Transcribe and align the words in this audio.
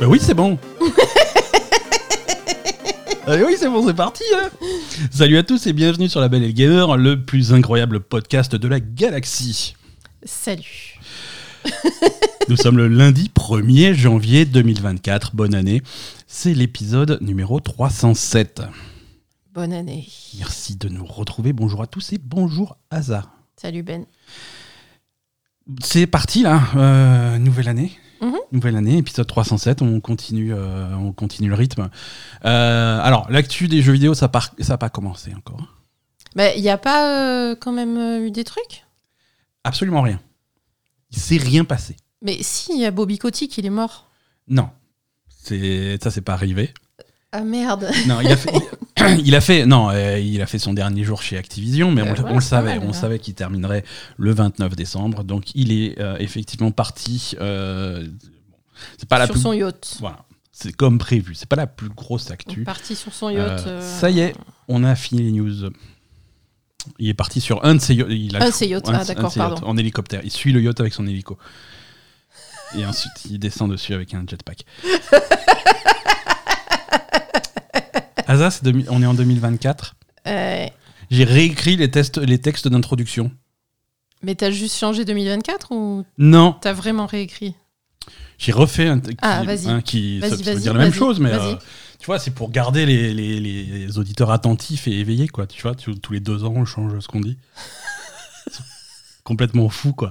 Bah 0.00 0.06
oui, 0.06 0.18
c'est 0.20 0.34
bon. 0.34 0.58
Allez, 3.26 3.44
oui, 3.46 3.56
c'est 3.58 3.68
bon, 3.68 3.86
c'est 3.86 3.94
parti. 3.94 4.22
hein. 4.34 4.48
Salut 5.10 5.36
à 5.38 5.42
tous 5.42 5.66
et 5.66 5.72
bienvenue 5.72 6.08
sur 6.08 6.20
La 6.20 6.28
Belle 6.28 6.44
et 6.44 6.48
le 6.48 6.52
Gamer, 6.52 6.96
le 6.96 7.24
plus 7.24 7.52
incroyable 7.52 8.00
podcast 8.00 8.54
de 8.54 8.68
la 8.68 8.80
galaxie. 8.80 9.74
Salut. 10.24 10.98
Nous 12.48 12.56
sommes 12.56 12.76
le 12.76 12.88
lundi 12.88 13.30
1er 13.34 13.92
janvier 13.94 14.44
2024. 14.44 15.34
Bonne 15.34 15.54
année. 15.54 15.82
C'est 16.26 16.54
l'épisode 16.54 17.18
numéro 17.20 17.60
307. 17.60 18.62
Bonne 19.52 19.72
année. 19.72 20.06
Merci 20.38 20.76
de 20.76 20.88
nous 20.88 21.04
retrouver. 21.04 21.52
Bonjour 21.52 21.82
à 21.82 21.86
tous 21.86 22.12
et 22.12 22.18
bonjour 22.22 22.76
Asa. 22.90 23.26
Salut 23.56 23.82
Ben. 23.82 24.04
C'est 25.82 26.06
parti 26.06 26.42
là, 26.42 26.62
euh, 26.76 27.38
nouvelle 27.38 27.68
année. 27.68 27.92
Mhm. 28.20 28.36
Nouvelle 28.52 28.76
année, 28.76 28.98
épisode 28.98 29.26
307, 29.26 29.82
on 29.82 30.00
continue, 30.00 30.52
euh, 30.52 30.94
on 30.96 31.12
continue 31.12 31.48
le 31.48 31.54
rythme. 31.54 31.90
Euh, 32.44 33.00
alors, 33.00 33.30
l'actu 33.30 33.68
des 33.68 33.82
jeux 33.82 33.92
vidéo, 33.92 34.14
ça 34.14 34.30
n'a 34.32 34.64
ça 34.64 34.78
pas 34.78 34.88
commencé 34.88 35.34
encore. 35.34 35.76
Bah, 36.34 36.54
il 36.54 36.62
n'y 36.62 36.70
a 36.70 36.78
pas 36.78 37.50
euh, 37.50 37.56
quand 37.58 37.72
même 37.72 38.24
eu 38.24 38.30
des 38.30 38.44
trucs? 38.44 38.84
Absolument 39.64 40.02
rien. 40.02 40.20
Il 41.10 41.18
s'est 41.18 41.36
rien 41.36 41.64
passé. 41.64 41.96
Mais 42.22 42.38
si, 42.42 42.72
il 42.74 42.80
y 42.80 42.84
a 42.86 42.90
Bobby 42.90 43.18
Kotick, 43.18 43.56
il 43.58 43.66
est 43.66 43.70
mort. 43.70 44.06
Non. 44.48 44.70
C'est, 45.28 45.98
ça, 46.02 46.10
c'est 46.10 46.20
pas 46.20 46.34
arrivé. 46.34 46.74
Ah 47.32 47.42
merde. 47.42 47.90
Non, 48.06 48.20
il 48.20 48.28
a 48.28 48.36
fait, 48.36 48.52
il 49.24 49.34
a 49.34 49.40
fait, 49.40 49.66
non, 49.66 49.90
euh, 49.90 50.18
il 50.18 50.40
a 50.42 50.46
fait 50.46 50.58
son 50.58 50.72
dernier 50.74 51.04
jour 51.04 51.22
chez 51.22 51.36
Activision, 51.36 51.90
mais 51.90 52.02
Euh, 52.02 52.14
on, 52.18 52.22
ouais, 52.22 52.30
on 52.30 52.34
le 52.36 52.40
savait, 52.40 52.76
mal, 52.76 52.84
on 52.84 52.88
là. 52.88 52.92
savait 52.92 53.18
qu'il 53.18 53.34
terminerait 53.34 53.84
le 54.16 54.32
29 54.32 54.74
décembre, 54.76 55.24
donc 55.24 55.54
il 55.54 55.72
est 55.72 55.98
euh, 56.00 56.16
effectivement 56.18 56.70
parti. 56.70 57.34
euh, 57.40 58.06
c'est 58.96 59.08
pas 59.08 59.18
la 59.18 59.26
sur 59.26 59.34
plus, 59.34 59.42
son 59.42 59.52
yacht. 59.52 59.96
voilà, 60.00 60.24
c'est 60.52 60.72
comme 60.72 60.98
prévu. 60.98 61.34
C'est 61.34 61.48
pas 61.48 61.56
la 61.56 61.66
plus 61.66 61.88
grosse 61.88 62.30
actu. 62.30 62.62
Parti 62.64 62.94
sur 62.94 63.12
son 63.12 63.30
yacht. 63.30 63.66
Euh, 63.66 63.80
euh, 63.80 63.98
ça 63.98 64.10
y 64.10 64.20
est, 64.20 64.34
on 64.68 64.84
a 64.84 64.94
fini 64.94 65.22
les 65.22 65.32
news. 65.32 65.70
Il 66.98 67.08
est 67.08 67.14
parti 67.14 67.40
sur 67.40 67.64
un 67.64 67.74
de 67.74 67.80
ses 67.80 67.94
yachts. 67.94 68.08
il 68.10 68.36
a- 68.36 68.42
Un 68.44 68.48
de 68.48 68.54
ses 68.54 68.66
yachts, 68.68 68.88
ah, 68.92 69.04
d'accord, 69.04 69.34
pardon. 69.34 69.66
En 69.66 69.76
hélicoptère. 69.76 70.20
Il 70.24 70.30
suit 70.30 70.52
le 70.52 70.62
yacht 70.62 70.78
avec 70.80 70.94
son 70.94 71.06
hélico. 71.06 71.36
Et 72.76 72.84
ensuite, 72.86 73.12
il 73.30 73.38
descend 73.38 73.70
dessus 73.70 73.94
avec 73.94 74.14
un 74.14 74.24
jetpack. 74.28 74.64
Asa, 78.28 78.50
on 78.90 79.02
est 79.02 79.06
en 79.06 79.14
2024. 79.14 79.96
euh, 80.26 80.66
J'ai 81.10 81.24
réécrit 81.24 81.76
les, 81.76 81.90
tests, 81.90 82.18
les 82.18 82.38
textes 82.38 82.68
d'introduction. 82.68 83.32
mais 84.22 84.34
t'as 84.34 84.50
juste 84.50 84.76
changé 84.76 85.04
2024 85.04 85.72
ou 85.72 86.04
Non, 86.18 86.54
t'as 86.60 86.72
vraiment 86.74 87.06
réécrit? 87.06 87.54
J'ai 88.38 88.52
refait 88.52 88.86
un 88.86 89.00
qui, 89.00 89.16
Ah, 89.22 89.40
un 89.40 89.80
qui 89.80 90.20
ça, 90.22 90.28
Vas-y, 90.28 90.44
ça 90.44 90.54
veut 90.54 90.60
dire 90.60 90.72
la 90.74 90.84
même 90.84 90.92
chose, 90.92 91.18
mais 91.18 91.32
euh, 91.32 91.54
tu 91.98 92.06
vois, 92.06 92.18
c'est 92.20 92.30
pour 92.30 92.50
garder 92.50 92.86
les, 92.86 93.12
les- 93.12 93.40
les 93.40 93.98
auditeurs 93.98 94.30
attentifs 94.30 94.86
et 94.86 94.92
éveillés, 95.00 95.26
quoi. 95.26 95.46
Tu 95.48 95.60
vois, 95.62 95.74
tu- 95.74 95.98
tous 95.98 96.12
les 96.12 96.20
deux 96.20 96.44
ans, 96.44 96.52
on 96.54 96.64
change 96.64 97.00
ce 97.00 97.08
qu'on 97.08 97.20
dit. 97.20 97.36
Complètement 99.24 99.68
fou, 99.68 99.92
quoi. 99.92 100.10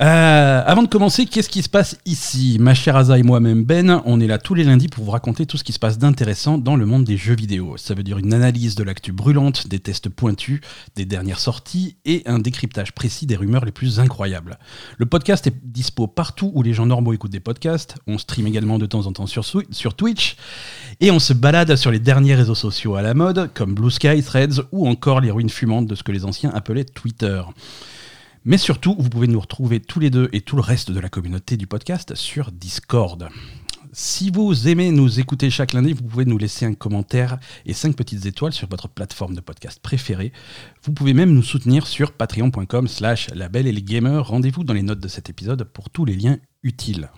Euh, 0.00 0.62
avant 0.64 0.84
de 0.84 0.88
commencer, 0.88 1.26
qu'est-ce 1.26 1.48
qui 1.48 1.62
se 1.62 1.68
passe 1.68 1.98
ici 2.04 2.58
Ma 2.60 2.72
chère 2.72 2.94
Asa 2.94 3.18
et 3.18 3.24
moi-même? 3.24 3.64
Ben, 3.64 4.00
on 4.04 4.20
est 4.20 4.28
là 4.28 4.38
tous 4.38 4.54
les 4.54 4.62
lundis 4.62 4.86
pour 4.86 5.02
vous 5.02 5.10
raconter 5.10 5.44
tout 5.44 5.56
ce 5.56 5.64
qui 5.64 5.72
se 5.72 5.80
passe 5.80 5.98
d'intéressant 5.98 6.56
dans 6.56 6.76
le 6.76 6.86
monde 6.86 7.02
des 7.02 7.16
jeux 7.16 7.34
vidéo. 7.34 7.76
Ça 7.76 7.94
veut 7.94 8.04
dire 8.04 8.18
une 8.18 8.32
analyse 8.32 8.76
de 8.76 8.84
l'actu 8.84 9.10
brûlante, 9.10 9.66
des 9.66 9.80
tests 9.80 10.08
pointus, 10.08 10.60
des 10.94 11.04
dernières 11.04 11.40
sorties 11.40 11.96
et 12.04 12.22
un 12.26 12.38
décryptage 12.38 12.92
précis 12.92 13.26
des 13.26 13.34
rumeurs 13.34 13.64
les 13.64 13.72
plus 13.72 13.98
incroyables. 13.98 14.60
Le 14.98 15.06
podcast 15.06 15.48
est 15.48 15.54
dispo 15.64 16.06
partout 16.06 16.52
où 16.54 16.62
les 16.62 16.74
gens 16.74 16.86
normaux 16.86 17.12
écoutent 17.12 17.32
des 17.32 17.40
podcasts. 17.40 17.96
On 18.06 18.18
stream 18.18 18.46
également 18.46 18.78
de 18.78 18.86
temps 18.86 19.06
en 19.06 19.12
temps 19.12 19.26
sur, 19.26 19.44
sur 19.44 19.94
Twitch. 19.94 20.36
Et 21.00 21.10
on 21.10 21.18
se 21.18 21.32
balade 21.32 21.74
sur 21.74 21.90
les 21.90 21.98
derniers 21.98 22.36
réseaux 22.36 22.54
sociaux 22.54 22.94
à 22.94 23.02
la 23.02 23.14
mode, 23.14 23.50
comme 23.52 23.74
Blue 23.74 23.90
Sky, 23.90 24.22
Threads 24.22 24.62
ou 24.70 24.86
encore 24.88 25.20
les 25.20 25.32
ruines 25.32 25.50
fumantes 25.50 25.88
de 25.88 25.96
ce 25.96 26.04
que 26.04 26.12
les 26.12 26.24
anciens 26.24 26.50
appelaient 26.54 26.84
Twitter. 26.84 27.42
Mais 28.44 28.58
surtout, 28.58 28.96
vous 28.98 29.08
pouvez 29.10 29.26
nous 29.26 29.40
retrouver 29.40 29.80
tous 29.80 30.00
les 30.00 30.10
deux 30.10 30.28
et 30.32 30.40
tout 30.40 30.56
le 30.56 30.62
reste 30.62 30.90
de 30.90 31.00
la 31.00 31.08
communauté 31.08 31.56
du 31.56 31.66
podcast 31.66 32.14
sur 32.14 32.50
Discord. 32.52 33.28
Si 33.92 34.30
vous 34.30 34.68
aimez 34.68 34.90
nous 34.90 35.18
écouter 35.18 35.48
chaque 35.50 35.72
lundi, 35.72 35.92
vous 35.94 36.02
pouvez 36.02 36.24
nous 36.26 36.36
laisser 36.38 36.66
un 36.66 36.74
commentaire 36.74 37.38
et 37.66 37.72
5 37.72 37.96
petites 37.96 38.26
étoiles 38.26 38.52
sur 38.52 38.68
votre 38.68 38.88
plateforme 38.88 39.34
de 39.34 39.40
podcast 39.40 39.80
préférée. 39.82 40.32
Vous 40.84 40.92
pouvez 40.92 41.14
même 41.14 41.32
nous 41.32 41.42
soutenir 41.42 41.86
sur 41.86 42.12
patreon.com 42.12 42.86
slash 42.86 43.28
label 43.34 43.66
et 43.66 43.72
les 43.72 43.82
gamers. 43.82 44.26
Rendez-vous 44.26 44.62
dans 44.62 44.74
les 44.74 44.82
notes 44.82 45.00
de 45.00 45.08
cet 45.08 45.30
épisode 45.30 45.64
pour 45.64 45.88
tous 45.90 46.04
les 46.04 46.16
liens 46.16 46.38
utiles. 46.62 47.08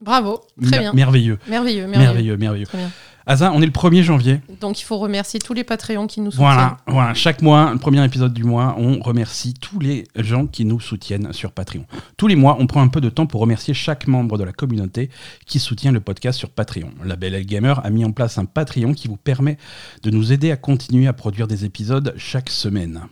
Bravo. 0.00 0.40
Très 0.60 0.70
Mer- 0.70 0.80
bien. 0.80 0.92
Merveilleux, 0.92 1.38
Merveilleux, 1.48 1.86
merveilleux. 1.86 1.98
merveilleux, 2.12 2.36
merveilleux. 2.36 2.66
Très 2.66 2.78
bien. 2.78 2.90
Asa, 3.26 3.52
on 3.52 3.62
est 3.62 3.66
le 3.66 3.72
1er 3.72 4.02
janvier. 4.02 4.40
Donc 4.60 4.80
il 4.80 4.84
faut 4.84 4.98
remercier 4.98 5.40
tous 5.40 5.54
les 5.54 5.64
Patreons 5.64 6.06
qui 6.06 6.20
nous 6.20 6.30
soutiennent. 6.30 6.48
Voilà, 6.48 6.76
voilà, 6.86 7.14
chaque 7.14 7.42
mois, 7.42 7.70
le 7.72 7.78
premier 7.78 8.04
épisode 8.04 8.32
du 8.32 8.44
mois, 8.44 8.74
on 8.78 9.00
remercie 9.00 9.54
tous 9.54 9.78
les 9.78 10.06
gens 10.16 10.46
qui 10.46 10.64
nous 10.64 10.80
soutiennent 10.80 11.32
sur 11.32 11.52
Patreon. 11.52 11.84
Tous 12.16 12.26
les 12.26 12.36
mois, 12.36 12.56
on 12.58 12.66
prend 12.66 12.82
un 12.82 12.88
peu 12.88 13.00
de 13.00 13.08
temps 13.08 13.26
pour 13.26 13.40
remercier 13.40 13.74
chaque 13.74 14.06
membre 14.06 14.38
de 14.38 14.44
la 14.44 14.52
communauté 14.52 15.10
qui 15.46 15.58
soutient 15.58 15.92
le 15.92 16.00
podcast 16.00 16.38
sur 16.38 16.50
Patreon. 16.50 16.90
La 17.04 17.16
Belle 17.16 17.34
El 17.34 17.46
Gamer 17.46 17.84
a 17.84 17.90
mis 17.90 18.04
en 18.04 18.12
place 18.12 18.38
un 18.38 18.44
Patreon 18.44 18.94
qui 18.94 19.08
vous 19.08 19.16
permet 19.16 19.58
de 20.02 20.10
nous 20.10 20.32
aider 20.32 20.50
à 20.50 20.56
continuer 20.56 21.06
à 21.06 21.12
produire 21.12 21.46
des 21.46 21.64
épisodes 21.64 22.14
chaque 22.16 22.50
semaine. 22.50 23.02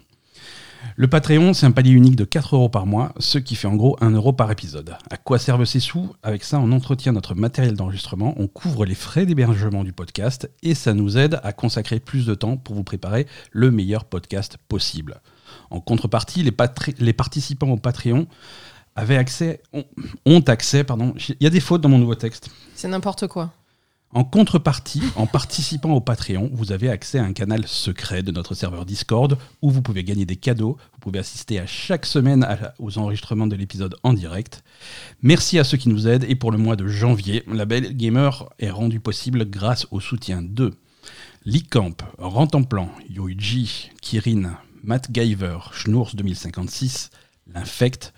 Le 0.96 1.08
Patreon, 1.08 1.54
c'est 1.54 1.66
un 1.66 1.70
palier 1.70 1.92
unique 1.92 2.16
de 2.16 2.24
4 2.24 2.56
euros 2.56 2.68
par 2.68 2.86
mois, 2.86 3.12
ce 3.18 3.38
qui 3.38 3.54
fait 3.54 3.68
en 3.68 3.76
gros 3.76 3.96
1 4.00 4.10
euro 4.10 4.32
par 4.32 4.50
épisode. 4.50 4.96
À 5.10 5.16
quoi 5.16 5.38
servent 5.38 5.64
ces 5.64 5.80
sous? 5.80 6.14
Avec 6.22 6.44
ça, 6.44 6.58
on 6.58 6.72
entretient 6.72 7.12
notre 7.12 7.34
matériel 7.34 7.74
d'enregistrement, 7.74 8.34
on 8.38 8.46
couvre 8.46 8.84
les 8.84 8.94
frais 8.94 9.26
d'hébergement 9.26 9.84
du 9.84 9.92
podcast 9.92 10.50
et 10.62 10.74
ça 10.74 10.94
nous 10.94 11.16
aide 11.18 11.40
à 11.42 11.52
consacrer 11.52 12.00
plus 12.00 12.26
de 12.26 12.34
temps 12.34 12.56
pour 12.56 12.74
vous 12.74 12.84
préparer 12.84 13.26
le 13.50 13.70
meilleur 13.70 14.04
podcast 14.04 14.58
possible. 14.68 15.20
En 15.70 15.80
contrepartie, 15.80 16.42
les, 16.42 17.12
participants 17.12 17.70
au 17.70 17.76
Patreon 17.76 18.26
avaient 18.96 19.16
accès, 19.16 19.62
ont, 19.72 19.84
ont 20.26 20.40
accès, 20.40 20.84
pardon, 20.84 21.14
il 21.28 21.36
y 21.40 21.46
a 21.46 21.50
des 21.50 21.60
fautes 21.60 21.80
dans 21.80 21.88
mon 21.88 21.98
nouveau 21.98 22.14
texte. 22.14 22.50
C'est 22.74 22.88
n'importe 22.88 23.26
quoi. 23.26 23.52
En 24.12 24.24
contrepartie, 24.24 25.02
en 25.14 25.28
participant 25.28 25.92
au 25.92 26.00
Patreon, 26.00 26.50
vous 26.52 26.72
avez 26.72 26.90
accès 26.90 27.20
à 27.20 27.24
un 27.24 27.32
canal 27.32 27.68
secret 27.68 28.24
de 28.24 28.32
notre 28.32 28.54
serveur 28.54 28.84
Discord 28.84 29.38
où 29.62 29.70
vous 29.70 29.82
pouvez 29.82 30.02
gagner 30.02 30.26
des 30.26 30.34
cadeaux, 30.34 30.78
vous 30.92 30.98
pouvez 30.98 31.20
assister 31.20 31.60
à 31.60 31.66
chaque 31.66 32.04
semaine 32.06 32.44
aux 32.80 32.98
enregistrements 32.98 33.46
de 33.46 33.54
l'épisode 33.54 33.94
en 34.02 34.12
direct. 34.12 34.64
Merci 35.22 35.60
à 35.60 35.64
ceux 35.64 35.76
qui 35.76 35.88
nous 35.88 36.08
aident 36.08 36.24
et 36.28 36.34
pour 36.34 36.50
le 36.50 36.58
mois 36.58 36.74
de 36.74 36.88
janvier, 36.88 37.44
la 37.46 37.66
Belle 37.66 37.96
Gamer 37.96 38.48
est 38.58 38.70
rendue 38.70 38.98
possible 38.98 39.48
grâce 39.48 39.86
au 39.92 40.00
soutien 40.00 40.42
de 40.42 40.74
Licamp, 41.44 41.96
Rentemplan, 42.18 42.90
Yoichi, 43.08 43.90
Kirin, 44.02 44.58
Matt 44.82 45.06
Giver, 45.12 45.58
Schnours 45.70 46.16
2056, 46.16 47.10
L'Infect, 47.46 48.12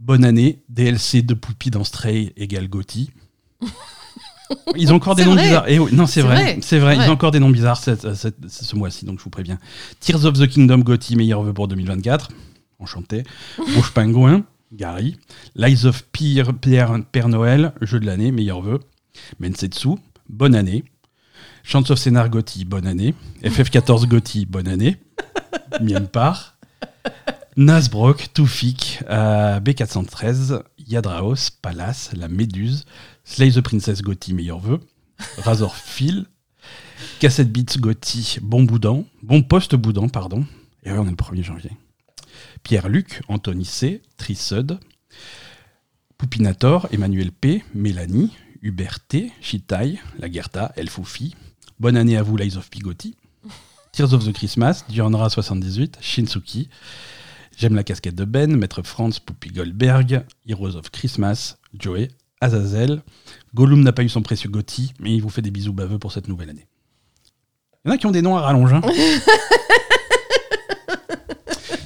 Bonne 0.00 0.24
année, 0.24 0.64
DLC 0.70 1.20
de 1.20 1.34
Poupie 1.34 1.70
dans 1.70 1.84
Stray 1.84 2.32
égale 2.38 2.68
Gotti. 2.68 3.10
Ils 4.76 4.92
ont 4.92 4.96
encore 4.96 5.14
des 5.14 5.24
noms 5.24 5.34
vrai. 5.34 5.44
bizarres. 5.44 5.64
Eh 5.68 5.78
oui, 5.78 5.90
non, 5.94 6.06
c'est 6.06 6.22
vrai. 6.22 6.34
vrai. 6.34 6.58
C'est 6.62 6.78
vrai. 6.78 6.96
Ouais. 6.96 7.04
Ils 7.04 7.08
ont 7.10 7.12
encore 7.14 7.30
des 7.30 7.40
noms 7.40 7.50
bizarres 7.50 7.76
cette- 7.78 8.14
cette- 8.14 8.48
ce 8.48 8.76
mois-ci, 8.76 9.04
donc 9.04 9.18
je 9.18 9.24
vous 9.24 9.30
préviens. 9.30 9.58
Tears 10.00 10.24
of 10.24 10.34
the 10.38 10.46
Kingdom, 10.48 10.78
Gotti, 10.78 11.16
meilleur 11.16 11.42
vœu 11.42 11.52
pour 11.52 11.68
2024. 11.68 12.28
Enchanté. 12.78 13.22
Rouge 13.76 13.92
Pingouin, 13.92 14.44
Gary. 14.72 15.16
Lies 15.54 15.84
of 15.86 16.04
Pierre, 16.12 16.54
Pierre, 16.54 16.94
Père 17.12 17.28
Noël, 17.28 17.72
jeu 17.80 18.00
de 18.00 18.06
l'année, 18.06 18.32
meilleur 18.32 18.60
vœu. 18.62 18.80
Mensetsu, 19.38 19.88
bonne 20.28 20.54
année. 20.54 20.84
Chants 21.62 21.84
of 21.90 21.98
Scénar 21.98 22.30
Gotti, 22.30 22.64
bonne 22.64 22.86
année. 22.86 23.14
FF14 23.44 24.06
Gotti, 24.06 24.46
bonne 24.46 24.66
année. 24.68 24.96
Mien 25.80 26.00
part. 26.02 26.56
Nasbrock, 27.56 28.28
Toufik, 28.32 29.00
euh, 29.10 29.60
B413, 29.60 30.62
Yadraos, 30.88 31.50
Palace, 31.60 32.10
La 32.16 32.28
Méduse, 32.28 32.84
Slay 33.30 33.52
the 33.52 33.60
Princess 33.60 34.02
Gotti, 34.02 34.34
meilleur 34.34 34.58
vœu, 34.58 34.80
Razor 35.38 35.76
Phil, 35.76 36.26
Cassette 37.20 37.52
Beats 37.52 37.78
Gotti, 37.78 38.38
Bon 38.42 38.64
Boudin, 38.64 39.04
Bon 39.22 39.40
Poste 39.40 39.76
Boudin, 39.76 40.08
pardon, 40.08 40.44
et 40.82 40.90
on 40.90 41.06
est 41.06 41.10
le 41.10 41.14
1er 41.14 41.44
janvier. 41.44 41.70
Pierre-Luc, 42.64 43.22
Anthony 43.28 43.64
C, 43.64 44.02
Trisud, 44.16 44.80
Poupinator, 46.18 46.88
Emmanuel 46.90 47.30
P, 47.30 47.62
Mélanie, 47.72 48.32
Hubert 48.62 48.98
T, 49.06 49.30
Chitai, 49.40 50.00
Lagerta, 50.18 50.72
Elfoufi, 50.76 51.36
Bonne 51.78 51.96
année 51.96 52.16
à 52.16 52.24
vous, 52.24 52.36
Lies 52.36 52.56
of 52.56 52.68
Pigotti, 52.68 53.14
Tears 53.92 54.12
of 54.12 54.26
the 54.26 54.32
Christmas, 54.32 54.84
Diornra78, 54.90 55.98
Shinsuki, 56.00 56.68
J'aime 57.56 57.76
la 57.76 57.84
casquette 57.84 58.16
de 58.16 58.24
Ben, 58.24 58.56
Maître 58.56 58.82
Franz, 58.82 59.20
Poupie 59.20 59.50
Goldberg, 59.50 60.24
Heroes 60.48 60.74
of 60.74 60.90
Christmas, 60.90 61.58
Joey, 61.78 62.08
Azazel. 62.40 63.02
Gollum 63.54 63.82
n'a 63.82 63.92
pas 63.92 64.02
eu 64.02 64.08
son 64.08 64.22
précieux 64.22 64.48
Gotti, 64.50 64.92
mais 65.00 65.14
il 65.14 65.20
vous 65.22 65.28
fait 65.30 65.42
des 65.42 65.50
bisous 65.50 65.72
baveux 65.72 65.98
pour 65.98 66.12
cette 66.12 66.28
nouvelle 66.28 66.50
année. 66.50 66.66
Il 67.84 67.88
y 67.88 67.90
en 67.90 67.94
a 67.94 67.98
qui 67.98 68.06
ont 68.06 68.10
des 68.10 68.22
noms 68.22 68.36
à 68.36 68.40
rallonge. 68.42 68.72
hein. 68.72 68.80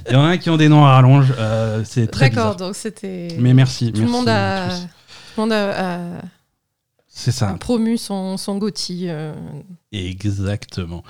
Il 0.08 0.12
y 0.12 0.16
en 0.16 0.24
a 0.26 0.36
qui 0.38 0.50
ont 0.50 0.56
des 0.56 0.68
noms 0.68 0.84
à 0.84 0.92
rallonge. 0.92 1.32
euh, 1.38 1.82
c'est 1.84 2.06
très 2.06 2.28
D'accord, 2.30 2.52
bizarre. 2.52 2.68
donc 2.68 2.76
c'était. 2.76 3.28
Mais 3.40 3.54
merci. 3.54 3.90
Tout 3.92 4.02
le 4.02 4.06
monde 4.08 4.28
a. 4.28 4.68
tous. 4.68 4.82
le 5.36 5.42
monde 5.42 5.52
a, 5.52 6.16
a- 6.18 6.22
C'est 7.08 7.32
ça. 7.32 7.48
a 7.50 7.54
promu 7.54 7.96
son, 7.98 8.36
son 8.36 8.58
Gotti. 8.58 9.06
euh. 9.08 9.32
Exactement. 9.92 11.02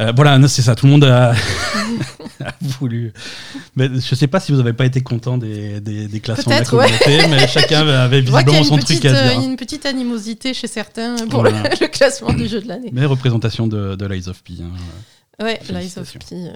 Euh, 0.00 0.12
voilà, 0.16 0.38
c'est 0.48 0.62
ça. 0.62 0.74
Tout 0.74 0.86
le 0.86 0.92
monde 0.92 1.04
a, 1.04 1.32
a 2.44 2.52
voulu. 2.60 3.12
Mais 3.76 3.88
je 3.94 4.14
sais 4.14 4.26
pas 4.26 4.40
si 4.40 4.50
vous 4.52 4.58
n'avez 4.58 4.72
pas 4.72 4.86
été 4.86 5.02
content 5.02 5.36
des, 5.36 5.80
des, 5.80 6.08
des 6.08 6.20
classements 6.20 6.58
de 6.58 6.64
la 6.64 6.74
ouais. 6.74 6.86
communauté, 6.88 7.28
mais 7.28 7.46
chacun 7.46 7.80
avait 7.86 8.22
y 8.22 8.34
a 8.34 8.40
visiblement 8.42 8.64
son 8.64 8.76
petite, 8.76 9.00
truc 9.00 9.12
à 9.12 9.28
dire. 9.34 9.40
une 9.42 9.56
petite 9.56 9.84
animosité 9.84 10.54
chez 10.54 10.66
certains 10.66 11.16
pour 11.28 11.42
le, 11.42 11.50
Voilà. 11.50 11.68
le 11.80 11.86
classement 11.88 12.32
du 12.32 12.48
jeu 12.48 12.60
de 12.62 12.68
l'année. 12.68 12.90
Mais 12.92 13.04
représentation 13.04 13.66
de, 13.66 13.94
de 13.94 14.06
Lies 14.06 14.28
of 14.28 14.42
P. 14.42 14.54
hein. 14.62 15.44
Ouais, 15.44 15.60
Lies 15.68 15.92
of. 15.98 16.10
P. 16.18 16.18
euh. 16.32 16.52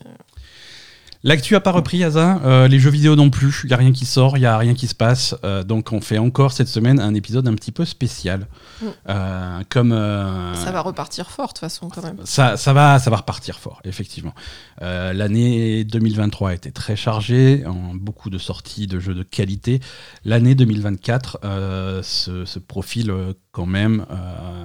L'actu 1.27 1.57
a 1.57 1.61
pas 1.61 1.73
repris, 1.73 2.05
Asa. 2.05 2.41
Euh, 2.45 2.69
les 2.69 2.79
jeux 2.79 2.91
vidéo 2.91 3.17
non 3.17 3.31
plus. 3.31 3.63
Il 3.65 3.71
y 3.71 3.75
a 3.75 3.77
rien 3.77 3.91
qui 3.91 4.07
sort, 4.07 4.39
il 4.39 4.43
y 4.43 4.47
a 4.47 4.57
rien 4.57 4.75
qui 4.75 4.87
se 4.87 4.95
passe. 4.95 5.35
Euh, 5.43 5.65
donc 5.65 5.91
on 5.93 6.01
fait 6.01 6.19
encore 6.19 6.53
cette 6.53 6.69
semaine 6.69 7.01
un 7.01 7.15
épisode 7.15 7.49
un 7.49 7.55
petit 7.57 7.73
peu 7.73 7.85
spécial. 7.85 8.47
Mm. 8.81 8.87
Euh, 9.09 9.61
comme 9.69 9.91
euh, 9.91 10.55
Ça 10.55 10.71
va 10.71 10.83
repartir 10.83 11.29
fort, 11.33 11.49
de 11.49 11.53
toute 11.55 11.59
façon, 11.59 11.89
quand 11.89 12.05
même. 12.05 12.19
ça, 12.23 12.57
ça 12.57 12.73
va, 12.73 13.01
ça 13.01 13.11
va 13.11 13.17
repartir 13.17 13.59
fort, 13.59 13.81
effectivement. 13.85 14.35
Euh, 14.83 15.13
L'année 15.13 15.83
2023 15.83 16.51
a 16.51 16.55
été 16.55 16.71
très 16.71 16.95
chargée, 16.95 17.65
en 17.67 17.97
beaucoup 17.97 18.31
de 18.31 18.39
sorties 18.39 18.87
de 18.87 19.01
jeux 19.01 19.15
de 19.15 19.25
qualité. 19.25 19.81
L'année 20.25 20.55
2024 20.55 21.39
euh, 21.43 22.03
se, 22.05 22.45
se 22.45 22.61
profile 22.61 23.13
quand 23.51 23.67
même 23.67 24.07
euh, 24.13 24.65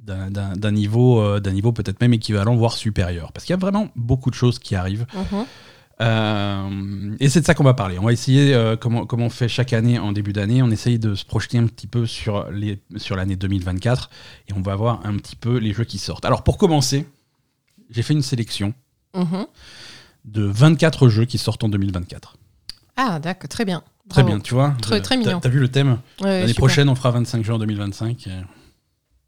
d'un- 0.00 0.70
niveau, 0.72 1.20
euh, 1.22 1.40
d'un 1.40 1.52
niveau 1.52 1.72
peut-être 1.72 2.00
même 2.00 2.12
équivalent, 2.12 2.54
voire 2.56 2.74
supérieur. 2.74 3.32
Parce 3.32 3.46
qu'il 3.46 3.54
y 3.54 3.58
a 3.58 3.60
vraiment 3.60 3.88
beaucoup 3.96 4.30
de 4.30 4.34
choses 4.34 4.58
qui 4.58 4.74
arrivent. 4.74 5.06
Mhm. 5.14 5.44
Euh, 6.00 7.14
et 7.20 7.28
c'est 7.28 7.40
de 7.40 7.46
ça 7.46 7.54
qu'on 7.54 7.64
va 7.64 7.74
parler. 7.74 7.98
On 7.98 8.04
va 8.06 8.12
essayer, 8.12 8.54
euh, 8.54 8.76
comme, 8.76 8.96
on- 8.96 9.06
comme 9.06 9.20
on 9.20 9.28
fait 9.30 9.48
chaque 9.48 9.72
année 9.72 9.98
en 9.98 10.12
début 10.12 10.32
d'année, 10.32 10.62
on 10.62 10.70
essaye 10.70 10.98
de 10.98 11.14
se 11.14 11.24
projeter 11.24 11.58
un 11.58 11.66
petit 11.66 11.86
peu 11.86 12.06
sur 12.06 12.50
les- 12.50 12.80
sur 12.96 13.16
l'année 13.16 13.36
2024 13.36 14.08
et 14.48 14.54
on 14.54 14.62
va 14.62 14.74
voir 14.76 15.00
un 15.04 15.16
petit 15.16 15.36
peu 15.36 15.58
les 15.58 15.72
jeux 15.74 15.84
qui 15.84 15.98
sortent. 15.98 16.24
Alors 16.24 16.42
pour 16.42 16.56
commencer, 16.58 17.06
j'ai 17.90 18.02
fait 18.02 18.14
une 18.14 18.22
sélection 18.22 18.72
Mhm. 19.14 19.46
de 20.24 20.42
24 20.44 21.08
jeux 21.08 21.24
qui 21.26 21.36
sortent 21.38 21.64
en 21.64 21.68
2024. 21.68 22.36
Ah, 22.96 23.18
d'accord, 23.18 23.48
très 23.48 23.64
bien. 23.64 23.82
Très 24.08 24.22
Bravo. 24.22 24.36
bien, 24.36 24.40
tu 24.42 24.54
vois. 24.54 24.74
Très- 24.80 25.00
très 25.02 25.14
t'as- 25.16 25.20
mignon. 25.20 25.40
T'as 25.40 25.48
vu 25.50 25.60
le 25.60 25.68
thème 25.68 25.98
Ouais, 26.22 26.40
L'année 26.40 26.54
prochaine, 26.54 26.88
on 26.88 26.94
fera 26.94 27.10
25 27.12 27.44
jeux 27.44 27.52
en 27.54 27.58
2025. 27.58 28.26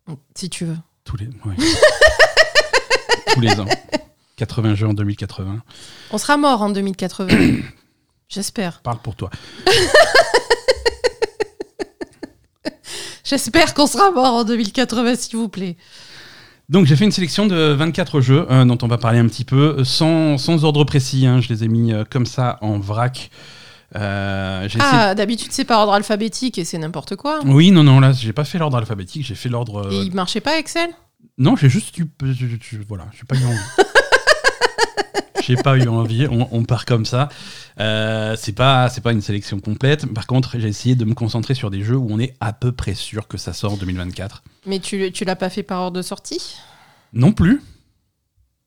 euh, 0.09 0.15
Si 0.35 0.49
tu 0.51 0.65
veux. 0.65 0.77
tous 1.05 1.17
les, 1.17 1.27
ouais. 1.27 1.55
tous 3.35 3.41
les 3.41 3.61
ans. 3.61 3.67
80 4.43 4.75
jeux 4.75 4.89
en 4.89 4.93
2080. 4.95 5.63
On 6.11 6.19
sera 6.19 6.37
mort 6.37 6.63
en 6.63 6.71
2080. 6.71 7.29
J'espère. 8.29 8.81
Parle 8.83 8.99
pour 8.99 9.15
toi. 9.15 9.31
J'espère 13.25 13.73
qu'on 13.73 13.87
sera 13.87 14.11
mort 14.11 14.35
en 14.35 14.43
2080, 14.43 15.15
s'il 15.15 15.39
vous 15.39 15.49
plaît. 15.49 15.77
Donc 16.69 16.87
j'ai 16.87 16.97
fait 16.97 17.05
une 17.05 17.13
sélection 17.13 17.47
de 17.47 17.73
24 17.73 18.21
jeux 18.21 18.47
euh, 18.51 18.65
dont 18.65 18.79
on 18.83 18.89
va 18.89 18.99
parler 18.99 19.21
un 19.21 19.29
petit 19.29 19.45
peu, 19.45 19.85
sans, 19.85 20.39
sans 20.39 20.65
ordre 20.65 20.83
précis, 20.83 21.25
hein, 21.25 21.41
je 21.41 21.49
les 21.51 21.63
ai 21.63 21.69
mis 21.69 21.93
euh, 21.93 22.03
comme 22.09 22.27
ça 22.27 22.59
en 22.63 22.81
vrac. 22.81 23.31
Euh, 23.95 24.67
Ah, 24.81 25.15
d'habitude, 25.15 25.53
c'est 25.53 25.65
par 25.65 25.79
ordre 25.81 25.93
alphabétique 25.93 26.59
et 26.59 26.65
c'est 26.65 26.79
n'importe 26.79 27.15
quoi. 27.15 27.41
Oui, 27.45 27.71
non, 27.71 27.85
non, 27.85 28.01
là 28.01 28.11
j'ai 28.13 28.33
pas 28.33 28.45
fait 28.45 28.59
l'ordre 28.59 28.77
alphabétique, 28.77 29.25
j'ai 29.25 29.37
fait 29.37 29.49
l'ordre... 29.51 29.93
Et 29.93 29.99
il 29.99 30.15
marchait 30.15 30.41
pas, 30.41 30.59
Excel? 30.59 30.91
Non, 31.39 31.55
j'ai 31.55 31.69
juste 31.69 31.97
eu... 31.99 32.07
voilà, 32.89 33.07
j'ai 33.13 33.25
pas 33.25 33.37
eu 33.37 33.45
envie. 33.45 33.59
j'ai 35.47 35.57
pas 35.57 35.77
eu 35.77 35.87
envie, 35.89 36.27
on, 36.31 36.49
on 36.53 36.65
part 36.65 36.85
comme 36.85 37.05
ça. 37.05 37.29
Euh, 37.81 38.35
c'est 38.39 38.53
pas, 38.53 38.89
c'est 38.89 39.01
pas 39.01 39.13
une 39.13 39.21
sélection 39.23 39.59
complète, 39.61 40.07
par 40.13 40.27
contre 40.27 40.59
j'ai 40.59 40.69
essayé 40.69 40.95
de 40.95 41.05
me 41.05 41.15
concentrer 41.15 41.55
sur 41.55 41.71
des 41.71 41.83
jeux 41.83 41.97
où 41.97 42.07
on 42.11 42.19
est 42.19 42.35
à 42.41 42.53
peu 42.53 42.73
près 42.73 42.95
sûr 42.95 43.29
que 43.29 43.39
ça 43.39 43.53
sort 43.53 43.73
en 43.73 43.77
2024. 43.77 44.43
Mais 44.67 44.79
tu, 44.79 45.11
tu 45.13 45.25
l'as 45.25 45.37
pas 45.37 45.51
fait 45.51 45.63
par 45.63 45.81
ordre 45.81 45.97
de 45.97 46.03
sortie? 46.03 46.57
Non 47.13 47.33
plus. 47.33 47.61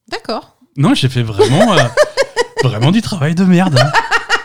D'accord. 0.09 0.57
Non, 0.77 0.93
j'ai 0.93 1.09
fait 1.09 1.23
vraiment... 1.23 1.73
euh, 1.73 1.79
Vraiment 2.63 2.91
du 2.91 3.01
travail 3.01 3.35
de 3.35 3.43
merde. 3.43 3.77
hein. 3.79 3.91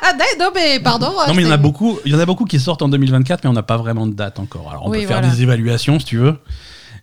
Ah, 0.02 0.12
non, 0.38 0.50
mais 0.54 0.78
pardon. 0.80 1.12
Non, 1.28 1.34
mais 1.34 1.42
il 1.42 1.46
y 1.46 1.50
en 1.50 1.54
a 1.54 1.56
beaucoup, 1.56 1.98
il 2.04 2.12
y 2.12 2.14
en 2.14 2.18
a 2.18 2.26
beaucoup 2.26 2.44
qui 2.44 2.58
sortent 2.60 2.82
en 2.82 2.88
2024, 2.88 3.44
mais 3.44 3.50
on 3.50 3.52
n'a 3.54 3.62
pas 3.62 3.76
vraiment 3.78 4.06
de 4.06 4.12
date 4.12 4.38
encore. 4.38 4.68
Alors 4.70 4.86
on 4.86 4.90
Oui, 4.90 5.02
peut 5.02 5.06
faire 5.06 5.20
voilà. 5.20 5.32
des 5.34 5.42
évaluations 5.42 5.98
si 5.98 6.04
tu 6.04 6.18
veux, 6.18 6.36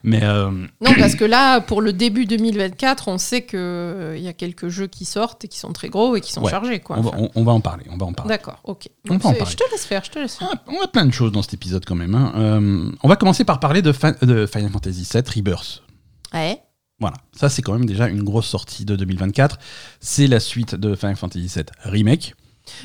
mais 0.07 0.23
euh, 0.23 0.49
Non, 0.49 0.91
parce 0.97 1.15
que 1.15 1.25
là, 1.25 1.59
pour 1.59 1.81
le 1.81 1.91
début 1.93 2.25
2024, 2.25 3.09
on 3.09 3.17
sait 3.17 3.45
qu'il 3.45 4.17
y 4.19 4.27
a 4.27 4.33
quelques 4.33 4.69
jeux 4.69 4.87
qui 4.87 5.03
sortent 5.05 5.43
et 5.45 5.47
qui 5.47 5.59
sont 5.59 5.73
très 5.73 5.89
gros 5.89 6.15
et 6.15 6.21
qui 6.21 6.31
sont 6.31 6.41
Ouais. 6.41 6.49
chargés. 6.51 6.79
Quoi. 6.79 6.97
on, 6.97 7.01
va, 7.01 7.09
Enfin, 7.09 7.17
on- 7.21 7.31
on 7.35 7.43
va 7.43 7.51
en 7.51 7.59
parler. 7.61 7.83
On 7.91 7.97
va 7.97 8.05
en 8.05 8.13
parler. 8.13 8.29
D'accord, 8.29 8.59
ok. 8.63 8.87
On 9.09 9.19
peut 9.19 9.27
en 9.27 9.33
parler. 9.33 9.51
je 9.51 9.57
te 9.57 9.63
laisse 9.71 9.85
faire, 9.85 10.03
je 10.05 10.11
te 10.11 10.19
laisse 10.19 10.35
faire. 10.37 10.47
Ah, 10.51 10.61
on 10.67 10.81
a 10.83 10.87
plein 10.87 11.05
de 11.05 11.11
choses 11.11 11.31
dans 11.33 11.41
cet 11.41 11.53
épisode 11.55 11.83
quand 11.85 11.95
même. 11.95 12.15
hein. 12.15 12.31
Euh, 12.35 12.89
on 13.03 13.07
va 13.09 13.15
commencer 13.17 13.43
par 13.43 13.59
parler 13.59 13.81
de, 13.81 13.91
Fa- 13.91 14.13
de 14.13 14.45
Final 14.45 14.69
Fantasy 14.71 15.07
VII 15.13 15.23
Rebirth. 15.35 15.83
Ouais. 16.33 16.61
Voilà, 16.99 17.17
ça 17.37 17.47
c'est 17.49 17.61
quand 17.61 17.73
même 17.73 17.85
déjà 17.85 18.07
une 18.07 18.23
grosse 18.23 18.47
sortie 18.47 18.85
de 18.85 18.95
2024. 18.95 19.59
C'est 19.99 20.25
la 20.27 20.39
suite 20.39 20.73
de 20.73 20.95
Final 20.95 21.15
Fantasy 21.15 21.47
VII 21.53 21.65
Remake. 21.83 22.33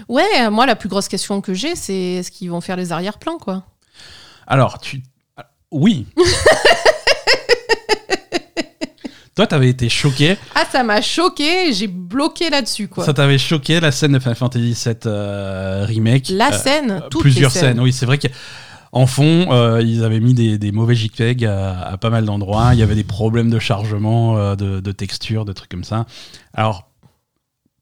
Ouais, 0.08 0.22
euh, 0.42 0.50
moi, 0.50 0.66
la 0.66 0.76
plus 0.76 0.88
grosse 0.88 1.08
question 1.08 1.40
que 1.40 1.54
j'ai, 1.54 1.74
c'est 1.76 1.94
est-ce 1.94 2.30
qu'ils 2.30 2.50
vont 2.50 2.60
faire 2.60 2.76
les 2.76 2.92
arrière-plans, 2.92 3.38
quoi? 3.38 3.64
Alors, 4.46 4.78
tu... 4.80 5.02
ah, 5.36 5.46
Oui. 5.70 6.06
Toi, 9.34 9.46
t'avais 9.46 9.70
été 9.70 9.88
choqué. 9.88 10.36
Ah, 10.54 10.64
ça 10.70 10.82
m'a 10.82 11.00
choqué, 11.00 11.72
j'ai 11.72 11.86
bloqué 11.86 12.50
là-dessus, 12.50 12.88
quoi. 12.88 13.04
Ça 13.06 13.14
t'avait 13.14 13.38
choqué 13.38 13.80
la 13.80 13.90
scène 13.90 14.12
de 14.12 14.18
Final 14.18 14.36
Fantasy 14.36 14.76
VII 14.84 14.94
euh, 15.06 15.84
Remake? 15.86 16.28
La 16.28 16.52
Euh, 16.52 16.58
scène, 16.58 16.90
Euh, 16.90 17.08
toutes 17.08 17.22
plusieurs 17.22 17.50
les 17.50 17.58
scènes. 17.58 17.68
scènes. 17.76 17.80
Oui, 17.80 17.94
c'est 17.94 18.04
vrai 18.04 18.18
qu'en 18.18 19.06
fond, 19.06 19.46
euh, 19.50 19.80
ils 19.80 20.04
avaient 20.04 20.20
mis 20.20 20.34
des, 20.34 20.58
des 20.58 20.70
mauvais 20.70 20.94
JPEG 20.94 21.46
à, 21.46 21.80
à 21.80 21.96
pas 21.96 22.10
mal 22.10 22.26
d'endroits. 22.26 22.70
Il 22.74 22.78
y 22.78 22.82
avait 22.82 22.94
des 22.94 23.04
problèmes 23.04 23.48
de 23.48 23.58
chargement, 23.58 24.36
euh, 24.36 24.54
de, 24.54 24.80
de 24.80 24.92
texture, 24.92 25.46
de 25.46 25.52
trucs 25.54 25.70
comme 25.70 25.84
ça. 25.84 26.04
Alors, 26.52 26.90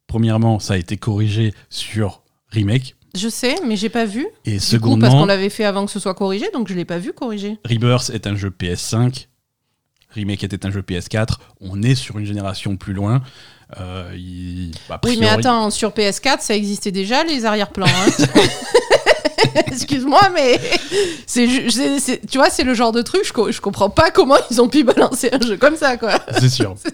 premièrement, 0.06 0.60
ça 0.60 0.74
a 0.74 0.76
été 0.76 0.96
corrigé 0.98 1.52
sur 1.68 2.22
remake. 2.50 2.94
Je 3.16 3.28
sais, 3.28 3.56
mais 3.66 3.74
j'ai 3.74 3.88
pas 3.88 4.04
vu. 4.04 4.24
Et 4.44 4.50
Du 4.52 4.56
coup, 4.58 4.60
parce 4.60 4.64
secondement, 4.66 5.10
qu'on 5.10 5.26
l'avait 5.26 5.50
fait 5.50 5.64
avant 5.64 5.84
que 5.84 5.90
ce 5.90 5.98
soit 5.98 6.14
corrigé, 6.14 6.46
donc 6.54 6.68
je 6.68 6.74
l'ai 6.74 6.84
pas 6.84 6.98
vu 6.98 7.12
corrigé. 7.12 7.58
Rebirth 7.68 8.10
est 8.10 8.28
un 8.28 8.36
jeu 8.36 8.50
PS5. 8.56 9.26
Remake 10.14 10.42
était 10.44 10.66
un 10.66 10.70
jeu 10.70 10.82
PS4. 10.82 11.38
On 11.60 11.82
est 11.82 11.94
sur 11.94 12.18
une 12.18 12.26
génération 12.26 12.76
plus 12.76 12.92
loin. 12.92 13.22
Euh, 13.80 14.10
il- 14.16 14.72
a 14.88 14.98
Oui, 15.04 15.16
mais 15.20 15.28
attends, 15.28 15.70
sur 15.70 15.90
PS4, 15.90 16.40
ça 16.40 16.54
existait 16.56 16.90
déjà 16.90 17.22
les 17.24 17.44
arrière-plans. 17.44 17.86
hein. 17.86 18.10
Excuse-moi, 19.66 20.20
mais 20.34 20.60
c'est, 21.26 21.46
tu 22.30 22.38
vois, 22.38 22.50
c'est 22.50 22.64
le 22.64 22.74
genre 22.74 22.92
de 22.92 23.02
truc, 23.02 23.22
je, 23.24 23.52
je 23.52 23.60
comprends 23.60 23.90
pas 23.90 24.10
comment 24.10 24.36
ils 24.50 24.60
ont 24.60 24.68
pu 24.68 24.84
balancer 24.84 25.30
un 25.32 25.44
jeu 25.44 25.56
comme 25.56 25.76
ça, 25.76 25.96
quoi. 25.96 26.12
C'est 26.38 26.48
sûr. 26.48 26.74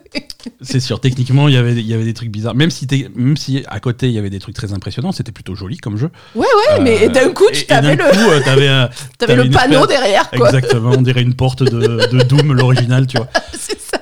C'est 0.60 0.78
sûr. 0.80 1.00
Techniquement, 1.00 1.48
il 1.48 1.54
y 1.54 1.56
avait, 1.56 1.72
il 1.72 1.86
y 1.86 1.92
avait 1.92 2.04
des 2.04 2.14
trucs 2.14 2.30
bizarres. 2.30 2.54
Même 2.54 2.70
si, 2.70 2.86
même 3.16 3.36
si 3.36 3.64
à 3.66 3.80
côté, 3.80 4.06
il 4.06 4.12
y 4.12 4.18
avait 4.18 4.30
des 4.30 4.38
trucs 4.38 4.54
très 4.54 4.72
impressionnants, 4.72 5.10
c'était 5.12 5.32
plutôt 5.32 5.54
joli 5.56 5.76
comme 5.78 5.96
jeu. 5.96 6.08
Ouais, 6.36 6.46
ouais, 6.70 6.80
mais 6.80 7.06
Euh, 7.06 7.08
d'un 7.08 7.30
coup, 7.32 7.46
tu 7.52 7.64
avais 7.72 7.96
le, 7.96 8.04
coup, 8.04 8.30
euh, 8.30 8.38
le 9.28 9.50
panneau 9.50 9.80
espèce- 9.84 9.88
derrière, 9.88 10.30
quoi. 10.30 10.48
Exactement, 10.48 10.90
on 10.96 11.02
dirait 11.02 11.22
une 11.22 11.34
porte 11.34 11.62
de, 11.64 12.06
de 12.06 12.22
Doom, 12.22 12.52
l'original, 12.52 13.06
tu 13.08 13.16
vois. 13.16 13.28
c'est 13.58 13.80
ça. 13.80 13.98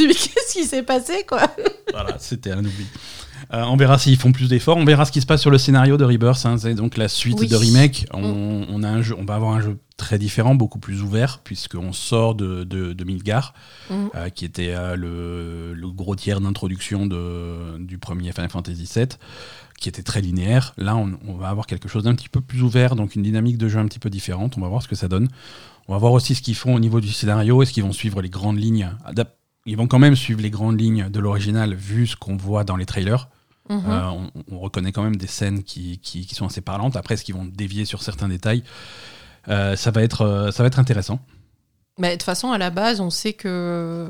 Mais 0.00 0.08
qu'est-ce 0.08 0.52
qui 0.54 0.64
s'est 0.64 0.82
passé, 0.82 1.24
quoi? 1.28 1.42
Voilà, 1.92 2.16
c'était 2.18 2.50
un 2.50 2.58
oubli. 2.58 2.86
Euh, 3.52 3.62
on 3.64 3.76
verra 3.76 3.98
s'ils 3.98 4.16
font 4.16 4.32
plus 4.32 4.48
d'efforts. 4.48 4.76
On 4.76 4.84
verra 4.84 5.04
ce 5.04 5.12
qui 5.12 5.20
se 5.20 5.26
passe 5.26 5.40
sur 5.40 5.50
le 5.50 5.58
scénario 5.58 5.96
de 5.96 6.04
Rebirth. 6.04 6.44
hein. 6.46 6.56
C'est 6.58 6.74
donc 6.74 6.96
la 6.96 7.08
suite 7.08 7.38
Oui. 7.40 7.46
Mm. 7.46 7.50
de 7.50 7.56
remake. 7.56 8.06
On, 8.12 8.64
on 8.68 8.82
a 8.82 8.88
un 8.88 9.02
jeu, 9.02 9.14
on 9.18 9.24
va 9.24 9.34
avoir 9.34 9.52
un 9.52 9.60
jeu 9.60 9.78
très 9.96 10.18
différent, 10.18 10.54
beaucoup 10.54 10.78
plus 10.78 11.02
ouvert, 11.02 11.40
puisqu'on 11.42 11.92
sort 11.92 12.34
de, 12.34 12.64
de, 12.64 12.92
de 12.92 13.04
Midgar, 13.04 13.52
Mhm. 13.90 14.10
euh, 14.14 14.28
qui 14.28 14.44
était 14.44 14.74
euh, 14.74 14.94
le, 14.96 15.74
le 15.74 15.88
gros 15.90 16.14
tiers 16.14 16.40
d'introduction 16.40 17.06
du 17.78 17.98
premier 17.98 18.30
Final 18.32 18.50
Fantasy 18.50 18.88
VII, 18.94 19.06
qui 19.80 19.88
était 19.88 20.02
très 20.02 20.20
linéaire. 20.20 20.74
Là, 20.76 20.96
on, 20.96 21.12
on 21.26 21.34
va 21.34 21.48
avoir 21.48 21.66
quelque 21.66 21.88
chose 21.88 22.04
d'un 22.04 22.14
petit 22.14 22.28
peu 22.28 22.40
plus 22.40 22.62
ouvert, 22.62 22.94
donc 22.96 23.16
une 23.16 23.22
dynamique 23.22 23.58
de 23.58 23.68
jeu 23.68 23.78
un 23.80 23.86
petit 23.86 23.98
peu 23.98 24.10
différente. 24.10 24.54
On 24.56 24.60
va 24.60 24.68
voir 24.68 24.82
ce 24.82 24.88
que 24.88 24.96
ça 24.96 25.08
donne. 25.08 25.28
On 25.88 25.92
va 25.92 25.98
voir 25.98 26.12
aussi 26.12 26.34
ce 26.34 26.42
qu'ils 26.42 26.54
font 26.54 26.74
au 26.74 26.80
niveau 26.80 27.00
du 27.00 27.10
scénario. 27.12 27.62
Est-ce 27.62 27.72
qu'ils 27.72 27.82
vont 27.82 27.92
suivre 27.92 28.20
les 28.22 28.28
grandes 28.28 28.58
lignes 28.58 28.90
Ils 29.68 29.76
vont 29.76 29.86
quand 29.86 29.98
même 29.98 30.16
suivre 30.16 30.40
les 30.40 30.50
grandes 30.50 30.80
lignes 30.80 31.08
de 31.10 31.20
l'original, 31.20 31.74
vu 31.74 32.06
ce 32.06 32.16
qu'on 32.16 32.36
voit 32.36 32.64
dans 32.64 32.76
les 32.76 32.86
trailers. 32.86 33.28
Mhm. 33.68 33.82
Euh, 33.86 34.08
on, 34.08 34.30
on 34.50 34.58
reconnaît 34.60 34.92
quand 34.92 35.02
même 35.02 35.16
des 35.16 35.26
scènes 35.26 35.62
qui, 35.62 35.98
qui- 35.98 36.26
qui 36.26 36.34
sont 36.34 36.46
assez 36.46 36.62
parlantes. 36.62 36.96
Après, 36.96 37.14
est-ce 37.14 37.24
qu'ils 37.24 37.34
vont 37.34 37.44
dévier 37.44 37.84
sur 37.84 38.02
certains 38.02 38.28
détails 38.28 38.62
Euh, 39.48 39.76
ça, 39.76 39.90
va 39.90 40.02
être, 40.02 40.22
euh, 40.22 40.50
ça 40.50 40.62
va 40.62 40.66
être 40.66 40.78
intéressant. 40.78 41.20
Mais 41.98 42.08
de 42.08 42.12
toute 42.14 42.22
façon, 42.22 42.50
à 42.52 42.58
la 42.58 42.70
base, 42.70 43.00
on 43.00 43.10
sait 43.10 43.32
que 43.34 44.08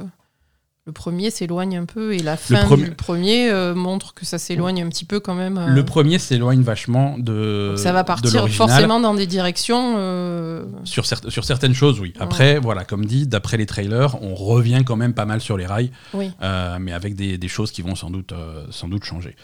le 0.89 0.93
premier 0.93 1.31
s'éloigne 1.31 1.77
un 1.77 1.85
peu 1.85 2.15
et 2.15 2.19
la 2.21 2.39
fin 2.39 2.67
du 2.75 2.93
premier 2.93 3.51
euh, 3.51 3.75
montre 3.75 4.15
que 4.15 4.25
ça 4.25 4.39
s'éloigne 4.39 4.83
un 4.83 4.89
petit 4.89 5.05
peu 5.05 5.21
quand 5.21 5.35
même. 5.35 5.59
euh, 5.59 5.67
Le 5.67 5.85
premier 5.85 6.19
s'éloigne 6.19 6.63
vachement 6.63 7.19
de. 7.19 7.75
ça 7.77 7.93
va 7.93 8.05
partir 8.05 8.49
forcément 8.49 8.99
dans 8.99 9.13
des 9.13 9.27
directions. 9.27 9.97
euh, 9.99 10.65
Sur, 10.85 11.05
cer- 11.05 11.29
sur 11.29 11.45
certaines 11.45 11.75
choses, 11.75 12.01
oui. 12.01 12.15
Après, 12.19 12.59
voilà, 12.59 12.85
comme 12.85 13.05
dit, 13.05 13.27
d'après 13.27 13.59
les 13.59 13.67
trailers, 13.67 14.17
on 14.23 14.35
revient 14.35 14.83
quand 14.87 14.97
même 14.97 15.13
pas 15.13 15.27
mal 15.27 15.43
sur 15.43 15.59
les 15.59 15.67
rails, 15.67 15.91
Oui. 16.15 16.31
mais 16.81 16.95
avec 16.95 17.15
des, 17.15 17.37
des 17.37 17.49
choses 17.49 17.71
qui 17.71 17.83
vont 17.83 17.95
sans 17.95 18.09
doute, 18.09 18.33
sans 18.71 18.89
doute 18.89 19.05
changer. 19.05 19.37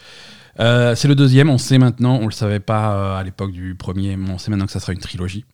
C'est 0.57 1.07
le 1.07 1.13
deuxième, 1.13 1.51
on 1.51 1.59
sait 1.59 1.77
maintenant, 1.77 2.17
on 2.19 2.25
le 2.25 2.31
savait 2.31 2.59
pas 2.59 3.19
à 3.19 3.23
l'époque 3.23 3.51
du 3.51 3.75
premier, 3.75 4.17
mais 4.17 4.31
on 4.31 4.39
sait 4.39 4.49
maintenant 4.49 4.65
que 4.65 4.71
ça 4.71 4.79
sera 4.79 4.93
une 4.93 4.99
trilogie. 4.99 5.45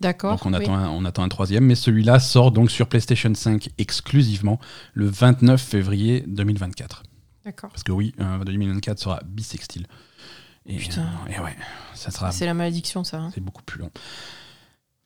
D'accord. 0.00 0.30
Donc 0.32 0.46
on 0.46 0.50
oui. 0.54 0.62
attend, 0.64 0.74
un, 0.74 0.88
on 0.88 1.04
attend 1.04 1.22
un 1.22 1.28
troisième, 1.28 1.64
mais 1.64 1.74
celui-là 1.74 2.18
sort 2.20 2.52
donc 2.52 2.70
sur 2.70 2.88
PlayStation 2.88 3.32
5 3.34 3.68
exclusivement 3.78 4.58
le 4.94 5.06
29 5.06 5.60
février 5.60 6.24
2024. 6.26 7.02
D'accord. 7.44 7.70
Parce 7.70 7.82
que 7.82 7.92
oui, 7.92 8.14
euh, 8.20 8.42
2024 8.44 8.98
sera 8.98 9.20
bisextile. 9.26 9.86
Et, 10.66 10.76
Putain. 10.76 11.02
euh, 11.02 11.32
et 11.36 11.40
ouais, 11.40 11.56
ça 11.94 12.10
sera 12.10 12.32
C'est 12.32 12.46
la 12.46 12.54
malédiction, 12.54 13.02
ça. 13.04 13.18
hein. 13.18 13.30
c'est 13.34 13.40
beaucoup 13.42 13.62
plus 13.62 13.80
long. 13.80 13.90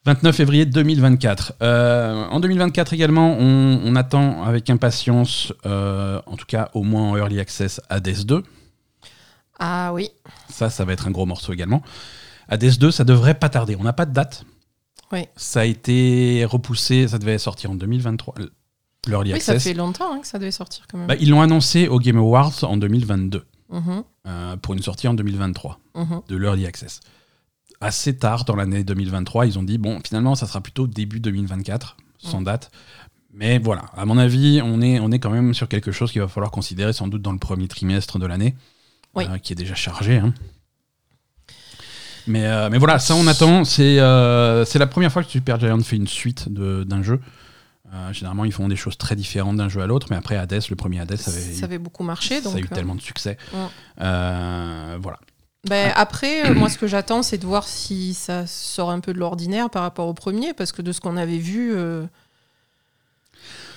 29 0.04 0.36
février 0.36 0.66
2024. 0.66 1.54
Euh, 1.62 2.26
en 2.26 2.38
2024 2.40 2.92
également, 2.92 3.36
on, 3.38 3.80
on 3.84 3.96
attend 3.96 4.42
avec 4.44 4.68
impatience, 4.68 5.52
euh, 5.64 6.20
en 6.26 6.36
tout 6.36 6.44
cas 6.46 6.70
au 6.74 6.82
moins 6.82 7.10
en 7.10 7.16
early 7.16 7.40
access, 7.40 7.80
Hades 7.88 8.24
2. 8.26 8.42
Ah 9.58 9.92
oui. 9.94 10.10
Ça, 10.50 10.68
ça 10.70 10.84
va 10.84 10.92
être 10.92 11.06
un 11.08 11.10
gros 11.10 11.24
morceau 11.26 11.52
également. 11.52 11.82
Hades 12.48 12.76
2, 12.78 12.90
ça 12.90 13.04
devrait 13.04 13.34
pas 13.34 13.48
tarder. 13.48 13.76
On 13.76 13.84
n'a 13.84 13.92
pas 13.94 14.04
de 14.06 14.12
date. 14.12 14.44
Oui. 15.14 15.20
Ça 15.36 15.60
a 15.60 15.64
été 15.64 16.44
repoussé, 16.44 17.08
ça 17.08 17.18
devait 17.18 17.38
sortir 17.38 17.70
en 17.70 17.74
2023. 17.74 18.34
L'early 19.06 19.32
Oui, 19.34 19.40
ça 19.40 19.58
fait 19.58 19.74
longtemps 19.74 20.12
hein, 20.12 20.20
que 20.20 20.26
ça 20.26 20.38
devait 20.38 20.50
sortir 20.50 20.86
quand 20.90 20.98
même. 20.98 21.06
Bah, 21.06 21.14
ils 21.20 21.30
l'ont 21.30 21.40
annoncé 21.40 21.88
au 21.88 21.98
Game 21.98 22.16
Awards 22.18 22.64
en 22.64 22.76
2022 22.76 23.44
Mhm, 23.70 24.04
euh, 24.26 24.56
pour 24.58 24.74
une 24.74 24.82
sortie 24.82 25.08
en 25.08 25.14
2023 25.14 25.80
mhm. 25.94 26.20
de 26.28 26.36
l'early 26.36 26.66
access. 26.66 27.00
Assez 27.80 28.16
tard 28.16 28.44
dans 28.44 28.54
l'année 28.56 28.84
2023, 28.84 29.46
ils 29.46 29.58
ont 29.58 29.62
dit 29.62 29.78
bon, 29.78 30.00
finalement, 30.04 30.34
ça 30.34 30.46
sera 30.46 30.60
plutôt 30.60 30.86
début 30.86 31.20
2024, 31.20 31.96
sans 32.18 32.40
Mm. 32.40 32.44
date. 32.44 32.70
Mais 33.32 33.58
voilà, 33.58 33.82
à 33.96 34.04
mon 34.06 34.16
avis, 34.16 34.60
on 34.62 34.80
est, 34.80 35.00
on 35.00 35.10
est 35.10 35.18
quand 35.18 35.30
même 35.30 35.54
sur 35.54 35.68
quelque 35.68 35.90
chose 35.92 36.12
qu'il 36.12 36.20
va 36.20 36.28
falloir 36.28 36.50
considérer 36.52 36.92
sans 36.92 37.08
doute 37.08 37.20
dans 37.22 37.32
le 37.32 37.38
premier 37.38 37.66
trimestre 37.66 38.18
de 38.18 38.26
l'année, 38.26 38.54
Oui. 39.14 39.24
euh, 39.28 39.38
qui 39.38 39.52
est 39.52 39.56
déjà 39.56 39.74
chargé. 39.74 40.18
hein. 40.18 40.32
Mais, 42.26 42.46
euh, 42.46 42.68
mais 42.70 42.78
voilà, 42.78 42.98
ça 42.98 43.14
on 43.14 43.26
attend. 43.26 43.64
C'est 43.64 44.00
euh, 44.00 44.64
c'est 44.64 44.78
la 44.78 44.86
première 44.86 45.12
fois 45.12 45.22
que 45.22 45.30
Supergiant 45.30 45.78
fait 45.80 45.96
une 45.96 46.08
suite 46.08 46.48
d'un 46.48 47.02
jeu. 47.02 47.20
Euh, 47.92 48.12
généralement, 48.12 48.44
ils 48.44 48.52
font 48.52 48.66
des 48.66 48.76
choses 48.76 48.98
très 48.98 49.14
différentes 49.14 49.56
d'un 49.56 49.68
jeu 49.68 49.80
à 49.80 49.86
l'autre, 49.86 50.08
mais 50.10 50.16
après 50.16 50.36
Hades, 50.36 50.62
le 50.68 50.76
premier 50.76 51.00
Hades, 51.00 51.16
ça 51.16 51.30
avait, 51.30 51.40
Ça 51.40 51.66
avait 51.66 51.78
beaucoup 51.78 52.02
marché. 52.02 52.40
ça 52.40 52.50
a 52.54 52.58
eu 52.58 52.68
tellement 52.68 52.94
de 52.96 53.00
succès. 53.00 53.36
voilà. 53.98 55.18
Ben, 55.68 55.92
Après, 55.96 56.50
euh, 56.50 56.54
moi, 56.54 56.68
ce 56.68 56.76
que 56.76 56.86
j'attends, 56.86 57.22
c'est 57.22 57.38
de 57.38 57.46
voir 57.46 57.66
si 57.66 58.14
ça 58.14 58.46
sort 58.46 58.90
un 58.90 59.00
peu 59.00 59.12
de 59.14 59.18
l'ordinaire 59.18 59.70
par 59.70 59.82
rapport 59.82 60.06
au 60.06 60.14
premier, 60.14 60.52
parce 60.52 60.72
que 60.72 60.82
de 60.82 60.92
ce 60.92 61.00
qu'on 61.00 61.16
avait 61.16 61.38
vu, 61.38 61.72
euh, 61.74 62.04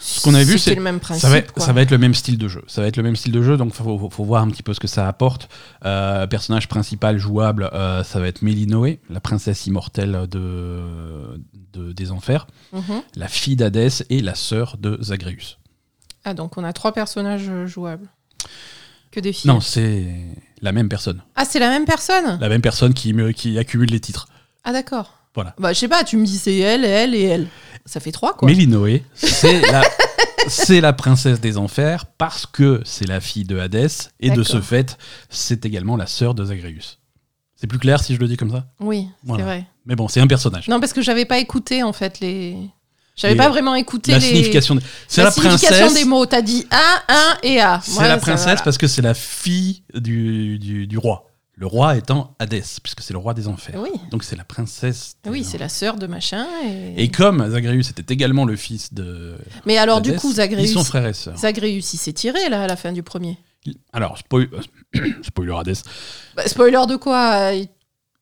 Ce 0.09 0.21
qu'on 0.21 0.33
avait 0.33 0.45
vu, 0.45 0.57
c'est- 0.57 0.73
le 0.75 0.81
même 0.81 0.99
principe. 0.99 1.21
Ça 1.21 1.29
va, 1.29 1.41
quoi. 1.41 1.63
ça 1.65 1.73
va 1.73 1.81
être 1.81 1.91
le 1.91 1.97
même 1.97 2.13
style 2.13 2.37
de 2.37 2.47
jeu. 2.47 2.63
Ça 2.67 2.81
va 2.81 2.87
être 2.87 2.95
le 2.97 3.03
même 3.03 3.15
style 3.15 3.31
de 3.33 3.41
jeu, 3.41 3.57
donc 3.57 3.69
il 3.73 3.75
faut, 3.75 3.97
faut- 3.99 4.09
faut 4.09 4.23
voir 4.23 4.41
un 4.43 4.49
petit 4.49 4.63
peu 4.63 4.73
ce 4.73 4.79
que 4.79 4.87
ça 4.87 5.07
apporte. 5.07 5.49
Euh, 5.85 6.25
personnage 6.27 6.67
principal 6.69 7.17
jouable, 7.17 7.69
euh, 7.73 8.03
ça 8.03 8.19
va 8.19 8.27
être 8.27 8.41
Mélinoé, 8.41 8.99
la 9.09 9.19
princesse 9.19 9.65
immortelle 9.67 10.27
de, 10.29 10.81
de- 11.73 11.91
des 11.91 12.11
enfers, 12.11 12.47
Mhm. 12.73 13.01
la 13.15 13.27
fille 13.27 13.55
d'Hadès 13.57 14.05
et 14.09 14.21
la 14.21 14.35
sœur 14.35 14.77
de 14.77 14.97
Zagreus. 15.01 15.57
Ah, 16.23 16.33
donc 16.33 16.57
on 16.57 16.63
a 16.63 16.71
trois 16.73 16.93
personnages 16.93 17.49
jouables. 17.65 18.07
Que 19.11 19.19
des 19.19 19.33
filles. 19.33 19.49
Non, 19.49 19.59
c'est 19.61 20.05
la 20.61 20.71
même 20.71 20.89
personne. 20.89 21.21
Ah, 21.35 21.43
c'est 21.45 21.59
la 21.59 21.69
même 21.69 21.85
personne? 21.85 22.37
La 22.39 22.49
même 22.49 22.61
personne 22.61 22.93
qui, 22.93 23.13
qui 23.33 23.57
accumule 23.57 23.89
les 23.89 23.99
titres. 23.99 24.27
Ah, 24.63 24.71
d'accord. 24.73 25.13
Voilà. 25.37 25.53
Bah, 25.59 25.71
je 25.71 25.77
sais 25.77 25.87
pas, 25.87 26.03
tu 26.03 26.17
me 26.17 26.25
dis 26.25 26.37
c'est 26.39 26.57
elle, 26.57 26.83
elle 26.83 27.13
et 27.13 27.21
elle. 27.23 27.47
Ça 27.85 27.99
fait 27.99 28.11
trois, 28.11 28.33
quoi. 28.35 28.47
Mélinoé, 28.49 29.03
c'est 29.13 29.61
la, 29.71 29.83
c'est 30.47 30.81
la 30.81 30.93
princesse 30.93 31.39
des 31.39 31.57
enfers 31.57 32.05
parce 32.17 32.45
que 32.47 32.81
c'est 32.83 33.05
la 33.07 33.21
fille 33.21 33.45
de 33.45 33.57
Hadès 33.59 33.87
et 34.19 34.31
de 34.31 34.41
ce 34.43 34.59
fait, 34.59 34.97
c'est 35.29 35.63
également 35.65 35.95
la 35.95 36.07
sœur 36.07 36.33
de 36.33 36.43
Zagreus. 36.43 36.97
C'est 37.55 37.67
plus 37.67 37.77
clair 37.79 38.03
si 38.03 38.15
je 38.15 38.19
le 38.19 38.27
dis 38.27 38.35
comme 38.35 38.51
ça? 38.51 38.65
Oui, 38.79 39.07
Voilà. 39.23 39.43
c'est 39.43 39.45
vrai. 39.47 39.65
Mais 39.85 39.95
bon, 39.95 40.07
c'est 40.07 40.19
un 40.19 40.27
personnage. 40.27 40.67
Non, 40.67 40.79
parce 40.79 40.91
que 40.93 41.01
j'avais 41.01 41.25
pas 41.25 41.37
écouté, 41.37 41.81
en 41.83 41.93
fait, 41.93 42.19
les. 42.19 42.57
J'avais 43.15 43.35
pas 43.35 43.49
vraiment 43.49 43.73
écouté 43.75 44.11
la 44.11 44.19
les. 44.19 44.25
signification. 44.27 44.75
de- 44.75 44.81
C'est 45.07 45.21
la 45.21 45.25
la, 45.29 45.31
signification 45.31 45.69
princesse. 45.87 45.93
des 45.93 46.05
mots. 46.05 46.25
T'as 46.25 46.41
dit 46.41 46.67
un, 46.71 47.13
un 47.13 47.37
et 47.41 47.59
a. 47.61 47.79
C'est 47.83 48.01
la 48.07 48.17
princesse 48.17 48.43
voilà. 48.45 48.61
parce 48.61 48.77
que 48.77 48.85
c'est 48.87 49.01
la 49.01 49.13
fille 49.15 49.81
du, 49.95 50.59
du, 50.59 50.85
du 50.87 50.97
roi. 50.97 51.25
Le 51.59 51.65
roi 51.65 51.97
étant 51.97 52.35
Hadès, 52.37 52.79
puisque 52.83 53.01
c'est 53.01 53.13
le 53.13 53.17
roi 53.19 53.33
des 53.33 53.47
enfers. 53.47 53.81
Oui, 53.81 53.89
Donc 54.11 54.23
c'est 54.23 54.35
la 54.35 54.43
princesse. 54.43 55.15
oui 55.25 55.43
c'est 55.43 55.57
la 55.57 55.69
sœur 55.69 55.97
de 55.97 56.05
machin. 56.05 56.45
Et, 56.63 57.03
Et 57.03 57.09
comme 57.09 57.49
Zagreus 57.49 57.89
était 57.89 58.13
également 58.13 58.45
le 58.45 58.55
fils 58.55 58.93
de. 58.93 59.35
Mais 59.65 59.79
alors, 59.79 60.01
du 60.01 60.15
coup, 60.15 60.31
Zagreus. 60.31 60.61
Ils 60.61 60.67
sont 60.69 60.83
frères 60.83 61.07
et 61.07 61.13
sœurs. 61.13 61.35
Zagreus, 61.37 61.93
il 61.93 61.97
s'est 61.97 62.13
tiré, 62.13 62.47
là, 62.49 62.61
à 62.61 62.67
la 62.67 62.75
fin 62.75 62.91
du 62.91 63.01
premier. 63.01 63.39
Alors, 63.91 64.19
spoil... 64.19 64.47
spoiler 65.23 65.55
Hadès. 65.57 65.81
Bah, 66.35 66.47
spoiler 66.47 66.85
de 66.87 66.95
quoi? 66.95 67.51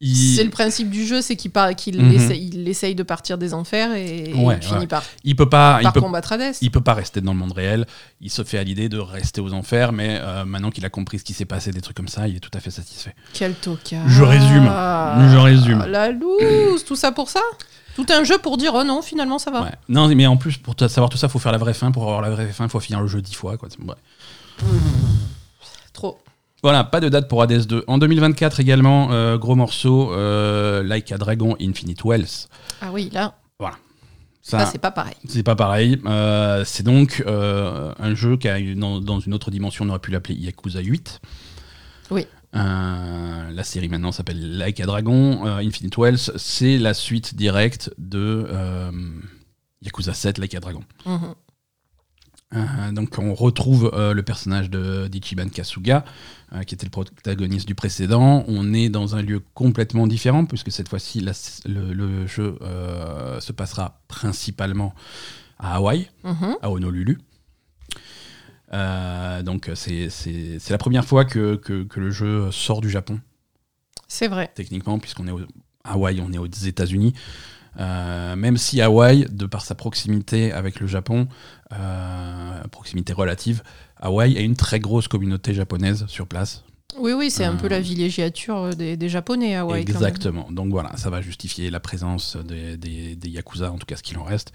Il-. 0.02 0.36
C'est 0.36 0.44
le 0.44 0.50
principe 0.50 0.90
du 0.90 1.06
jeu, 1.06 1.22
c'est 1.22 1.36
qu'il 1.36 1.52
Mhm. 1.54 2.12
essaye, 2.12 2.50
il 2.54 2.68
essaye 2.68 2.96
de 2.96 3.04
partir 3.04 3.38
des 3.38 3.54
enfers 3.54 3.94
et, 3.96 4.34
Ouais, 4.34 4.60
finit 4.62 4.80
ouais. 4.82 4.88
par, 4.88 5.04
il 5.24 5.36
peut 5.36 5.48
pas. 5.50 5.80
Il 5.82 5.92
peut... 5.92 6.02
combattre 6.02 6.34
Hades. 6.34 6.56
il 6.62 6.70
peut 6.72 6.82
pas 6.82 6.94
rester 6.94 7.22
dans 7.22 7.34
le 7.34 7.40
monde 7.40 7.54
réel. 7.54 7.86
Il 8.22 8.30
se 8.30 8.44
fait 8.44 8.58
à 8.58 8.64
l'idée 8.64 8.90
de 8.90 8.98
rester 9.00 9.40
aux 9.42 9.54
enfers, 9.54 9.92
mais 9.94 10.20
euh, 10.22 10.44
maintenant 10.46 10.70
qu'il 10.72 10.86
a 10.86 10.90
compris 10.90 11.20
ce 11.20 11.24
qui 11.24 11.34
s'est 11.34 11.46
passé, 11.46 11.72
des 11.72 11.82
trucs 11.82 11.96
comme 11.98 12.08
ça, 12.10 12.28
il 12.28 12.36
est 12.36 12.40
tout 12.40 12.52
à 12.54 12.60
fait 12.60 12.72
satisfait. 12.72 13.16
Quel 13.34 13.54
tocard. 13.56 14.08
Je 14.08 14.24
résume. 14.24 14.66
Je 14.66 15.38
résume. 15.38 15.86
La 15.88 16.12
loose, 16.12 16.84
tout 16.86 16.96
ça 16.98 17.12
pour 17.12 17.30
ça? 17.30 17.42
Tout 17.96 18.06
un 18.10 18.26
jeu 18.26 18.38
pour 18.38 18.58
dire 18.58 18.74
oh 18.76 18.84
non, 18.84 19.02
finalement 19.02 19.40
ça 19.40 19.52
va. 19.52 19.62
Ouais. 19.64 19.72
Non, 19.88 20.14
mais 20.14 20.28
en 20.28 20.36
plus, 20.36 20.58
pour 20.58 20.76
savoir 20.78 21.10
tout 21.10 21.18
ça, 21.18 21.30
faut 21.30 21.40
faire 21.40 21.54
la 21.54 21.58
vraie 21.58 21.74
fin. 21.74 21.92
Pour 21.92 22.04
avoir 22.04 22.22
la 22.22 22.30
vraie 22.30 22.48
fin, 22.48 22.66
il 22.66 22.70
faut 22.70 22.82
finir 22.82 23.00
le 23.00 23.08
jeu 23.08 23.22
dix 23.22 23.34
fois. 23.36 23.56
Quoi. 23.58 23.70
Trop. 25.94 26.18
Voilà, 26.66 26.84
pas 26.84 27.00
de 27.00 27.10
date 27.10 27.28
pour 27.28 27.44
Hades 27.44 27.68
2. 27.68 27.84
En 27.86 28.00
2024 28.00 28.60
également, 28.60 29.12
euh, 29.12 29.38
gros 29.38 29.54
morceau, 29.54 30.12
euh, 30.14 30.82
Like 30.82 31.12
a 31.12 31.20
Dragon 31.20 31.56
Infinite 31.62 32.04
Wells. 32.04 32.48
Ah 32.82 32.90
oui, 32.92 33.12
là, 33.14 33.36
Ça, 34.42 34.58
là 34.58 34.66
c'est 34.66 34.80
pas 34.80 34.90
pareil. 34.90 35.14
c'est 35.28 35.44
pas 35.44 35.56
pareil. 35.56 36.02
Euh, 36.08 36.64
c'est 36.66 36.82
donc 36.82 37.24
un 37.28 38.16
jeu 38.16 38.38
qui 38.38 38.48
a 38.50 38.60
dans, 38.74 39.00
dans 39.00 39.20
une 39.20 39.36
autre 39.36 39.52
dimension, 39.52 39.86
on 39.86 39.90
aurait 39.90 40.00
pu 40.00 40.10
l'appeler 40.10 40.34
Yakuza 40.40 40.80
8. 40.80 41.20
Oui. 42.10 42.26
La 42.52 43.64
série 43.64 43.88
maintenant 43.88 44.12
s'appelle 44.12 44.58
Like 44.58 44.80
a 44.80 44.88
Dragon. 44.88 45.46
Infinite 45.46 45.96
Wells, 46.00 46.32
c'est 46.36 46.80
la 46.80 46.96
suite 46.96 47.36
directe 47.36 47.94
de 48.00 48.48
Yakuza 49.84 50.16
7 50.16 50.40
Like 50.40 50.56
a 50.56 50.62
Dragon. 50.62 50.82
Mhm. 51.06 51.36
Euh, 52.56 52.92
donc 52.92 53.18
on 53.18 53.34
retrouve 53.34 53.92
euh, 53.94 54.14
le 54.14 54.24
personnage 54.24 54.70
de 54.70 55.08
d'Ichiban 55.08 55.50
Kasuga, 55.50 56.06
euh, 56.54 56.64
qui 56.64 56.76
était 56.76 56.86
le 56.86 56.92
protagoniste 56.92 57.68
du 57.68 57.76
précédent. 57.76 58.46
On 58.48 58.74
est 58.74 58.90
dans 58.90 59.16
un 59.16 59.22
lieu 59.22 59.42
complètement 59.54 60.08
différent, 60.08 60.46
puisque 60.46 60.72
cette 60.72 60.88
fois-ci, 60.90 61.20
le, 61.66 61.94
le 61.94 62.28
jeu 62.28 62.58
se 63.40 63.52
passera 63.52 64.00
principalement 64.08 64.94
à 65.60 65.76
Hawaï, 65.76 66.10
Mhm. 66.24 66.56
à 66.62 66.70
Honolulu. 66.72 67.20
Donc 69.44 69.70
c'est 69.76 70.10
c'est- 70.10 70.60
c'est 70.60 70.72
la 70.72 70.78
première 70.78 71.06
fois 71.06 71.26
que, 71.26 71.56
que- 71.56 71.84
que 71.84 72.00
le 72.00 72.12
jeu 72.12 72.52
sort 72.52 72.82
du 72.82 72.90
Japon, 72.90 73.20
C'est 74.08 74.28
vrai. 74.28 74.52
techniquement, 74.56 75.00
puisqu'on 75.00 75.28
est 75.28 75.32
au, 75.32 75.40
à 75.84 75.94
Hawaï, 75.94 76.20
on 76.22 76.32
est 76.34 76.38
aux 76.38 76.46
États-Unis. 76.48 77.14
Euh, 77.80 78.36
même 78.36 78.58
si 78.58 78.82
Hawaï, 78.82 79.26
de 79.32 79.46
par 79.46 79.64
sa 79.66 79.76
proximité 79.76 80.52
avec 80.52 80.80
le 80.80 80.88
Japon, 80.88 81.28
euh, 81.74 82.64
proximité 82.72 83.14
relative, 83.14 83.62
Hawaï 84.00 84.38
a 84.38 84.42
une 84.42 84.56
très 84.56 84.80
grosse 84.80 85.08
communauté 85.08 85.54
japonaise 85.54 86.06
sur 86.08 86.28
place. 86.28 86.64
Oui, 86.98 87.12
oui, 87.12 87.30
c'est 87.30 87.44
un 87.44 87.56
Euh, 87.56 87.58
peu 87.58 87.68
la 87.68 87.82
villégiature 87.82 88.74
des, 88.74 88.96
des 88.96 89.10
Japonais 89.10 89.56
à 89.56 89.62
Hawaï. 89.62 89.82
Exactement. 89.82 90.48
Donc 90.50 90.70
voilà, 90.72 90.96
ça 90.96 91.10
va 91.10 91.22
justifier 91.22 91.70
la 91.70 91.82
présence 91.82 92.38
des, 92.38 92.78
des- 92.78 93.16
des 93.18 93.30
Yakuza, 93.30 93.70
en 93.72 93.78
tout 93.78 93.86
cas 93.86 93.98
ce 93.98 94.04
qu'il 94.04 94.18
en 94.18 94.24
reste. 94.24 94.54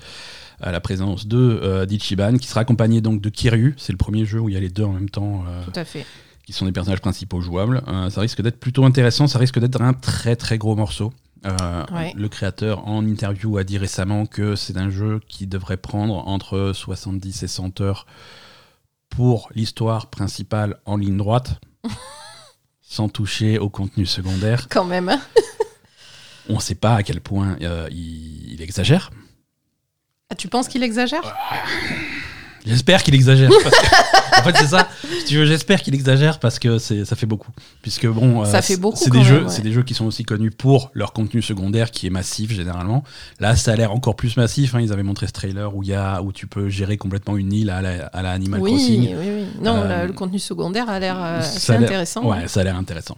Euh, 0.65 0.71
la 0.71 0.81
présence 0.81 1.27
de 1.27 1.37
euh, 1.63 1.85
d'Ichiban, 1.85 2.39
qui 2.39 2.47
sera 2.49 2.61
accompagné 2.63 3.03
donc 3.03 3.21
de 3.21 3.29
Kiryu. 3.29 3.75
C'est 3.77 3.93
le 3.93 3.99
premier 3.99 4.25
jeu 4.25 4.41
où 4.41 4.49
il 4.49 4.55
y 4.55 4.57
a 4.57 4.61
les 4.61 4.71
deux 4.71 4.85
en 4.85 4.93
même 4.93 5.11
temps, 5.11 5.45
euh, 5.47 5.65
Tout 5.65 5.79
à 5.79 5.85
fait. 5.85 6.07
qui 6.47 6.55
sont 6.55 6.65
les 6.65 6.73
personnages 6.73 7.01
principaux 7.03 7.43
jouables. 7.43 7.83
Euh, 7.89 8.09
ça 8.09 8.23
risque 8.23 8.41
d'être 8.41 8.59
plutôt 8.59 8.87
intéressant. 8.87 9.27
Ça 9.27 9.39
risque 9.39 9.59
d'être 9.59 9.83
un 9.83 9.93
très 9.93 10.35
très 10.37 10.57
gros 10.57 10.77
morceau. 10.77 11.13
Euh, 11.47 11.85
Ouais. 11.93 12.13
Le 12.17 12.29
créateur 12.29 12.87
en 12.87 13.07
interview 13.07 13.57
a 13.59 13.65
dit 13.65 13.79
récemment 13.79 14.27
que 14.27 14.57
c'est 14.57 14.77
un 14.77 14.91
jeu 14.91 15.21
qui 15.29 15.47
devrait 15.47 15.77
prendre 15.79 16.27
entre 16.29 16.73
70 16.75 17.43
et 17.43 17.49
100 17.49 17.81
heures 17.81 18.07
pour 19.09 19.49
l'histoire 19.55 20.09
principale 20.11 20.79
en 20.85 20.97
ligne 20.97 21.17
droite, 21.17 21.61
sans 22.83 23.09
toucher 23.09 23.59
au 23.59 23.69
contenu 23.69 24.07
secondaire. 24.07 24.69
Quand 24.69 24.85
même. 24.85 25.09
hein. 25.09 25.21
On 26.49 26.55
ne 26.57 26.61
sait 26.61 26.75
pas 26.75 26.95
à 26.97 27.03
quel 27.03 27.21
point 27.21 27.57
euh, 27.63 27.89
il, 27.91 28.53
il 28.53 28.63
exagère. 28.63 29.11
Ah, 30.31 30.35
tu 30.35 30.49
penses 30.49 30.69
qu'il 30.69 30.83
exagère? 30.83 31.23
J'espère 32.67 33.03
qu'il 33.03 33.15
exagère. 33.15 33.51
parce 33.63 33.77
que- 33.79 33.87
en 34.41 34.43
fait, 34.45 34.57
c'est 34.57 34.67
ça. 34.69 34.89
Si 35.27 35.35
j'espère 35.47 35.83
qu'il 35.83 35.95
exagère 35.95 36.39
parce 36.41 36.59
que 36.59 36.79
ça 36.79 37.17
fait 37.17 37.27
beaucoup. 37.27 37.51
Puisque 37.83 38.07
bon, 38.07 38.43
euh, 38.43 38.45
Ça 38.45 38.63
fait 38.63 38.77
beaucoup 38.77 38.97
C'est 38.97 39.11
des 39.11 39.19
même, 39.19 39.27
jeux, 39.27 39.43
ouais. 39.45 39.49
c'est 39.51 39.63
des 39.63 39.73
jeux 39.73 39.83
qui 39.83 39.95
sont 39.95 40.07
aussi 40.07 40.25
connus 40.25 40.51
pour 40.51 40.91
leur 40.95 41.13
contenu 41.13 41.41
secondaire 41.43 41.91
qui 41.91 42.07
est 42.07 42.11
massif 42.11 42.53
généralement. 42.53 43.05
Là, 43.39 43.55
ça 43.57 43.73
a 43.73 43.77
l'air 43.77 43.93
encore 43.93 44.17
plus 44.17 44.37
massif. 44.37 44.75
hein. 44.75 44.81
Ils 44.81 44.93
avaient 44.93 45.03
montré 45.03 45.27
ce 45.27 45.33
trailer 45.33 45.75
où 45.75 45.83
il 45.83 45.89
y 45.91 45.95
a 45.95 46.23
où 46.23 46.33
tu 46.33 46.47
peux 46.47 46.69
gérer 46.69 46.97
complètement 46.97 47.37
une 47.37 47.53
île 47.53 47.71
à 47.71 47.81
la, 47.83 48.07
à 48.07 48.23
la 48.23 48.31
Animal 48.33 48.61
oui, 48.61 48.71
Crossing. 48.73 49.01
oui, 49.17 49.29
oui. 49.29 49.45
Non, 49.63 49.77
Euh, 49.83 50.07
le 50.07 50.13
contenu 50.13 50.39
secondaire 50.39 50.89
a 50.89 50.99
l'air 50.99 51.17
euh, 51.23 51.39
assez 51.41 51.73
intéressant. 51.73 52.25
Ouais, 52.25 52.49
ça 52.49 52.61
a 52.61 52.65
l'air 52.65 52.77
intéressant. 52.77 53.17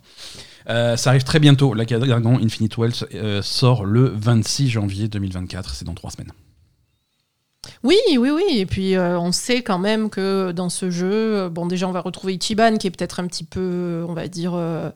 Euh, 0.69 0.97
ça 0.97 1.11
arrive 1.11 1.25
très 1.25 1.39
bientôt. 1.41 1.75
La 1.75 1.85
Dragon 1.85 2.39
Infinite 2.43 2.77
Wealth 2.79 3.05
sort 3.43 3.85
le 3.85 4.13
26 4.17 4.69
janvier 4.71 5.09
2024. 5.09 5.75
C'est 5.75 5.85
dans 5.85 5.95
trois 5.95 6.11
semaines. 6.11 6.33
Oui, 7.85 7.97
oui, 8.19 8.31
oui. 8.31 8.43
Et 8.59 8.67
puis 8.67 8.97
euh, 8.97 9.19
on 9.19 9.33
sait 9.33 9.63
quand 9.63 9.79
même 9.79 10.11
que 10.11 10.53
dans 10.53 10.69
ce 10.69 10.91
jeu, 10.91 11.49
bon 11.49 11.67
déjà 11.67 11.89
on 11.89 11.93
va 11.93 12.01
retrouver 12.01 12.35
Ichiban 12.35 12.77
qui 12.77 12.87
est 12.87 12.91
peut-être 12.91 13.21
un 13.21 13.27
petit 13.27 13.45
peu, 13.45 14.05
on 14.09 14.13
va 14.15 14.29
dire, 14.29 14.53
euh, 14.55 14.91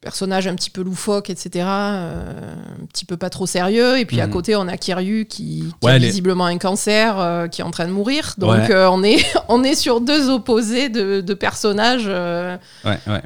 personnage 0.00 0.46
un 0.48 0.54
petit 0.56 0.68
peu 0.70 0.82
loufoque, 0.82 1.30
etc. 1.30 1.64
euh, 1.66 2.54
un 2.82 2.86
petit 2.86 3.04
peu 3.04 3.16
pas 3.16 3.30
trop 3.30 3.46
sérieux. 3.46 3.98
Et 3.98 4.04
puis 4.04 4.20
à 4.20 4.26
Mhm. 4.26 4.32
côté 4.32 4.56
on 4.56 4.66
a 4.68 4.76
Kiryu 4.76 5.24
qui, 5.26 5.64
qui 5.80 5.86
Ouais, 5.86 5.92
a 5.92 5.98
les- 5.98 6.06
visiblement 6.08 6.46
un 6.46 6.58
cancer, 6.58 7.18
euh, 7.18 7.46
qui 7.48 7.60
est 7.60 7.64
en 7.64 7.70
train 7.70 7.86
de 7.86 7.92
mourir. 7.92 8.34
Donc 8.38 8.50
Ouais. 8.50 8.70
euh, 8.70 8.90
on, 8.90 9.02
est, 9.02 9.16
on 9.48 9.62
est 9.64 9.74
sur 9.76 10.00
deux 10.00 10.28
opposés 10.28 10.88
de, 10.88 11.20
de 11.20 11.34
personnages. 11.34 12.04
euh, 12.08 12.56
Ouais, 12.84 12.98
ouais. 13.06 13.22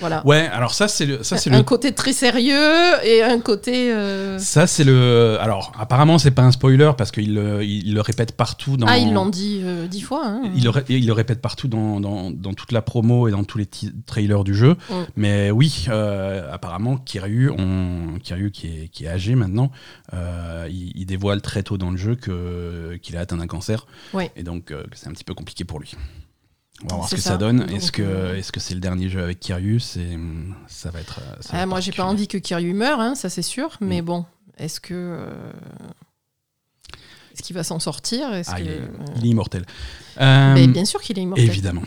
Voilà. 0.00 0.26
Ouais, 0.26 0.48
alors 0.52 0.74
ça, 0.74 0.88
c'est 0.88 1.06
le. 1.06 1.22
Ça, 1.22 1.36
c'est 1.36 1.50
un 1.52 1.58
le 1.58 1.62
côté 1.62 1.92
très 1.92 2.12
sérieux 2.12 2.54
et 3.04 3.22
un 3.22 3.38
côté. 3.40 3.92
euh, 3.92 4.38
Ça, 4.38 4.66
c'est 4.66 4.84
le. 4.84 5.36
Alors, 5.40 5.72
apparemment, 5.78 6.18
c'est 6.18 6.30
pas 6.30 6.42
un 6.42 6.52
spoiler 6.52 6.90
parce 6.98 7.10
qu'il 7.12 7.34
le, 7.34 7.62
il 7.62 7.94
le 7.94 8.00
répète 8.00 8.36
partout 8.36 8.76
dans. 8.76 8.86
Ah, 8.86 8.98
ils 8.98 9.12
l'ont 9.12 9.28
dit 9.28 9.60
euh, 9.62 9.86
dix 9.86 10.00
fois. 10.00 10.22
hein. 10.26 10.42
Il 10.56 10.64
le, 10.64 10.70
ré- 10.70 10.84
le 10.88 11.34
partout 11.34 11.68
dans, 11.68 12.00
dans, 12.00 12.30
dans 12.30 12.54
toute 12.54 12.72
la 12.72 12.82
promo 12.82 13.28
et 13.28 13.30
dans 13.30 13.44
tous 13.44 13.58
les 13.58 13.68
trailers 14.06 14.42
du 14.44 14.54
jeu. 14.54 14.76
Mm. 14.88 14.94
Mais 15.16 15.50
oui, 15.50 15.86
euh, 15.88 16.50
apparemment, 16.52 16.96
Kiryu, 16.96 17.50
on, 17.50 18.18
Kiryu 18.22 18.50
qui, 18.50 18.66
est, 18.66 18.88
qui 18.88 19.04
est 19.04 19.08
âgé 19.08 19.34
maintenant, 19.34 19.70
il, 20.12 20.92
il 20.94 21.06
dévoile 21.06 21.40
très 21.42 21.62
tôt 21.62 21.78
dans 21.78 21.90
le 21.90 21.96
jeu 21.96 22.14
que- 22.16 22.96
qu'il 23.02 23.16
a 23.16 23.20
atteint 23.20 23.36
d'un 23.36 23.46
cancer. 23.46 23.86
Et 24.36 24.42
donc, 24.42 24.72
c'est 24.94 25.08
un 25.08 25.12
petit 25.12 25.24
peu 25.24 25.34
compliqué 25.34 25.64
pour 25.64 25.78
lui. 25.80 25.92
On 26.84 26.88
va 26.88 26.96
voir 26.96 27.08
ce 27.08 27.14
que 27.16 27.20
ça. 27.20 27.30
ça, 27.30 27.36
donne. 27.36 27.68
Est-ce 27.70 27.92
que 27.92 28.02
euh, 28.02 28.36
est-ce 28.36 28.52
que 28.52 28.60
c'est 28.60 28.74
le 28.74 28.80
dernier 28.80 29.08
jeu 29.08 29.22
avec 29.22 29.38
Kiryu? 29.40 29.80
C'est 29.80 30.18
ça 30.66 30.90
va 30.90 31.00
être. 31.00 31.20
euh, 31.20 31.36
ça 31.40 31.52
va 31.52 31.62
Ah, 31.62 31.66
moi, 31.66 31.80
j'ai 31.80 31.92
pas 31.92 32.04
envie 32.04 32.26
que 32.28 32.38
Kiryu 32.38 32.72
meure, 32.74 33.00
hein, 33.00 33.14
ça 33.14 33.28
c'est 33.28 33.42
sûr. 33.42 33.76
Mm. 33.80 33.86
Mais 33.86 34.02
bon, 34.02 34.24
est-ce 34.58 34.80
que. 34.80 34.94
euh, 34.94 35.52
Est-ce 37.34 37.42
qu'il 37.42 37.54
va 37.54 37.64
s'en 37.64 37.78
sortir? 37.80 38.28
Ah, 38.32 38.56
que... 38.56 38.62
il, 38.62 38.68
est, 38.68 38.80
il 39.16 39.24
est 39.26 39.28
immortel. 39.28 39.66
Euh, 40.20 40.54
mais 40.54 40.66
bien 40.68 40.84
sûr 40.84 41.00
qu'il 41.02 41.18
est 41.18 41.22
immortel. 41.22 41.44
Évidemment. 41.46 41.82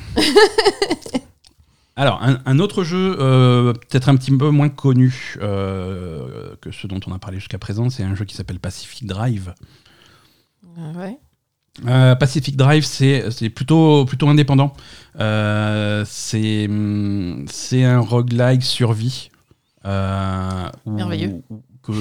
Alors, 1.96 2.24
un, 2.24 2.40
un 2.48 2.58
autre 2.58 2.84
jeu, 2.84 3.16
euh, 3.20 3.72
peut-être 3.74 4.10
un 4.10 4.16
petit 4.16 4.36
peu 4.36 4.50
moins 4.50 4.70
connu 4.70 5.36
que 5.40 6.72
ceux 6.72 6.88
dont 6.88 7.00
on 7.06 7.12
a 7.12 7.20
parlé 7.20 7.38
jusqu'à 7.40 7.60
présent, 7.60 7.90
c'est 7.92 8.04
un 8.04 8.16
jeu 8.16 8.26
qui 8.26 8.36
s'appelle 8.36 8.60
Pacific 8.60 9.06
Drive. 9.06 9.54
Euh, 10.80 10.94
ouais. 10.94 11.18
Euh, 11.88 12.14
Pacific 12.16 12.56
Drive, 12.56 12.84
c'est 12.86 13.50
plutôt, 13.50 14.06
plutôt 14.06 14.28
indépendant. 14.30 14.74
Euh, 15.20 16.04
c'est 16.08 16.68
un 17.84 18.00
roguelike 18.00 18.64
survie. 18.64 19.30
Euh, 19.86 20.70
où- 20.86 20.92
Merveilleux. 20.92 21.42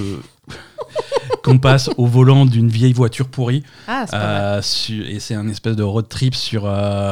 Qu'on 1.42 1.58
passe 1.58 1.90
au 1.96 2.06
volant 2.06 2.46
d'une 2.46 2.68
vieille 2.68 2.92
voiture 2.92 3.26
pourrie. 3.26 3.64
Ah, 3.88 4.04
pas. 4.08 4.16
Euh, 4.16 4.62
su- 4.62 5.02
et 5.04 5.18
c'est 5.18 5.34
un 5.34 5.48
espèce 5.48 5.74
de 5.74 5.82
road 5.82 6.08
trip 6.08 6.34
sur, 6.36 6.70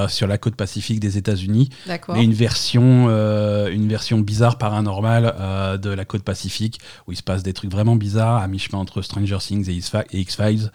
sur 0.08 0.26
la 0.28 0.38
côte 0.38 0.54
pacifique 0.54 1.00
des 1.00 1.18
États-Unis. 1.18 1.70
D'accord. 1.88 2.14
Mais 2.14 2.22
une 2.22 2.32
version, 2.34 3.08
une 3.08 3.88
version 3.88 4.18
bizarre 4.20 4.56
paranormale 4.58 5.78
de 5.80 5.90
la 5.90 6.04
côte 6.04 6.22
pacifique 6.22 6.78
où 7.08 7.12
il 7.12 7.16
se 7.16 7.22
passe 7.24 7.42
des 7.42 7.52
trucs 7.54 7.72
vraiment 7.72 7.96
bizarres 7.96 8.40
à 8.40 8.46
mi-chemin 8.46 8.78
entre 8.80 9.02
Stranger 9.02 9.38
Things 9.40 9.68
et 9.68 10.18
X-Files. 10.20 10.70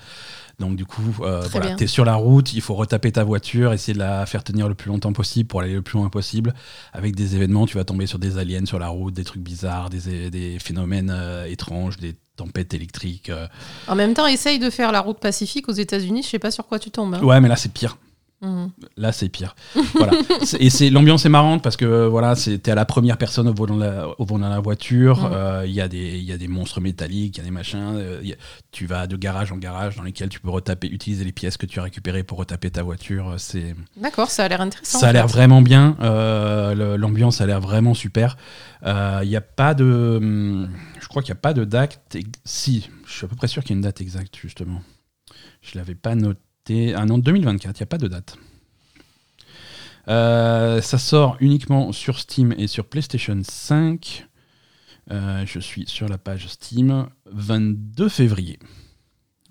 Donc 0.59 0.75
du 0.75 0.85
coup, 0.85 1.01
euh, 1.21 1.41
voilà, 1.51 1.67
bien. 1.67 1.75
t'es 1.75 1.88
sur 1.88 2.05
la 2.05 2.15
route, 2.15 2.53
il 2.53 2.62
faut 2.62 2.75
retaper 2.75 3.12
ta 3.12 3.24
voiture, 3.24 3.74
essayer 3.74 3.93
de 3.93 4.00
la 4.00 4.25
faire 4.25 4.43
tenir 4.43 4.67
le 4.69 4.75
plus 4.75 4.89
longtemps 4.89 5.12
possible 5.13 5.47
pour 5.47 5.62
aller 5.62 5.74
le 5.74 5.81
plus 5.81 5.97
loin 6.00 6.09
possible. 6.09 6.53
Avec 6.93 7.15
des 7.15 7.35
événements, 7.35 7.65
tu 7.65 7.75
vas 7.77 7.83
tomber 7.83 8.05
sur 8.07 8.20
des 8.20 8.37
aliens 8.37 8.65
sur 8.65 8.79
la 8.79 8.87
route, 8.87 9.13
des 9.13 9.24
trucs 9.25 9.41
bizarres, 9.44 9.89
des, 9.89 10.29
des 10.29 10.57
phénomènes 10.59 11.11
euh, 11.13 11.46
étranges, 11.46 11.98
des 11.98 12.15
tempêtes 12.37 12.74
électriques. 12.74 13.29
euh. 13.29 13.48
En 13.87 13.96
même 13.96 14.13
temps, 14.13 14.27
essaye 14.27 14.59
de 14.59 14.70
faire 14.70 14.91
la 14.91 15.01
route 15.01 15.20
pacifique 15.20 15.68
aux 15.70 15.74
États-Unis, 15.74 16.24
je 16.24 16.29
sais 16.29 16.39
pas 16.39 16.51
sur 16.51 16.65
quoi 16.68 16.79
tu 16.79 16.89
tombes. 16.91 17.15
hein. 17.15 17.24
Ouais, 17.24 17.39
mais 17.41 17.48
là 17.50 17.55
c'est 17.55 17.72
pire. 17.72 17.98
Mhm. 18.46 18.70
Là, 18.98 19.12
c'est 19.12 19.29
pire. 19.29 19.55
voilà. 19.96 20.14
Et 20.60 20.70
c'est 20.70 20.90
l'ambiance 20.90 21.25
est 21.25 21.29
marrante 21.29 21.64
parce 21.64 21.77
que 21.77 21.86
euh, 21.86 22.08
voilà, 22.08 22.36
t'es 22.36 22.70
à 22.72 22.75
la 22.75 22.86
première 22.86 23.18
personne 23.18 23.48
au 23.48 23.53
volant 23.53 23.75
de 23.77 23.84
la, 23.84 24.08
au 24.20 24.25
volant 24.25 24.48
de 24.48 24.53
la 24.53 24.60
voiture. 24.60 25.22
Mhm. 25.24 25.29
euh, 25.34 25.64
Il 25.66 25.74
y 25.74 25.81
a 25.81 25.88
des 25.88 26.20
y 26.20 26.31
a 26.31 26.38
des 26.38 26.48
monstres 26.48 26.79
métalliques, 26.81 27.38
il 27.38 27.40
y 27.40 27.42
a 27.42 27.46
des 27.46 27.51
machins. 27.51 27.96
euh, 27.96 28.22
a- 28.22 28.36
tu 28.72 28.86
vas 28.86 29.08
de 29.08 29.16
garage 29.18 29.51
en 29.51 29.58
garage 29.58 29.96
dans 29.96 30.03
lesquels 30.03 30.29
tu 30.29 30.40
peux 30.40 30.50
retaper, 30.50 30.88
utiliser 30.88 31.24
les 31.24 31.31
pièces 31.31 31.58
que 31.58 31.66
tu 31.66 31.79
as 31.79 31.84
récupérées 31.84 32.24
pour 32.24 32.38
retaper 32.38 32.70
ta 32.70 32.84
voiture. 32.84 33.34
C'est 33.38 33.75
D'accord, 33.98 34.29
ça 34.29 34.44
a 34.46 34.48
l'air 34.48 34.62
intéressant. 34.62 35.00
ça 35.00 35.08
a 35.10 35.14
l'air 35.14 35.27
vraiment 35.27 35.62
bien. 35.62 35.98
euh, 36.01 36.98
L'ambiance 36.98 37.42
a 37.42 37.46
l'air 37.46 37.62
vraiment 37.62 37.94
super. 37.94 38.38
Il 38.86 39.27
n'y 39.27 39.36
a 39.36 39.42
pas 39.42 39.74
de. 39.74 40.18
hum, 40.22 40.70
Je 41.01 41.08
crois 41.08 41.22
qu'il 41.24 41.31
n'y 41.34 41.38
a 41.38 41.42
pas 41.42 41.53
de 41.53 41.64
date. 41.66 42.01
Si, 42.44 42.90
je 43.08 43.14
suis 43.14 43.25
à 43.25 43.27
peu 43.27 43.36
près 43.36 43.48
sûr 43.48 43.64
qu'il 43.64 43.72
y 43.72 43.74
a 43.74 43.77
une 43.77 43.81
date 43.84 44.01
exacte, 44.01 44.36
justement. 44.40 44.81
Je 45.62 45.72
ne 45.77 45.81
l'avais 45.81 45.96
pas 45.96 46.14
noté. 46.16 46.40
Ah 46.70 47.06
non, 47.06 47.18
2024, 47.18 47.78
il 47.78 47.82
n'y 47.82 47.84
a 47.84 47.88
pas 47.88 47.98
de 47.98 48.08
date. 48.08 48.38
Euh, 50.08 50.82
ça 50.82 50.98
sort 50.98 51.38
uniquement 51.40 51.92
sur 51.92 52.20
Steam 52.20 52.54
et 52.58 52.68
sur 52.68 52.86
PlayStation 52.86 53.40
5. 53.44 54.28
Euh, 55.12 55.44
je 55.46 55.60
suis 55.60 55.86
sur 55.88 56.08
la 56.08 56.18
page 56.18 56.48
Steam. 56.48 57.08
22 57.32 58.10
février. 58.10 58.60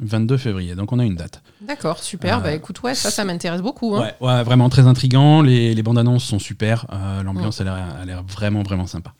22 0.00 0.36
février, 0.36 0.74
donc 0.74 0.90
on 0.92 0.98
a 0.98 1.04
une 1.04 1.14
date. 1.14 1.40
D'accord, 1.60 2.02
super. 2.02 2.38
Euh, 2.38 2.40
bah 2.40 2.52
écoute, 2.52 2.82
ouais, 2.82 2.96
ça, 2.96 3.10
ça 3.12 3.24
m'intéresse 3.24 3.62
beaucoup. 3.62 3.94
hein. 3.94 4.00
Ouais, 4.20 4.26
ouais, 4.26 4.42
vraiment 4.42 4.68
très 4.68 4.88
intriguant. 4.88 5.40
Les, 5.40 5.72
les 5.72 5.82
bandes 5.84 5.98
annonces 5.98 6.24
sont 6.24 6.40
super. 6.40 6.86
Euh, 6.92 7.22
L'ambiance 7.22 7.60
l'air- 7.60 7.74
a 7.74 8.04
l'air 8.04 8.24
vraiment, 8.24 8.64
vraiment 8.64 8.88
sympa. 8.88 9.14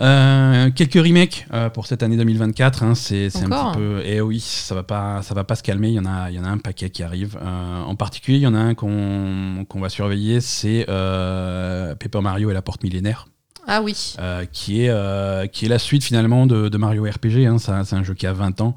Euh, 0.00 0.70
quelques 0.72 0.94
remakes 0.94 1.46
euh, 1.52 1.70
pour 1.70 1.86
cette 1.86 2.02
année 2.02 2.16
2024. 2.16 2.82
hein, 2.82 2.94
c'est 2.94 3.26
un 3.36 3.48
petit 3.48 3.78
peu. 3.78 4.02
Et 4.04 4.20
oui, 4.20 4.40
ça 4.40 4.74
va 4.74 4.82
pas, 4.82 5.22
ça 5.22 5.34
va 5.34 5.44
pas 5.44 5.54
se 5.54 5.62
calmer. 5.62 5.88
Il 5.88 5.94
y 5.94 6.00
en 6.00 6.06
a, 6.06 6.30
il 6.30 6.36
y 6.36 6.38
en 6.40 6.44
a 6.44 6.48
un 6.48 6.58
paquet 6.58 6.90
qui 6.90 7.02
arrive. 7.02 7.38
Euh, 7.40 7.82
en 7.82 7.94
particulier, 7.94 8.38
il 8.38 8.42
y 8.42 8.46
en 8.46 8.54
a 8.54 8.58
un 8.58 8.74
qu'on 8.74 9.64
qu'on 9.68 9.80
va 9.80 9.88
surveiller. 9.88 10.40
C'est 10.40 10.84
Paper 10.86 12.20
Mario 12.20 12.50
et 12.50 12.54
la 12.54 12.62
porte 12.62 12.82
millénaire. 12.82 13.28
Ah 13.66 13.80
oui. 13.82 14.14
Qui, 14.52 14.82
est, 14.82 15.52
qui 15.52 15.64
est 15.64 15.68
la 15.68 15.78
suite 15.78 16.04
finalement 16.04 16.46
de, 16.46 16.68
de 16.68 16.76
Mario 16.76 17.04
RPG. 17.04 17.46
hein. 17.46 17.58
C'est 17.58 17.94
un 17.96 18.02
jeu 18.02 18.14
qui 18.14 18.26
a 18.26 18.32
20 18.32 18.60
ans, 18.60 18.74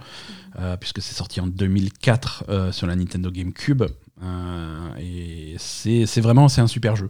puisque 0.80 1.02
c'est 1.02 1.16
sorti 1.16 1.42
en 1.42 1.48
2004 1.48 2.46
euh, 2.50 2.72
sur 2.72 2.88
la 2.88 2.96
Nintendo 2.96 3.32
GameCube. 3.32 3.84
Et 5.00 5.56
c'est 5.58 6.06
c'est 6.06 6.22
vraiment 6.22 6.48
c'est 6.48 6.62
un 6.62 6.68
super 6.68 6.96
jeu. 6.96 7.10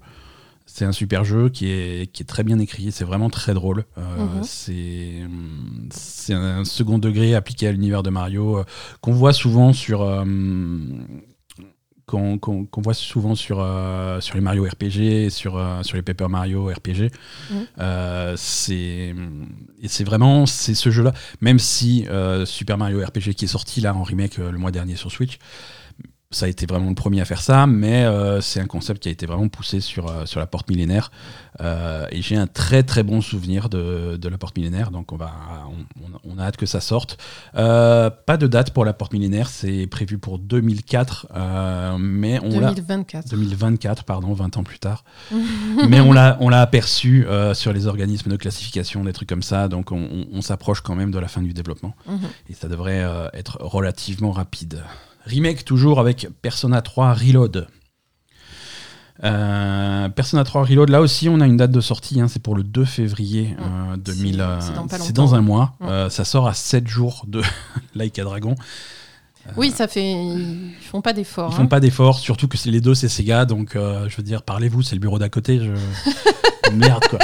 C'est 0.78 0.86
un 0.86 0.92
super 0.92 1.24
jeu 1.26 1.50
qui 1.50 1.72
est, 1.72 2.12
qui 2.14 2.22
est 2.22 2.26
très 2.28 2.44
bien 2.44 2.60
écrit, 2.60 2.92
c'est 2.92 3.04
vraiment 3.04 3.32
très 3.32 3.56
drôle. 3.56 3.84
Euh, 3.98 4.02
Mhm. 4.36 4.44
c'est- 4.44 6.34
un 6.36 6.66
second 6.66 7.00
degré 7.00 7.34
appliqué 7.34 7.68
à 7.68 7.72
l'univers 7.72 8.04
de 8.04 8.12
Mario 8.12 8.60
euh, 8.60 8.64
qu'on 9.02 9.12
voit 9.12 9.34
souvent 9.34 9.74
sur. 9.74 10.04
euh, 10.04 10.24
qu'on 12.06 12.38
qu'on- 12.38 12.66
qu'on 12.66 12.82
voit 12.82 12.94
souvent 12.94 13.34
sur, 13.34 13.58
euh, 13.60 14.22
sur 14.22 14.36
les 14.36 14.42
Mario 14.42 14.66
RPG 14.66 15.26
et 15.26 15.30
sur, 15.32 15.58
euh, 15.58 15.82
sur 15.82 15.96
les 15.98 16.04
Paper 16.04 16.28
Mario 16.30 16.68
RPG. 16.72 17.10
Mhm. 17.50 17.66
Euh, 17.80 18.34
c'est 18.38 19.14
vraiment 20.06 20.46
c'est 20.46 20.76
ce 20.76 20.92
jeu-là, 20.92 21.12
même 21.42 21.58
si 21.58 22.06
Super 22.46 22.78
Mario 22.78 23.04
RPG 23.04 23.34
qui 23.34 23.46
est 23.46 23.48
sorti 23.48 23.82
là 23.82 23.96
en 23.96 24.04
remake 24.04 24.38
le 24.38 24.58
mois 24.60 24.70
dernier 24.72 24.96
sur 24.96 25.12
Switch, 25.12 25.40
ça 26.30 26.46
a 26.46 26.50
été 26.50 26.66
vraiment 26.66 26.90
le 26.90 26.96
premier 26.96 27.22
à 27.22 27.26
faire 27.26 27.42
ça, 27.42 27.68
mais 27.68 28.04
euh, 28.04 28.42
c'est 28.42 28.60
un 28.60 28.66
concept 28.66 29.02
qui 29.04 29.08
a 29.10 29.12
été 29.14 29.26
vraiment 29.26 29.48
poussé 29.48 29.80
sur, 29.80 30.10
euh, 30.10 30.26
sur 30.26 30.40
la 30.42 30.46
porte 30.48 30.70
millénaire. 30.70 31.10
Euh, 31.62 32.06
et 32.12 32.22
j'ai 32.22 32.36
un 32.36 32.48
très 32.48 32.84
très 32.84 33.02
bon 33.02 33.22
souvenir 33.22 33.70
de, 33.70 34.18
de 34.18 34.30
la 34.30 34.38
porte 34.38 34.58
millénaire, 34.58 34.92
donc 34.92 35.12
on, 35.14 35.18
va, 35.18 35.32
on, 36.04 36.30
on 36.30 36.38
a- 36.38 36.44
hâte 36.44 36.58
que 36.58 36.66
ça 36.66 36.82
sorte. 36.82 37.18
Pas 37.54 38.38
de 38.38 38.48
date 38.48 38.72
pour 38.72 38.84
la 38.86 38.94
porte 38.94 39.14
millénaire, 39.14 39.48
c'est 39.48 39.88
prévu 39.88 40.18
pour 40.18 40.38
2004, 40.40 41.28
euh, 41.34 41.98
mais 41.98 42.40
on 42.44 42.60
l'a. 42.60 42.74
2024. 42.74 43.30
2024, 43.30 44.04
pardon, 44.04 44.34
20 44.34 44.58
ans 44.58 44.64
plus 44.64 44.80
tard. 44.80 45.04
Mais 45.90 46.00
on 46.02 46.12
l'a, 46.12 46.38
on 46.42 46.50
l'a 46.50 46.62
aperçu 46.62 47.26
sur 47.54 47.72
les 47.74 47.88
organismes 47.88 48.30
de 48.32 48.36
classification, 48.38 49.04
des 49.04 49.14
trucs 49.14 49.30
comme 49.30 49.44
ça, 49.44 49.68
donc 49.68 49.92
on, 49.92 49.98
on- 50.02 50.28
on 50.34 50.42
s'approche 50.42 50.82
quand 50.82 50.96
même 50.96 51.12
de 51.12 51.20
la 51.20 51.28
fin 51.28 51.42
du 51.42 51.54
développement. 51.54 51.96
Mhm. 52.08 52.20
Et 52.50 52.54
ça 52.54 52.68
devrait 52.68 53.04
être 53.34 53.58
relativement 53.62 54.32
rapide. 54.32 54.84
Remake 55.28 55.66
toujours 55.66 56.00
avec 56.00 56.28
Persona 56.42 56.82
3 56.82 57.14
Reload. 57.14 57.68
Euh, 59.24 60.10
Persona 60.10 60.44
3 60.44 60.64
Reload, 60.64 60.90
là 60.90 61.02
aussi 61.02 61.28
on 61.28 61.42
a 61.42 61.48
une 61.48 61.58
date 61.58 61.72
de 61.72 61.82
sortie, 61.82 62.22
hein, 62.22 62.28
c'est 62.28 62.42
pour 62.42 62.56
le 62.56 62.64
2 62.64 62.86
février 62.86 63.56
euh, 63.60 63.96
C'est- 64.06 64.16
2000. 64.16 64.42
euh, 64.42 64.60
c'est 65.00 65.14
dans 65.14 65.36
un 65.36 65.42
mois. 65.42 65.74
Euh, 65.82 66.10
ça 66.10 66.24
sort 66.24 66.48
à 66.48 66.54
7 66.54 66.88
jours 66.88 67.26
de 67.28 67.42
Like 67.96 68.18
a 68.20 68.24
Dragon. 68.24 68.56
Oui, 69.56 69.72
ça 69.72 69.88
fait. 69.88 70.12
Ils 70.12 70.74
font 70.82 71.02
pas 71.02 71.14
d'efforts. 71.14 71.52
Ils 71.52 71.54
hein. 71.54 71.58
font 71.58 71.68
pas 71.68 71.80
d'efforts, 71.80 72.20
surtout 72.20 72.48
que 72.48 72.58
c'est 72.58 72.70
les 72.70 72.82
deux 72.82 72.94
c'est 72.96 73.08
Sega, 73.08 73.46
donc 73.46 73.72
je 73.74 74.16
veux 74.18 74.24
dire, 74.24 74.44
parlez-vous, 74.44 74.82
c'est 74.82 74.96
le 74.96 75.00
bureau 75.00 75.20
d'à 75.20 75.30
côté. 75.30 75.60
Je... 75.60 75.72
Merde 76.74 77.04
quoi. 77.10 77.20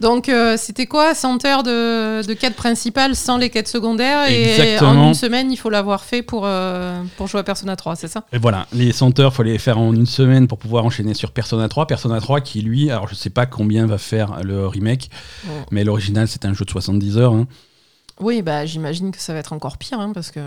Donc 0.00 0.28
euh, 0.28 0.56
c'était 0.58 0.86
quoi 0.86 1.14
100 1.14 1.44
heures 1.46 1.62
de, 1.62 2.26
de 2.26 2.34
quêtes 2.34 2.54
principales 2.56 3.14
sans 3.16 3.38
les 3.38 3.50
quêtes 3.50 3.68
secondaires 3.68 4.30
et 4.30 4.78
en 4.80 5.08
une 5.08 5.14
semaine 5.14 5.50
il 5.50 5.56
faut 5.56 5.70
l'avoir 5.70 6.04
fait 6.04 6.22
pour, 6.22 6.42
euh, 6.44 7.02
pour 7.16 7.26
jouer 7.28 7.40
à 7.40 7.44
Persona 7.44 7.76
3, 7.76 7.96
c'est 7.96 8.08
ça? 8.08 8.24
Et 8.32 8.38
voilà, 8.38 8.66
les 8.72 8.92
100 8.92 9.18
heures, 9.20 9.32
faut 9.32 9.42
les 9.42 9.58
faire 9.58 9.78
en 9.78 9.94
une 9.94 10.06
semaine 10.06 10.48
pour 10.48 10.58
pouvoir 10.58 10.84
enchaîner 10.84 11.14
sur 11.14 11.30
Persona 11.32 11.68
3. 11.68 11.86
Persona 11.86 12.20
3 12.20 12.40
qui, 12.40 12.60
lui, 12.62 12.90
alors 12.90 13.08
je 13.08 13.14
sais 13.14 13.30
pas 13.30 13.46
combien 13.46 13.86
va 13.86 13.98
faire 13.98 14.42
le 14.42 14.66
remake, 14.66 15.08
Ouais. 15.46 15.52
mais 15.70 15.84
l'original 15.84 16.28
c'est 16.28 16.44
un 16.44 16.52
jeu 16.54 16.64
de 16.64 16.70
70 16.70 17.18
heures. 17.18 17.32
hein. 17.34 17.46
Oui, 18.18 18.40
bah 18.42 18.64
j'imagine 18.64 19.10
que 19.12 19.20
ça 19.20 19.32
va 19.34 19.40
être 19.40 19.52
encore 19.52 19.76
pire 19.76 20.00
hein, 20.00 20.12
parce 20.14 20.30
que 20.30 20.40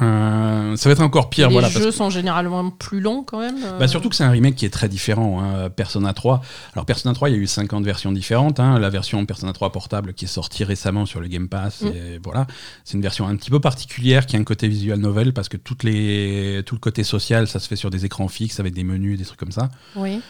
Euh, 0.00 0.76
ça 0.76 0.88
va 0.88 0.92
être 0.92 1.02
encore 1.02 1.28
pire, 1.28 1.48
les 1.48 1.52
voilà. 1.54 1.68
parce 1.68 1.82
jeux 1.82 1.90
sont 1.90 2.08
généralement 2.08 2.70
plus 2.70 3.00
longs 3.00 3.24
quand 3.24 3.40
même. 3.40 3.56
euh. 3.64 3.78
Bah 3.78 3.88
surtout 3.88 4.08
que 4.08 4.14
c'est 4.14 4.22
un 4.24 4.30
remake 4.30 4.54
qui 4.54 4.64
est 4.64 4.70
très 4.70 4.88
différent. 4.88 5.42
hein, 5.42 5.68
Persona 5.70 6.12
3. 6.14 6.40
Alors 6.74 6.86
Persona 6.86 7.12
3, 7.12 7.28
il 7.28 7.32
y 7.32 7.38
a 7.38 7.40
eu 7.40 7.46
50 7.48 7.84
versions 7.84 8.12
différentes. 8.12 8.60
hein. 8.60 8.78
La 8.78 8.88
version 8.90 9.24
Persona 9.26 9.52
3 9.52 9.72
portable 9.72 10.14
qui 10.14 10.26
est 10.26 10.28
sortie 10.28 10.62
récemment 10.62 11.04
sur 11.06 11.20
le 11.20 11.26
Game 11.26 11.48
Pass, 11.48 11.82
Mm. 11.82 11.86
et 11.88 12.20
voilà, 12.22 12.46
c'est 12.84 12.94
une 12.94 13.02
version 13.02 13.26
un 13.26 13.34
petit 13.36 13.50
peu 13.50 13.58
particulière 13.60 14.26
qui 14.26 14.36
a 14.36 14.38
un 14.38 14.44
côté 14.44 14.68
visual 14.68 14.98
novel 15.00 15.32
parce 15.32 15.48
que 15.48 15.56
toutes 15.56 15.82
les, 15.82 16.62
tout 16.64 16.76
le 16.76 16.80
côté 16.80 17.02
social, 17.02 17.48
ça 17.48 17.58
se 17.58 17.66
fait 17.66 17.76
sur 17.76 17.90
des 17.90 18.04
écrans 18.04 18.28
fixes 18.28 18.60
avec 18.60 18.72
des 18.72 18.84
menus, 18.84 19.18
des 19.18 19.24
trucs 19.24 19.40
comme 19.40 19.52
ça. 19.52 19.68
Oui. 19.96 20.20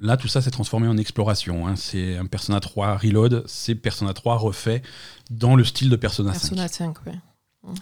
Là, 0.00 0.16
tout 0.16 0.28
ça 0.28 0.40
s'est 0.40 0.50
transformé 0.50 0.88
en 0.88 0.96
exploration. 0.96 1.66
hein. 1.68 1.76
C'est 1.76 2.16
un 2.16 2.26
Persona 2.26 2.58
3 2.60 2.96
Reload, 2.96 3.44
c'est 3.46 3.74
Persona 3.74 4.14
3 4.14 4.36
refait 4.36 4.82
dans 5.30 5.56
le 5.56 5.64
style 5.64 5.90
de 5.90 5.96
Persona 5.96 6.32
5. 6.32 6.40
Persona 6.40 6.68
5, 6.68 6.96
oui. 7.06 7.12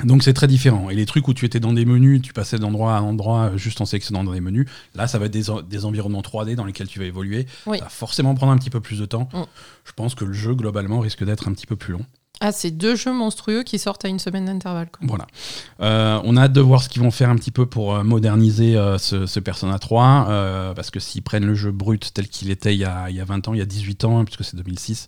Donc 0.04 0.24
c'est 0.24 0.32
très 0.32 0.48
différent. 0.48 0.90
Et 0.90 0.96
les 0.96 1.06
trucs 1.06 1.28
où 1.28 1.34
tu 1.34 1.44
étais 1.46 1.60
dans 1.60 1.72
des 1.72 1.84
menus, 1.84 2.20
tu 2.20 2.32
passais 2.32 2.58
d'endroit 2.58 2.96
à 2.96 3.00
endroit 3.00 3.56
juste 3.56 3.80
en 3.80 3.84
sélectionnant 3.86 4.24
dans 4.24 4.32
des 4.32 4.40
menus, 4.40 4.66
là 4.96 5.06
ça 5.06 5.20
va 5.20 5.26
être 5.26 5.32
des, 5.32 5.50
en- 5.50 5.62
des 5.62 5.84
environnements 5.84 6.20
3D 6.20 6.56
dans 6.56 6.64
lesquels 6.64 6.88
tu 6.88 6.98
vas 6.98 7.04
évoluer. 7.04 7.46
Oui. 7.66 7.78
Ça 7.78 7.84
va 7.84 7.90
forcément 7.90 8.34
prendre 8.34 8.50
un 8.50 8.58
petit 8.58 8.70
peu 8.70 8.80
plus 8.80 8.98
de 8.98 9.06
temps. 9.06 9.28
Mm. 9.32 9.42
Je 9.84 9.92
pense 9.92 10.16
que 10.16 10.24
le 10.24 10.32
jeu 10.32 10.56
globalement 10.56 10.98
risque 10.98 11.24
d'être 11.24 11.46
un 11.46 11.52
petit 11.52 11.66
peu 11.66 11.76
plus 11.76 11.92
long. 11.92 12.04
Ah, 12.40 12.52
c'est 12.52 12.70
deux 12.70 12.94
jeux 12.94 13.12
monstrueux 13.12 13.64
qui 13.64 13.78
sortent 13.80 14.04
à 14.04 14.08
une 14.08 14.20
semaine 14.20 14.44
d'intervalle. 14.44 14.88
Voilà. 15.02 15.26
Euh, 15.80 16.20
on 16.24 16.36
a 16.36 16.42
hâte 16.42 16.52
de 16.52 16.60
voir 16.60 16.82
ce 16.82 16.88
qu'ils 16.88 17.02
vont 17.02 17.10
faire 17.10 17.30
un 17.30 17.36
petit 17.36 17.50
peu 17.50 17.66
pour 17.66 17.94
euh, 17.96 18.04
moderniser 18.04 18.76
euh, 18.76 18.96
ce, 18.98 19.26
ce 19.26 19.40
Persona 19.40 19.78
3, 19.78 20.26
euh, 20.28 20.74
parce 20.74 20.90
que 20.90 21.00
s'ils 21.00 21.22
prennent 21.22 21.46
le 21.46 21.54
jeu 21.56 21.72
brut 21.72 22.12
tel 22.14 22.28
qu'il 22.28 22.50
était 22.50 22.74
il 22.74 22.78
y, 22.78 22.84
a, 22.84 23.10
il 23.10 23.16
y 23.16 23.20
a 23.20 23.24
20 23.24 23.48
ans, 23.48 23.54
il 23.54 23.58
y 23.58 23.62
a 23.62 23.66
18 23.66 24.04
ans, 24.04 24.20
hein, 24.20 24.24
puisque 24.24 24.44
c'est 24.44 24.56
2006, 24.56 25.06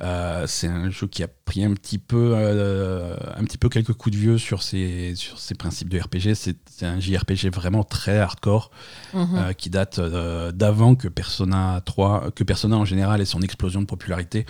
euh, 0.00 0.44
c'est 0.48 0.66
un 0.66 0.90
jeu 0.90 1.06
qui 1.06 1.22
a 1.22 1.28
pris 1.28 1.62
un 1.64 1.72
petit 1.74 1.98
peu, 1.98 2.34
un 2.34 3.44
petit 3.44 3.58
peu 3.58 3.68
quelques 3.68 3.92
coups 3.92 4.16
de 4.16 4.20
vieux 4.20 4.38
sur 4.38 4.64
ses, 4.64 5.14
sur 5.14 5.38
ses 5.38 5.54
principes 5.54 5.88
de 5.88 6.00
RPG. 6.00 6.34
C'est 6.34 6.56
un 6.86 6.98
JRPG 6.98 7.50
vraiment 7.54 7.84
très 7.84 8.18
hardcore, 8.18 8.72
Mhm. 9.12 9.54
qui 9.56 9.70
date 9.70 10.00
d'avant 10.00 10.96
que 10.96 11.06
Persona 11.06 11.80
3, 11.84 12.32
que 12.34 12.42
Persona 12.42 12.76
en 12.76 12.84
général 12.84 13.20
ait 13.20 13.24
son 13.26 13.42
explosion 13.42 13.80
de 13.80 13.86
popularité. 13.86 14.44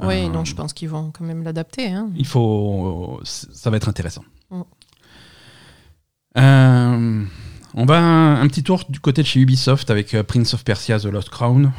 Oui, 0.00 0.24
Euh, 0.24 0.28
non, 0.28 0.44
je 0.44 0.54
pense 0.54 0.72
qu'ils 0.72 0.88
vont 0.88 1.10
quand 1.10 1.24
même 1.24 1.42
l'adapter. 1.42 1.88
Hein. 1.92 2.10
il 2.16 2.26
faut, 2.26 3.20
ça 3.24 3.70
va 3.70 3.76
être 3.76 3.88
intéressant. 3.88 4.24
Mm. 4.50 4.60
Euh, 6.36 7.24
on 7.74 7.84
va 7.86 7.98
un, 7.98 8.40
un 8.40 8.46
petit 8.48 8.62
tour 8.62 8.82
du 8.88 9.00
côté 9.00 9.22
de 9.22 9.26
chez 9.26 9.40
Ubisoft 9.40 9.90
avec 9.90 10.14
euh, 10.14 10.22
Prince 10.22 10.54
of 10.54 10.64
Persia: 10.64 10.98
The 10.98 11.04
Lost 11.06 11.28
Crown. 11.28 11.72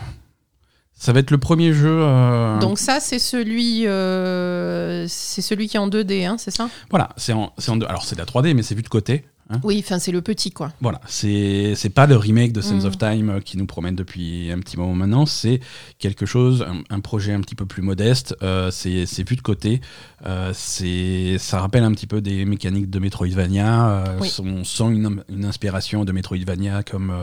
Ça 0.98 1.12
va 1.12 1.20
être 1.20 1.32
le 1.32 1.38
premier 1.38 1.74
jeu. 1.74 1.90
euh, 2.02 2.58
Donc 2.60 2.80
ça, 2.80 3.02
c'est 3.02 3.20
celui, 3.20 3.86
euh, 3.86 5.06
c'est 5.10 5.42
celui 5.42 5.68
qui 5.68 5.76
est 5.76 5.80
en 5.80 5.90
2D, 5.90 6.26
hein, 6.26 6.38
c'est 6.40 6.52
ça? 6.52 6.70
Voilà, 6.90 7.10
c'est 7.18 7.34
en, 7.34 7.52
c'est 7.58 7.70
en 7.70 7.82
alors 7.82 8.06
c'est 8.06 8.16
de 8.16 8.22
la 8.22 8.26
3D, 8.26 8.54
mais 8.54 8.64
c'est 8.64 8.76
vu 8.76 8.82
de 8.82 8.88
côté. 8.88 9.26
Hein. 9.50 9.60
Oui, 9.64 9.82
enfin 9.84 10.00
c'est 10.00 10.12
le 10.12 10.22
petit, 10.22 10.52
quoi. 10.52 10.72
Voilà, 10.82 11.02
c'est 11.08 11.76
pas 11.94 12.08
le 12.08 12.16
remake 12.18 12.52
de 12.54 12.62
Sense 12.62 12.84
Mm. 12.84 12.88
of 12.88 12.98
Time 12.98 13.30
euh, 13.30 13.40
qui 13.40 13.58
nous 13.58 13.66
promène 13.66 13.96
depuis 13.96 14.52
un 14.52 14.60
petit 14.60 14.78
moment 14.78 14.94
maintenant, 14.94 15.26
c'est 15.26 15.60
quelque 16.00 16.26
chose, 16.26 16.64
un, 16.68 16.84
un 16.90 17.00
projet 17.00 17.34
un 17.34 17.42
petit 17.42 17.56
peu 17.56 17.66
plus 17.66 17.82
modeste, 17.82 18.36
euh, 18.44 18.72
c'est 18.72 19.06
vu 19.30 19.36
de 19.36 19.42
côté, 19.42 19.82
euh, 20.26 20.52
c'est 20.54 21.38
ça 21.40 21.60
rappelle 21.60 21.84
un 21.84 21.92
petit 21.92 22.08
peu 22.08 22.22
des 22.22 22.46
mécaniques 22.46 22.90
de 22.90 23.00
Metroidvania, 23.00 23.90
euh, 23.90 24.18
Oui. 24.22 24.32
on 24.40 24.64
sent 24.64 24.84
une, 24.86 25.24
une 25.30 25.46
inspiration 25.46 26.06
de 26.06 26.12
Metroidvania 26.12 26.84
comme 26.84 27.14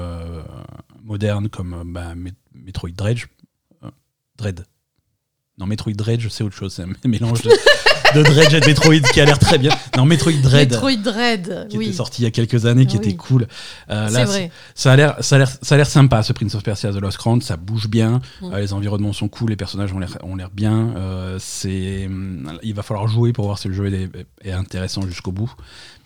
moderne, 1.02 1.48
comme 1.48 1.82
bah, 1.92 2.14
Met- 2.14 2.34
Metroid 2.54 2.90
Dredge. 2.96 3.26
Dread. 4.38 4.64
Non, 5.58 5.66
Metroid 5.66 5.92
Dredge, 5.92 6.28
c'est 6.28 6.42
autre 6.42 6.56
chose, 6.56 6.72
c'est 6.72 6.82
un 6.82 6.88
mélange 7.08 7.42
de, 7.42 7.50
de 8.14 8.22
Dredge 8.22 8.54
et 8.54 8.60
de 8.60 8.66
Metroid 8.66 9.00
qui 9.12 9.20
a 9.20 9.24
l'air 9.24 9.38
très 9.38 9.58
bien. 9.58 9.70
Non, 9.96 10.04
Metroid 10.04 10.32
Dread. 10.42 10.70
Metroid 10.70 10.96
Dread, 10.96 11.66
qui 11.70 11.78
oui. 11.78 11.86
était 11.86 11.96
sorti 11.96 12.22
il 12.22 12.24
y 12.24 12.28
a 12.28 12.30
quelques 12.30 12.66
années, 12.66 12.86
qui 12.86 12.96
Oui. 12.98 13.06
était 13.08 13.16
cool. 13.16 13.46
Euh, 13.90 14.06
C'est 14.08 14.14
là, 14.18 14.24
vrai. 14.24 14.50
ça 14.74 14.92
a 14.92 14.96
l'air, 14.96 15.16
ça 15.20 15.36
a 15.36 15.38
l'air, 15.38 15.48
ça 15.62 15.74
a 15.74 15.78
l'air 15.78 15.86
sympa 15.86 16.22
ce 16.22 16.32
Prince 16.32 16.54
of 16.54 16.62
Persia 16.62 16.90
The 16.92 16.96
Lost 16.96 17.18
Crown. 17.18 17.40
Ça 17.40 17.56
bouge 17.56 17.88
bien, 17.88 18.20
Mm. 18.40 18.52
euh, 18.52 18.58
les 18.60 18.72
environnements 18.72 19.12
sont 19.12 19.28
cool, 19.28 19.50
les 19.50 19.56
personnages 19.56 19.92
ont 19.92 19.98
l'air, 19.98 20.16
ont 20.22 20.36
l'air 20.36 20.50
bien. 20.50 20.94
euh, 20.96 21.36
c'est, 21.40 22.06
hum, 22.06 22.58
il 22.62 22.74
va 22.74 22.82
falloir 22.82 23.06
jouer 23.08 23.32
pour 23.32 23.44
voir 23.46 23.58
si 23.58 23.68
le 23.68 23.74
jeu 23.74 23.92
est, 23.92 24.10
est 24.44 24.52
intéressant 24.52 25.02
jusqu'au 25.06 25.32
bout. 25.32 25.52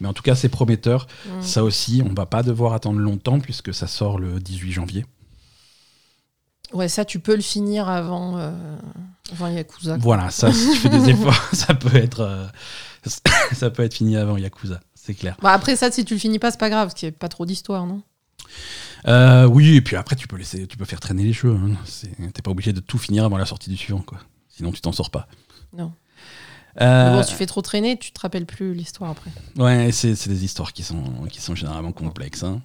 Mais 0.01 0.09
en 0.09 0.13
tout 0.13 0.23
cas, 0.23 0.35
c'est 0.35 0.49
prometteur. 0.49 1.07
Mm. 1.27 1.43
Ça 1.43 1.65
aussi, 1.65 2.03
on 2.09 2.13
va 2.13 2.27
pas 2.27 2.43
devoir 2.43 2.73
attendre 2.75 2.99
longtemps 2.99 3.41
puisque 3.41 3.73
ça 3.75 3.87
sort 3.87 4.19
le 4.19 4.39
18 4.41 4.73
janvier. 4.73 5.05
Ouais, 6.73 6.89
ça, 6.89 7.05
tu 7.05 7.21
peux 7.21 7.35
le 7.37 7.43
finir 7.43 7.89
avant, 7.89 8.39
euh, 8.39 8.51
avant 9.33 9.49
Yakuza. 9.49 9.97
Voilà, 9.99 10.31
ça, 10.31 10.53
si 10.53 10.71
tu 10.73 10.77
fais 10.79 10.89
des 10.89 11.11
efforts, 11.11 11.41
ça 11.53 11.75
peut 11.75 11.95
être, 11.97 12.21
euh, 12.21 12.47
ça 13.53 13.71
peut 13.71 13.83
être 13.85 13.95
fini 13.95 14.17
avant 14.17 14.37
Yakuza, 14.37 14.81
c'est 14.95 15.15
clair. 15.15 15.37
Bah, 15.43 15.53
après 15.53 15.77
ça, 15.77 15.91
si 15.93 16.05
tu 16.05 16.15
le 16.15 16.21
finis 16.21 16.39
pas, 16.39 16.51
c'est 16.51 16.59
pas 16.61 16.71
grave, 16.71 16.89
parce 16.89 16.99
qu'il 16.99 17.09
n'y 17.09 17.15
a 17.15 17.19
pas 17.19 17.29
trop 17.29 17.47
d'histoire, 17.47 17.87
non? 17.87 18.03
Euh, 19.07 19.47
oui, 19.47 19.77
et 19.77 19.81
puis 19.81 19.95
après, 19.97 20.17
tu 20.17 20.27
peux 20.27 20.37
laisser, 20.37 20.67
tu 20.67 20.77
peux 20.77 20.85
faire 20.85 20.99
traîner 21.01 21.23
les 21.23 21.33
jeux. 21.33 21.55
Hein. 21.55 22.29
T'es 22.35 22.43
pas 22.43 22.51
obligé 22.51 22.73
de 22.73 22.81
tout 22.81 22.99
finir 22.99 23.25
avant 23.25 23.37
la 23.39 23.47
sortie 23.47 23.71
du 23.71 23.77
suivant, 23.77 24.01
quoi. 24.01 24.19
Sinon, 24.49 24.73
tu 24.73 24.81
t'en 24.81 24.93
sors 24.93 25.11
pas. 25.11 25.29
Non. 25.77 25.93
Mais 26.79 27.11
bon, 27.11 27.23
si 27.23 27.31
tu 27.31 27.37
fais 27.37 27.47
trop 27.47 27.63
traîner, 27.63 27.97
tu 27.99 28.11
te 28.13 28.21
rappelles 28.21 28.45
plus 28.47 28.75
l'histoire 28.75 29.11
après. 29.13 29.31
ouais, 29.57 29.93
c'est 29.93 30.15
c'est 30.15 30.29
des 30.29 30.45
histoires 30.45 30.73
qui 30.75 30.83
sont, 30.83 31.03
qui 31.31 31.41
sont 31.41 31.55
généralement 31.55 31.93
complexes. 31.93 32.43
hein. 32.43 32.61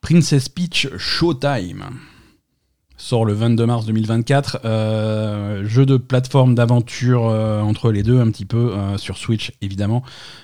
Princess 0.00 0.48
Peach 0.48 0.88
Showtime 0.98 1.84
sort 2.98 3.24
le 3.24 3.32
22 3.32 3.64
mars 3.64 3.86
2024. 3.86 4.60
euh, 4.64 5.64
jeu 5.64 5.86
de 5.86 5.96
plateforme 5.96 6.54
d'aventure 6.54 7.28
euh, 7.28 7.62
entre 7.62 7.90
les 7.90 8.02
deux, 8.02 8.20
un 8.20 8.30
petit 8.30 8.44
peu, 8.44 8.74
euh, 8.74 8.98
sur 8.98 9.16
Switch 9.16 9.52
évidemment, 9.62 10.02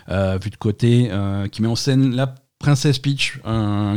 vu 0.08 0.50
de 0.50 0.56
côté, 0.56 1.10
qui 1.50 1.62
met 1.62 1.68
en 1.68 1.76
scène 1.76 2.14
la 2.14 2.34
Princess 2.58 2.98
Peach, 2.98 3.40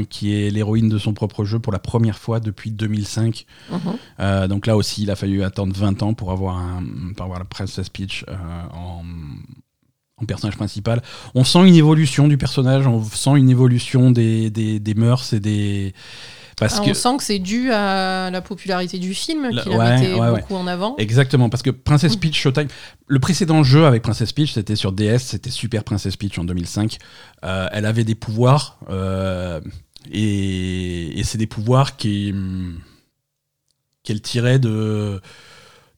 qui 0.10 0.34
est 0.34 0.50
l'héroïne 0.50 0.90
de 0.90 0.98
son 0.98 1.14
propre 1.14 1.46
jeu 1.46 1.60
pour 1.60 1.72
la 1.72 1.80
première 1.80 2.18
fois 2.18 2.40
depuis 2.40 2.72
2005. 2.72 3.46
Mhm. 3.72 4.48
Donc 4.48 4.68
là 4.68 4.76
aussi, 4.76 5.04
il 5.04 5.12
a 5.12 5.16
fallu 5.16 5.44
attendre 5.44 5.74
20 5.76 6.04
ans 6.04 6.14
pour 6.14 6.32
avoir, 6.32 6.58
un, 6.58 6.84
pour 7.16 7.26
avoir 7.26 7.40
la 7.40 7.46
Princess 7.46 7.90
Peach 7.90 8.26
en, 8.74 9.04
en 10.18 10.26
personnage 10.26 10.58
principal. 10.58 11.02
On 11.36 11.44
sent 11.44 11.68
une 11.68 11.76
évolution 11.76 12.28
du 12.28 12.38
personnage, 12.38 12.88
on 12.88 13.04
sent 13.04 13.38
une 13.38 13.50
évolution 13.50 14.12
des, 14.12 14.50
des, 14.50 14.80
des 14.80 14.94
mœurs 14.96 15.34
et 15.34 15.40
des... 15.40 15.94
Parce 16.60 16.80
Ah, 16.80 16.86
que, 16.86 16.90
On 16.90 16.94
sent 16.96 17.18
que 17.18 17.24
c'est 17.24 17.38
dû 17.40 17.72
à 17.72 18.30
la 18.32 18.42
popularité 18.42 18.98
du 18.98 19.14
film 19.14 19.48
La- 19.52 19.62
qu'il 19.62 19.74
a 19.74 19.78
ouais, 19.78 19.96
metté 20.00 20.14
ouais, 20.16 20.32
beaucoup 20.32 20.56
en 20.56 20.66
avant. 20.66 20.96
Exactement, 20.98 21.50
parce 21.50 21.62
que 21.62 21.70
Princess 21.70 22.16
Peach 22.16 22.36
Showtime, 22.40 22.68
le 23.06 23.20
précédent 23.20 23.64
jeu 23.64 23.86
avec 23.86 24.02
Princess 24.02 24.32
Peach, 24.34 24.54
c'était 24.54 24.76
sur 24.76 24.92
DS, 24.92 25.20
c'était 25.20 25.52
Super 25.52 25.84
Princess 25.84 26.16
Peach 26.18 26.40
en 26.40 26.44
2005. 26.46 26.98
Euh, 27.44 27.68
elle 27.72 27.86
avait 27.86 28.04
des 28.04 28.16
pouvoirs, 28.16 28.80
euh, 28.90 29.62
et, 30.12 31.20
et 31.20 31.24
c'est 31.24 31.38
des 31.38 31.46
pouvoirs 31.48 31.96
qui 31.96 32.32
hum, 32.34 32.80
qu'elle 34.04 34.22
tirait 34.22 34.58
de 34.60 35.22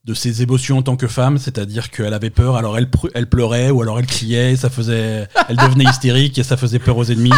de 0.06 0.14
ses 0.14 0.42
émotions 0.42 0.78
en 0.80 0.82
tant 0.82 0.96
que 0.96 1.08
femme, 1.08 1.38
c'est-à-dire 1.38 1.92
qu'elle 1.92 2.14
avait 2.14 2.30
peur, 2.32 2.56
alors 2.56 2.78
elle, 2.78 2.90
elle 3.14 3.30
pleurait 3.30 3.70
ou 3.70 3.82
alors 3.82 4.00
elle 4.00 4.08
criait, 4.08 4.56
ça 4.56 4.70
faisait, 4.70 5.28
elle 5.50 5.58
devenait 5.58 5.84
hystérique 5.90 6.38
et 6.40 6.44
ça 6.44 6.58
faisait 6.58 6.80
peur 6.80 6.98
aux 6.98 7.04
ennemis. 7.06 7.32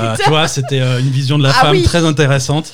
Euh, 0.00 0.16
tu 0.22 0.28
vois, 0.28 0.48
c'était 0.48 0.80
euh, 0.80 1.00
une 1.00 1.10
vision 1.10 1.38
de 1.38 1.42
la 1.44 1.50
Ah 1.50 1.60
femme 1.62 1.70
oui. 1.72 1.82
très 1.82 2.04
intéressante. 2.04 2.72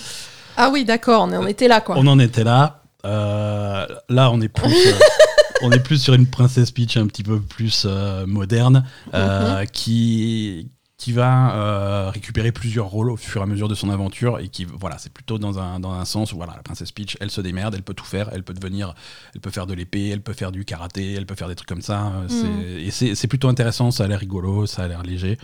Ah 0.57 0.71
oui, 0.73 0.85
d'accord, 0.85 1.29
on 1.31 1.33
en 1.37 1.47
était 1.47 1.69
là, 1.69 1.81
quoi. 1.81 1.97
On 1.99 2.07
en 2.07 2.19
était 2.19 2.45
là. 2.45 2.83
Euh, 3.05 3.87
là, 4.09 4.31
on 4.31 4.41
est 4.41 4.49
plus, 4.49 4.87
euh, 4.89 4.93
on 5.63 5.71
est 5.73 5.81
plus 5.81 6.03
sur 6.03 6.15
une 6.15 6.27
princesse 6.27 6.71
Peach 6.71 6.97
un 6.97 7.07
petit 7.07 7.23
peu 7.23 7.41
plus 7.41 7.87
moderne, 8.27 8.85
euh, 9.15 9.65
qui 9.67 10.69
qui 10.99 11.13
va 11.13 11.55
euh, 11.55 12.11
récupérer 12.13 12.53
plusieurs 12.53 12.85
rôles 12.85 13.11
au 13.11 13.17
fur 13.17 13.41
et 13.41 13.45
à 13.45 13.47
mesure 13.47 13.69
de 13.69 13.75
son 13.75 13.89
aventure 13.89 14.39
et 14.39 14.49
qui 14.49 14.67
voilà 14.67 14.99
c'est 14.99 15.11
plutôt 15.11 15.39
dans 15.39 15.59
un, 15.59 15.81
dans 15.81 15.93
un 15.93 16.05
sens 16.05 16.35
où 16.35 16.37
voilà 16.37 16.53
la 16.55 16.63
princesse 16.63 16.93
Peach 16.93 17.17
elle 17.21 17.31
se 17.31 17.41
démerde 17.41 17.75
elle 17.75 17.83
peut 17.83 17.95
tout 17.95 18.05
faire 18.05 18.29
elle 18.35 18.43
peut 18.43 18.53
devenir 18.53 18.93
elle 19.35 19.41
peut 19.41 19.49
faire 19.51 19.67
de 19.67 19.73
l'épée 19.73 20.11
elle 20.11 20.21
peut 20.21 20.35
faire 20.35 20.53
du 20.53 20.67
karaté 20.67 21.15
elle 21.15 21.25
peut 21.25 21.37
faire 21.37 21.49
des 21.49 21.55
trucs 21.55 21.71
comme 21.71 21.81
ça 21.81 22.13
c'est- 22.29 22.83
et 22.83 22.91
c'est 22.91 23.15
c'est 23.15 23.29
plutôt 23.29 23.49
intéressant 23.49 23.91
ça 23.91 24.05
a 24.05 24.09
l'air 24.09 24.21
rigolo 24.21 24.67
ça 24.67 24.83
a 24.83 24.89
l'air 24.89 25.03
léger 25.03 25.39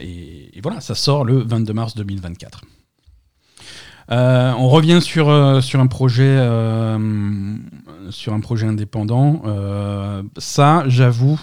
et, 0.00 0.56
et 0.56 0.60
voilà 0.62 0.80
ça 0.80 0.94
sort 0.94 1.24
le 1.24 1.38
22 1.38 1.72
mars 1.72 1.94
2024 1.94 2.62
euh, 4.10 4.52
on 4.52 4.68
revient 4.68 5.00
sur, 5.00 5.28
euh, 5.28 5.60
sur 5.60 5.80
un 5.80 5.86
projet 5.86 6.36
euh, 6.38 7.56
sur 8.10 8.34
un 8.34 8.40
projet 8.40 8.66
indépendant. 8.66 9.42
Euh, 9.44 10.22
ça, 10.38 10.84
j'avoue, 10.86 11.40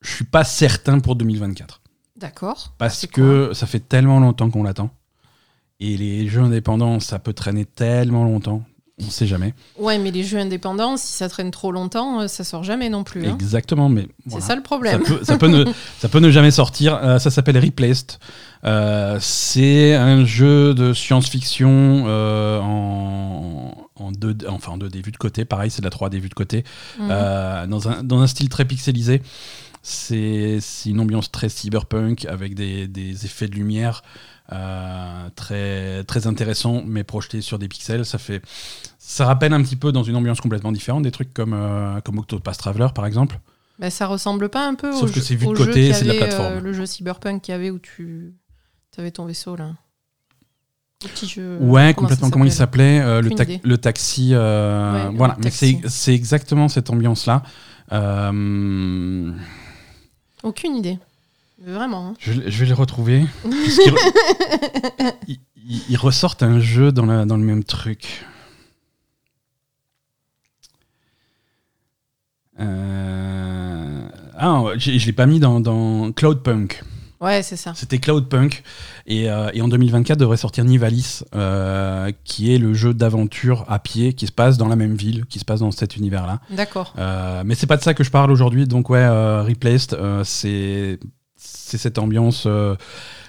je 0.00 0.10
suis 0.14 0.24
pas 0.24 0.44
certain 0.44 1.00
pour 1.00 1.16
2024 1.16 1.82
D'accord. 2.16 2.74
parce 2.78 3.06
que 3.06 3.52
ça 3.54 3.66
fait 3.66 3.80
tellement 3.80 4.20
longtemps 4.20 4.50
qu'on 4.50 4.62
l'attend 4.62 4.90
et 5.80 5.96
les 5.96 6.28
jeux 6.28 6.42
indépendants, 6.42 7.00
ça 7.00 7.18
peut 7.18 7.32
traîner 7.32 7.64
tellement 7.64 8.24
longtemps. 8.24 8.62
On 9.06 9.10
sait 9.10 9.26
jamais. 9.26 9.54
Ouais, 9.78 9.98
mais 9.98 10.10
les 10.10 10.22
jeux 10.24 10.38
indépendants, 10.38 10.96
si 10.96 11.12
ça 11.12 11.28
traîne 11.28 11.50
trop 11.50 11.72
longtemps, 11.72 12.20
euh, 12.22 12.28
ça 12.28 12.44
sort 12.44 12.64
jamais 12.64 12.88
non 12.88 13.04
plus. 13.04 13.26
hein. 13.26 13.34
Exactement, 13.34 13.88
mais 13.88 14.06
C'est 14.28 14.40
ça 14.40 14.54
le 14.54 14.60
ça 14.60 14.62
problème. 14.62 15.02
peut, 15.02 15.20
ça 15.22 15.36
peut 15.38 15.48
ne, 15.48 15.64
ça 15.98 16.08
peut 16.08 16.20
ne 16.20 16.30
jamais 16.30 16.50
sortir. 16.50 16.94
Euh, 17.02 17.18
ça 17.18 17.30
s'appelle 17.30 17.58
Replaced. 17.58 18.12
Euh, 18.64 19.16
c'est 19.20 19.94
un 19.94 20.24
jeu 20.24 20.74
de 20.74 20.92
science-fiction 20.92 22.04
euh, 22.06 22.60
en, 22.60 23.74
en 23.96 24.12
2D, 24.12 24.46
enfin 24.48 24.72
en 24.72 24.78
2D 24.78 25.02
vue 25.04 25.12
de 25.12 25.16
côté. 25.16 25.44
Pareil, 25.44 25.70
c'est 25.70 25.80
de 25.82 25.86
la 25.86 25.90
3D 25.90 26.18
vue 26.20 26.28
de 26.28 26.34
côté. 26.34 26.64
Mhm. 26.98 27.08
Dans, 27.68 27.88
un, 27.88 28.02
dans 28.02 28.20
un 28.20 28.26
style 28.26 28.48
très 28.48 28.64
pixelisé. 28.64 29.22
C'est 29.82 30.58
c'est 30.60 30.90
une 30.90 31.00
ambiance 31.00 31.32
très 31.32 31.48
cyberpunk 31.48 32.26
avec 32.26 32.54
des, 32.54 32.86
des 32.86 33.24
effets 33.24 33.48
de 33.48 33.54
lumière 33.54 34.02
euh, 34.52 35.28
très, 35.36 36.04
très 36.04 36.26
intéressants, 36.26 36.82
mais 36.86 37.04
projetés 37.04 37.40
sur 37.40 37.58
des 37.58 37.68
pixels. 37.68 38.04
Ça, 38.04 38.18
fait, 38.18 38.42
ça 38.98 39.24
rappelle 39.26 39.52
un 39.52 39.62
petit 39.62 39.76
peu 39.76 39.92
dans 39.92 40.02
une 40.02 40.16
ambiance 40.16 40.40
complètement 40.40 40.72
différente 40.72 41.02
des 41.02 41.10
trucs 41.12 41.32
comme, 41.34 41.52
euh, 41.54 42.00
comme 42.00 42.18
Octopath 42.18 42.58
Traveler 42.58 42.88
par 42.94 43.06
exemple. 43.06 43.38
Bah, 43.78 43.90
ça 43.90 44.06
ressemble 44.06 44.48
pas 44.50 44.66
un 44.66 44.74
peu 44.74 44.92
Sauf 44.92 45.10
au, 45.10 45.14
que 45.14 45.20
c'est 45.20 45.34
vu 45.36 45.46
de 45.46 45.52
côté, 45.52 45.92
c'est 45.92 46.04
de 46.04 46.08
la 46.12 46.14
plateforme. 46.14 46.54
euh, 46.54 46.60
le 46.60 46.72
jeu 46.72 46.84
cyberpunk 46.86 47.42
qu'il 47.42 47.52
y 47.52 47.54
avait 47.54 47.70
où 47.70 47.78
tu 47.78 48.34
avais 48.98 49.10
ton 49.10 49.24
vaisseau 49.24 49.56
là. 49.56 49.70
Le 51.02 51.08
petit 51.08 51.26
jeu. 51.26 51.56
Ouais, 51.60 51.94
comment 51.94 52.08
complètement. 52.08 52.28
Comment 52.30 52.44
il 52.44 52.52
s'appelait 52.52 53.00
euh, 53.00 53.22
le, 53.22 53.30
ta- 53.30 53.78
taxi. 53.78 54.32
euh, 54.34 55.08
Ouais, 55.08 55.16
voilà, 55.16 55.34
le 55.38 55.44
mais 55.44 55.50
c'est 55.50 55.80
c'est 55.86 56.12
exactement 56.14 56.68
cette 56.68 56.90
ambiance-là. 56.90 57.42
Euh, 57.92 59.32
Aucune 60.42 60.76
idée. 60.76 60.98
Vraiment. 61.64 62.08
hein. 62.08 62.14
je, 62.18 62.32
je 62.46 62.60
vais 62.60 62.66
les 62.66 62.72
retrouver. 62.72 63.26
ils, 65.28 65.38
ils- 65.68 65.82
ils 65.90 65.96
ressortent 65.96 66.42
un 66.42 66.58
jeu 66.60 66.90
dans, 66.92 67.06
la- 67.06 67.24
dans 67.26 67.36
le 67.36 67.44
même 67.44 67.64
truc. 67.64 68.24
Euh, 72.58 74.00
Ah, 74.42 74.62
j'ai- 74.76 74.98
je 74.98 75.06
l'ai 75.06 75.12
pas 75.12 75.26
mis 75.26 75.38
dans, 75.38 75.60
dans 75.60 76.12
Cloudpunk. 76.12 76.82
Ouais, 77.20 77.42
c'est 77.42 77.56
ça. 77.56 77.74
C'était 77.74 77.98
Cloudpunk. 77.98 78.62
Et, 79.06 79.28
euh, 79.30 79.50
et 79.52 79.60
en 79.60 79.68
2024 79.68 80.18
devrait 80.18 80.38
sortir 80.38 80.64
Nivalis, 80.64 81.20
euh, 81.34 82.10
qui 82.24 82.54
est 82.54 82.56
le 82.58 82.72
jeu 82.72 82.94
d'aventure 82.94 83.66
à 83.68 83.78
pied 83.78 84.14
qui 84.14 84.26
se 84.26 84.32
passe 84.32 84.56
dans 84.56 84.68
la 84.68 84.76
même 84.76 84.94
ville, 84.94 85.26
qui 85.26 85.38
se 85.38 85.44
passe 85.44 85.60
dans 85.60 85.70
cet 85.70 85.96
univers-là. 85.96 86.40
D'accord. 86.50 86.94
Euh, 86.98 87.42
mais 87.44 87.54
c'est 87.54 87.66
pas 87.66 87.76
de 87.76 87.82
ça 87.82 87.92
que 87.92 88.02
je 88.02 88.10
parle 88.10 88.30
aujourd'hui. 88.30 88.66
Donc 88.66 88.88
ouais, 88.88 89.06
Replaced, 89.42 89.98
c'est 90.24 90.98
c'est 91.70 91.78
cette 91.78 91.98
ambiance. 91.98 92.44
euh, 92.46 92.74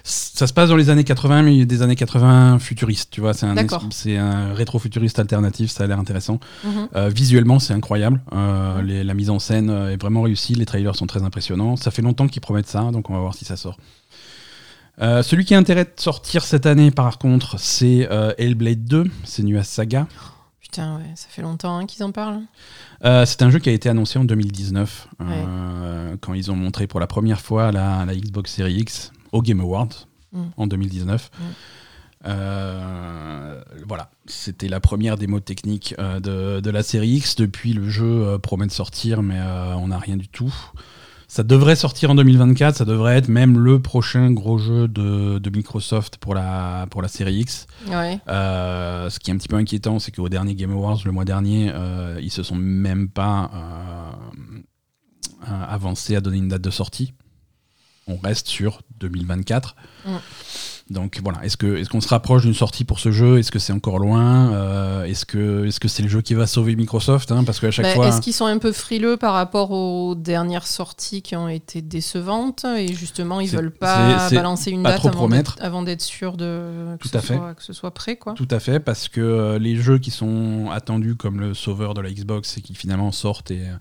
ça 0.04 0.46
se 0.48 0.52
passe 0.52 0.68
dans 0.68 0.76
les 0.76 0.90
années 0.90 1.04
80, 1.04 1.42
mais 1.42 1.64
des 1.64 1.82
années 1.82 1.94
80 1.94 2.58
futuristes. 2.58 3.08
Tu 3.12 3.20
vois, 3.20 3.34
c'est 3.34 3.46
un 3.46 3.54
c'est 3.90 4.16
un 4.18 4.52
rétro-futuriste 4.52 5.18
alternatif. 5.20 5.70
Ça 5.70 5.84
a 5.84 5.86
l'air 5.86 5.98
intéressant. 6.00 6.40
Mhm. 6.64 6.88
Euh, 6.96 7.08
visuellement, 7.08 7.58
c'est 7.60 7.72
incroyable. 7.72 8.20
Euh, 8.32 8.82
les- 8.82 9.04
la 9.04 9.14
mise 9.14 9.30
en 9.30 9.38
scène 9.38 9.70
est 9.70 10.00
vraiment 10.00 10.22
réussie. 10.22 10.54
Les 10.54 10.66
trailers 10.66 10.96
sont 10.96 11.06
très 11.06 11.22
impressionnants. 11.22 11.76
Ça 11.76 11.90
fait 11.92 12.02
longtemps 12.02 12.26
qu'ils 12.26 12.42
promettent 12.42 12.66
ça, 12.66 12.90
donc 12.90 13.10
on 13.10 13.14
va 13.14 13.20
voir 13.20 13.34
si 13.34 13.44
ça 13.44 13.56
sort. 13.56 13.76
Euh, 15.00 15.22
celui 15.22 15.44
qui 15.44 15.54
a 15.54 15.58
intérêt 15.58 15.84
de 15.84 15.90
sortir 15.96 16.44
cette 16.44 16.66
année, 16.66 16.90
par 16.90 17.18
contre, 17.18 17.58
c'est 17.58 18.06
euh, 18.10 18.32
Hellblade 18.38 18.84
2, 18.84 19.04
c'est 19.24 19.42
Nuas 19.42 19.64
Saga. 19.64 20.06
Putain, 20.72 20.96
ouais, 20.96 21.12
ça 21.16 21.28
fait 21.28 21.42
longtemps 21.42 21.76
hein, 21.76 21.84
qu'ils 21.84 22.02
en 22.02 22.12
parlent. 22.12 22.40
Euh, 23.04 23.26
c'est 23.26 23.42
un 23.42 23.50
jeu 23.50 23.58
qui 23.58 23.68
a 23.68 23.72
été 23.72 23.90
annoncé 23.90 24.18
en 24.18 24.24
2019, 24.24 25.08
euh, 25.20 26.16
quand 26.22 26.32
ils 26.32 26.50
ont 26.50 26.56
montré 26.56 26.86
pour 26.86 26.98
la 26.98 27.06
première 27.06 27.42
fois 27.42 27.72
la, 27.72 28.06
la 28.06 28.14
Xbox 28.14 28.54
Series 28.54 28.76
X 28.76 29.12
au 29.32 29.42
Game 29.42 29.60
Awards 29.60 30.06
Mm. 30.32 30.44
en 30.56 30.66
2019. 30.66 31.30
Mm. 31.30 31.42
Euh, 32.24 33.62
voilà, 33.86 34.10
c'était 34.24 34.68
la 34.68 34.80
première 34.80 35.18
démo 35.18 35.40
technique 35.40 35.94
de, 35.98 36.60
de 36.60 36.70
la 36.70 36.82
série 36.82 37.10
X. 37.16 37.36
Depuis, 37.36 37.74
le 37.74 37.90
jeu 37.90 38.38
promet 38.38 38.66
de 38.66 38.72
sortir, 38.72 39.22
mais 39.22 39.38
on 39.76 39.88
n'a 39.88 39.98
rien 39.98 40.16
du 40.16 40.28
tout. 40.28 40.54
Ça 41.32 41.42
devrait 41.44 41.76
sortir 41.76 42.10
en 42.10 42.14
2024, 42.14 42.76
ça 42.76 42.84
devrait 42.84 43.16
être 43.16 43.28
même 43.28 43.58
le 43.58 43.80
prochain 43.80 44.30
gros 44.32 44.58
jeu 44.58 44.86
de, 44.86 45.38
de 45.38 45.50
Microsoft 45.50 46.18
pour 46.18 46.34
la, 46.34 46.86
pour 46.90 47.00
la 47.00 47.08
série 47.08 47.36
X. 47.36 47.66
Ouais. 47.88 48.18
Euh, 48.28 49.08
ce 49.08 49.18
qui 49.18 49.30
est 49.30 49.32
un 49.32 49.38
petit 49.38 49.48
peu 49.48 49.56
inquiétant, 49.56 49.98
c'est 49.98 50.12
qu'au 50.12 50.28
dernier 50.28 50.54
Game 50.54 50.72
Awards, 50.72 51.00
le 51.06 51.10
mois 51.10 51.24
dernier, 51.24 51.72
euh, 51.72 52.20
ils 52.20 52.30
se 52.30 52.42
sont 52.42 52.54
même 52.54 53.08
pas 53.08 53.50
euh, 53.54 54.58
euh, 55.48 55.64
avancés 55.70 56.16
à 56.16 56.20
donner 56.20 56.36
une 56.36 56.48
date 56.48 56.60
de 56.60 56.68
sortie. 56.68 57.14
On 58.06 58.18
reste 58.18 58.46
sur 58.46 58.82
2024. 58.98 59.74
Mm. 60.04 60.10
Donc 60.92 61.18
voilà, 61.22 61.44
est-ce 61.44 61.56
que 61.56 61.76
est-ce 61.76 61.88
qu'on 61.88 62.00
se 62.00 62.08
rapproche 62.08 62.42
d'une 62.42 62.54
sortie 62.54 62.84
pour 62.84 63.00
ce 63.00 63.10
jeu? 63.10 63.38
Est-ce 63.38 63.50
que 63.50 63.58
c'est 63.58 63.72
encore 63.72 63.98
loin? 63.98 64.52
Euh, 64.52 65.04
Est-ce 65.04 65.24
que 65.26 65.66
est-ce 65.66 65.80
que 65.80 65.88
c'est 65.88 66.02
le 66.02 66.08
jeu 66.08 66.20
qui 66.20 66.34
va 66.34 66.46
sauver 66.46 66.76
Microsoft 66.76 67.32
hein? 67.32 67.44
Parce 67.44 67.58
qu'à 67.60 67.70
chaque 67.70 67.86
Bah, 67.86 67.94
fois, 67.94 68.08
Est-ce 68.08 68.20
qu'ils 68.20 68.32
sont 68.34 68.46
un 68.46 68.58
peu 68.58 68.72
frileux 68.72 69.16
par 69.16 69.32
rapport 69.34 69.70
aux 69.70 70.14
dernières 70.14 70.66
sorties 70.66 71.22
qui 71.22 71.34
ont 71.34 71.48
été 71.48 71.82
décevantes? 71.82 72.64
Et 72.78 72.92
justement 72.94 73.40
ils 73.40 73.48
veulent 73.48 73.70
pas 73.72 74.28
balancer 74.30 74.70
une 74.70 74.82
pas 74.82 74.98
date 74.98 75.06
avant 75.60 75.82
d'être- 75.82 76.00
sûr 76.02 76.36
de 76.36 76.96
que, 76.98 77.02
Tout 77.02 77.08
ce 77.08 77.16
à 77.16 77.20
fait. 77.20 77.34
Soit, 77.36 77.54
que 77.54 77.62
ce 77.62 77.72
soit 77.72 77.90
prêt 77.92 78.16
quoi. 78.16 78.34
Tout 78.34 78.48
à 78.50 78.60
fait, 78.60 78.80
parce 78.80 79.08
que 79.08 79.20
euh, 79.20 79.58
les 79.58 79.76
jeux 79.76 79.98
qui 79.98 80.10
sont 80.10 80.68
attendus 80.70 81.14
comme 81.14 81.40
le 81.40 81.54
sauveur 81.54 81.94
de 81.94 82.00
la 82.00 82.10
Xbox 82.10 82.58
et 82.58 82.60
qui 82.60 82.74
finalement 82.74 83.12
sortent 83.12 83.50
et 83.50 83.60
euh, 83.60 83.74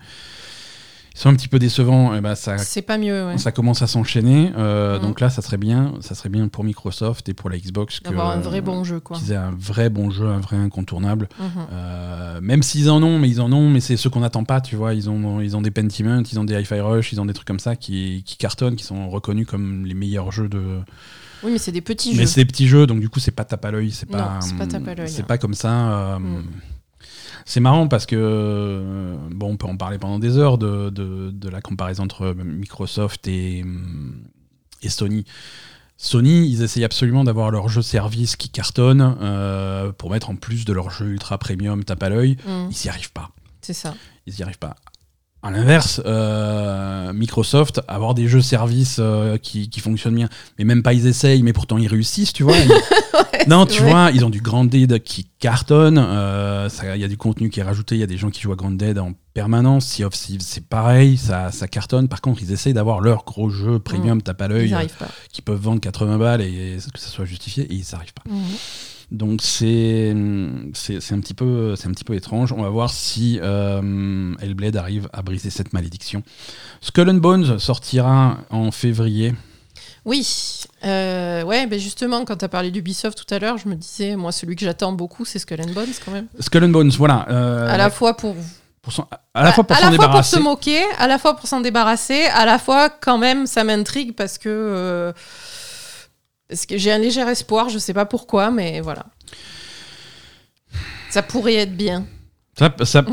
sont 1.21 1.29
un 1.29 1.35
petit 1.35 1.47
peu 1.47 1.59
décevants, 1.59 2.15
et 2.15 2.21
ben 2.21 2.35
ça 2.35 2.57
C'est 2.57 2.81
pas 2.81 2.97
mieux 2.97 3.27
ouais. 3.27 3.37
Ça 3.37 3.51
commence 3.51 3.81
à 3.81 3.87
s'enchaîner, 3.87 4.51
euh, 4.57 4.97
Mhm. 4.97 5.01
donc 5.03 5.19
là, 5.19 5.29
ça 5.29 5.41
serait 5.41 5.57
bien, 5.57 5.93
ça 6.01 6.15
serait 6.15 6.29
bien 6.29 6.47
pour 6.47 6.63
Microsoft 6.63 7.27
et 7.29 7.33
pour 7.33 7.49
la 7.49 7.57
Xbox 7.57 7.99
que 7.99 8.05
d'avoir 8.09 8.31
un 8.31 8.39
vrai 8.39 8.61
bon 8.61 8.83
jeu 8.83 8.99
quoi. 8.99 9.17
qu'ils 9.17 9.31
aient 9.31 9.35
un 9.35 9.55
vrai 9.57 9.89
bon 9.89 10.09
jeu, 10.09 10.27
un 10.27 10.39
vrai 10.39 10.57
incontournable. 10.57 11.29
Mhm. 11.39 11.45
Euh, 11.71 12.39
même 12.41 12.63
s'ils 12.63 12.89
en 12.89 13.01
ont, 13.03 13.19
mais 13.19 13.29
ils 13.29 13.41
en 13.41 13.51
ont, 13.51 13.69
mais 13.69 13.79
c'est 13.79 13.97
ceux 13.97 14.09
qu'on 14.09 14.21
n'attend 14.21 14.43
pas, 14.43 14.61
tu 14.61 14.75
vois. 14.75 14.93
Ils 14.93 15.09
ont, 15.09 15.41
ils 15.41 15.55
ont 15.55 15.61
des 15.61 15.71
Pentiment, 15.71 16.23
ils 16.31 16.39
ont 16.39 16.43
des 16.43 16.55
Hi-Fi 16.59 16.79
Rush, 16.79 17.13
ils 17.13 17.21
ont 17.21 17.25
des 17.25 17.33
trucs 17.33 17.47
comme 17.47 17.59
ça 17.59 17.75
qui, 17.75 18.23
qui 18.25 18.37
cartonnent, 18.37 18.75
qui 18.75 18.83
sont 18.83 19.09
reconnus 19.09 19.47
comme 19.47 19.85
les 19.85 19.93
meilleurs 19.93 20.31
jeux 20.31 20.49
de. 20.49 20.79
Oui 21.43 21.51
mais 21.51 21.57
c'est 21.57 21.71
des 21.71 21.81
petits 21.81 22.09
Mais 22.11 22.21
jeux. 22.21 22.25
c'est 22.27 22.41
des 22.41 22.45
petits 22.45 22.67
jeux, 22.67 22.85
donc 22.85 22.99
du 22.99 23.09
coup, 23.09 23.19
c'est 23.19 23.31
pas 23.31 23.45
tape 23.45 23.65
à 23.65 23.71
l'œil, 23.71 23.89
c'est 23.91 24.07
Non, 24.11 24.17
pas. 24.19 24.37
c'est 24.41 24.55
pas 24.57 24.67
tape 24.67 24.87
à 24.87 24.93
l'œil, 24.95 25.09
C'est 25.09 25.21
hein. 25.21 25.25
pas 25.27 25.37
comme 25.39 25.55
ça. 25.55 25.69
euh, 25.91 26.19
Mm. 26.19 26.43
C'est 27.45 27.59
marrant 27.59 27.87
parce 27.87 28.05
que, 28.05 28.15
euh, 28.17 29.17
bon, 29.31 29.51
on 29.51 29.57
peut 29.57 29.67
en 29.67 29.77
parler 29.77 29.97
pendant 29.97 30.19
des 30.19 30.37
heures 30.37 30.57
de, 30.57 30.89
de, 30.89 31.31
de 31.31 31.49
la 31.49 31.61
comparaison 31.61 32.03
entre 32.03 32.33
Microsoft 32.33 33.27
et, 33.27 33.61
hum, 33.63 34.23
et 34.81 34.89
Sony. 34.89 35.25
Sony, 35.97 36.47
ils 36.49 36.63
essayent 36.63 36.83
absolument 36.83 37.23
d'avoir 37.23 37.51
leur 37.51 37.69
jeu 37.69 37.83
service 37.83 38.35
qui 38.35 38.49
cartonne 38.49 39.17
euh, 39.21 39.91
pour 39.91 40.09
mettre 40.09 40.31
en 40.31 40.35
plus 40.35 40.65
de 40.65 40.73
leur 40.73 40.89
jeu 40.89 41.05
ultra 41.07 41.37
premium 41.37 41.83
tape 41.83 42.01
à 42.01 42.09
l'œil. 42.09 42.37
Mhm. 42.47 42.69
Ils 42.71 42.77
n'y 42.83 42.89
arrivent 42.89 43.11
pas. 43.11 43.29
C'est 43.61 43.73
ça. 43.73 43.93
Ils 44.25 44.33
n'y 44.33 44.41
arrivent 44.41 44.57
pas. 44.57 44.75
À 45.43 45.49
l'inverse, 45.49 46.01
euh, 46.05 47.13
Microsoft, 47.13 47.81
avoir 47.87 48.13
des 48.13 48.27
jeux 48.27 48.41
services 48.41 48.97
euh, 48.99 49.37
qui, 49.37 49.69
qui 49.69 49.79
fonctionnent 49.79 50.13
bien, 50.15 50.29
mais 50.59 50.65
même 50.65 50.83
pas 50.83 50.93
ils 50.93 51.07
essayent, 51.07 51.41
mais 51.41 51.51
pourtant 51.53 51.79
ils 51.79 51.87
réussissent, 51.87 52.31
tu 52.33 52.43
vois. 52.43 52.55
Ils- 53.43 53.49
non, 53.49 53.65
tu 53.65 53.81
vrai. 53.81 53.89
vois, 53.91 54.11
ils 54.13 54.23
ont 54.23 54.29
du 54.29 54.39
Grand 54.39 54.65
Dead 54.65 55.01
qui 55.01 55.25
cartonne, 55.39 55.97
euh, 55.97 56.69
il 56.93 57.01
y 57.01 57.03
a 57.03 57.07
du 57.07 57.17
contenu 57.17 57.49
qui 57.49 57.59
est 57.59 57.63
rajouté, 57.63 57.95
il 57.95 57.99
y 57.99 58.03
a 58.03 58.07
des 58.07 58.17
gens 58.17 58.29
qui 58.29 58.39
jouent 58.41 58.51
à 58.51 58.55
Grand 58.55 58.69
Dead 58.69 58.99
en 58.99 59.13
permanence, 59.33 59.87
Sea 59.87 60.03
of 60.03 60.13
Thieves 60.13 60.41
c'est 60.41 60.63
pareil, 60.67 61.17
ça, 61.17 61.51
ça 61.51 61.67
cartonne. 61.67 62.07
Par 62.07 62.21
contre, 62.21 62.43
ils 62.43 62.51
essayent 62.51 62.73
d'avoir 62.75 63.01
leur 63.01 63.23
gros 63.25 63.49
jeu 63.49 63.79
premium 63.79 64.21
tape 64.21 64.41
à 64.43 64.47
l'œil, 64.47 64.75
qui 65.31 65.41
peuvent 65.41 65.59
vendre 65.59 65.81
80 65.81 66.17
balles 66.19 66.41
et 66.41 66.77
que 66.93 66.99
ça 66.99 67.07
soit 67.07 67.25
justifié, 67.25 67.63
et 67.63 67.73
ils 67.73 67.77
n'y 67.79 67.85
arrivent 67.93 68.13
pas. 68.13 68.29
Mhm. 68.29 68.43
Donc 69.11 69.41
c'est 69.43 70.15
c'est 70.73 71.13
un 71.13 71.19
petit 71.19 71.33
peu 71.33 71.75
c'est 71.75 71.87
un 71.87 71.91
petit 71.91 72.05
peu 72.05 72.15
étrange. 72.15 72.53
On 72.53 72.61
va 72.63 72.69
voir 72.69 72.89
si 72.91 73.39
euh, 73.41 74.33
Hellblade 74.41 74.77
arrive 74.77 75.09
à 75.11 75.21
briser 75.21 75.49
cette 75.49 75.73
malédiction. 75.73 76.23
Skull 76.79 77.09
and 77.09 77.15
Bones 77.15 77.59
sortira 77.59 78.37
en 78.49 78.71
février. 78.71 79.33
Oui, 80.05 80.25
euh, 80.83 81.43
ouais, 81.43 81.67
ben 81.67 81.79
justement, 81.79 82.25
quand 82.25 82.37
tu 82.37 82.45
as 82.45 82.49
parlé 82.49 82.71
d'Ubisoft 82.71 83.15
tout 83.23 83.31
à 83.33 83.37
l'heure, 83.37 83.59
je 83.59 83.67
me 83.67 83.75
disais, 83.75 84.15
moi, 84.15 84.31
celui 84.31 84.55
que 84.55 84.65
j'attends 84.65 84.93
beaucoup, 84.93 85.25
c'est 85.25 85.37
Skull 85.37 85.61
and 85.61 85.73
Bones 85.75 85.93
quand 86.03 86.11
même. 86.11 86.25
Skull 86.39 86.63
and 86.63 86.69
Bones, 86.69 86.89
voilà. 86.97 87.27
euh, 87.29 87.69
à 87.71 87.77
la 87.77 87.91
fois 87.91 88.17
pour, 88.17 88.35
pour 88.81 88.93
s'en- 88.93 89.07
à 89.35 89.43
la 89.43 89.51
fois 89.51 89.63
pour 89.63 89.75
à 89.75 89.79
s'en 89.79 89.85
la 89.85 89.91
fois 89.91 89.97
pour 89.97 90.07
débarrasser. 90.07 90.37
se 90.37 90.41
moquer, 90.41 90.81
à 90.97 91.05
la 91.07 91.19
fois 91.19 91.35
pour 91.35 91.47
s'en 91.47 91.61
débarrasser, 91.61 92.23
à 92.33 92.45
la 92.47 92.57
fois 92.57 92.89
quand 92.89 93.19
même, 93.19 93.45
ça 93.45 93.63
m'intrigue 93.63 94.15
parce 94.15 94.39
que 94.39 94.49
euh, 94.49 95.11
parce 95.13 95.19
que 95.19 95.70
j'ai 96.69 96.91
un 96.91 96.97
léger 96.97 97.21
espoir, 97.21 97.69
je 97.69 97.77
sais 97.79 97.93
pas 97.93 98.05
pourquoi, 98.05 98.51
mais 98.51 98.81
voilà. 98.81 99.05
Ça 101.09 101.21
pourrait 101.21 101.55
être 101.55 101.75
bien. 101.75 102.05
Ça- 102.57 102.73
ça- 102.83 103.03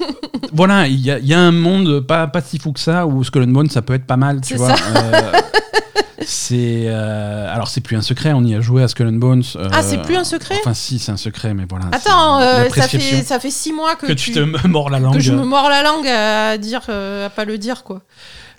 voilà, 0.52 0.86
il 0.88 1.00
y, 1.00 1.10
a- 1.10 1.18
il 1.18 1.26
y 1.26 1.34
a 1.34 1.38
un 1.40 1.52
monde 1.52 2.00
pas, 2.00 2.26
pas 2.26 2.40
si 2.40 2.58
fou 2.58 2.72
que 2.72 2.80
ça 2.80 3.06
où 3.06 3.22
Skull 3.24 3.42
and 3.44 3.48
Bones 3.48 3.70
ça 3.70 3.82
peut 3.82 3.94
être 3.94 4.06
pas 4.06 4.16
mal, 4.16 4.40
tu 4.40 4.56
vois. 4.56 4.72
Euh, 4.72 5.32
c'est 6.24 6.84
euh, 6.86 7.54
alors 7.54 7.68
c'est 7.68 7.80
plus 7.82 7.96
un 7.96 8.02
secret, 8.02 8.32
on 8.32 8.42
y 8.42 8.54
a 8.54 8.60
joué 8.60 8.82
à 8.82 8.88
Skull 8.88 9.08
and 9.08 9.12
Bones. 9.12 9.42
euh, 9.56 9.68
Ah, 9.72 9.82
c'est 9.82 10.00
plus 10.02 10.16
un 10.16 10.24
secret 10.24 10.56
Enfin 10.60 10.74
si, 10.74 10.98
c'est 10.98 11.12
un 11.12 11.16
secret, 11.18 11.54
mais 11.54 11.64
voilà. 11.68 11.86
Attends, 11.92 12.40
euh, 12.40 12.68
ça, 12.74 12.88
fait, 12.88 13.22
ça 13.22 13.38
fait 13.38 13.50
six 13.50 13.72
mois 13.72 13.96
que, 13.96 14.06
que 14.06 14.12
tu 14.12 14.32
te 14.32 14.66
mords 14.66 14.90
la 14.90 14.98
langue. 14.98 15.14
que 15.14 15.20
je 15.20 15.32
me 15.32 15.44
mords 15.44 15.68
la 15.68 15.82
langue 15.82 16.06
à 16.08 16.58
dire, 16.58 16.82
à 16.88 17.28
pas 17.30 17.44
le 17.44 17.58
dire 17.58 17.84
quoi. 17.84 18.00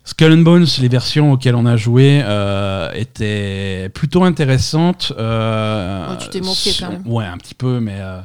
Skull 0.10 0.32
and 0.32 0.38
Bones, 0.44 0.66
les 0.80 0.88
versions 0.88 1.34
auxquelles 1.34 1.56
on 1.56 1.66
a 1.66 1.76
joué 1.76 2.22
euh, 2.24 2.90
étaient 2.94 3.90
plutôt 3.94 4.24
intéressantes. 4.24 5.12
euh, 5.18 6.10
Ouais, 6.12 6.18
tu 6.18 6.30
t'es 6.30 6.40
moqué, 6.40 6.72
quand 6.80 6.90
même. 6.90 7.04
Ouais, 7.06 7.26
un 7.26 7.38
petit 7.38 7.54
peu, 7.54 7.82
mais 7.82 7.98
euh, 8.00 8.22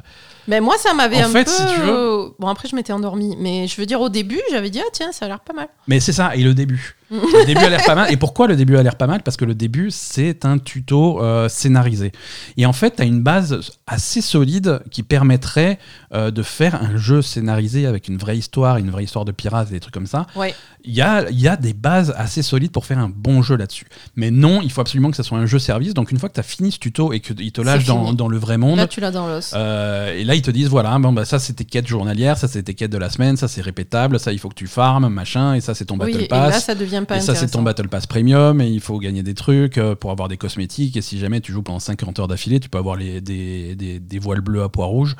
Mais 0.47 0.61
moi, 0.61 0.75
ça 0.77 0.93
m'avait 0.93 1.19
un 1.21 1.27
fait, 1.27 1.43
peu. 1.43 1.51
si 1.51 1.61
tu 1.75 1.81
veux- 1.81 2.33
Bon, 2.39 2.47
après, 2.47 2.69
je 2.69 2.75
m'étais 2.77 2.93
endormie. 2.93 3.35
Mais 3.37 3.67
je 3.67 3.75
veux 3.75 3.85
dire, 3.85 3.99
au 3.99 4.07
début, 4.07 4.39
j'avais 4.49 4.69
dit, 4.69 4.79
ah 4.81 4.89
tiens, 4.93 5.11
ça 5.11 5.25
a 5.25 5.27
l'air 5.27 5.41
pas 5.41 5.51
mal. 5.53 5.67
Mais 5.89 5.99
c'est 5.99 6.13
ça, 6.13 6.33
et 6.37 6.41
le 6.43 6.53
début. 6.53 6.95
Le 7.13 7.45
début 7.45 7.61
a 7.61 7.69
l'air 7.69 7.83
pas 7.85 7.95
mal. 7.95 8.11
Et 8.11 8.17
pourquoi 8.17 8.47
le 8.47 8.55
début 8.55 8.77
a 8.77 8.83
l'air 8.83 8.95
pas 8.95 9.07
mal? 9.07 9.21
Parce 9.23 9.37
que 9.37 9.45
le 9.45 9.55
début, 9.55 9.91
c'est 9.91 10.45
un 10.45 10.57
tuto 10.57 11.21
euh, 11.21 11.47
scénarisé. 11.49 12.11
Et 12.57 12.65
en 12.65 12.73
fait, 12.73 12.95
tu 12.97 13.01
as 13.01 13.05
une 13.05 13.21
base 13.21 13.59
assez 13.87 14.21
solide 14.21 14.81
qui 14.91 15.03
permettrait 15.03 15.79
euh, 16.13 16.31
de 16.31 16.41
faire 16.43 16.75
un 16.81 16.97
jeu 16.97 17.21
scénarisé 17.21 17.85
avec 17.85 18.07
une 18.07 18.17
vraie 18.17 18.37
histoire, 18.37 18.77
une 18.77 18.89
vraie 18.89 19.03
histoire 19.03 19.25
de 19.25 19.31
pirates 19.31 19.69
et 19.69 19.73
des 19.73 19.79
trucs 19.79 19.93
comme 19.93 20.07
ça. 20.07 20.27
Ouais. 20.35 20.53
Il 20.85 20.93
y 20.93 21.01
a, 21.01 21.29
y 21.31 21.47
a 21.47 21.55
des 21.55 21.73
bases 21.73 22.13
assez 22.17 22.41
solides 22.41 22.71
pour 22.71 22.85
faire 22.85 22.99
un 22.99 23.09
bon 23.09 23.41
jeu 23.41 23.55
là-dessus. 23.55 23.87
Mais 24.15 24.31
non, 24.31 24.61
il 24.61 24.71
faut 24.71 24.81
absolument 24.81 25.11
que 25.11 25.15
ça 25.17 25.23
soit 25.23 25.37
un 25.37 25.45
jeu 25.45 25.59
service. 25.59 25.93
Donc 25.93 26.11
une 26.11 26.19
fois 26.19 26.27
que 26.27 26.33
tu 26.33 26.39
as 26.41 26.43
fini 26.43 26.71
ce 26.71 26.79
tuto 26.79 27.13
et 27.13 27.19
qu'ils 27.21 27.51
te 27.53 27.61
lâchent 27.61 27.85
dans, 27.85 28.11
dans 28.13 28.27
le 28.27 28.37
vrai 28.37 28.57
monde, 28.57 28.77
Là, 28.77 28.87
tu 28.87 28.99
l'as 28.99 29.11
dans 29.11 29.27
l'os. 29.27 29.53
euh, 29.55 30.13
et 30.13 30.23
là, 30.25 30.35
ils 30.35 30.41
te 30.41 30.51
disent 30.51 30.67
voilà, 30.69 30.97
bon, 30.99 31.13
bah, 31.13 31.23
ça 31.25 31.39
c'était 31.39 31.63
quête 31.63 31.87
journalière, 31.87 32.37
ça 32.37 32.47
c'était 32.49 32.73
quête 32.73 32.91
de 32.91 32.97
la 32.97 33.09
semaine, 33.09 33.37
ça 33.37 33.47
c'est 33.47 33.61
répétable, 33.61 34.19
ça 34.19 34.33
il 34.33 34.39
faut 34.39 34.49
que 34.49 34.55
tu 34.55 34.67
farmes, 34.67 35.07
machin, 35.07 35.53
et 35.53 35.61
ça 35.61 35.73
c'est 35.73 35.85
ton 35.85 35.95
oui, 35.99 36.11
Battle 36.11 36.23
et 36.23 36.27
Pass. 36.27 36.53
là, 36.53 36.59
ça 36.59 36.75
devient 36.75 37.02
pas 37.05 37.17
et 37.17 37.21
ça, 37.21 37.35
c'est 37.35 37.47
ton. 37.47 37.61
Battle 37.63 37.87
Pass 37.87 38.05
Premium, 38.07 38.59
et 38.61 38.67
il 38.69 38.81
faut 38.81 38.97
gagner 38.99 39.23
des 39.23 39.33
trucs 39.33 39.77
euh, 39.77 39.95
pour 39.95 40.11
avoir 40.11 40.27
des 40.27 40.37
cosmétiques. 40.37 40.97
Et 40.97 41.01
si 41.01 41.19
jamais 41.19 41.41
tu 41.41 41.51
joues 41.51 41.63
pendant 41.63 41.79
50 41.79 42.19
heures 42.19 42.27
d'affilée, 42.27 42.59
tu 42.59 42.69
peux 42.69 42.77
avoir 42.77 42.95
les, 42.95 43.21
des, 43.21 43.75
des, 43.75 43.99
des 43.99 44.19
voiles 44.19 44.41
bleues 44.41 44.63
à 44.63 44.69
pois 44.69 44.85
rouges. 44.85 45.15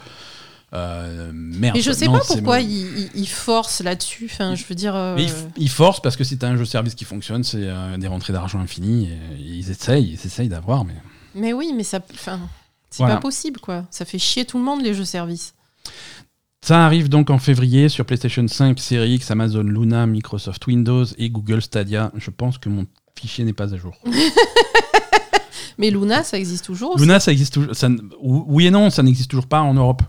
Euh, 0.74 1.32
merde. 1.34 1.76
Mais 1.76 1.82
je 1.84 1.92
sais 1.92 2.08
non, 2.08 2.14
pas 2.14 2.22
pourquoi 2.26 2.60
ils 2.60 2.98
il, 2.98 3.10
il 3.14 3.28
forcent 3.28 3.82
là-dessus. 3.82 4.28
Enfin, 4.32 4.56
je 4.56 4.64
veux 4.68 4.74
dire. 4.74 4.96
euh, 4.96 5.16
ils, 5.20 5.30
ils 5.58 5.70
forcent 5.70 6.02
parce 6.02 6.16
que 6.18 6.24
si 6.24 6.38
t'as 6.40 6.48
un 6.48 6.58
jeu 6.58 6.66
service 6.66 6.96
qui 6.96 7.06
fonctionne, 7.06 7.44
c'est 7.44 7.60
euh, 7.62 7.96
des 7.98 8.08
rentrées 8.08 8.34
d'argent 8.34 8.60
infinies. 8.60 9.08
Et, 9.10 9.40
ils 9.40 9.70
essayent, 9.70 10.10
ils 10.10 10.26
essayent 10.26 10.50
d'avoir, 10.50 10.84
mais. 10.84 10.96
Mais 11.36 11.54
oui, 11.54 11.74
mais 11.76 11.84
ça. 11.84 12.00
Enfin, 12.14 12.40
c'est 12.90 12.98
Voilà. 13.04 13.16
pas 13.16 13.22
possible, 13.22 13.60
quoi. 13.60 13.86
Ça 13.92 14.04
fait 14.06 14.18
chier 14.20 14.46
tout 14.46 14.58
le 14.58 14.64
monde, 14.64 14.82
les 14.82 14.94
jeux 14.96 15.06
services. 15.06 15.54
Ça 16.64 16.86
arrive 16.86 17.10
donc 17.10 17.30
en 17.30 17.40
février 17.40 17.90
sur 17.90 18.06
PlayStation 18.06 18.48
5, 18.48 18.80
Series 18.80 19.16
X, 19.16 19.30
Amazon 19.32 19.64
Luna, 19.64 20.08
Microsoft 20.08 20.66
Windows 20.66 21.04
et 21.18 21.30
Google 21.30 21.62
Stadia. 21.62 22.10
Je 22.16 22.30
pense 22.30 22.58
que 22.58 22.70
mon 22.70 22.86
fichier 23.20 23.44
n'est 23.44 23.52
pas 23.52 23.74
à 23.74 23.78
jour. 23.78 23.94
Mais 25.78 25.92
Luna, 25.92 26.24
ça 26.24 26.40
existe 26.40 26.64
toujours 26.64 26.92
aussi. 26.92 27.04
Luna, 27.04 27.20
ça 27.20 27.34
existe 27.34 27.56
toujours. 27.56 27.76
ça 27.76 27.90
oui 28.22 28.68
et 28.68 28.72
non, 28.72 28.90
ça 28.92 29.04
n'existe 29.04 29.30
toujours 29.30 29.48
pas 29.48 29.60
en 29.60 29.74
Europe. 29.74 30.04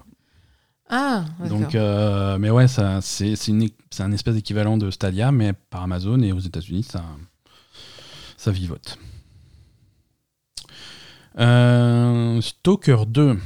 Ah. 0.89 1.25
Donc, 1.49 1.75
euh, 1.75 2.39
mais 2.39 2.51
ouais, 2.51 2.69
ça, 2.69 3.01
c'est 3.01 3.35
c'est 3.35 3.51
une 3.51 3.65
é- 3.65 3.75
c'est 3.91 4.05
un 4.05 4.13
espèce 4.13 4.35
d'équivalent 4.37 4.77
de 4.77 4.93
Stadia, 4.93 5.33
mais 5.33 5.55
par 5.55 5.83
Amazon 5.83 6.21
et 6.21 6.31
aux 6.31 6.39
États-Unis, 6.39 6.85
ça, 6.85 7.03
ça 8.37 8.53
vivote. 8.53 8.97
Euh, 11.41 12.41
Stalker 12.41 12.99
2, 13.09 13.39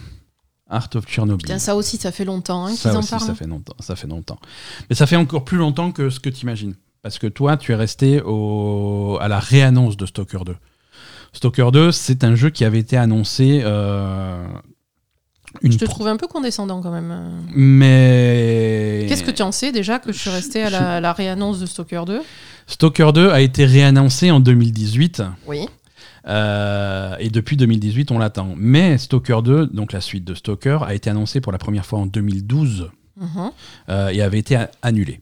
Art 0.68 0.88
of 0.94 1.04
Chernobyl. 1.08 1.44
Putain, 1.46 1.58
ça 1.58 1.74
aussi, 1.76 1.96
ça 1.96 2.12
fait 2.12 2.24
longtemps 2.24 2.66
hein, 2.66 2.74
qu'ils 2.74 2.90
en 2.90 3.02
parlent. 3.02 3.22
ça 3.22 3.34
fait 3.34 3.46
longtemps. 3.46 3.74
Ça 3.80 3.96
fait 3.96 4.06
longtemps. 4.06 4.38
Mais 4.90 4.96
ça 4.96 5.06
fait 5.06 5.16
encore 5.16 5.44
plus 5.44 5.56
longtemps 5.58 5.92
que 5.92 6.10
ce 6.10 6.20
que 6.20 6.28
tu 6.28 6.42
imagines. 6.42 6.74
Parce 7.02 7.18
que 7.18 7.26
toi, 7.26 7.56
tu 7.56 7.72
es 7.72 7.74
resté 7.74 8.20
au, 8.22 9.16
à 9.20 9.28
la 9.28 9.38
réannonce 9.38 9.96
de 9.96 10.04
Stalker 10.04 10.40
2. 10.44 10.56
Stalker 11.32 11.70
2, 11.72 11.92
c'est 11.92 12.24
un 12.24 12.34
jeu 12.34 12.50
qui 12.50 12.64
avait 12.64 12.80
été 12.80 12.96
annoncé. 12.96 13.60
euh, 13.64 14.44
une 15.62 15.72
Je 15.72 15.78
te 15.78 15.84
pro- 15.86 15.94
trouve 15.94 16.08
un 16.08 16.16
peu 16.16 16.26
condescendant 16.26 16.82
quand 16.82 16.90
même. 16.90 17.42
Mais. 17.54 19.06
Qu'est-ce 19.08 19.22
que 19.24 19.30
tu 19.30 19.42
en 19.42 19.52
sais 19.52 19.72
déjà 19.72 19.98
que 19.98 20.12
je 20.12 20.18
suis 20.18 20.58
à 20.60 20.70
la, 20.70 20.96
à 20.96 21.00
la 21.00 21.12
réannonce 21.12 21.60
de 21.60 21.66
Stalker 21.66 22.02
2 22.06 22.20
Stalker 22.66 23.10
2 23.14 23.30
a 23.30 23.40
été 23.40 23.64
réannoncé 23.64 24.30
en 24.30 24.40
2018. 24.40 25.22
Oui. 25.46 25.66
Euh, 26.28 27.14
et 27.18 27.30
depuis 27.30 27.56
2018, 27.56 28.10
on 28.10 28.18
l'attend. 28.18 28.54
Mais 28.56 28.98
Stalker 28.98 29.40
2, 29.44 29.66
donc 29.66 29.92
la 29.92 30.00
suite 30.00 30.24
de 30.24 30.34
Stalker, 30.34 30.78
a 30.86 30.94
été 30.94 31.10
annoncée 31.10 31.40
pour 31.40 31.52
la 31.52 31.58
première 31.58 31.86
fois 31.86 31.98
en 32.00 32.06
2012 32.06 32.90
Mhm. 33.20 33.50
euh, 33.88 34.08
et 34.10 34.22
avait 34.22 34.38
été 34.38 34.56
a- 34.56 34.70
annulé. 34.82 35.20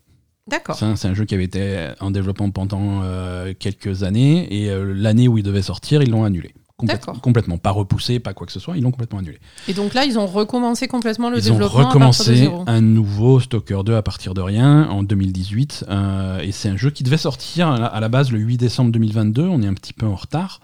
D'accord. 0.49 0.77
C'est 0.77 1.09
un, 1.09 1.15
jeu 1.15 1.25
qui 1.25 1.35
avait 1.35 1.45
été 1.45 1.89
en 2.01 2.11
développement 2.13 2.51
pendant 2.51 3.01
euh, 3.03 3.53
quelques 3.59 4.03
années 4.05 4.47
et 4.65 4.71
l'année 4.95 5.27
où 5.27 5.39
il 5.39 5.43
devait 5.43 5.63
sortir, 5.63 6.03
ils 6.03 6.11
l'ont 6.11 6.23
annulé. 6.25 6.55
Complète- 6.77 7.01
D'accord. 7.07 7.21
complètement, 7.23 7.57
pas 7.57 7.71
repoussé, 7.71 8.21
pas 8.21 8.35
quoi 8.35 8.47
que 8.47 8.53
ce 8.53 8.61
soit, 8.61 8.77
ils 8.77 8.83
l'ont 8.83 8.91
complètement 8.91 9.19
annulé. 9.21 9.39
Et 9.67 9.73
donc 9.73 9.95
là, 9.95 10.05
ils 10.05 10.19
ont 10.19 10.27
recommencé 10.27 10.89
complètement 10.89 11.31
le 11.31 11.39
ils 11.39 11.51
ont 11.51 11.55
développement 11.55 11.81
à 11.81 11.83
partir 11.85 11.99
de 11.99 11.99
recommencé 11.99 12.37
zéro. 12.37 12.65
un 12.67 12.81
nouveau 12.83 13.41
Stalker 13.41 13.81
2 13.85 13.95
à 13.97 14.03
partir 14.03 14.35
de 14.35 14.43
rien 14.43 14.87
en 14.91 15.03
2018 15.03 15.87
euh, 15.89 16.39
et 16.41 16.53
c'est 16.53 16.69
un 16.69 16.77
jeu 16.77 16.91
qui 16.91 17.03
devait 17.03 17.17
sortir 17.17 17.69
à 17.71 17.99
la 17.99 18.09
base 18.11 18.31
le 18.31 18.39
8 18.39 18.59
décembre 18.59 18.93
2022. 18.93 19.43
On 19.49 19.63
est 19.63 19.67
un 19.67 19.75
petit 19.75 19.95
peu 19.95 20.05
en 20.07 20.15
retard. 20.17 20.61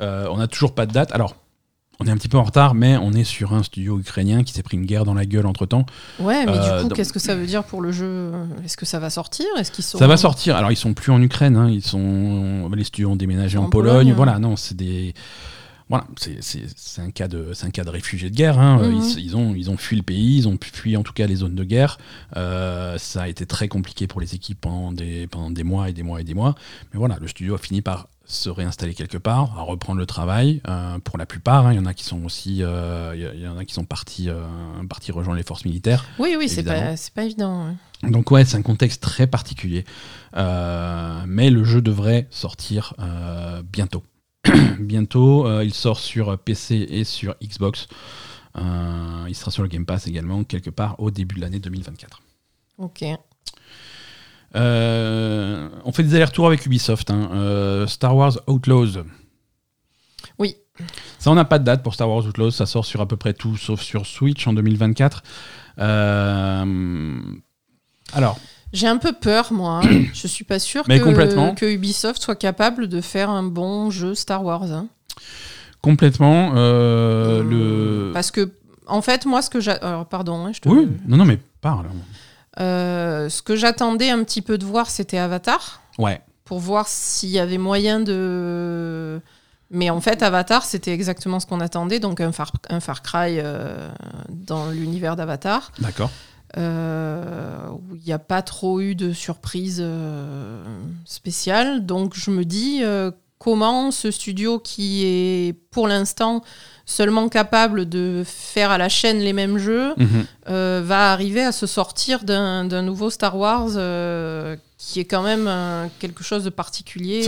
Euh, 0.00 0.26
on 0.30 0.36
n'a 0.38 0.46
toujours 0.46 0.74
pas 0.74 0.86
de 0.86 0.92
date. 0.92 1.12
Alors, 1.12 1.36
on 2.02 2.06
est 2.06 2.10
un 2.10 2.16
petit 2.16 2.28
peu 2.28 2.38
en 2.38 2.44
retard, 2.44 2.74
mais 2.74 2.96
on 2.96 3.12
est 3.12 3.24
sur 3.24 3.52
un 3.52 3.62
studio 3.62 3.98
ukrainien 3.98 4.42
qui 4.42 4.54
s'est 4.54 4.62
pris 4.62 4.78
une 4.78 4.86
guerre 4.86 5.04
dans 5.04 5.12
la 5.12 5.26
gueule 5.26 5.44
entre 5.46 5.66
temps. 5.66 5.84
Ouais, 6.18 6.46
mais 6.46 6.52
Euh, 6.52 6.76
du 6.78 6.82
coup, 6.82 6.88
donc- 6.88 6.96
qu'est-ce 6.96 7.12
que 7.12 7.18
ça 7.18 7.34
veut 7.34 7.44
dire 7.46 7.62
pour 7.64 7.82
le 7.82 7.92
jeu? 7.92 8.32
Est-ce 8.64 8.78
que 8.78 8.86
ça 8.86 8.98
va 8.98 9.10
sortir? 9.10 9.44
Est-ce 9.58 9.70
qu'ils 9.70 9.84
sont 9.84 9.98
Ça 9.98 10.06
va 10.06 10.16
sortir. 10.16 10.56
Alors, 10.56 10.72
ils 10.72 10.76
sont 10.76 10.94
plus 10.94 11.12
en 11.12 11.20
Ukraine. 11.20 11.56
hein. 11.56 11.68
Ils 11.68 11.84
sont 11.84 12.70
les 12.74 12.84
studios 12.84 13.10
ont 13.10 13.16
déménagé 13.16 13.58
En 13.58 13.64
en, 13.64 13.68
Pologne. 13.68 13.92
Pologne. 13.98 14.12
Voilà, 14.14 14.38
non, 14.38 14.56
c'est 14.56 14.76
des 14.76 15.12
voilà, 15.90 16.04
c'est- 16.16 17.00
un 17.02 17.10
cas 17.10 17.26
de 17.26 17.48
c'est 17.52 17.66
un 17.66 17.70
cas 17.70 17.82
de 17.82 17.90
réfugiés 17.90 18.30
de 18.30 18.34
guerre. 18.36 18.58
hein. 18.60 18.78
Mhm. 18.78 18.94
Ils, 19.02 19.18
ils 19.24 19.36
ont 19.36 19.54
ils 19.56 19.68
ont 19.70 19.76
fui 19.76 19.96
le 19.96 20.02
pays. 20.04 20.38
Ils 20.38 20.48
ont 20.48 20.56
fui 20.72 20.96
en 20.96 21.02
tout 21.02 21.12
cas 21.12 21.26
les 21.26 21.34
zones 21.36 21.56
de 21.56 21.64
guerre. 21.64 21.98
Euh, 22.36 22.96
ça 22.96 23.22
a 23.24 23.28
été 23.28 23.44
très 23.44 23.66
compliqué 23.68 24.06
pour 24.06 24.20
les 24.22 24.34
équipes 24.34 24.60
pendant 24.62 24.92
des 24.92 25.26
pendant 25.26 25.50
des 25.50 25.64
mois 25.64 25.90
et 25.90 25.92
des 25.92 26.02
mois 26.04 26.20
et 26.20 26.24
des 26.24 26.34
mois. 26.34 26.54
Mais 26.94 26.98
voilà, 26.98 27.18
le 27.20 27.26
studio 27.28 27.56
a 27.56 27.58
fini 27.58 27.82
par 27.82 28.06
se 28.30 28.48
réinstaller 28.48 28.94
quelque 28.94 29.18
part, 29.18 29.58
à 29.58 29.62
reprendre 29.62 29.98
le 29.98 30.06
travail. 30.06 30.60
euh, 30.68 30.98
pour 31.00 31.18
la 31.18 31.26
plupart, 31.26 31.66
hein. 31.66 31.72
il 31.72 31.76
y 31.76 31.78
en 31.78 31.86
a 31.86 31.94
qui 31.94 32.04
sont 32.04 32.24
aussi, 32.24 32.62
euh, 32.62 33.32
il 33.34 33.40
y 33.40 33.48
en 33.48 33.56
a 33.56 33.64
qui 33.64 33.74
sont 33.74 33.84
partis, 33.84 34.28
euh, 34.28 34.44
partis 34.88 35.12
rejoindre 35.12 35.36
les 35.36 35.42
forces 35.42 35.64
militaires. 35.64 36.04
Oui, 36.18 36.36
oui, 36.38 36.48
c'est 36.48 36.62
pas, 36.62 36.96
c'est 36.96 37.12
pas 37.12 37.24
évident. 37.24 37.66
ouais. 37.66 38.10
Donc 38.10 38.30
ouais, 38.30 38.44
c'est 38.44 38.56
un 38.56 38.62
contexte 38.62 39.02
très 39.02 39.26
particulier. 39.26 39.84
Mais 40.34 41.50
le 41.50 41.64
jeu 41.64 41.82
devrait 41.82 42.26
sortir 42.30 42.94
bientôt. 43.72 44.02
bientôt, 44.80 45.60
il 45.60 45.74
sort 45.74 45.98
sur 45.98 46.38
PC 46.38 46.86
et 46.88 47.04
sur 47.04 47.34
Xbox. 47.42 47.88
Il 48.56 49.34
sera 49.34 49.50
sur 49.50 49.62
le 49.62 49.68
Game 49.68 49.84
Pass 49.84 50.06
également, 50.06 50.44
quelque 50.44 50.70
part 50.70 50.96
au 50.98 51.10
début 51.10 51.36
de 51.36 51.40
l'année 51.42 51.60
2024. 51.60 52.22
Ok. 52.78 53.04
Euh, 54.56 55.68
on 55.84 55.92
fait 55.92 56.02
des 56.02 56.14
allers-retours 56.14 56.46
avec 56.46 56.64
Ubisoft. 56.66 57.10
hein. 57.10 57.30
Euh, 57.32 57.86
Star 57.86 58.16
Wars 58.16 58.38
Outlaws. 58.46 59.04
Oui. 60.38 60.56
Ça, 61.18 61.30
on 61.30 61.34
n'a 61.34 61.44
pas 61.44 61.58
de 61.58 61.64
date 61.64 61.82
pour 61.82 61.94
Star 61.94 62.08
Wars 62.08 62.24
Outlaws. 62.26 62.50
Ça 62.52 62.66
sort 62.66 62.84
sur 62.84 63.00
à 63.00 63.06
peu 63.06 63.16
près 63.16 63.34
tout, 63.34 63.56
sauf 63.56 63.80
sur 63.80 64.06
Switch 64.06 64.46
en 64.46 64.52
2024. 64.52 65.22
Euh, 65.78 67.20
alors, 68.12 68.38
J'ai 68.72 68.86
un 68.88 68.96
peu 68.98 69.12
peur, 69.12 69.52
moi. 69.52 69.80
Je 70.14 70.26
suis 70.26 70.44
pas 70.44 70.56
Mais 70.88 70.98
que, 70.98 71.04
complètement. 71.04 71.54
que 71.54 71.66
Ubisoft 71.66 72.20
soit 72.22 72.36
capable 72.36 72.88
de 72.88 73.00
faire 73.00 73.30
un 73.30 73.42
bon 73.42 73.90
jeu 73.90 74.14
Star 74.14 74.44
Wars. 74.44 74.64
hein. 74.72 74.88
complètement, 75.80 76.52
le. 76.54 78.10
Parce 78.12 78.30
que, 78.30 78.50
en 78.86 79.02
fait, 79.02 79.26
moi, 79.26 79.42
ce 79.42 79.50
que 79.50 79.60
j'ai. 79.60 79.70
Alors, 79.72 80.06
pardon, 80.06 80.46
hein, 80.46 80.52
je 80.52 80.60
te. 80.60 80.68
Oui, 80.68 80.88
non, 81.06 81.16
non, 81.18 81.24
mais 81.24 81.38
parle. 81.60 81.86
Euh, 82.60 83.28
ce 83.28 83.42
que 83.42 83.56
j'attendais 83.56 84.10
un 84.10 84.22
petit 84.24 84.42
peu 84.42 84.58
de 84.58 84.64
voir, 84.64 84.90
c'était 84.90 85.18
Avatar. 85.18 85.82
Ouais. 85.98 86.20
Pour 86.44 86.58
voir 86.58 86.88
s'il 86.88 87.30
y 87.30 87.38
avait 87.38 87.58
moyen 87.58 88.00
de. 88.00 89.20
Mais 89.70 89.88
en 89.88 90.00
fait, 90.00 90.22
Avatar, 90.22 90.64
c'était 90.64 90.92
exactement 90.92 91.38
ce 91.38 91.46
qu'on 91.46 91.60
attendait. 91.60 92.00
Donc, 92.00 92.20
un 92.20 92.32
Far, 92.32 92.52
un 92.68 92.80
Far 92.80 93.02
Cry 93.02 93.38
euh, 93.38 93.88
dans 94.28 94.70
l'univers 94.70 95.16
d'Avatar. 95.16 95.72
D'accord. 95.78 96.10
euh, 96.58 97.68
où 97.70 97.94
il 97.94 98.02
n'y 98.02 98.12
a 98.12 98.18
pas 98.18 98.42
trop 98.42 98.80
eu 98.80 98.96
de 98.96 99.12
surprise 99.12 99.78
euh, 99.80 100.64
spéciale. 101.04 101.86
Donc 101.86 102.14
je 102.16 102.32
me 102.32 102.44
dis 102.44 102.82
comment 103.38 103.92
ce 103.92 104.10
studio 104.10 104.58
qui 104.58 105.04
est 105.04 105.52
pour 105.70 105.86
l'instant 105.86 106.42
seulement 106.90 107.28
capable 107.28 107.88
de 107.88 108.24
faire 108.26 108.70
à 108.72 108.78
la 108.78 108.88
chaîne 108.88 109.18
les 109.20 109.32
mêmes 109.32 109.58
jeux 109.58 109.94
Mhm. 109.96 110.24
euh, 110.48 110.82
va 110.84 111.12
arriver 111.12 111.42
à 111.44 111.52
se 111.52 111.66
sortir 111.66 112.24
d'un 112.24 112.82
nouveau 112.82 113.10
Star 113.10 113.36
Wars 113.36 113.68
euh, 113.76 114.56
qui 114.76 114.98
est 114.98 115.04
quand 115.04 115.22
même 115.22 115.46
euh, 115.46 115.86
quelque 115.98 116.24
chose 116.24 116.42
de 116.42 116.50
particulier, 116.50 117.22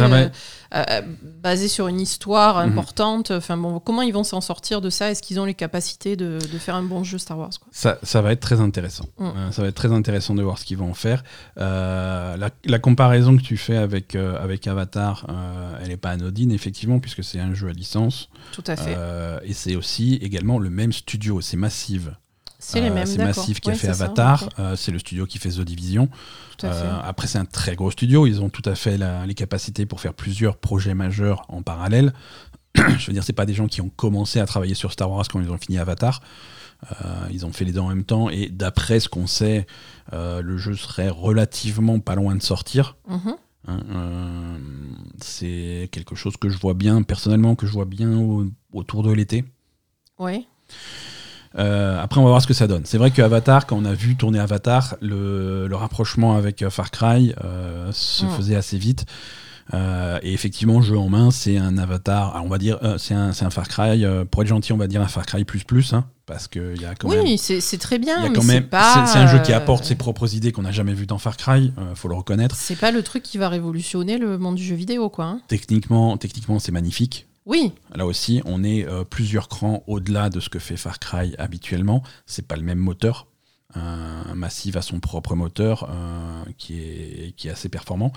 basé 1.43 1.69
sur 1.69 1.87
une 1.89 2.01
histoire 2.01 2.57
Mhm. 2.67 2.73
importante. 2.73 3.31
Enfin 3.31 3.57
bon, 3.59 3.79
comment 3.79 4.01
ils 4.03 4.13
vont 4.13 4.25
s'en 4.25 4.41
sortir 4.41 4.81
de 4.81 4.89
ça? 4.91 5.11
Est-ce 5.11 5.23
qu'ils 5.23 5.39
ont 5.39 5.45
les 5.45 5.55
capacités 5.55 6.17
de, 6.17 6.39
de 6.51 6.59
faire 6.59 6.75
un 6.75 6.83
bon 6.83 7.05
jeu 7.05 7.19
Star 7.19 7.39
Wars 7.39 7.51
quoi? 7.61 7.69
Ça, 7.73 7.99
ça 8.03 8.23
va 8.23 8.33
être 8.33 8.41
très 8.41 8.61
intéressant. 8.61 9.05
Mm. 9.19 9.29
Ça 9.53 9.63
va 9.63 9.69
être 9.69 9.75
très 9.75 9.93
intéressant 9.93 10.35
de 10.35 10.43
voir 10.43 10.59
ce 10.59 10.65
qu'ils 10.65 10.79
vont 10.79 10.91
en 10.91 10.95
faire. 10.95 11.23
La, 11.57 12.49
la 12.65 12.79
comparaison 12.79 13.37
que 13.37 13.43
tu 13.43 13.57
fais 13.59 13.77
avec, 13.77 14.17
avec 14.17 14.67
Avatar, 14.67 15.27
elle 15.83 15.89
n'est 15.89 15.97
pas 15.99 16.11
anodine, 16.11 16.53
effectivement, 16.53 16.99
puisque 17.01 17.23
c'est 17.23 17.39
un 17.41 17.55
jeu 17.55 17.69
à 17.69 17.73
licence. 17.73 18.29
Tout 18.53 18.65
à 18.67 18.77
fait. 18.77 18.97
Et 19.53 19.55
c'est 19.55 19.77
aussi 19.77 20.15
également 20.23 20.59
le 20.59 20.71
même 20.71 20.95
studio, 20.95 21.43
c'est 21.43 21.59
Massive. 21.59 22.17
C'est 22.59 22.81
Euh. 22.81 22.95
Massive 23.19 23.61
qui 23.61 23.69
a 23.69 23.75
Ouais, 23.75 23.79
fait 23.79 23.89
Avatar. 23.89 24.49
Euh, 24.59 24.77
c'est 24.77 24.93
le 24.93 24.99
studio 24.99 25.27
qui 25.27 25.37
fait 25.39 25.51
The 25.51 25.61
Division. 25.61 26.09
Euh, 26.65 26.99
après, 27.05 27.27
c'est 27.27 27.37
un 27.37 27.45
très 27.45 27.77
gros 27.77 27.91
studio. 27.91 28.27
Ils 28.27 28.41
ont 28.41 28.49
tout 28.49 28.63
à 28.65 28.75
fait 28.75 28.97
la- 28.97 29.27
les 29.27 29.35
capacités 29.35 29.85
pour 29.85 30.01
faire 30.01 30.15
plusieurs 30.15 30.57
projets 30.57 30.95
majeurs 30.95 31.45
en 31.49 31.61
parallèle. 31.61 32.15
Je 32.77 33.07
veux 33.09 33.13
dire, 33.13 33.25
c'est 33.25 33.35
pas 33.35 33.45
des 33.45 33.53
gens 33.53 33.67
qui 33.67 33.83
ont 33.83 33.91
commencé 33.91 34.41
à 34.41 34.47
travailler 34.47 34.75
sur 34.75 34.91
Star 34.91 35.11
Wars 35.11 35.29
quand 35.31 35.39
ils 35.43 35.51
ont 35.51 35.59
fini 35.59 35.77
Avatar. 35.77 36.23
Euh, 36.91 36.95
ils 37.31 37.45
ont 37.45 37.53
fait 37.53 37.67
les 37.67 37.73
deux 37.73 37.81
en 37.81 37.89
même 37.91 38.05
temps 38.05 38.31
et 38.31 38.49
d'après 38.49 39.01
ce 39.01 39.11
qu'on 39.11 39.27
sait, 39.27 39.67
le 40.13 40.57
jeu 40.57 40.75
serait 40.77 41.11
relativement 41.11 41.99
pas 42.01 42.15
loin 42.15 42.35
de 42.37 42.43
sortir. 42.43 42.97
Mhm. 43.07 43.35
Hein, 43.69 43.81
euh, 43.95 44.59
c'est 45.21 45.89
quelque 45.93 46.15
chose 46.17 46.37
que 46.37 46.49
je 46.49 46.59
vois 46.59 46.75
bien, 46.75 47.03
personnellement, 47.03 47.55
que 47.55 47.67
je 47.67 47.73
vois 47.73 47.85
bien 47.85 48.17
au- 48.19 48.47
autour 48.73 49.03
de 49.03 49.13
l'été. 49.13 49.45
Ouais. 50.19 50.45
Euh, 51.59 52.01
après, 52.01 52.19
on 52.19 52.25
va 52.25 52.31
voir 52.31 52.43
ce 52.43 52.47
que 52.47 52.55
ça 52.55 52.67
donne. 52.67 52.85
C'est 52.87 52.99
vrai 52.99 53.11
que 53.11 53.21
Avatar, 53.21 53.67
quand 53.67 53.77
on 53.77 53.85
a 53.85 53.93
vu 53.93 54.17
tourner 54.17 54.39
Avatar, 54.39 54.97
le, 55.03 55.67
le 55.69 55.77
rapprochement 55.77 56.35
avec 56.37 56.63
euh, 56.63 56.71
Far 56.71 56.91
Cry 56.91 57.35
euh, 57.45 57.93
se 57.93 58.25
Mm. 58.25 58.29
faisait 58.31 58.57
assez 58.57 58.79
vite. 58.79 59.05
Euh, 59.75 60.19
et 60.23 60.33
effectivement, 60.33 60.83
jeu 60.83 60.99
en 60.99 61.09
main, 61.09 61.31
c'est 61.31 61.57
un 61.57 61.79
Avatar. 61.79 62.33
alors, 62.35 62.45
on 62.45 62.49
va 62.49 62.59
dire, 62.59 62.79
euh, 62.83 62.99
c'est 62.99 63.15
un, 63.15 63.31
un 63.31 63.51
Far 63.51 63.69
Cry. 63.69 64.05
euh, 64.05 64.25
pour 64.25 64.43
être 64.43 64.49
gentil, 64.49 64.73
on 64.73 64.77
va 64.77 64.87
dire 64.87 65.01
un 65.01 65.09
Far 65.09 65.25
Cry 65.25 65.45
plus 65.45 65.65
plus, 65.65 65.95
hein, 65.95 66.05
parce 66.27 66.47
qu'il 66.49 66.81
y 66.81 66.85
a 66.85 66.95
quand 66.95 67.09
même. 67.09 67.23
Oui, 67.23 67.39
c'est 67.39 67.79
très 67.79 67.99
bien, 67.99 68.19
il 68.19 68.23
y 68.25 68.27
a 68.27 68.31
mais 68.31 68.41
c'est 68.55 68.61
pas. 68.63 69.07
c'est 69.07 69.19
un 69.19 69.27
jeu 69.27 69.41
qui 69.41 69.53
apporte 69.53 69.85
ses 69.85 69.95
propres 69.95 70.35
idées 70.35 70.53
qu'on 70.53 70.63
n'a 70.63 70.73
jamais 70.73 70.93
vu 70.95 71.07
dans 71.07 71.19
Far 71.19 71.37
Cry, 71.37 71.73
faut 71.95 72.09
le 72.09 72.15
reconnaître. 72.15 72.55
C'est 72.57 72.77
pas 72.79 72.91
le 72.91 73.03
truc 73.03 73.23
qui 73.23 73.39
va 73.39 73.49
révolutionner 73.49 74.19
le 74.19 74.37
monde 74.39 74.57
du 74.57 74.65
jeu 74.65 74.75
vidéo, 74.75 75.09
quoi. 75.09 75.25
hein. 75.25 75.41
Techniquement, 75.49 76.17
techniquement, 76.17 76.59
c'est 76.59 76.73
magnifique. 76.73 77.27
Oui, 77.45 77.73
Là 77.95 78.07
aussi, 78.07 78.41
on 78.45 78.63
est 78.63 78.87
plusieurs 79.11 79.49
crans 79.49 79.83
au-delà 79.89 80.31
de 80.31 80.39
ce 80.39 80.49
que 80.49 80.59
fait 80.61 80.77
Far 80.77 80.99
Cry 81.01 81.35
habituellement. 81.39 82.03
C'est 82.27 82.47
pas 82.47 82.57
le 82.57 82.63
même 82.63 82.79
moteur. 82.79 83.27
Un 83.75 84.35
Massive 84.35 84.77
a 84.77 84.83
son 84.83 85.01
propre 85.01 85.35
moteur 85.35 85.89
euh, 85.91 86.45
qui, 86.59 86.79
est, 86.79 87.35
qui 87.37 87.49
est 87.49 87.51
assez 87.51 87.71
performant. 87.71 88.13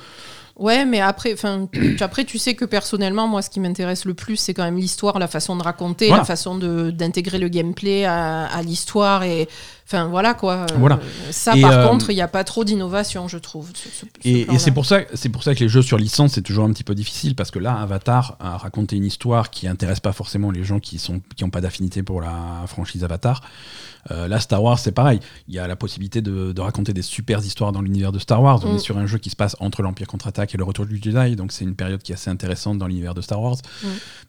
Ouais, 0.57 0.85
mais 0.85 1.01
après, 1.01 1.33
enfin, 1.33 1.67
tu- 1.71 1.97
après, 2.01 2.25
tu 2.25 2.37
sais 2.37 2.55
que 2.55 2.65
personnellement, 2.65 3.27
moi, 3.27 3.41
ce 3.41 3.49
qui 3.49 3.59
m'intéresse 3.59 4.05
le 4.05 4.13
plus, 4.13 4.37
c'est 4.37 4.53
quand 4.53 4.63
même 4.63 4.77
l'histoire, 4.77 5.19
la 5.19 5.27
façon 5.27 5.55
de 5.55 5.63
raconter, 5.63 6.07
Voilà. 6.07 6.21
la 6.21 6.25
façon 6.25 6.57
d'intégrer 6.57 7.37
le 7.39 7.47
gameplay 7.49 8.05
à, 8.05 8.45
à 8.45 8.61
l'histoire 8.61 9.23
et, 9.23 9.47
enfin, 9.87 10.07
voilà 10.07 10.33
quoi. 10.33 10.53
Euh, 10.71 10.75
Voilà. 10.77 10.99
Ça, 11.31 11.55
Et, 11.57 11.61
par 11.61 11.71
euh, 11.71 11.87
contre, 11.87 12.09
il 12.09 12.15
n'y 12.15 12.21
a 12.21 12.27
pas 12.27 12.43
trop 12.43 12.63
d'innovation, 12.63 13.27
je 13.27 13.37
trouve. 13.37 13.69
sur 13.75 13.89
ce- 13.91 14.05
ce 14.05 14.27
Et, 14.27 14.47
c'est 14.59 14.71
pour 14.71 14.85
ça, 14.85 14.99
c'est 15.13 15.29
pour 15.29 15.43
ça 15.43 15.53
que 15.55 15.59
les 15.59 15.69
jeux 15.69 15.81
sur 15.81 15.97
licence 15.97 16.33
c'est 16.33 16.41
toujours 16.41 16.65
un 16.65 16.71
petit 16.71 16.83
peu 16.83 16.95
difficile 16.95 17.35
parce 17.35 17.51
que 17.51 17.59
là, 17.59 17.73
Avatar 17.75 18.37
a 18.39 18.57
raconté 18.57 18.95
une 18.95 19.05
histoire 19.05 19.49
qui 19.49 19.67
intéresse 19.67 19.99
pas 19.99 20.13
forcément 20.13 20.51
les 20.51 20.63
gens 20.63 20.79
qui 20.79 20.97
sont 20.99 21.21
qui 21.35 21.43
ont 21.43 21.49
pas 21.49 21.61
d'affinité 21.61 22.03
pour 22.03 22.21
la 22.21 22.63
franchise 22.67 23.03
Avatar. 23.03 23.41
Euh, 24.11 24.27
là, 24.27 24.39
Star 24.39 24.61
Wars, 24.61 24.77
c'est 24.77 24.91
pareil. 24.91 25.19
Il 25.47 25.55
y 25.55 25.59
a 25.59 25.67
la 25.67 25.75
possibilité 25.75 26.21
de, 26.21 26.51
de 26.51 26.61
raconter 26.61 26.93
des 26.93 27.01
super 27.01 27.39
histoires 27.43 27.71
dans 27.71 27.81
l'univers 27.81 28.11
de 28.11 28.19
Star 28.19 28.39
Wars. 28.39 28.59
On 28.63 28.73
Mm. 28.73 28.75
est 28.75 28.79
sur 28.79 28.97
un 28.99 29.07
jeu 29.07 29.17
qui 29.17 29.31
se 29.31 29.35
passe 29.35 29.55
entre 29.59 29.81
l'Empire 29.81 30.05
contre-attaque 30.05 30.44
et 30.53 30.57
le 30.57 30.63
Retour 30.63 30.85
du 30.85 30.99
Jedi, 31.01 31.35
donc 31.35 31.51
c'est 31.51 31.63
une 31.63 31.75
période 31.75 32.01
qui 32.03 32.11
est 32.11 32.15
assez 32.15 32.29
intéressante 32.29 32.77
dans 32.77 32.87
l'univers 32.87 33.13
de 33.15 33.21
Star 33.21 33.41
Wars. 33.41 33.55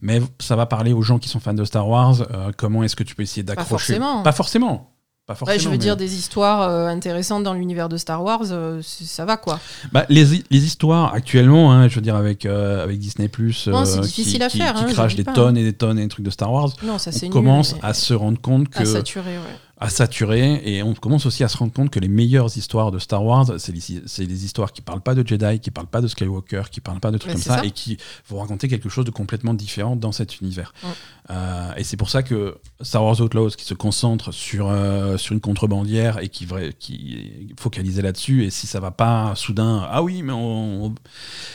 Mais 0.01 0.23
ça 0.39 0.57
va 0.57 0.65
parler 0.67 0.93
aux 0.93 1.03
gens 1.03 1.19
qui 1.19 1.29
sont 1.29 1.41
fans 1.41 1.53
de 1.55 1.65
Star 1.65 1.87
Wars. 1.89 2.23
euh, 2.33 2.53
comment 2.57 2.83
est-ce 2.83 2.97
que 2.97 3.03
tu 3.05 3.15
peux 3.15 3.23
essayer 3.25 3.43
Pas 3.45 3.55
d'accrocher 3.57 3.95
forcément. 3.95 4.23
Pas 4.23 4.33
forcément. 4.33 4.93
Pas 5.27 5.33
Ouais, 5.33 5.39
forcément. 5.39 5.59
je 5.59 5.65
veux 5.65 5.71
mais- 5.73 5.79
dire, 5.79 5.97
des 5.97 6.15
histoires 6.15 6.63
euh, 6.63 6.87
intéressantes 6.87 7.43
dans 7.43 7.53
l'univers 7.53 7.89
de 7.89 7.97
Star 7.97 8.23
Wars, 8.23 8.43
euh, 8.53 8.81
ça 8.83 9.25
va 9.25 9.37
quoi. 9.37 9.59
Bah, 9.91 10.07
les, 10.09 10.25
les 10.51 10.65
histoires 10.65 11.13
actuellement, 11.15 11.73
hein, 11.73 11.89
je 11.89 11.97
veux 11.97 12.01
dire 12.01 12.15
avec, 12.15 12.47
euh, 12.47 12.85
avec 12.85 13.01
Disney 13.01 13.27
Plus, 13.27 13.67
Non, 13.67 13.85
c'est 13.85 13.97
qui, 14.03 14.07
difficile 14.07 14.43
à 14.45 14.49
qui- 14.49 14.59
faire, 14.59 14.75
qui 14.75 14.85
hein, 14.85 14.87
crache 14.93 15.17
des 15.17 15.25
pas. 15.25 15.33
tonnes 15.33 15.57
et 15.57 15.65
des 15.65 15.73
tonnes 15.73 15.99
et 15.99 16.03
des 16.03 16.09
trucs 16.09 16.25
de 16.25 16.31
Star 16.31 16.53
Wars, 16.53 16.71
Non, 16.85 16.99
ça 16.99 17.11
c'est 17.11 17.25
on 17.27 17.31
nul. 17.31 17.33
commence 17.33 17.75
mais- 17.75 17.81
à 17.83 17.93
se 17.93 18.15
rendre 18.15 18.41
compte 18.41 18.69
que 18.69 18.79
à 18.79 18.85
saturer, 18.87 19.37
ouais. 19.39 19.45
À 19.79 19.91
saturer 19.91 20.63
et 20.65 20.83
on 20.83 20.95
commence 20.95 21.27
aussi 21.27 21.45
à 21.45 21.49
se 21.49 21.57
rendre 21.59 21.73
compte 21.73 21.91
que 21.91 22.01
les 22.01 22.09
meilleures 22.09 22.57
histoires 22.57 22.91
de 22.91 22.99
Star 22.99 23.23
Wars, 23.23 23.45
c'est 23.59 23.73
les, 23.73 24.01
les 24.27 24.45
histoires 24.47 24.73
qui 24.73 24.81
parlent 24.81 25.03
pas 25.03 25.15
de 25.15 25.27
Jedi, 25.27 25.61
qui 25.61 25.71
parlent 25.71 25.87
pas 25.87 26.01
de 26.01 26.09
Skywalker, 26.09 26.63
qui 26.71 26.81
parlent 26.81 26.99
pas 27.01 27.11
de 27.11 27.19
trucs 27.19 27.33
Mais 27.35 27.35
comme 27.35 27.43
ça, 27.43 27.59
ça. 27.59 27.65
et 27.67 27.71
qui 27.73 27.99
vont 28.29 28.39
raconter 28.41 28.69
quelque 28.69 28.89
chose 28.89 29.05
de 29.05 29.11
complètement 29.11 29.53
différent 29.53 29.95
dans 29.95 30.13
cet 30.13 30.41
univers. 30.41 30.73
Ouais. 30.83 30.91
Euh, 31.31 31.75
et 31.77 31.85
c'est 31.85 31.99
pour 31.99 32.09
ça 32.09 32.23
que 32.23 32.57
Star 32.81 33.05
Wars 33.05 33.21
Outlaws, 33.21 33.51
qui 33.51 33.67
se 33.67 33.75
concentre 33.75 34.33
sur, 34.33 34.69
euh, 34.71 35.19
sur 35.19 35.35
une 35.35 35.41
contrebandière 35.41 36.21
et 36.23 36.31
qui, 36.31 36.47
qui 36.79 37.15
est 37.51 37.61
focalisé 37.61 38.01
là-dessus, 38.01 38.45
et 38.45 38.51
si 38.51 38.67
ça 38.67 38.81
va 38.81 38.93
pas 38.93 39.35
soudain, 39.35 39.87
ah 39.91 40.03
oui, 40.03 40.23
mais 40.23 40.33
on, 40.33 40.87
on- 40.87 40.95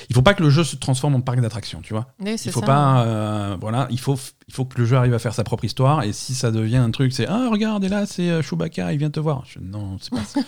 il 0.09 0.13
faut 0.15 0.21
pas 0.21 0.35
que 0.35 0.43
le 0.43 0.49
jeu 0.51 0.63
se 0.63 0.75
transforme 0.75 1.15
en 1.15 1.21
parc 1.21 1.41
d'attractions, 1.41 1.81
tu 1.81 1.93
vois. 1.93 2.13
C'est 2.23 2.45
Il 2.45 2.51
faut 2.51 2.59
ça. 2.59 2.65
pas, 2.67 3.03
euh, 3.05 3.57
voilà, 3.59 3.87
il 3.89 3.99
faut, 3.99 4.15
il 4.51 4.53
faut 4.53 4.65
que 4.65 4.77
le 4.77 4.85
jeu 4.85 4.97
arrive 4.97 5.13
à 5.13 5.19
faire 5.19 5.33
sa 5.33 5.45
propre 5.45 5.63
histoire. 5.63 6.03
Et 6.03 6.11
si 6.11 6.35
ça 6.35 6.51
devient 6.51 6.75
un 6.75 6.91
truc, 6.91 7.13
c'est 7.13 7.25
ah 7.25 7.47
regarde, 7.49 7.85
et 7.85 7.87
là 7.89 8.05
c'est 8.05 8.29
euh, 8.29 8.41
Chewbacca, 8.41 8.91
il 8.91 8.99
vient 8.99 9.09
te 9.09 9.21
voir. 9.21 9.43
Je- 9.47 9.59
non, 9.59 9.97
c'est 10.01 10.09
pas 10.11 10.25
ça. 10.25 10.41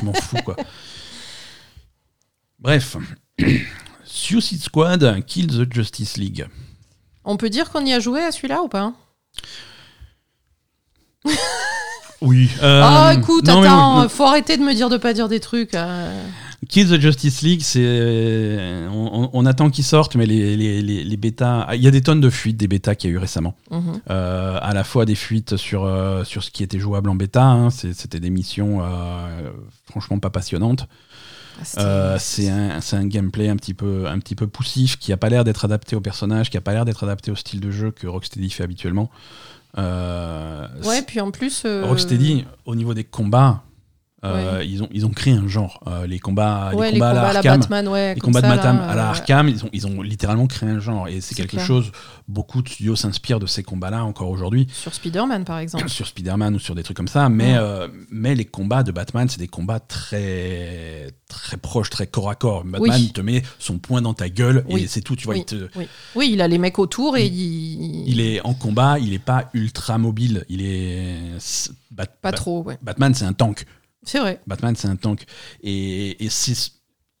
Je 0.00 0.04
m'en 0.04 0.12
fous 0.12 0.36
quoi. 0.44 0.56
Bref, 2.58 2.96
Suicide 4.04 4.60
Squad 4.60 5.24
Kill 5.26 5.46
the 5.46 5.72
Justice 5.72 6.16
League. 6.16 6.48
On 7.24 7.36
peut 7.36 7.48
dire 7.48 7.70
qu'on 7.70 7.86
y 7.86 7.92
a 7.92 8.00
joué 8.00 8.22
à 8.24 8.32
celui-là 8.32 8.60
ou 8.62 8.68
pas? 8.68 8.92
Oui. 12.20 12.50
euh, 12.62 12.82
Oh, 12.84 13.10
écoute, 13.18 13.46
non, 13.46 13.62
attends, 13.62 14.02
oui, 14.02 14.08
faut 14.08 14.24
arrêter 14.24 14.56
de 14.56 14.62
me 14.62 14.74
dire 14.74 14.88
de 14.88 14.96
pas 14.96 15.12
dire 15.12 15.28
des 15.28 15.40
trucs. 15.40 15.74
euh. 15.74 16.26
Kill 16.68 16.88
the 16.88 17.00
Justice 17.00 17.42
League, 17.42 17.60
c'est 17.62 18.86
on, 18.90 19.30
on- 19.32 19.46
attend 19.46 19.70
qu'ils 19.70 19.84
sortent, 19.84 20.14
mais 20.16 20.26
les, 20.26 20.56
les, 20.56 20.82
les, 20.82 21.04
les 21.04 21.16
bêtas, 21.16 21.68
il 21.74 21.82
y 21.82 21.86
a 21.86 21.90
des 21.90 22.00
tonnes 22.02 22.20
de 22.20 22.30
fuites 22.30 22.56
des 22.56 22.68
bêtas 22.68 22.94
qu'il 22.94 23.10
y 23.10 23.12
a 23.12 23.16
eu 23.16 23.18
récemment. 23.18 23.54
Mhm. 23.70 24.00
Euh, 24.10 24.58
à 24.60 24.72
la 24.74 24.84
fois 24.84 25.04
des 25.04 25.14
fuites 25.14 25.56
sur, 25.56 25.84
euh, 25.84 26.24
sur 26.24 26.42
ce 26.42 26.50
qui 26.50 26.62
était 26.62 26.78
jouable 26.78 27.10
en 27.10 27.14
bêta, 27.14 27.44
hein. 27.44 27.70
C'était 27.70 28.20
des 28.20 28.30
missions 28.30 28.78
euh, 28.82 29.50
franchement 29.90 30.18
pas 30.18 30.30
passionnantes. 30.30 30.86
Ah, 31.76 31.80
Euh, 31.80 32.16
c'est 32.18 32.50
un, 32.50 32.80
un 32.92 33.06
gameplay 33.06 33.48
un 33.48 33.56
petit 33.56 33.74
peu, 33.74 34.06
un 34.08 34.18
petit 34.18 34.34
peu 34.34 34.46
poussif 34.48 34.96
qui 34.98 35.12
a 35.12 35.16
pas 35.16 35.28
l'air 35.28 35.44
d'être 35.44 35.64
adapté 35.64 35.94
au 35.94 36.00
personnage, 36.00 36.50
qui 36.50 36.56
a 36.56 36.60
pas 36.60 36.72
l'air 36.72 36.84
d'être 36.84 37.04
adapté 37.04 37.30
au 37.30 37.36
style 37.36 37.60
de 37.60 37.70
jeu 37.70 37.90
que 37.92 38.06
Rocksteady 38.08 38.50
fait 38.50 38.64
habituellement. 38.64 39.08
Euh, 39.78 40.66
Ouais, 40.84 41.02
puis 41.02 41.20
en 41.20 41.30
plus. 41.30 41.62
euh, 41.64 41.84
Rocksteady, 41.86 42.44
au 42.64 42.74
niveau 42.74 42.94
des 42.94 43.04
combats, 43.04 43.62
euh, 44.24 44.64
ils, 44.64 44.82
ont, 44.82 44.88
ils 44.92 45.04
ont 45.06 45.10
créé 45.10 45.34
un 45.34 45.46
genre. 45.48 45.80
Euh, 45.86 46.06
les 46.06 46.18
combats, 46.18 46.72
ouais, 46.74 46.88
les 46.92 46.98
combats, 46.98 47.10
à 47.10 47.14
la 47.32 47.38
Arkham, 47.38 47.60
Batman, 47.60 47.88
ouais. 47.88 48.14
les 48.14 48.20
combats 48.20 48.40
de 48.42 48.46
Matam 48.46 48.76
là, 48.78 48.88
à 48.88 48.94
la 48.94 49.06
euh, 49.06 49.10
Arkham, 49.10 49.48
ils 49.48 49.64
ont, 49.64 49.68
ils 49.72 49.86
ont 49.86 50.02
littéralement 50.02 50.46
créé 50.46 50.68
un 50.68 50.80
genre. 50.80 51.08
Et 51.08 51.20
c'est 51.20 51.34
quelque 51.34 51.50
clair. 51.56 51.66
chose, 51.66 51.92
beaucoup 52.28 52.62
de 52.62 52.68
studios 52.68 52.96
s'inspirent 52.96 53.40
de 53.40 53.46
ces 53.46 53.62
combats-là 53.62 54.04
encore 54.04 54.28
aujourd'hui 54.30 54.66
Sur 54.72 54.94
Spider-Man, 54.94 55.44
par 55.44 55.58
exemple. 55.58 55.88
sur 55.88 56.06
Spider-Man 56.06 56.54
ou 56.54 56.58
sur 56.58 56.74
des 56.74 56.82
trucs 56.82 56.96
comme 56.96 57.08
ça, 57.08 57.28
mais, 57.28 57.54
euh, 57.56 57.88
mais 58.10 58.34
les 58.34 58.44
combats 58.44 58.82
de 58.82 58.92
Batman, 58.92 59.28
c'est 59.28 59.38
des 59.40 59.48
combats 59.48 59.80
très, 59.80 61.08
très 61.28 61.56
proches, 61.56 61.90
très 61.90 62.06
corps 62.06 62.30
à 62.30 62.34
corps. 62.34 62.64
Batman 62.64 62.90
Oui. 63.00 63.12
te 63.12 63.20
met 63.20 63.42
son 63.58 63.78
poing 63.78 64.02
dans 64.02 64.14
ta 64.14 64.28
gueule 64.28 64.64
et 64.68 64.86
c'est 64.86 65.00
tout, 65.00 65.16
tu 65.16 65.24
vois. 65.26 65.34
Oui. 65.34 65.40
Il, 65.40 65.44
te- 65.44 65.68
Oui. 66.14 66.30
il 66.32 66.40
a 66.40 66.48
les 66.48 66.58
mecs 66.58 66.78
autour 66.78 67.16
et 67.16 67.26
il. 67.26 68.08
il 68.08 68.20
est 68.20 68.40
en 68.42 68.54
combat, 68.54 68.98
il 68.98 69.12
est 69.12 69.18
pas 69.18 69.50
ultra 69.54 69.98
mobile, 69.98 70.44
il 70.48 70.62
est. 70.62 71.14
Bat- 71.90 72.06
Pas 72.22 72.32
trop, 72.32 72.62
ouais. 72.62 72.78
Batman, 72.82 73.14
c'est 73.14 73.24
un 73.24 73.32
tank. 73.32 73.66
C'est 74.04 74.18
vrai. 74.18 74.40
Batman, 74.46 74.74
c'est 74.76 74.88
un 74.88 74.96
tank. 74.96 75.24
Et, 75.62 76.24
et 76.24 76.28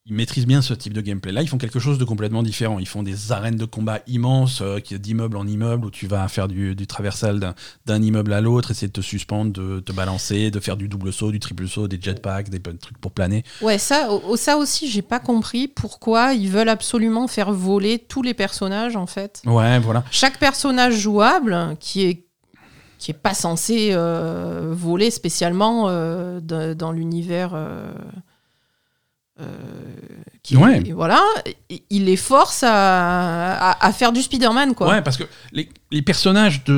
ils 0.06 0.14
maîtrisent 0.14 0.46
bien 0.46 0.60
ce 0.60 0.74
type 0.74 0.92
de 0.92 1.00
gameplay. 1.00 1.32
Là, 1.32 1.40
ils 1.40 1.48
font 1.48 1.56
quelque 1.56 1.78
chose 1.78 1.96
de 1.96 2.04
complètement 2.04 2.42
différent. 2.42 2.78
Ils 2.78 2.86
font 2.86 3.02
des 3.02 3.32
arènes 3.32 3.56
de 3.56 3.64
combat 3.64 4.00
immenses, 4.06 4.60
euh, 4.60 4.78
d'immeuble 4.78 5.38
en 5.38 5.46
immeuble, 5.46 5.86
où 5.86 5.90
tu 5.90 6.06
vas 6.06 6.28
faire 6.28 6.46
du, 6.46 6.74
du 6.74 6.86
traversal 6.86 7.40
d'un- 7.86 8.02
immeuble 8.02 8.34
à 8.34 8.42
l'autre, 8.42 8.70
essayer 8.72 8.88
de 8.88 8.92
te 8.92 9.00
suspendre, 9.00 9.52
de 9.52 9.80
te 9.80 9.92
balancer, 9.92 10.50
de 10.50 10.60
faire 10.60 10.76
du 10.76 10.88
double 10.88 11.10
saut, 11.10 11.30
du 11.30 11.40
triple 11.40 11.66
saut, 11.66 11.88
des 11.88 11.98
jetpacks, 11.98 12.50
des 12.50 12.60
trucs 12.60 12.98
pour 12.98 13.12
planer. 13.12 13.44
Ouais, 13.62 13.78
ça, 13.78 14.08
ça 14.36 14.58
aussi, 14.58 14.90
j'ai 14.90 15.00
pas 15.00 15.20
compris 15.20 15.68
pourquoi 15.68 16.34
ils 16.34 16.50
veulent 16.50 16.68
absolument 16.68 17.26
faire 17.26 17.50
voler 17.50 17.98
tous 17.98 18.20
les 18.20 18.34
personnages, 18.34 18.96
en 18.96 19.06
fait. 19.06 19.40
Ouais, 19.46 19.78
voilà. 19.78 20.04
Chaque 20.10 20.38
personnage 20.38 20.96
jouable, 20.98 21.78
qui 21.80 22.02
est 22.02 22.23
qui 22.98 23.10
est 23.10 23.14
pas 23.14 23.34
censé 23.34 23.90
euh, 23.92 24.72
voler 24.72 25.10
spécialement 25.10 25.88
euh, 25.88 26.40
de- 26.40 26.74
dans 26.74 26.92
l'univers 26.92 27.50
euh, 27.54 27.92
qui 30.42 30.56
Ouais. 30.56 30.80
voilà 30.92 31.20
il 31.90 32.04
les 32.04 32.16
force 32.16 32.62
à, 32.62 33.54
à, 33.72 33.86
à 33.86 33.92
faire 33.92 34.12
du 34.12 34.22
Spider-Man 34.22 34.74
quoi 34.74 34.88
Ouais, 34.88 35.02
parce 35.02 35.16
que 35.16 35.24
les, 35.52 35.68
les 35.90 36.02
personnages 36.02 36.62
de. 36.64 36.72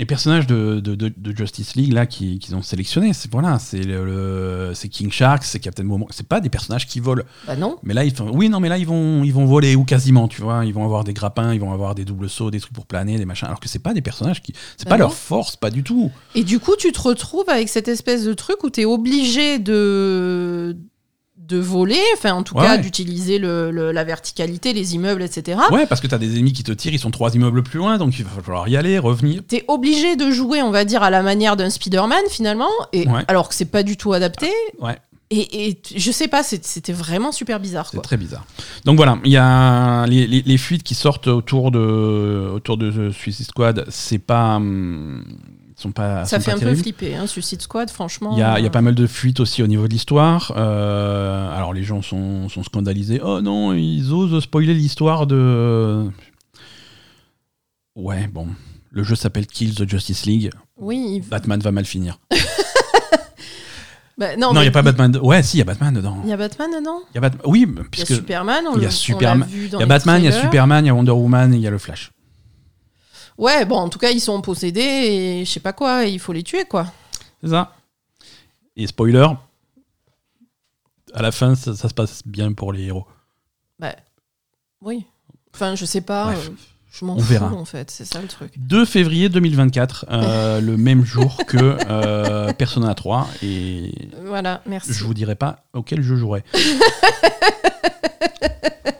Les 0.00 0.06
personnages 0.06 0.46
de, 0.46 0.78
de, 0.78 0.94
de- 0.94 1.12
de 1.16 1.36
Justice 1.36 1.74
League 1.74 1.92
là 1.92 2.06
qui- 2.06 2.38
qu'ils 2.38 2.54
ont 2.54 2.62
sélectionnés, 2.62 3.12
c'est 3.12 3.30
voilà, 3.32 3.58
c'est 3.58 3.82
le, 3.82 4.04
le- 4.04 4.70
c'est 4.74 4.88
King 4.88 5.10
Shark, 5.10 5.42
c'est 5.42 5.58
Captain 5.58 5.82
Moment, 5.82 6.06
c'est 6.10 6.28
pas 6.28 6.40
des 6.40 6.48
personnages 6.48 6.86
qui 6.86 7.00
volent. 7.00 7.24
bah 7.48 7.56
non 7.56 7.78
Mais 7.82 7.94
là, 7.94 8.04
ils 8.04 8.14
font, 8.14 8.30
oui, 8.32 8.48
non, 8.48 8.60
mais 8.60 8.68
là, 8.68 8.78
ils 8.78 8.86
vont, 8.86 9.24
ils 9.24 9.32
vont 9.32 9.44
voler 9.44 9.74
ou 9.74 9.82
quasiment, 9.84 10.28
tu 10.28 10.40
vois. 10.40 10.64
Ils 10.64 10.72
vont 10.72 10.84
avoir 10.84 11.02
des 11.02 11.14
grappins, 11.14 11.52
ils 11.52 11.58
vont 11.60 11.72
avoir 11.72 11.96
des 11.96 12.04
doubles 12.04 12.28
sauts, 12.28 12.52
des 12.52 12.60
trucs 12.60 12.72
pour 12.74 12.86
planer, 12.86 13.18
des 13.18 13.24
machins. 13.24 13.46
Alors 13.48 13.58
que 13.58 13.68
c'est 13.68 13.80
pas 13.80 13.92
des 13.92 14.02
personnages 14.02 14.40
qui, 14.40 14.52
c'est 14.76 14.84
Bah 14.84 14.90
pas 14.90 14.96
non. 14.98 15.06
leur 15.06 15.14
force, 15.14 15.56
pas 15.56 15.70
du 15.70 15.82
tout. 15.82 16.12
et 16.36 16.44
du 16.44 16.60
coup 16.60 16.76
tu 16.78 16.92
te 16.92 17.00
retrouves 17.00 17.48
avec 17.48 17.68
cette 17.68 17.88
espèce 17.88 18.24
de 18.24 18.34
truc 18.34 18.62
où 18.62 18.70
tu 18.70 18.82
es 18.82 18.84
obligé 18.84 19.58
de 19.58 20.76
de 21.38 21.56
voler 21.58 22.00
enfin 22.14 22.34
en 22.34 22.42
tout 22.42 22.54
Ouais, 22.56 22.64
cas 22.64 22.76
d'utiliser 22.78 23.38
le, 23.38 23.70
le- 23.70 23.90
la 23.92 24.04
verticalité 24.04 24.72
les 24.72 24.94
immeubles 24.94 25.22
etc 25.22 25.58
Ouais, 25.70 25.86
parce 25.86 26.00
que 26.00 26.06
t'as 26.06 26.18
des 26.18 26.34
ennemis 26.36 26.52
qui 26.52 26.62
te 26.62 26.72
tirent, 26.72 26.92
ils 26.92 26.98
sont 26.98 27.10
trois 27.10 27.34
immeubles 27.34 27.62
plus 27.62 27.78
loin, 27.78 27.96
donc 27.96 28.18
il 28.18 28.24
va 28.24 28.42
falloir 28.42 28.68
y 28.68 28.76
aller, 28.76 28.98
revenir. 28.98 29.42
T'es 29.48 29.64
obligé 29.68 30.16
de 30.16 30.30
jouer, 30.30 30.60
on 30.62 30.70
va 30.70 30.84
dire, 30.84 31.02
à 31.02 31.10
la 31.10 31.22
manière 31.22 31.56
d'un 31.56 31.70
Spider-Man 31.70 32.24
finalement, 32.30 32.68
et 32.92 33.08
Ouais. 33.08 33.22
alors 33.28 33.48
que 33.48 33.54
c'est 33.54 33.64
pas 33.70 33.82
du 33.82 33.96
tout 33.96 34.12
adapté. 34.12 34.50
Ouais. 34.80 34.98
Et, 35.30 35.68
et 35.68 35.78
je 35.94 36.10
sais 36.10 36.26
pas, 36.28 36.42
c'était 36.42 36.92
vraiment 36.92 37.32
super 37.32 37.60
bizarre. 37.60 37.88
C'est 37.90 38.00
très 38.02 38.16
bizarre. 38.16 38.46
Donc 38.86 38.96
voilà, 38.96 39.18
il 39.24 39.30
y 39.32 39.36
a 39.36 40.06
les, 40.06 40.26
les- 40.26 40.40
les 40.42 40.56
fuites 40.58 40.82
qui 40.82 40.94
sortent 40.94 41.28
autour 41.28 41.70
de, 41.70 42.50
autour 42.54 42.76
de 42.78 43.10
Suicide 43.10 43.46
Squad, 43.46 43.84
c'est 43.88 44.18
pas. 44.18 44.56
hum, 44.56 45.22
sont 45.82 45.92
pas. 45.92 46.24
Ça 46.24 46.38
sont 46.38 46.44
fait 46.44 46.50
pas 46.52 46.56
un 46.56 46.60
peu 46.60 46.74
flipper, 46.74 47.14
hein, 47.16 47.26
Suicide 47.26 47.62
Squad, 47.62 47.90
franchement. 47.90 48.32
Il 48.32 48.38
y, 48.38 48.42
a, 48.42 48.58
il 48.58 48.62
y 48.62 48.66
a 48.66 48.68
euh, 48.68 48.72
pas 48.72 48.82
mal 48.82 48.94
de 48.94 49.06
fuites 49.06 49.40
aussi 49.40 49.62
au 49.62 49.66
niveau 49.66 49.86
de 49.86 49.92
l'histoire. 49.92 50.52
Euh, 50.56 51.54
alors 51.56 51.72
les 51.72 51.82
gens 51.84 52.02
sont, 52.02 52.48
sont 52.48 52.62
scandalisés. 52.64 53.20
Oh 53.22 53.40
non, 53.40 53.72
ils 53.74 54.12
osent 54.12 54.42
spoiler 54.42 54.74
l'histoire 54.74 55.26
de. 55.26 56.04
Ouais, 57.96 58.26
bon. 58.28 58.48
Le 58.90 59.02
jeu 59.02 59.14
s'appelle 59.14 59.46
Kill 59.46 59.74
the 59.74 59.88
Justice 59.88 60.24
League. 60.26 60.50
Oui, 60.76 61.22
Batman 61.28 61.60
va 61.60 61.72
mal 61.72 61.84
finir. 61.84 62.18
bah, 64.16 64.36
non, 64.36 64.52
non, 64.52 64.60
il 64.60 64.64
n'y 64.64 64.68
a 64.68 64.72
pas 64.72 64.82
Batman. 64.82 65.12
de- 65.12 65.18
Ouais, 65.20 65.42
si, 65.42 65.56
il 65.56 65.60
y 65.60 65.62
a 65.62 65.64
Batman 65.64 65.92
dedans. 65.94 66.18
Il 66.24 66.30
y 66.30 66.32
a 66.32 66.36
Batman 66.36 66.70
dedans 66.70 67.00
Il 67.12 67.14
y 67.16 67.18
a 67.18 67.20
Bat- 67.20 67.36
Oui, 67.44 67.66
Il 67.68 67.76
y 67.76 67.80
a 67.80 67.84
puisque. 67.90 68.14
Superman, 68.14 68.64
on 68.68 68.76
il 68.76 68.82
y 68.82 68.86
a 68.86 68.90
Superman- 68.90 69.46
Il 69.52 69.68
y 69.78 69.82
a 69.82 69.86
Batman, 69.86 70.20
il 70.20 70.24
y 70.24 70.28
a. 70.28 70.32
Superman, 70.32 70.84
il 70.84 70.88
y 70.88 70.90
a 70.90 70.94
Wonder 70.94 71.12
Woman 71.12 71.52
il 71.54 71.60
y 71.60 71.66
a 71.66 71.70
le 71.70 71.78
Flash. 71.78 72.10
Ouais, 73.38 73.64
bon, 73.64 73.76
en 73.76 73.88
tout 73.88 73.98
cas, 74.00 74.10
ils 74.10 74.20
sont 74.20 74.40
possédés 74.42 74.80
et 74.80 75.44
je 75.44 75.50
sais 75.50 75.60
pas 75.60 75.72
quoi, 75.72 76.04
et 76.06 76.10
il 76.10 76.18
faut 76.18 76.32
les 76.32 76.42
tuer, 76.42 76.64
quoi. 76.64 76.86
C'est 77.42 77.50
ça. 77.50 77.72
Et 78.76 78.86
spoiler, 78.88 79.26
à 81.14 81.22
la 81.22 81.30
fin, 81.32 81.54
ça, 81.54 81.74
ça 81.76 81.88
se 81.88 81.94
passe 81.94 82.22
bien 82.26 82.52
pour 82.52 82.72
les 82.72 82.82
héros. 82.86 83.06
Bah, 83.78 83.94
oui. 84.82 85.04
Enfin, 85.54 85.74
je 85.76 85.84
sais 85.84 86.00
pas, 86.00 86.26
Bref, 86.32 86.48
euh, 86.48 86.54
je 86.90 87.04
m'en 87.04 87.16
fous, 87.16 87.22
verra. 87.24 87.52
en 87.52 87.64
fait, 87.64 87.90
c'est 87.92 88.04
ça 88.04 88.20
le 88.20 88.26
truc. 88.28 88.52
2 88.56 88.84
février 88.84 89.28
2024, 89.28 90.06
euh, 90.10 90.60
le 90.60 90.76
même 90.76 91.04
jour 91.04 91.36
que 91.46 91.76
euh, 91.88 92.52
Persona 92.52 92.92
3. 92.94 93.28
Et 93.42 93.92
Voilà, 94.24 94.62
merci. 94.66 94.92
je 94.92 95.04
vous 95.04 95.14
dirai 95.14 95.36
pas 95.36 95.64
auquel 95.72 96.02
je 96.02 96.16
jouerai. 96.16 96.42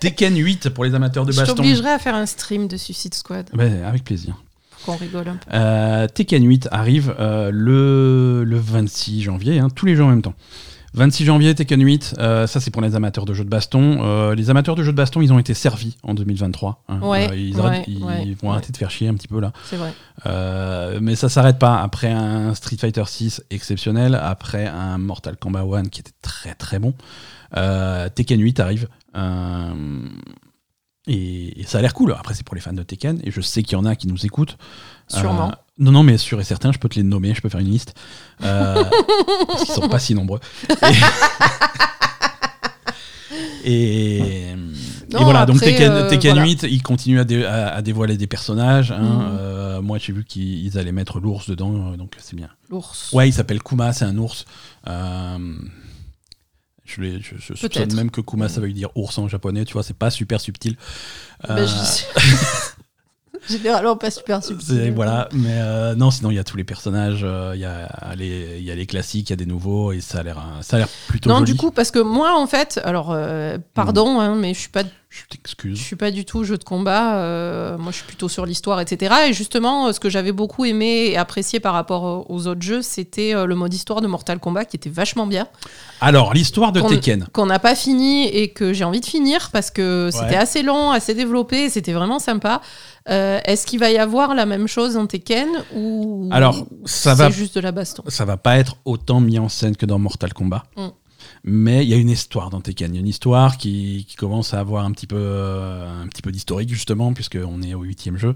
Tekken 0.01 0.36
8 0.36 0.70
pour 0.70 0.84
les 0.84 0.95
amateurs 0.95 1.24
de 1.26 1.32
Je 1.32 1.39
baston. 1.39 1.55
t'obligerai 1.57 1.91
à 1.91 1.99
faire 1.99 2.14
un 2.14 2.26
stream 2.26 2.68
de 2.68 2.76
Suicide 2.76 3.14
Squad 3.14 3.47
Ouais, 3.57 3.82
avec 3.84 4.05
plaisir. 4.05 4.36
pour 4.84 4.95
qu'on 4.95 5.01
rigole 5.05 5.28
un 5.28 5.36
peu. 5.36 5.51
Euh, 5.53 6.07
Tekken 6.09 6.45
8 6.47 6.68
arrive 6.70 7.14
euh, 7.18 7.51
le, 7.53 8.45
le 8.45 8.59
26 8.59 9.22
janvier, 9.22 9.59
hein, 9.59 9.68
tous 9.74 9.86
les 9.86 9.97
jours 9.97 10.07
en 10.07 10.11
même 10.11 10.22
temps. 10.22 10.34
26 10.95 11.26
janvier, 11.26 11.55
Tekken 11.55 11.84
8, 11.84 12.14
euh, 12.18 12.47
ça 12.47 12.61
c'est 12.61 12.70
pour 12.70 12.80
les 12.80 12.97
amateurs 12.97 13.26
de 13.26 13.34
jeux 13.34 13.45
de 13.45 13.49
baston. 13.51 13.99
Euh, 14.01 14.34
les 14.34 14.49
amateurs 14.49 14.74
de 14.74 14.82
jeux 14.82 14.91
de 14.93 14.97
baston, 14.97 15.20
ils 15.20 15.32
ont 15.32 15.39
été 15.39 15.53
servis 15.53 15.97
en 16.03 16.14
2023. 16.14 16.82
hein. 16.89 16.99
Ouais, 17.03 17.28
Euh, 17.30 17.36
ils, 17.36 17.55
ouais, 17.57 17.61
arrêtent- 17.61 17.84
ils 17.89 18.03
ouais, 18.03 18.34
vont 18.43 18.51
arrêter 18.53 18.72
de 18.72 18.76
faire 18.78 18.91
chier 18.91 19.07
un 19.07 19.14
petit 19.14 19.28
peu 19.28 19.39
là. 19.39 19.53
C'est 19.68 19.76
vrai. 19.76 19.93
Mais 21.01 21.14
ça 21.14 21.28
s'arrête 21.28 21.59
pas 21.59 21.80
après 21.82 22.11
un 22.11 22.55
Street 22.55 22.78
Fighter 22.80 23.03
6 23.07 23.43
exceptionnel, 23.51 24.14
après 24.20 24.66
un 24.66 24.97
Mortal 24.99 25.36
Kombat 25.36 25.61
1 25.76 25.84
qui 25.84 26.01
était 26.01 26.11
très 26.22 26.55
très 26.55 26.78
bon. 26.78 26.95
Tekken 27.55 28.41
8 28.41 28.59
arrive. 28.61 28.89
Euh, 29.19 30.09
et, 31.07 31.61
et 31.61 31.64
ça 31.64 31.79
a 31.79 31.83
l'air 31.83 31.95
cool. 31.95 32.12
Après, 32.19 32.35
c'est 32.35 32.45
pour 32.45 32.55
les 32.55 32.61
fans 32.61 32.73
de 32.73 32.83
Tekken. 32.83 33.21
Et 33.25 33.31
je 33.31 33.41
sais 33.41 33.62
qu'il 33.62 33.73
y 33.73 33.77
en 33.81 33.85
a 33.85 33.97
qui 33.97 34.07
nous 34.09 34.25
écoutent. 34.27 34.57
Sûrement. 35.09 35.49
Euh, 35.51 35.55
non, 35.79 35.93
non, 35.93 36.03
mais 36.03 36.19
sûr 36.19 36.41
et 36.41 36.45
certain, 36.45 36.73
je 36.73 36.79
peux 36.79 36.89
te 36.89 36.97
les 36.97 37.03
nommer, 37.03 37.35
je 37.35 37.41
peux 37.41 37.49
faire 37.49 37.61
une 37.61 37.71
liste. 37.71 37.95
Euh, 38.43 38.83
parce 39.47 39.64
qu'ils 39.64 39.75
sont 39.75 39.89
pas 39.89 39.99
si 40.01 40.14
nombreux. 40.14 40.41
Et, 43.64 44.19
et- 44.51 44.55
Non, 45.12 45.21
et 45.21 45.25
voilà, 45.25 45.47
donc 45.47 45.61
Tekken, 45.61 45.91
euh, 45.93 46.09
Tekken 46.11 46.33
voilà. 46.35 46.47
8, 46.49 46.62
ils 46.71 46.83
continuent 46.83 47.21
à, 47.21 47.25
dé- 47.25 47.45
à- 47.45 47.69
à 47.75 47.83
dévoiler 47.83 48.16
des 48.16 48.27
personnages. 48.27 48.91
hein. 48.93 48.99
Mhm. 49.01 49.37
Euh, 49.41 49.83
moi, 49.83 49.99
j'ai 49.99 50.12
vu 50.12 50.25
qu'ils 50.25 50.66
ils 50.66 50.79
allaient 50.79 50.93
mettre 50.93 51.21
l'ours 51.21 51.49
dedans, 51.49 51.93
euh, 51.93 51.97
donc 51.97 52.12
c'est 52.19 52.37
bien. 52.37 52.49
L'ours. 52.71 53.12
Ouais, 53.12 53.29
il 53.29 53.33
s'appelle 53.33 53.62
Kuma, 53.62 53.93
c'est 53.93 54.05
un 54.05 54.16
ours. 54.19 54.45
Je, 56.91 57.03
l'ai- 57.03 57.20
je, 57.20 57.34
je 57.39 57.55
soupçonne 57.55 57.68
Peut-être. 57.70 57.93
même 57.95 58.11
que 58.11 58.22
Kuma, 58.22 58.49
ça 58.49 58.62
veut 58.62 58.72
dire 58.72 58.89
ours 58.97 59.18
en 59.18 59.28
japonais, 59.28 59.66
tu 59.66 59.74
vois, 59.74 59.82
c'est 59.82 59.93
pas 59.97 60.09
super 60.11 60.41
subtil. 60.41 60.76
Bah, 61.47 61.57
Euh, 61.59 61.66
Généralement 63.49 63.97
pas 63.97 64.11
super 64.11 64.43
subtil. 64.45 64.93
voilà, 64.95 65.29
mais 65.33 65.49
euh, 65.53 65.95
non, 65.95 66.11
sinon 66.11 66.31
il 66.31 66.35
y 66.35 66.39
a 66.39 66.45
tous 66.45 66.57
les 66.57 66.65
personnages, 66.65 67.21
euh, 67.25 67.53
il 67.55 67.61
y, 67.61 67.65
a 67.65 67.89
les, 68.17 68.57
il 68.59 68.65
y 68.65 68.71
a 68.71 68.75
les 68.75 68.87
classiques, 68.87 69.31
il 69.31 69.33
y 69.33 69.35
a 69.35 69.37
des 69.37 69.47
nouveaux, 69.47 69.93
et 69.93 70.01
ça 70.01 70.19
a 70.19 70.23
l'air, 70.23 70.39
euh, 70.39 70.63
ça 70.63 70.77
a 70.77 70.81
l'air 70.81 70.89
plutôt 71.09 71.29
Non, 71.31 71.39
joli. 71.41 71.53
du 71.53 71.57
coup, 71.59 71.71
parce 71.71 71.91
que 71.91 71.99
moi, 71.99 72.39
en 72.39 72.47
fait, 72.47 72.81
alors, 72.85 73.11
euh, 73.13 73.59
pardon, 73.75 74.21
hein, 74.21 74.35
mais 74.37 74.55
je 74.55 74.61
suis 74.61 74.69
pas 74.71 74.83
je 75.11 75.21
Je 75.21 75.25
t'excuse. 75.31 75.81
suis 75.81 75.97
pas 75.97 76.11
du 76.11 76.27
tout 76.27 76.45
jeu 76.45 76.59
de 76.59 76.65
combat. 76.65 77.17
euh, 77.21 77.79
moi, 77.79 77.93
je 77.93 77.97
suis 77.97 78.07
plutôt 78.07 78.29
sur 78.29 78.45
l'histoire, 78.45 78.79
etc. 78.79 79.15
Et 79.29 79.33
justement, 79.33 79.91
ce 79.95 80.01
que 80.01 80.11
j'avais 80.11 80.33
beaucoup 80.33 80.67
aimé 80.67 81.07
et 81.07 81.17
apprécié 81.17 81.61
par 81.61 81.73
rapport 81.73 82.31
aux 82.31 82.47
autres 82.47 82.61
jeux, 82.61 82.83
c'était 82.83 83.33
le 83.33 83.55
mode 83.55 83.73
histoire 83.73 84.03
de 84.03 84.07
Mortal 84.07 84.39
Kombat 84.39 84.67
qui 84.67 84.77
était 84.77 84.91
vachement 84.91 85.27
bien, 85.27 85.49
Alors, 86.03 86.35
l'histoire 86.35 86.73
de 86.73 86.83
Qu'on- 86.83 86.89
Tekken. 86.91 87.27
qu'on 87.33 87.47
n'a 87.47 87.59
pas 87.59 87.75
fini 87.75 88.27
et 88.29 88.51
que 88.53 88.75
j'ai 88.75 88.85
envie 88.85 89.01
de 89.01 89.07
finir 89.07 89.49
parce 89.51 89.71
que 89.71 90.11
c'était 90.13 90.27
Ouais. 90.27 90.37
assez 90.37 90.63
long, 90.63 90.91
assez 90.91 91.15
développé, 91.15 91.71
c'était 91.71 91.95
vraiment 91.95 92.19
sympa. 92.19 92.61
Euh, 93.11 93.41
Est-ce 93.45 93.67
qu'il 93.67 93.79
va 93.81 93.91
y 93.91 93.99
avoir 93.99 94.35
la 94.35 94.45
même 94.47 94.67
chose 94.69 94.95
dans 94.95 95.07
Tekken 95.07 95.49
ou 95.75 96.29
Alors, 96.31 96.67
ça 96.85 97.17
c'est 97.17 97.23
va- 97.23 97.31
juste 97.31 97.55
de 97.55 97.61
la 97.61 97.73
baston? 97.73 98.03
Ça 98.09 98.25
va 98.25 98.37
pas 98.37 98.59
être 98.59 98.77
autant 98.85 99.21
mis 99.21 99.39
en 99.39 99.49
scène 99.49 99.77
que 99.77 99.87
dans 99.87 99.99
Mortal 99.99 100.33
Kombat. 100.35 100.65
Mm. 100.77 100.89
Mais 101.45 101.85
il 101.85 101.89
y 101.89 101.95
a 101.95 101.97
une 101.97 102.11
histoire 102.11 102.51
dans 102.51 102.61
Tekken. 102.61 102.93
Il 102.93 102.97
y 102.97 102.99
a 102.99 103.01
une 103.01 103.09
histoire 103.09 103.57
qui, 103.59 104.05
qui 104.09 104.17
commence 104.17 104.55
à 104.55 104.61
avoir 104.61 104.85
un 104.85 104.93
petit 104.93 105.07
peu, 105.07 105.17
euh, 105.19 106.03
un 106.03 106.07
petit 106.09 106.23
peu 106.23 106.31
d'historique, 106.33 106.69
justement, 106.71 107.13
puisqu'on 107.13 107.63
est 107.63 107.75
au 107.75 107.83
huitième 107.83 108.17
jeu. 108.17 108.35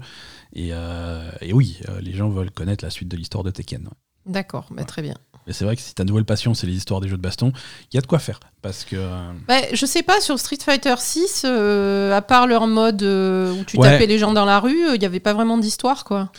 Et, 0.53 0.69
euh, 0.71 1.29
et 1.41 1.53
oui, 1.53 1.79
les 2.01 2.13
gens 2.13 2.29
veulent 2.29 2.51
connaître 2.51 2.83
la 2.83 2.89
suite 2.89 3.09
de 3.09 3.17
l'histoire 3.17 3.43
de 3.43 3.51
Tekken. 3.51 3.89
D'accord, 4.25 4.67
bah, 4.71 4.83
très 4.85 5.01
bien. 5.01 5.15
Mais 5.47 5.53
c'est 5.53 5.65
vrai 5.65 5.75
que 5.75 5.81
si 5.81 5.93
ta 5.93 6.03
nouvelle 6.03 6.25
passion, 6.25 6.53
c'est 6.53 6.67
les 6.67 6.73
histoires 6.75 7.01
des 7.01 7.07
jeux 7.09 7.17
de 7.17 7.21
baston, 7.21 7.51
il 7.91 7.95
y 7.95 7.97
a 7.97 8.01
de 8.01 8.07
quoi 8.07 8.19
faire. 8.19 8.39
Parce 8.61 8.85
que. 8.85 8.95
euh, 8.97 9.31
Bah, 9.47 9.55
je 9.73 9.85
sais 9.85 10.03
pas, 10.03 10.21
sur 10.21 10.39
Street 10.39 10.57
Fighter 10.63 10.95
6, 10.97 11.45
à 11.45 12.21
part 12.21 12.47
leur 12.47 12.67
mode 12.67 13.03
euh, 13.03 13.51
où 13.53 13.63
tu 13.65 13.77
Ouais. 13.77 13.89
tapais 13.91 14.05
les 14.05 14.17
gens 14.17 14.31
dans 14.33 14.45
la 14.45 14.59
rue, 14.59 14.93
il 14.93 14.99
n'y 14.99 15.05
avait 15.05 15.19
pas 15.19 15.33
vraiment 15.33 15.57
d'histoire, 15.57 16.03
quoi. 16.05 16.31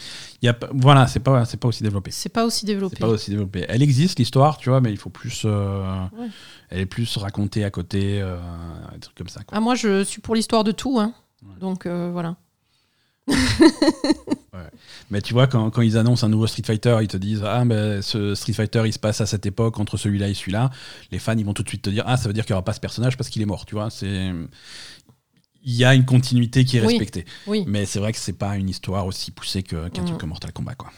y 0.43 0.49
a, 0.49 0.57
voilà, 0.73 1.07
c'est 1.07 1.21
pas, 1.21 1.45
c'est 1.45 1.59
pas 1.59 1.69
aussi 1.69 1.83
développé. 1.83 2.11
C'est 2.11 2.29
pas 2.31 2.45
aussi 2.45 2.65
développé. 2.65 2.97
C'est 2.97 3.01
pas 3.03 3.09
aussi 3.09 3.31
développé. 3.31 3.65
Elle 3.69 3.83
existe, 3.83 4.19
l'histoire, 4.19 4.57
tu 4.57 4.71
vois, 4.71 4.81
mais 4.81 4.91
il 4.91 4.97
faut 4.99 5.11
plus. 5.11 5.43
euh, 5.45 5.83
Ouais. 6.19 6.29
Elle 6.71 6.81
est 6.81 6.87
plus 6.87 7.17
racontée 7.19 7.65
à 7.65 7.71
côté, 7.71 8.21
euh, 8.23 8.37
des 8.95 9.01
trucs 9.01 9.17
comme 9.17 9.29
ça. 9.29 9.41
quoi. 9.45 9.57
Ah, 9.57 9.61
moi, 9.61 9.75
je 9.75 10.03
suis 10.03 10.21
pour 10.21 10.35
l'histoire 10.35 10.65
de 10.65 10.73
tout, 10.73 10.99
hein. 10.99 11.13
Ouais. 11.43 11.59
Donc, 11.61 11.85
euh, 11.87 12.11
Mais 15.11 15.21
tu 15.21 15.33
vois, 15.35 15.47
quand, 15.47 15.71
quand 15.71 15.83
ils 15.83 15.97
annoncent 15.99 16.27
un 16.27 16.31
nouveau 16.31 16.47
Street 16.47 16.63
Fighter, 16.65 16.97
ils 17.03 17.09
te 17.09 17.17
disent 17.17 17.43
Ah, 17.45 17.65
ben 17.65 18.01
ce 18.03 18.35
Street 18.35 18.53
Fighter, 18.53 18.83
il 18.87 18.93
se 18.93 18.99
passe 18.99 19.21
à 19.21 19.27
cette 19.27 19.47
époque, 19.47 19.79
entre 19.79 19.97
celui-là 19.97 20.29
et 20.29 20.35
celui-là. 20.35 20.71
Les 21.11 21.19
fans, 21.19 21.37
ils 21.37 21.45
vont 21.45 21.53
tout 21.55 21.63
de 21.63 21.69
suite 21.69 21.83
te 21.83 21.91
dire 21.91 22.05
Ah, 22.07 22.17
ça 22.17 22.29
veut 22.29 22.33
dire 22.35 22.45
qu'il 22.45 22.53
n'y 22.55 22.57
aura 22.57 22.65
pas 22.65 22.73
ce 22.73 22.81
personnage 22.81 23.17
parce 23.17 23.29
qu'il 23.29 23.43
est 23.43 23.47
mort, 23.47 23.67
tu 23.67 23.75
vois. 23.75 23.91
C'est. 23.91 24.31
Il 25.67 25.73
y 25.75 25.85
a 25.85 25.95
une 25.95 26.05
continuité 26.05 26.65
qui 26.65 26.77
est 26.77 26.81
Oui. 26.83 26.89
respectée. 26.89 27.25
Oui. 27.47 27.65
Mais 27.67 27.87
c'est 27.87 27.99
vrai 27.99 28.13
que 28.13 28.19
c'est 28.19 28.35
pas 28.35 28.57
une 28.57 28.69
histoire 28.69 29.07
aussi 29.07 29.31
poussée 29.31 29.63
qu'un 29.63 29.87
Mm. 29.89 30.05
truc 30.05 30.19
comme 30.19 30.29
Mortal 30.29 30.53
Kombat, 30.53 30.75
quoi. 30.75 30.91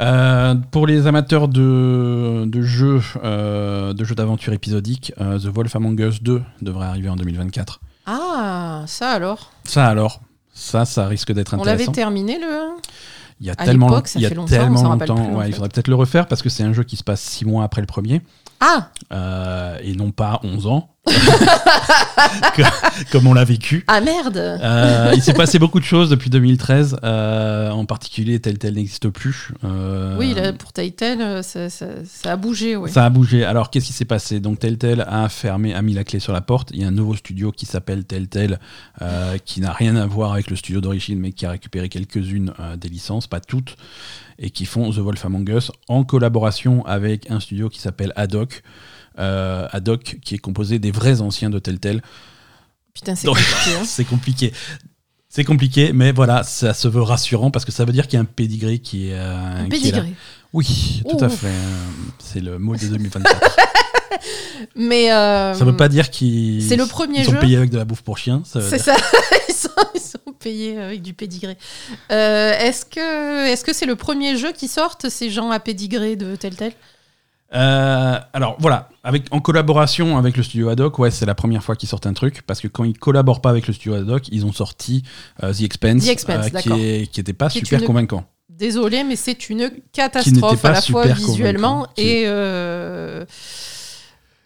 Euh, 0.00 0.54
pour 0.72 0.86
les 0.88 1.06
amateurs 1.06 1.46
de, 1.48 2.44
de 2.46 2.62
jeux, 2.62 3.00
euh, 3.22 3.92
de 3.92 4.04
jeux 4.04 4.14
d'aventure 4.16 4.52
épisodiques, 4.52 5.12
euh, 5.20 5.38
The 5.38 5.44
Wolf 5.46 5.76
Among 5.76 6.00
Us 6.00 6.20
2 6.22 6.42
devrait 6.62 6.86
arriver 6.86 7.08
en 7.10 7.16
2024. 7.16 7.80
Ah, 8.06 8.84
ça 8.86 9.10
alors? 9.12 9.52
Ça 9.64 9.86
alors, 9.86 10.20
ça, 10.54 10.84
ça 10.84 11.06
risque 11.06 11.32
d'être 11.32 11.52
On 11.54 11.58
l'avait 11.58 11.72
intéressant. 11.72 11.92
terminé, 11.92 12.38
le. 12.38 12.70
Il 13.40 13.46
y 13.46 13.50
a 13.50 13.54
À 13.58 13.64
tellement, 13.64 13.88
il 14.14 14.20
y 14.20 14.26
a 14.26 14.30
tellement 14.30 14.44
longtemps. 14.94 15.14
plus, 15.16 15.22
en 15.36 15.42
il 15.42 15.52
faudrait 15.52 15.68
peut-être 15.68 15.88
le 15.88 15.96
refaire 15.96 16.26
parce 16.28 16.40
que 16.40 16.48
c'est 16.48 16.62
un 16.62 16.72
jeu 16.72 16.84
qui 16.84 16.96
se 16.96 17.02
passe 17.02 17.20
6 17.20 17.44
mois 17.44 17.64
après 17.64 17.80
le 17.80 17.86
premier 17.88 18.22
Ah 18.60 18.90
euh, 19.12 19.76
et 19.82 19.94
non 19.94 20.12
pas 20.12 20.38
11 20.44 20.68
ans, 20.68 20.93
comme 23.12 23.26
on 23.26 23.34
l'a 23.34 23.44
vécu. 23.44 23.84
Ah 23.88 24.00
merde 24.00 24.36
Euh, 24.36 25.12
il 25.14 25.22
s'est 25.22 25.34
passé 25.34 25.58
beaucoup 25.58 25.80
de 25.80 25.84
choses 25.84 26.10
depuis 26.10 26.30
2013. 26.30 26.96
euh, 27.04 27.70
en 27.70 27.84
particulier, 27.84 28.40
tel 28.40 28.58
tel 28.58 28.74
n'existe 28.74 29.08
plus. 29.08 29.50
Euh, 29.64 30.16
Oui, 30.18 30.34
là, 30.34 30.52
pour 30.52 30.72
Telltale, 30.72 31.20
euh, 31.20 31.42
ça, 31.42 31.70
ça- 31.70 32.04
ça 32.04 32.32
a 32.32 32.36
bougé, 32.36 32.76
oui. 32.76 32.90
Ça 32.90 33.04
a 33.04 33.10
bougé. 33.10 33.44
Alors, 33.44 33.70
qu'est-ce 33.70 33.86
qui 33.86 33.92
s'est 33.92 34.04
passé? 34.04 34.40
Donc, 34.40 34.58
Telltale 34.60 35.04
a 35.08 35.28
fermé, 35.28 35.74
a 35.74 35.82
mis 35.82 35.94
la 35.94 36.04
clé 36.04 36.20
sur 36.20 36.32
la 36.32 36.40
porte. 36.40 36.70
Il 36.72 36.80
y 36.80 36.84
a 36.84 36.88
un 36.88 36.92
nouveau 36.92 37.14
studio 37.14 37.52
qui 37.52 37.66
s'appelle 37.66 38.04
Telltale, 38.04 38.58
euh, 39.02 39.36
qui 39.44 39.60
n'a 39.60 39.72
rien 39.72 39.96
à 39.96 40.06
voir 40.06 40.32
avec 40.32 40.50
le 40.50 40.56
studio 40.56 40.80
d'origine, 40.80 41.18
mais 41.18 41.32
qui 41.32 41.46
a 41.46 41.50
récupéré 41.50 41.88
quelques-unes 41.88 42.52
des 42.78 42.88
licences, 42.88 43.26
pas 43.26 43.40
toutes, 43.40 43.76
et 44.38 44.50
qui 44.50 44.66
font 44.66 44.90
The 44.90 44.98
Wolf 44.98 45.24
Among 45.24 45.48
Us 45.48 45.70
en 45.88 46.04
collaboration 46.04 46.84
avec 46.86 47.30
un 47.30 47.40
studio 47.40 47.68
qui 47.68 47.80
s'appelle 47.80 48.12
Haddock. 48.16 48.62
Euh, 49.18 49.68
Haddock, 49.72 50.18
qui 50.22 50.34
est 50.34 50.38
composé 50.38 50.78
des 50.78 50.90
vrais 50.90 51.20
anciens 51.20 51.50
de 51.50 51.58
Telltale. 51.58 52.02
Putain, 52.94 53.14
c'est 53.14 53.26
compliqué. 53.28 53.50
hein. 53.80 53.82
C'est 53.84 54.04
compliqué. 54.04 54.52
C'est 55.28 55.44
compliqué, 55.44 55.92
mais 55.92 56.12
voilà, 56.12 56.44
ça 56.44 56.74
se 56.74 56.86
veut 56.86 57.02
rassurant 57.02 57.50
parce 57.50 57.64
que 57.64 57.72
ça 57.72 57.84
veut 57.84 57.92
dire 57.92 58.06
qu'il 58.06 58.16
y 58.16 58.18
a 58.18 58.22
un 58.22 58.24
pedigree 58.24 58.78
qui 58.80 59.08
est, 59.08 59.14
euh, 59.14 59.64
Un 59.64 59.68
qui 59.68 59.88
est 59.88 59.92
là. 59.92 59.98
pédigré. 59.98 60.14
Oui, 60.52 61.02
tout 61.08 61.24
à 61.24 61.28
fait. 61.28 61.48
euh, 61.48 61.50
C'est 62.20 62.38
le 62.40 62.58
mot 62.60 62.76
de 62.76 62.86
2024. 62.86 63.56
Mais. 64.76 65.12
euh, 65.12 65.52
Ça 65.54 65.64
veut 65.64 65.76
pas 65.76 65.88
dire 65.88 66.10
qu'ils 66.10 66.62
c'est 66.62 66.76
le 66.76 66.86
premier 66.86 67.20
ils 67.20 67.24
sont 67.24 67.32
jeu 67.32 67.38
payés 67.40 67.56
avec 67.56 67.70
de 67.70 67.76
la 67.78 67.84
bouffe 67.84 68.02
pour 68.02 68.16
chien. 68.18 68.42
ça 68.44 68.60
veut 68.60 68.68
C'est 68.68 68.78
ça, 68.78 68.94
ils 69.48 69.54
sont, 69.54 69.68
ils 69.94 70.00
sont 70.00 70.32
payés 70.38 70.78
avec 70.78 71.02
du 71.02 71.14
pédigré. 71.14 71.56
Euh, 72.12 72.52
est-ce 72.58 72.84
que 72.84 73.46
est-ce 73.48 73.64
que 73.64 73.72
c'est 73.72 73.86
le 73.86 73.96
premier 73.96 74.36
jeu 74.36 74.52
qui 74.52 74.68
sortent 74.68 75.08
ces 75.08 75.30
gens 75.30 75.50
à 75.50 75.58
pédigré 75.58 76.14
de 76.16 76.36
tel 76.36 76.54
tel 76.54 76.72
Euh, 77.54 78.18
alors 78.32 78.56
voilà, 78.58 78.88
avec, 79.04 79.24
en 79.30 79.40
collaboration 79.40 80.18
avec 80.18 80.36
le 80.36 80.42
studio 80.42 80.68
Haddock, 80.70 80.98
ouais, 80.98 81.10
c'est 81.10 81.26
la 81.26 81.34
première 81.36 81.62
fois 81.62 81.76
qu'ils 81.76 81.88
sortent 81.88 82.06
un 82.06 82.12
truc 82.12 82.42
parce 82.46 82.60
que 82.60 82.66
quand 82.68 82.82
ils 82.84 82.98
collaborent 82.98 83.40
pas 83.40 83.50
avec 83.50 83.66
le 83.68 83.72
studio 83.72 83.94
Haddock, 83.94 84.28
ils 84.32 84.44
ont 84.44 84.52
sorti 84.52 85.02
euh, 85.42 85.52
The 85.52 85.60
Expense, 85.62 86.04
The 86.04 86.08
Expense, 86.08 86.50
qui, 86.62 86.70
est- 86.72 87.10
qui 87.12 87.20
était 87.20 87.32
pas 87.32 87.48
Qui 87.48 87.60
super 87.60 87.80
une- 87.80 87.86
convaincant. 87.86 88.24
Désolé, 88.48 89.02
mais 89.04 89.16
c'est 89.16 89.48
une 89.50 89.70
catastrophe 89.92 90.64
à 90.64 90.72
la 90.72 90.80
fois 90.82 91.06
visuellement 91.06 91.86
et 91.96 92.22
euh, 92.26 93.24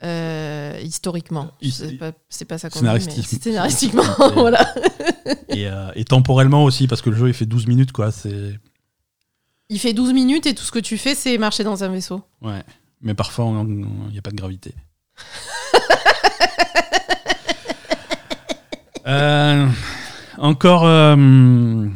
euh, 0.05 0.79
historiquement. 0.83 1.51
His- 1.61 1.73
C'est 1.73 1.99
pas, 1.99 2.13
pas 2.49 2.59
ça 2.59 2.71
qu'on 2.71 2.79
Scénaristique. 2.79 3.43
Scénaristiquement, 3.43 4.03
Et- 4.03 4.33
voilà. 4.35 4.75
Et, 5.49 5.67
euh, 5.69 5.91
et 5.95 6.05
temporellement 6.05 6.65
aussi, 6.65 6.87
parce 6.87 7.03
que 7.03 7.11
le 7.11 7.17
jeu 7.17 7.29
il 7.29 7.35
fait 7.35 7.47
12 7.47 7.67
minutes, 7.67 7.93
quoi. 7.93 8.11
C'est. 8.13 8.59
Il 9.71 9.79
fait 9.79 9.93
12 9.93 10.15
minutes 10.15 10.47
et 10.47 10.55
tout 10.55 10.65
ce 10.65 10.71
que 10.73 10.79
tu 10.79 10.97
fais, 10.97 11.15
c'est 11.15 11.37
marcher 11.37 11.65
dans 11.65 11.85
un 11.85 11.89
vaisseau. 11.89 12.23
Ouais. 12.41 12.63
Mais 13.01 13.15
parfois, 13.15 13.47
il 13.67 14.11
n'y 14.11 14.19
a 14.19 14.23
pas 14.23 14.31
de 14.31 14.37
gravité. 14.37 14.75
Euh, 19.07 19.67
encore, 20.37 20.85
euh, 20.85 21.87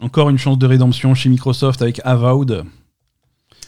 encore 0.00 0.28
une 0.28 0.36
chance 0.36 0.58
de 0.58 0.66
rédemption 0.66 1.14
chez 1.14 1.30
Microsoft 1.30 1.80
avec 1.80 2.02
Avowed. 2.04 2.64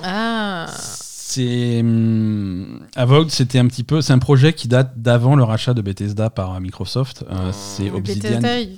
Ah, 0.03 0.67
C'est 0.69 1.81
hum, 1.81 2.81
Avowed, 2.95 3.31
c'était 3.31 3.59
un 3.59 3.67
petit 3.69 3.85
peu, 3.85 4.03
c'est 4.03 4.13
un 4.13 4.19
projet 4.19 4.53
qui 4.53 4.69
date 4.69 5.01
d'avant 5.01 5.35
le 5.35 5.45
rachat 5.45 5.73
de 5.73 5.81
Bethesda 5.81 6.29
par 6.29 6.61
Microsoft. 6.61 7.25
Euh, 7.31 7.53
c'est 7.53 7.91
Obsidian. 7.91 8.41
Bethesda, 8.41 8.77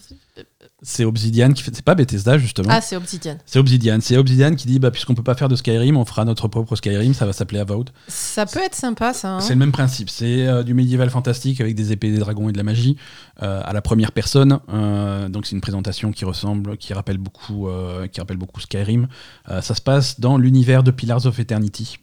C'est 0.83 1.05
Obsidian 1.07 1.53
qui 1.55 1.63
fait. 1.63 1.75
C'est 1.75 1.85
pas 1.85 1.95
Bethesda 1.95 2.37
justement. 2.37 2.69
Ah, 2.71 2.83
c'est 2.83 2.97
Obsidian. 2.97 3.39
C'est 3.47 3.59
Obsidian. 3.59 3.99
C'est 4.03 4.19
Obsidian 4.19 4.55
qui 4.55 4.67
dit 4.67 4.79
bah 4.79 4.91
puisqu'on 4.91 5.15
peut 5.15 5.23
pas 5.23 5.35
faire 5.35 5.49
de 5.49 5.57
Skyrim, 5.57 5.97
on 5.97 6.05
fera 6.05 6.27
notre 6.27 6.49
propre 6.49 6.77
Skyrim. 6.77 7.15
Ça 7.15 7.25
va 7.25 7.33
s'appeler 7.33 7.61
Avowed. 7.61 7.91
Ça 8.09 8.45
peut 8.45 8.61
être 8.61 8.75
sympa, 8.75 9.15
ça. 9.15 9.37
hein. 9.37 9.41
C'est 9.41 9.55
le 9.55 9.59
même 9.59 9.73
principe. 9.73 10.11
C'est 10.11 10.47
euh, 10.47 10.63
du 10.63 10.75
médiéval 10.75 11.09
fantastique 11.09 11.63
avec 11.63 11.75
des 11.75 11.93
épées, 11.93 12.11
des 12.13 12.19
dragons 12.19 12.51
et 12.51 12.53
de 12.53 12.59
la 12.59 12.63
magie 12.63 12.99
euh, 13.43 13.63
à 13.65 13.73
la 13.73 13.81
première 13.81 14.13
personne. 14.13 14.59
Euh, 14.69 15.31
donc 15.31 15.47
c'est 15.47 15.55
une 15.57 15.63
présentation 15.63 16.13
qui 16.13 16.27
ressemble, 16.27 16.77
qui 16.77 16.93
rappelle 16.93 17.19
beaucoup, 17.19 17.69
qui 18.13 18.21
rappelle 18.21 18.37
beaucoup 18.37 18.61
Skyrim. 18.61 19.09
Ça 19.49 19.75
se 19.75 19.81
passe 19.81 20.21
dans 20.21 20.37
l'univers 20.37 20.83
de 20.83 20.91
Pillars 20.91 21.25
of 21.25 21.39
Eternity. 21.39 21.99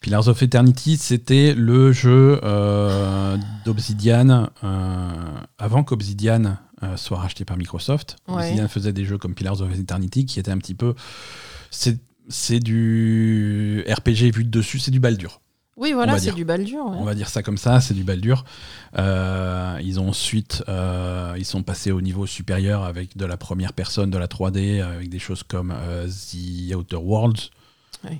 Pillars 0.00 0.28
of 0.28 0.42
Eternity, 0.42 0.96
c'était 0.96 1.54
le 1.54 1.92
jeu 1.92 2.40
d'Obsidian 3.64 4.48
avant 5.58 5.84
qu'Obsidian 5.84 6.56
euh, 6.82 6.96
soit 6.96 7.18
racheté 7.18 7.44
par 7.44 7.56
Microsoft. 7.56 8.16
Ouais. 8.28 8.36
Obsidian 8.36 8.68
faisait 8.68 8.92
des 8.92 9.04
jeux 9.04 9.18
comme 9.18 9.34
Pillars 9.34 9.60
of 9.60 9.78
Eternity 9.78 10.26
qui 10.26 10.38
étaient 10.40 10.50
un 10.50 10.58
petit 10.58 10.74
peu. 10.74 10.94
C'est 11.70 11.98
c'est 12.28 12.60
du 12.60 13.84
RPG 13.88 14.34
vu 14.34 14.44
de 14.44 14.50
dessus, 14.50 14.78
c'est 14.78 14.90
du 14.90 15.00
Baldur. 15.00 15.40
Oui, 15.76 15.92
voilà, 15.92 16.18
c'est 16.18 16.26
dire. 16.26 16.34
du 16.34 16.44
Baldur. 16.44 16.86
ouais. 16.86 16.96
On 16.98 17.04
va 17.04 17.14
dire 17.14 17.28
ça 17.28 17.42
comme 17.42 17.58
ça, 17.58 17.80
c'est 17.80 17.92
du 17.92 18.02
Baldur. 18.02 18.44
Euh, 18.96 19.78
ils 19.82 20.00
ont 20.00 20.08
ensuite, 20.08 20.64
euh, 20.68 21.34
ils 21.36 21.44
sont 21.44 21.62
passés 21.62 21.90
au 21.92 22.00
niveau 22.00 22.26
supérieur 22.26 22.82
avec 22.84 23.16
de 23.16 23.26
la 23.26 23.36
première 23.36 23.74
personne, 23.74 24.10
de 24.10 24.16
la 24.16 24.26
3D, 24.26 24.82
avec 24.82 25.10
des 25.10 25.18
choses 25.18 25.42
comme 25.42 25.74
euh, 25.76 26.08
The 26.08 26.74
Outer 26.74 26.96
Worlds. 26.96 27.50
Oui. 28.04 28.18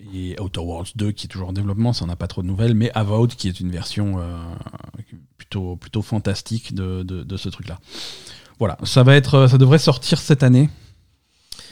Euh, 0.00 0.04
et 0.14 0.40
Outer 0.40 0.60
Worlds 0.60 0.92
2 0.96 1.12
qui 1.12 1.26
est 1.26 1.28
toujours 1.28 1.48
en 1.48 1.52
développement, 1.52 1.92
ça 1.92 2.06
n'a 2.06 2.16
pas 2.16 2.26
trop 2.26 2.42
de 2.42 2.46
nouvelles, 2.46 2.74
mais 2.74 2.90
Avowed 2.94 3.34
qui 3.34 3.48
est 3.48 3.60
une 3.60 3.70
version 3.70 4.18
euh, 4.18 4.36
plutôt, 5.36 5.76
plutôt 5.76 6.02
fantastique 6.02 6.74
de, 6.74 7.02
de- 7.02 7.22
de 7.22 7.36
ce 7.36 7.48
truc-là. 7.48 7.78
Voilà, 8.58 8.76
ça 8.84 9.02
va 9.02 9.14
être, 9.16 9.46
ça 9.46 9.58
devrait 9.58 9.78
sortir 9.78 10.18
cette 10.18 10.42
année, 10.42 10.68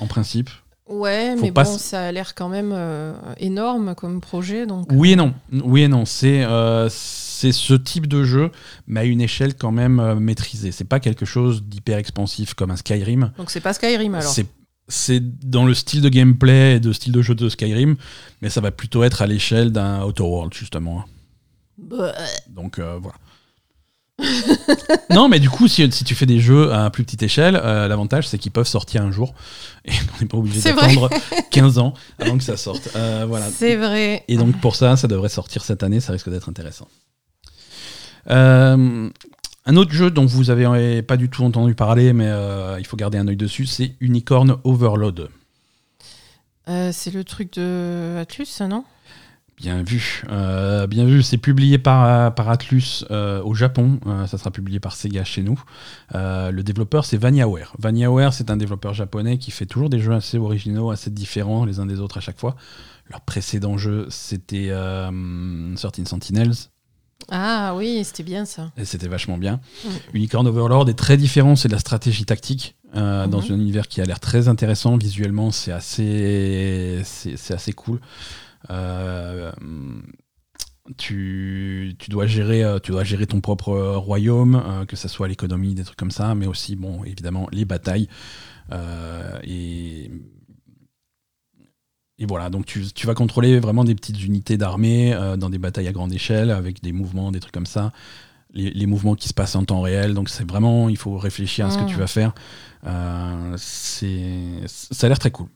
en 0.00 0.06
principe. 0.06 0.50
Ouais, 0.88 1.34
Faut 1.36 1.42
mais 1.42 1.50
bon, 1.50 1.64
ça 1.64 2.06
a 2.06 2.12
l'air 2.12 2.34
quand 2.34 2.48
même 2.48 2.70
euh, 2.72 3.12
énorme 3.36 3.94
comme 3.94 4.22
projet. 4.22 4.66
Donc, 4.66 4.86
Oui 4.90 5.12
et 5.12 5.16
non. 5.16 5.34
Oui 5.52 5.82
et 5.82 5.88
non. 5.88 6.06
C'est 6.06 6.42
euh, 6.44 6.88
c'est 6.88 7.52
ce 7.52 7.74
type 7.74 8.06
de 8.06 8.24
jeu, 8.24 8.50
mais 8.86 9.00
à 9.00 9.04
une 9.04 9.20
échelle 9.20 9.54
quand 9.54 9.70
même 9.70 10.00
euh, 10.00 10.14
maîtrisée. 10.14 10.72
C'est 10.72 10.84
pas 10.86 10.98
quelque 10.98 11.26
chose 11.26 11.62
d'hyper 11.62 11.98
expansif 11.98 12.54
comme 12.54 12.70
un 12.70 12.76
Skyrim. 12.76 13.32
donc 13.36 13.50
c'est 13.50 13.60
pas 13.60 13.74
Skyrim 13.74 14.14
alors. 14.14 14.32
C'est 14.32 14.46
c'est 14.88 15.20
dans 15.46 15.64
le 15.64 15.74
style 15.74 16.00
de 16.00 16.08
gameplay 16.08 16.76
et 16.76 16.80
de 16.80 16.92
style 16.92 17.12
de 17.12 17.22
jeu 17.22 17.34
de 17.34 17.48
Skyrim, 17.48 17.96
mais 18.40 18.50
ça 18.50 18.60
va 18.60 18.70
plutôt 18.70 19.04
être 19.04 19.22
à 19.22 19.26
l'échelle 19.26 19.70
d'un 19.72 20.02
Outer 20.02 20.22
World 20.22 20.52
justement. 20.54 21.04
Bah, 21.76 22.14
Donc 22.48 22.78
euh, 22.78 22.98
voilà. 23.00 23.16
non, 25.10 25.28
mais 25.28 25.38
du 25.38 25.48
coup, 25.48 25.68
si, 25.68 25.90
si 25.92 26.02
tu 26.02 26.14
fais 26.16 26.26
des 26.26 26.40
jeux 26.40 26.72
à 26.72 26.90
plus 26.90 27.04
petite 27.04 27.22
échelle, 27.22 27.60
euh, 27.62 27.86
l'avantage 27.86 28.26
c'est 28.26 28.38
qu'ils 28.38 28.50
peuvent 28.50 28.66
sortir 28.66 29.02
un 29.02 29.12
jour 29.12 29.32
et 29.84 29.92
on 30.16 30.20
n'est 30.20 30.26
pas 30.26 30.38
obligé 30.38 30.60
d'attendre 30.60 31.08
15 31.50 31.78
ans 31.78 31.94
avant 32.18 32.36
que 32.36 32.44
ça 32.44 32.56
sorte. 32.56 32.90
Euh, 32.96 33.26
voilà. 33.28 33.46
C'est 33.50 33.76
vrai. 33.76 34.24
Et 34.28 34.36
donc 34.36 34.60
pour 34.60 34.74
ça, 34.74 34.96
ça 34.96 35.06
devrait 35.06 35.28
sortir 35.28 35.62
cette 35.64 35.82
année, 35.82 36.00
ça 36.00 36.12
risque 36.12 36.30
d'être 36.30 36.48
intéressant. 36.48 36.88
Euh, 38.30 39.08
un 39.68 39.76
autre 39.76 39.92
jeu 39.92 40.10
dont 40.10 40.24
vous 40.24 40.50
avez 40.50 41.02
pas 41.02 41.18
du 41.18 41.28
tout 41.28 41.44
entendu 41.44 41.74
parler, 41.74 42.14
mais 42.14 42.26
euh, 42.26 42.76
il 42.78 42.86
faut 42.86 42.96
garder 42.96 43.18
un 43.18 43.28
œil 43.28 43.36
dessus, 43.36 43.66
c'est 43.66 43.94
Unicorn 44.00 44.56
Overload. 44.64 45.28
Euh, 46.68 46.90
c'est 46.92 47.12
le 47.12 47.22
truc 47.22 47.52
de 47.52 48.16
Atlus, 48.18 48.48
non? 48.68 48.84
Bien 49.58 49.82
vu, 49.82 50.22
Euh, 50.30 50.86
bien 50.86 51.04
vu. 51.04 51.22
C'est 51.22 51.36
publié 51.36 51.78
par, 51.78 52.32
par 52.34 52.48
Atlus 52.48 53.04
euh, 53.10 53.42
au 53.42 53.54
Japon. 53.54 53.98
Euh, 54.06 54.26
ça 54.26 54.38
sera 54.38 54.50
publié 54.52 54.78
par 54.78 54.94
Sega 54.94 55.24
chez 55.24 55.42
nous. 55.42 55.60
Le 56.14 56.62
développeur, 56.62 57.04
c'est 57.04 57.16
VaniaWare. 57.18 57.74
VaniaWare, 57.78 58.32
c'est 58.32 58.50
un 58.50 58.56
développeur 58.56 58.94
japonais 58.94 59.36
qui 59.36 59.50
fait 59.50 59.66
toujours 59.66 59.90
des 59.90 59.98
jeux 59.98 60.14
assez 60.14 60.38
originaux, 60.38 60.90
assez 60.90 61.10
différents 61.10 61.64
les 61.64 61.80
uns 61.80 61.86
des 61.86 62.00
autres 62.00 62.18
à 62.18 62.20
chaque 62.20 62.38
fois. 62.38 62.56
Leur 63.10 63.20
précédent 63.20 63.76
jeu, 63.76 64.06
c'était 64.08 64.68
euh, 64.70 65.74
13 65.74 66.06
Sentinels. 66.06 66.54
Ah 67.30 67.74
oui, 67.76 68.02
c'était 68.04 68.22
bien 68.22 68.44
ça. 68.44 68.70
Et 68.76 68.84
c'était 68.84 69.08
vachement 69.08 69.38
bien. 69.38 69.60
Unicorn 70.14 70.46
Overlord 70.46 70.88
est 70.88 70.94
très 70.94 71.16
différent, 71.16 71.56
c'est 71.56 71.68
de 71.68 71.72
la 71.74 71.78
stratégie 71.80 72.24
tactique 72.24 72.76
euh, 72.94 73.26
dans 73.26 73.40
Mhm. 73.42 73.52
un 73.52 73.54
univers 73.56 73.88
qui 73.88 74.00
a 74.00 74.04
l'air 74.04 74.20
très 74.20 74.48
intéressant. 74.48 74.96
Visuellement, 74.96 75.50
c'est 75.50 75.72
assez, 75.72 77.00
c'est 77.04 77.36
c'est 77.36 77.54
assez 77.54 77.72
cool. 77.72 78.00
Euh, 78.70 79.52
tu, 80.96 81.94
tu, 81.98 82.08
dois 82.10 82.26
gérer, 82.26 82.64
euh, 82.64 82.78
tu 82.78 82.92
dois 82.92 83.04
gérer 83.04 83.26
ton 83.26 83.40
propre 83.42 83.76
royaume, 83.96 84.62
euh, 84.66 84.84
que 84.86 84.96
ce 84.96 85.06
soit 85.08 85.28
l'économie, 85.28 85.74
des 85.74 85.84
trucs 85.84 85.98
comme 85.98 86.10
ça, 86.10 86.34
mais 86.34 86.46
aussi, 86.46 86.76
bon, 86.76 87.04
évidemment, 87.04 87.46
les 87.52 87.64
batailles. 87.66 88.08
Et, 89.44 90.10
et 92.18 92.26
voilà, 92.26 92.50
donc 92.50 92.66
tu, 92.66 92.84
tu 92.92 93.06
vas 93.06 93.14
contrôler 93.14 93.60
vraiment 93.60 93.84
des 93.84 93.94
petites 93.94 94.22
unités 94.24 94.56
d'armée 94.56 95.12
euh, 95.14 95.36
dans 95.36 95.50
des 95.50 95.58
batailles 95.58 95.86
à 95.88 95.92
grande 95.92 96.12
échelle, 96.12 96.50
avec 96.50 96.82
des 96.82 96.92
mouvements, 96.92 97.30
des 97.30 97.40
trucs 97.40 97.54
comme 97.54 97.66
ça. 97.66 97.92
Les, 98.54 98.70
les 98.70 98.86
mouvements 98.86 99.14
qui 99.14 99.28
se 99.28 99.34
passent 99.34 99.54
en 99.56 99.64
temps 99.64 99.82
réel, 99.82 100.14
donc 100.14 100.28
c'est 100.28 100.48
vraiment, 100.48 100.88
il 100.88 100.96
faut 100.96 101.16
réfléchir 101.18 101.66
à 101.66 101.70
ce 101.70 101.78
que 101.78 101.84
Mm. 101.84 101.86
tu 101.86 101.96
vas 101.96 102.06
faire. 102.06 102.34
Euh, 102.86 103.54
c'est, 103.58 104.60
ça 104.66 105.06
a 105.06 105.08
l'air 105.08 105.18
très 105.18 105.30
cool. 105.30 105.48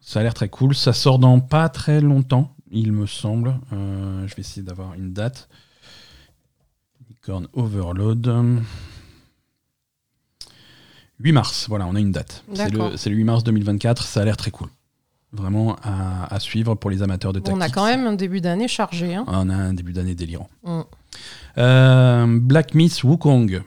Ça 0.00 0.20
a 0.20 0.22
l'air 0.22 0.34
très 0.34 0.48
cool. 0.48 0.74
Ça 0.74 0.92
sort 0.92 1.18
dans 1.18 1.40
pas 1.40 1.68
très 1.68 2.00
longtemps, 2.00 2.54
il 2.70 2.92
me 2.92 3.06
semble. 3.06 3.58
Euh, 3.72 4.26
je 4.28 4.34
vais 4.36 4.40
essayer 4.40 4.62
d'avoir 4.62 4.94
une 4.94 5.12
date. 5.12 5.48
Unicorn 7.10 7.48
Overload. 7.52 8.32
8 11.18 11.32
mars, 11.32 11.66
voilà, 11.68 11.86
on 11.86 11.94
a 11.94 12.00
une 12.00 12.12
date. 12.12 12.44
C'est 12.54 12.70
D'accord. 12.70 12.90
le, 12.90 12.96
c'est 12.96 13.10
le 13.10 13.16
8 13.16 13.24
mars 13.24 13.44
2024, 13.44 14.02
ça 14.04 14.20
a 14.20 14.24
l'air 14.24 14.36
très 14.36 14.50
cool. 14.50 14.68
Vraiment 15.36 15.76
à, 15.82 16.34
à 16.34 16.40
suivre 16.40 16.74
pour 16.74 16.90
les 16.90 17.02
amateurs 17.02 17.32
de 17.32 17.38
tactique. 17.40 17.56
on 17.56 17.60
a 17.60 17.68
quand 17.68 17.86
même 17.86 18.06
un 18.06 18.14
début 18.14 18.40
d'année 18.40 18.68
chargé. 18.68 19.14
Hein. 19.14 19.24
On 19.28 19.48
a 19.50 19.54
un 19.54 19.74
début 19.74 19.92
d'année 19.92 20.14
délirant. 20.14 20.48
Mm. 20.64 20.80
Euh, 21.58 22.26
Black 22.40 22.74
Myth 22.74 23.02
Wukong. 23.04 23.62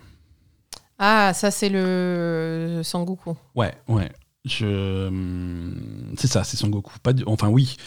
Ah, 0.98 1.32
ça 1.34 1.50
c'est 1.52 1.70
le 1.70 2.82
Sangoku. 2.84 3.36
Ouais, 3.56 3.74
ouais. 3.88 4.10
Je... 4.46 5.10
C'est 6.18 6.28
ça, 6.28 6.44
c'est 6.44 6.58
Son 6.58 6.68
Goku. 6.70 6.92
Pas 7.04 7.14
du- 7.14 7.24
Enfin, 7.26 7.50
oui. 7.50 7.76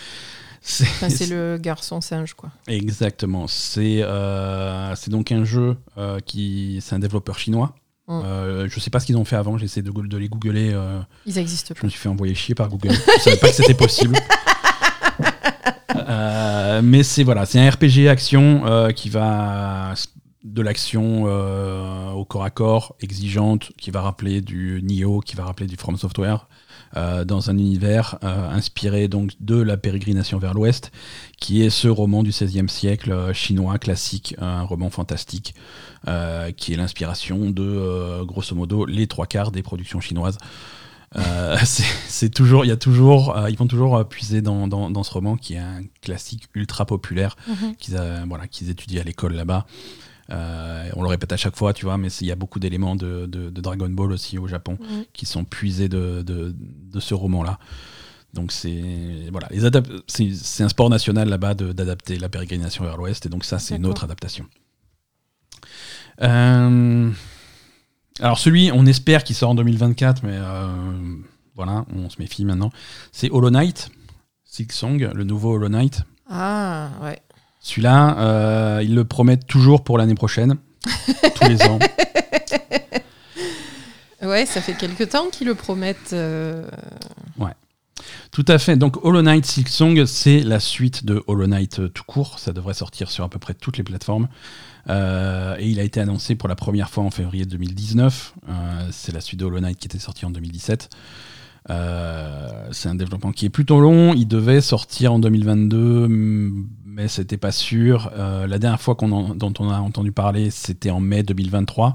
C'est 0.65 0.85
Enfin, 0.85 1.09
c'est 1.09 1.27
le 1.27 1.59
garçon 1.61 2.01
singe, 2.01 2.35
quoi. 2.35 2.51
Exactement. 2.69 3.49
C'est 3.49 3.99
euh, 4.03 4.95
donc 5.09 5.33
un 5.33 5.43
jeu 5.45 5.77
euh, 5.99 6.21
qui. 6.21 6.79
C'est 6.81 6.95
un 6.95 7.01
développeur 7.01 7.37
chinois. 7.37 7.75
Mm. 8.09 8.21
Euh, 8.25 8.69
je 8.69 8.81
sais 8.81 8.91
pas 8.91 8.99
ce 9.01 9.07
qu'ils 9.07 9.17
ont 9.17 9.25
fait 9.25 9.37
avant, 9.37 9.57
j'essaie 9.59 9.83
de, 9.83 9.91
de 9.93 10.17
les 10.17 10.29
googler. 10.29 10.71
euh, 10.75 11.01
Ils 11.27 11.39
existent 11.39 11.75
je 11.79 11.85
me 11.85 11.91
suis 11.91 12.01
fait 12.01 12.09
envoyer 12.09 12.35
chier 12.35 12.55
par 12.55 12.69
Google. 12.69 12.93
je 12.93 13.21
savais 13.23 13.37
pas 13.37 13.49
que 13.49 13.55
c'était 13.55 13.75
possible. 13.75 14.17
Euh, 15.95 16.81
mais 16.83 17.03
c'est 17.03 17.23
voilà, 17.23 17.45
c'est 17.47 17.59
un 17.61 17.69
RPG 17.71 18.09
action 18.09 18.63
euh, 18.67 18.91
qui 18.91 19.09
va 19.09 19.95
de 20.43 20.63
l'action 20.63 21.25
euh, 21.27 22.11
au 22.11 22.25
corps 22.25 22.45
à 22.45 22.51
corps, 22.51 22.97
exigeante, 23.01 23.73
qui 23.79 23.91
va 23.91 24.01
rappeler 24.01 24.41
du 24.41 24.81
Nioh, 24.83 25.21
qui 25.21 25.37
va 25.37 25.45
rappeler 25.45 25.67
du 25.67 25.77
From 25.77 25.97
Software, 25.97 26.49
euh, 26.97 27.25
dans 27.25 27.51
un 27.51 27.59
univers 27.59 28.19
euh, 28.23 28.51
inspiré 28.51 29.09
donc 29.09 29.33
de 29.41 29.61
la 29.61 29.77
pérégrination 29.77 30.39
vers 30.39 30.55
l'Ouest, 30.55 30.93
qui 31.39 31.63
est 31.63 31.71
ce 31.71 31.89
roman 31.89 32.23
du 32.23 32.31
XVIe 32.31 32.69
siècle 32.69 33.13
euh, 33.13 33.33
chinois 33.33 33.79
classique, 33.79 34.35
un 34.39 34.63
roman 34.63 34.91
fantastique, 34.91 35.55
qui 36.57 36.73
est 36.73 36.77
l'inspiration 36.77 37.51
de 37.51 38.25
grosso 38.25 38.57
modo 38.57 38.85
les 38.87 39.07
trois 39.07 39.27
quarts 39.27 39.53
des 39.53 39.63
productions 39.63 40.01
chinoises. 40.01 40.37
Euh, 41.17 41.59
c'est 42.09 42.31
toujours, 42.31 42.65
il 42.65 42.69
y 42.69 42.73
a 42.73 42.77
toujours, 42.77 43.37
euh, 43.37 43.51
ils 43.51 43.57
vont 43.57 43.67
toujours 43.67 44.07
puiser 44.09 44.43
dans, 44.43 44.67
dans, 44.67 44.91
dans 44.91 45.03
ce 45.03 45.13
roman 45.13 45.37
qui 45.37 45.55
est 45.55 45.59
un 45.59 45.83
classique 46.01 46.45
ultra 46.55 46.87
populaire 46.87 47.37
Mhm. 47.47 47.77
qu'ils 47.77 48.01
voilà, 48.29 48.47
qu'ils 48.47 48.71
étudient 48.71 49.01
à 49.01 49.05
l'école 49.05 49.35
là-bas. 49.35 49.67
Euh, 50.31 50.89
on 50.95 51.03
le 51.03 51.09
répète 51.09 51.33
à 51.33 51.37
chaque 51.37 51.57
fois, 51.57 51.73
tu 51.75 51.85
vois, 51.85 51.99
mais 51.99 52.09
il 52.21 52.27
y 52.27 52.33
a 52.33 52.37
beaucoup 52.37 52.59
d'éléments 52.61 52.95
de, 52.97 53.27
de- 53.27 53.51
de 53.51 53.61
Dragon 53.61 53.89
Ball 53.89 54.13
aussi 54.13 54.39
au 54.39 54.47
Japon 54.47 54.79
Mhm. 54.81 55.05
qui 55.13 55.27
sont 55.27 55.45
puisés 55.45 55.89
de, 55.89 56.25
ce 57.01 57.15
roman-là. 57.15 57.59
Donc 58.33 58.51
c'est 58.53 59.29
voilà, 59.31 59.49
les 59.51 59.65
c'est 60.07 60.63
un 60.63 60.69
sport 60.69 60.89
national 60.89 61.29
là-bas 61.29 61.55
de- 61.55 61.73
d'adapter 61.73 62.19
la 62.19 62.29
pérégrination 62.29 62.85
vers 62.85 62.97
l'Ouest, 62.97 63.27
et 63.27 63.29
donc 63.29 63.45
ça 63.45 63.59
c'est 63.59 63.77
une 63.77 63.85
autre 63.87 64.05
adaptation. 64.05 64.47
Euh, 66.23 67.11
alors 68.21 68.39
celui, 68.39 68.71
on 68.73 68.87
espère 68.87 69.25
qu'il 69.25 69.35
sort 69.37 69.51
en 69.51 69.55
2024, 69.55 70.23
mais 70.23 70.33
euh, 70.35 70.67
voilà, 71.55 71.85
on 71.95 72.09
se 72.11 72.17
méfie 72.21 72.45
maintenant. 72.45 72.71
C'est 73.11 73.31
Hollow 73.31 73.51
Knight, 73.51 73.91
Six 74.45 74.69
Song, 74.71 75.11
le 75.15 75.25
nouveau 75.25 75.55
Hollow 75.55 75.69
Knight. 75.69 76.03
Ah, 76.29 76.91
ouais. 77.03 77.19
Celui-là, 77.63 78.19
euh, 78.19 78.81
ils 78.83 78.95
le 78.95 79.05
promettent 79.05 79.47
toujours 79.47 79.85
pour 79.85 79.97
l'année 79.99 80.15
prochaine, 80.17 80.57
tous 81.35 81.49
les 81.49 81.63
ans. 81.63 81.79
Ouais, 84.23 84.47
ça 84.47 84.61
fait 84.61 84.75
quelque 84.75 85.05
temps 85.05 85.29
qu'ils 85.31 85.47
le 85.49 85.55
promettent. 85.55 86.13
euh, 86.13 86.65
Tout 88.31 88.45
à 88.49 88.59
fait. 88.59 88.77
Donc 88.77 89.05
Hollow 89.05 89.23
Knight 89.23 89.45
Silksong, 89.45 90.07
c'est 90.07 90.41
la 90.41 90.59
suite 90.61 91.05
de 91.05 91.23
Hollow 91.27 91.47
Knight 91.47 91.81
euh, 91.81 91.89
tout 91.89 92.05
court. 92.05 92.39
Ça 92.39 92.53
devrait 92.53 92.75
sortir 92.75 93.11
sur 93.11 93.25
à 93.25 93.29
peu 93.29 93.39
près 93.39 93.55
toutes 93.55 93.77
les 93.79 93.85
plateformes. 93.85 94.29
Euh, 94.89 95.57
et 95.59 95.69
il 95.69 95.79
a 95.79 95.83
été 95.83 96.01
annoncé 96.01 96.35
pour 96.35 96.49
la 96.49 96.55
première 96.57 96.89
fois 96.91 97.05
en 97.05 97.11
février 97.11 97.45
2019. 97.45 98.35
Euh, 98.49 98.53
c'est 98.91 99.13
la 99.13 99.21
suite 99.21 99.39
de 99.41 99.45
Hollow 99.45 99.61
Knight 99.61 99.79
qui 99.79 99.87
était 99.87 99.99
sortie 99.99 100.25
en 100.25 100.31
2017. 100.31 100.89
Euh, 101.71 102.49
c'est 102.73 102.89
un 102.89 102.95
développement 102.97 103.33
qui 103.33 103.47
est 103.47 103.51
plutôt 103.51 103.81
long. 103.81 104.15
Il 104.15 104.27
devait 104.27 104.61
sortir 104.61 105.13
en 105.13 105.19
2022, 105.19 106.09
mm, 106.09 106.69
mais 106.93 107.09
c'était 107.09 107.37
pas 107.39 107.53
sûr. 107.53 108.11
Euh, 108.15 108.47
la 108.47 108.59
dernière 108.59 108.81
fois 108.81 108.95
qu'on 108.95 109.13
en- 109.13 109.35
dont 109.35 109.53
on 109.59 109.71
a 109.71 109.79
entendu 109.81 110.13
parler, 110.13 110.51
c'était 110.51 110.91
en 110.91 111.01
mai 111.01 111.23
2023. 111.23 111.89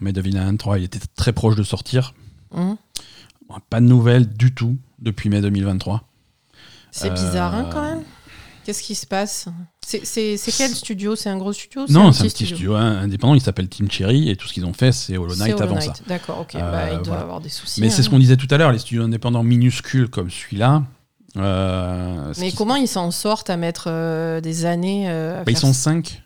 En 0.00 0.04
mai 0.04 0.12
2023, 0.12 0.78
il 0.78 0.84
était 0.84 1.00
très 1.16 1.32
proche 1.32 1.56
de 1.56 1.62
sortir. 1.62 2.14
Bon, 2.52 2.76
Pas 3.70 3.80
de 3.80 3.86
nouvelles 3.86 4.28
du 4.28 4.54
tout 4.54 4.76
depuis 5.00 5.28
mai 5.28 5.40
2023. 5.40 6.04
C'est 6.90 7.10
Euh, 7.10 7.14
bizarre, 7.14 7.54
hein, 7.54 7.68
quand 7.72 7.82
même. 7.82 8.02
Qu'est-ce 8.64 8.82
qui 8.82 8.94
se 8.94 9.06
passe? 9.06 9.46
C'est 9.84 10.38
quel 10.56 10.70
studio? 10.70 11.14
C'est 11.16 11.28
un 11.28 11.36
gros 11.36 11.52
studio 11.52 11.84
Non, 11.90 12.12
c'est 12.12 12.22
un 12.24 12.28
petit 12.28 12.46
studio? 12.46 12.74
hein, 12.76 12.98
indépendant, 13.02 13.34
il 13.34 13.42
s'appelle 13.42 13.68
Team 13.68 13.90
Cherry 13.90 14.30
et 14.30 14.36
tout 14.36 14.48
ce 14.48 14.54
qu'ils 14.54 14.64
ont 14.64 14.72
fait, 14.72 14.90
c'est 14.92 15.18
Hollow 15.18 15.36
Knight 15.36 15.60
avant 15.60 15.74
Knight. 15.74 15.96
ça. 15.96 16.02
D'accord, 16.08 16.40
ok. 16.40 16.54
Euh, 16.54 16.60
bah, 16.70 16.86
il 16.92 16.94
doit 16.96 17.02
voilà. 17.08 17.20
avoir 17.22 17.40
des 17.42 17.50
soucis. 17.50 17.82
Mais 17.82 17.90
c'est 17.90 18.00
hein. 18.00 18.04
ce 18.04 18.10
qu'on 18.10 18.18
disait 18.18 18.38
tout 18.38 18.46
à 18.50 18.56
l'heure, 18.56 18.72
les 18.72 18.78
studios 18.78 19.02
indépendants 19.04 19.42
minuscules 19.42 20.08
comme 20.08 20.30
celui-là. 20.30 20.82
Euh, 21.36 22.32
Mais 22.38 22.52
comment 22.52 22.76
ils 22.76 22.88
s'en 22.88 23.10
sortent 23.10 23.50
à 23.50 23.56
mettre 23.56 23.86
euh, 23.88 24.40
des 24.40 24.64
années 24.66 25.08
euh, 25.10 25.40
à 25.40 25.44
Bah, 25.44 25.50
Ils 25.52 25.56
sont 25.56 25.72
ça 25.72 25.90
5. 25.90 26.22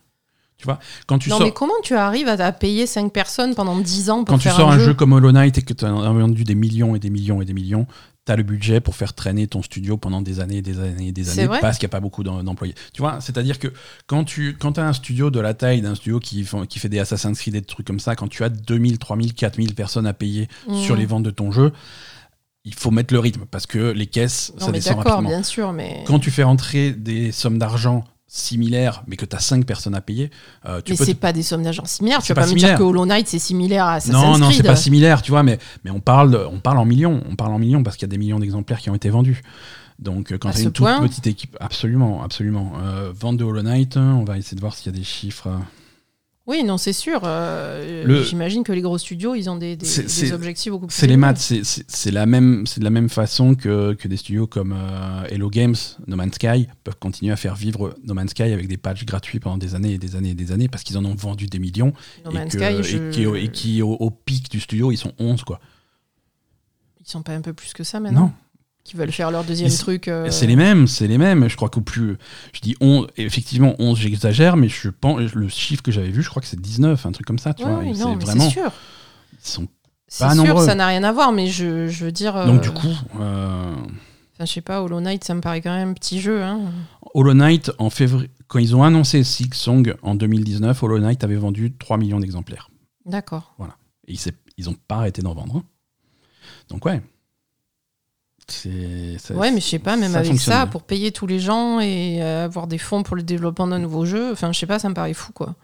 Tu 0.56 0.64
vois, 0.64 0.80
quand 1.06 1.18
tu 1.20 1.30
Non, 1.30 1.36
sors, 1.38 1.46
mais 1.46 1.52
comment 1.52 1.72
tu 1.84 1.94
arrives 1.94 2.26
à, 2.26 2.32
à 2.32 2.50
payer 2.52 2.86
5 2.88 3.12
personnes 3.12 3.54
pendant 3.54 3.78
10 3.78 4.10
ans 4.10 4.24
pour 4.24 4.34
quand 4.34 4.38
tu 4.38 4.48
sors 4.50 4.70
un, 4.70 4.74
un 4.74 4.78
jeu 4.80 4.92
comme 4.92 5.12
Hollow 5.12 5.30
Knight 5.30 5.56
et 5.58 5.62
que 5.62 5.72
tu 5.72 5.84
as 5.84 5.90
vendu 5.92 6.42
des 6.42 6.56
millions 6.56 6.96
et 6.96 6.98
des 6.98 7.10
millions 7.10 7.40
et 7.40 7.44
des 7.44 7.52
millions, 7.52 7.86
tu 8.26 8.32
as 8.32 8.34
le 8.36 8.42
budget 8.42 8.80
pour 8.80 8.96
faire 8.96 9.14
traîner 9.14 9.46
ton 9.46 9.62
studio 9.62 9.96
pendant 9.98 10.20
des 10.20 10.40
années 10.40 10.56
et 10.56 10.62
des 10.62 10.80
années 10.80 11.06
et 11.08 11.12
des 11.12 11.38
années 11.38 11.48
parce 11.60 11.78
qu'il 11.78 11.86
n'y 11.86 11.90
a 11.90 11.94
pas 11.94 12.00
beaucoup 12.00 12.24
d'em- 12.24 12.42
d'employés. 12.42 12.74
Tu 12.92 13.00
vois, 13.02 13.20
c'est-à-dire 13.20 13.60
que 13.60 13.68
quand 14.08 14.24
tu 14.24 14.56
quand 14.58 14.78
as 14.78 14.84
un 14.88 14.92
studio 14.92 15.30
de 15.30 15.38
la 15.38 15.54
taille 15.54 15.80
d'un 15.80 15.94
studio 15.94 16.18
qui, 16.18 16.42
font- 16.42 16.66
qui 16.66 16.80
fait 16.80 16.88
des 16.88 16.98
Assassin's 16.98 17.38
Creed 17.38 17.54
et 17.54 17.60
des 17.60 17.64
trucs 17.66 17.86
comme 17.86 18.00
ça, 18.00 18.16
quand 18.16 18.26
tu 18.26 18.42
as 18.42 18.48
2000, 18.48 18.98
3000, 18.98 19.34
4000 19.34 19.76
personnes 19.76 20.08
à 20.08 20.12
payer 20.12 20.48
Mhm. 20.66 20.74
sur 20.74 20.96
les 20.96 21.06
ventes 21.06 21.22
de 21.22 21.30
ton 21.30 21.52
jeu, 21.52 21.72
il 22.64 22.74
faut 22.74 22.90
mettre 22.90 23.14
le 23.14 23.20
rythme 23.20 23.44
parce 23.50 23.66
que 23.66 23.92
les 23.92 24.06
caisses, 24.06 24.52
Non, 24.54 24.66
ça 24.66 24.72
mais 24.72 24.78
descend 24.78 24.98
rapidement. 24.98 25.28
bien 25.28 25.42
sûr, 25.42 25.72
mais. 25.72 26.04
Quand 26.06 26.18
tu 26.18 26.30
fais 26.30 26.42
rentrer 26.42 26.92
des 26.92 27.32
sommes 27.32 27.58
d'argent 27.58 28.04
similaires, 28.26 29.02
mais 29.06 29.16
que 29.16 29.24
tu 29.24 29.34
as 29.34 29.40
5 29.40 29.64
personnes 29.64 29.94
à 29.94 30.02
payer, 30.02 30.30
euh, 30.66 30.82
tu 30.84 30.92
Mais 30.92 30.98
c'est 30.98 31.14
pas 31.14 31.32
des 31.32 31.42
sommes 31.42 31.62
d'argent 31.62 31.86
similaires. 31.86 32.22
Tu 32.22 32.32
vas 32.32 32.42
pas 32.42 32.46
pas, 32.46 32.52
me 32.52 32.58
dire 32.58 32.76
que 32.76 32.82
Hollow 32.82 33.06
Knight 33.06 33.26
c'est 33.26 33.38
similaire 33.38 33.86
à 33.86 33.94
Assassin's 33.94 34.22
Non, 34.22 34.36
non, 34.36 34.46
Creed. 34.46 34.58
c'est 34.58 34.66
pas 34.66 34.76
similaire, 34.76 35.22
tu 35.22 35.30
vois, 35.30 35.42
mais, 35.42 35.58
mais 35.84 35.90
on, 35.90 36.00
parle, 36.00 36.46
on 36.50 36.60
parle 36.60 36.78
en 36.78 36.84
millions. 36.84 37.22
On 37.30 37.36
parle 37.36 37.52
en 37.52 37.58
millions 37.58 37.82
parce 37.82 37.96
qu'il 37.96 38.06
y 38.06 38.10
a 38.10 38.12
des 38.12 38.18
millions 38.18 38.38
d'exemplaires 38.38 38.80
qui 38.80 38.90
ont 38.90 38.94
été 38.94 39.08
vendus. 39.08 39.42
Donc, 39.98 40.30
euh, 40.30 40.38
quand 40.38 40.50
tu 40.50 40.58
ce 40.58 40.62
une 40.64 40.72
toute 40.72 40.86
petite 40.86 41.26
équipe, 41.26 41.56
absolument, 41.58 42.22
absolument. 42.22 42.72
Euh, 42.84 43.12
vente 43.18 43.38
de 43.38 43.44
Hollow 43.44 43.62
Knight, 43.62 43.96
hein, 43.96 44.18
on 44.20 44.24
va 44.24 44.36
essayer 44.38 44.54
de 44.54 44.60
voir 44.60 44.74
s'il 44.74 44.92
y 44.92 44.94
a 44.94 44.98
des 44.98 45.04
chiffres. 45.04 45.48
Oui, 46.48 46.64
non, 46.64 46.78
c'est 46.78 46.94
sûr. 46.94 47.20
euh, 47.24 48.04
Le- 48.06 48.22
J'imagine 48.24 48.64
que 48.64 48.72
les 48.72 48.80
gros 48.80 48.96
studios, 48.96 49.34
ils 49.34 49.50
ont 49.50 49.56
des, 49.56 49.76
objectifs 50.32 50.72
beaucoup 50.72 50.86
plus. 50.86 50.96
C'est 50.96 51.06
les 51.06 51.18
maths, 51.18 51.36
c'est- 51.38 52.10
la 52.10 52.24
même, 52.24 52.66
c'est 52.66 52.80
de 52.80 52.84
la 52.84 52.90
même 52.90 53.10
façon 53.10 53.54
que, 53.54 53.92
que 53.92 54.08
des 54.08 54.16
studios 54.16 54.46
comme 54.46 54.72
euh, 54.74 55.24
Hello 55.28 55.50
Games, 55.50 55.74
No 56.06 56.16
Man's 56.16 56.36
Sky 56.36 56.66
peuvent 56.84 56.96
continuer 56.98 57.32
à 57.32 57.36
faire 57.36 57.54
vivre 57.54 57.94
No 58.02 58.14
Man's 58.14 58.30
Sky 58.30 58.44
avec 58.44 58.66
des 58.66 58.78
patchs 58.78 59.04
gratuits 59.04 59.40
pendant 59.40 59.58
des 59.58 59.74
années 59.74 59.92
et 59.92 59.98
des 59.98 60.16
années 60.16 60.30
et 60.30 60.34
des 60.34 60.50
années 60.50 60.68
parce 60.68 60.84
qu'ils 60.84 60.96
en 60.96 61.04
ont 61.04 61.14
vendu 61.14 61.46
des 61.48 61.58
millions 61.58 61.92
No 62.24 62.30
et, 62.30 62.44
que- 62.48 62.50
Sky, 62.52 62.64
et 62.64 62.82
je- 62.82 63.10
qui, 63.10 63.24
et 63.24 63.48
qui, 63.52 63.82
au, 63.82 63.90
au 63.92 64.10
pic 64.10 64.50
du 64.50 64.58
studio 64.60 64.90
ils 64.90 64.96
sont 64.96 65.12
11 65.18 65.44
quoi. 65.44 65.60
Ils 67.02 67.10
sont 67.10 67.22
pas 67.22 67.34
un 67.34 67.42
peu 67.42 67.52
plus 67.52 67.74
que 67.74 67.84
ça 67.84 68.00
maintenant? 68.00 68.20
Non, 68.22 68.32
Qui 68.88 68.96
veulent 68.96 69.12
faire 69.12 69.30
leur 69.30 69.44
deuxième 69.44 69.68
Ils- 69.70 69.76
truc. 69.78 70.08
euh, 70.08 70.30
C'est 70.30 70.46
les 70.46 70.56
mêmes, 70.56 70.86
c'est 70.86 71.06
les 71.06 71.18
mêmes. 71.18 71.46
Je 71.48 71.56
crois 71.56 71.68
qu'au 71.68 71.82
plus. 71.82 72.16
Je 72.54 72.60
dis 72.60 72.74
11, 72.80 73.06
effectivement 73.18 73.74
11, 73.78 73.98
j'exagère, 73.98 74.56
mais 74.56 74.68
je 74.70 74.88
pense, 74.88 75.20
le 75.34 75.48
chiffre 75.48 75.82
que 75.82 75.92
j'avais 75.92 76.08
vu, 76.10 76.22
je 76.22 76.30
crois 76.30 76.40
que 76.40 76.48
c'est 76.48 76.58
19, 76.60 77.04
un 77.04 77.12
truc 77.12 77.26
comme 77.26 77.38
ça, 77.38 77.52
tu 77.52 77.64
Ouais, 77.64 77.70
vois. 77.70 77.80
oui, 77.82 77.94
c'est 77.94 78.02
vraiment. 78.26 78.48
sûr. 78.48 78.72
Ils 79.34 79.38
sont... 79.48 79.68
Pas 80.18 80.32
sûr, 80.34 80.42
nombreux. 80.42 80.64
ça 80.64 80.74
n'a 80.74 80.86
rien 80.86 81.04
à 81.04 81.12
voir, 81.12 81.32
mais 81.32 81.48
je, 81.48 81.88
je 81.88 82.04
veux 82.06 82.12
dire. 82.12 82.32
Donc, 82.46 82.60
euh, 82.60 82.62
du 82.62 82.70
coup, 82.70 82.88
euh, 83.20 83.74
Enfin, 84.34 84.46
je 84.46 84.52
sais 84.52 84.60
pas, 84.62 84.82
Hollow 84.82 85.00
Knight, 85.00 85.22
ça 85.24 85.34
me 85.34 85.40
paraît 85.42 85.60
quand 85.60 85.74
même 85.76 85.90
un 85.90 85.92
petit 85.92 86.18
jeu. 86.20 86.42
Hein. 86.42 86.60
Hollow 87.12 87.34
Knight, 87.34 87.72
en 87.78 87.90
février, 87.90 88.30
quand 88.46 88.58
ils 88.58 88.74
ont 88.74 88.84
annoncé 88.84 89.22
Six 89.24 89.50
Song 89.52 89.94
en 90.00 90.14
2019, 90.14 90.82
Hollow 90.82 90.98
Knight 91.00 91.24
avait 91.24 91.36
vendu 91.36 91.74
3 91.76 91.98
millions 91.98 92.20
d'exemplaires. 92.20 92.70
D'accord. 93.04 93.54
Et 94.06 94.12
ils 94.12 94.18
s'est- 94.18 94.32
ils 94.56 94.70
ont 94.70 94.76
pas 94.86 94.96
arrêté 94.96 95.20
d'en 95.20 95.34
vendre. 95.34 95.56
hein. 95.56 95.62
Donc, 96.70 96.86
ouais. 96.86 97.02
Ça- 98.50 99.34
Ouais, 99.34 99.50
mais 99.50 99.60
je 99.60 99.66
sais 99.66 99.78
pas, 99.78 99.96
même 99.96 100.12
ça 100.12 100.18
avec 100.18 100.30
fonctionne 100.32 100.54
ça, 100.54 100.66
pour 100.66 100.82
payer 100.82 101.12
tous 101.12 101.26
les 101.26 101.38
gens 101.38 101.80
et 101.80 102.18
euh, 102.22 102.44
avoir 102.46 102.66
des 102.66 102.78
fonds 102.78 103.02
pour 103.02 103.14
le 103.16 103.22
développement 103.22 103.66
d'un 103.66 103.78
nouveau 103.78 104.04
jeu, 104.06 104.32
enfin, 104.32 104.52
je 104.52 104.58
sais 104.58 104.66
pas, 104.66 104.78
ça 104.78 104.88
me 104.88 104.94
paraît 104.94 105.12
fou, 105.14 105.32
quoi. 105.32 105.54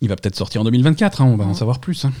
Il 0.00 0.08
va 0.08 0.16
peut-être 0.16 0.36
sortir 0.36 0.60
en 0.60 0.64
2024, 0.64 1.22
hein, 1.22 1.24
on 1.26 1.36
va 1.36 1.44
en 1.44 1.48
Mhm. 1.48 1.54
savoir 1.54 1.78
plus. 1.80 2.04
hein. 2.04 2.12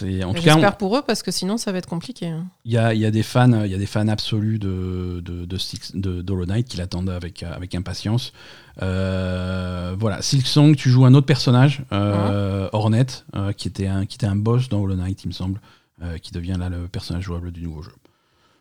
On- 0.00 0.32
J'espère 0.36 0.76
pour 0.76 0.96
eux, 0.96 1.02
parce 1.04 1.24
que 1.24 1.32
sinon, 1.32 1.56
ça 1.56 1.72
va 1.72 1.78
être 1.78 1.88
compliqué. 1.88 2.28
hein. 2.28 2.46
Il 2.64 2.70
y 2.72 2.78
a, 2.78 2.94
y 2.94 3.04
a 3.04 3.10
des 3.10 3.24
fans, 3.24 3.64
il 3.64 3.70
y 3.70 3.74
a 3.74 3.78
des 3.78 3.86
fans 3.86 4.06
absolus 4.06 4.60
de 4.60 5.20
de, 5.24 5.44
de, 5.44 5.58
Six- 5.58 5.90
de- 5.96 6.22
d'Hollow 6.22 6.46
Knight 6.46 6.68
qui 6.68 6.76
l'attendent 6.76 7.10
avec 7.10 7.42
avec 7.42 7.74
impatience. 7.74 8.32
Euh, 8.80 9.96
voilà, 9.98 10.22
Silksong, 10.22 10.76
tu 10.76 10.88
joues 10.90 11.04
un 11.04 11.14
autre 11.14 11.26
personnage, 11.26 11.82
euh, 11.90 12.68
Hornet, 12.72 13.06
euh, 13.34 13.52
qui 13.52 13.66
était 13.66 13.88
un 13.88 14.06
qui 14.06 14.14
était 14.16 14.26
un 14.26 14.36
boss 14.36 14.68
dans 14.68 14.80
Hollow 14.82 14.94
Knight, 14.94 15.24
il 15.24 15.28
me 15.28 15.32
semble, 15.32 15.60
euh, 16.02 16.18
qui 16.18 16.32
devient 16.32 16.56
là 16.58 16.68
le 16.68 16.88
personnage 16.88 17.24
jouable 17.24 17.50
du 17.52 17.62
nouveau 17.62 17.82
jeu. 17.82 17.94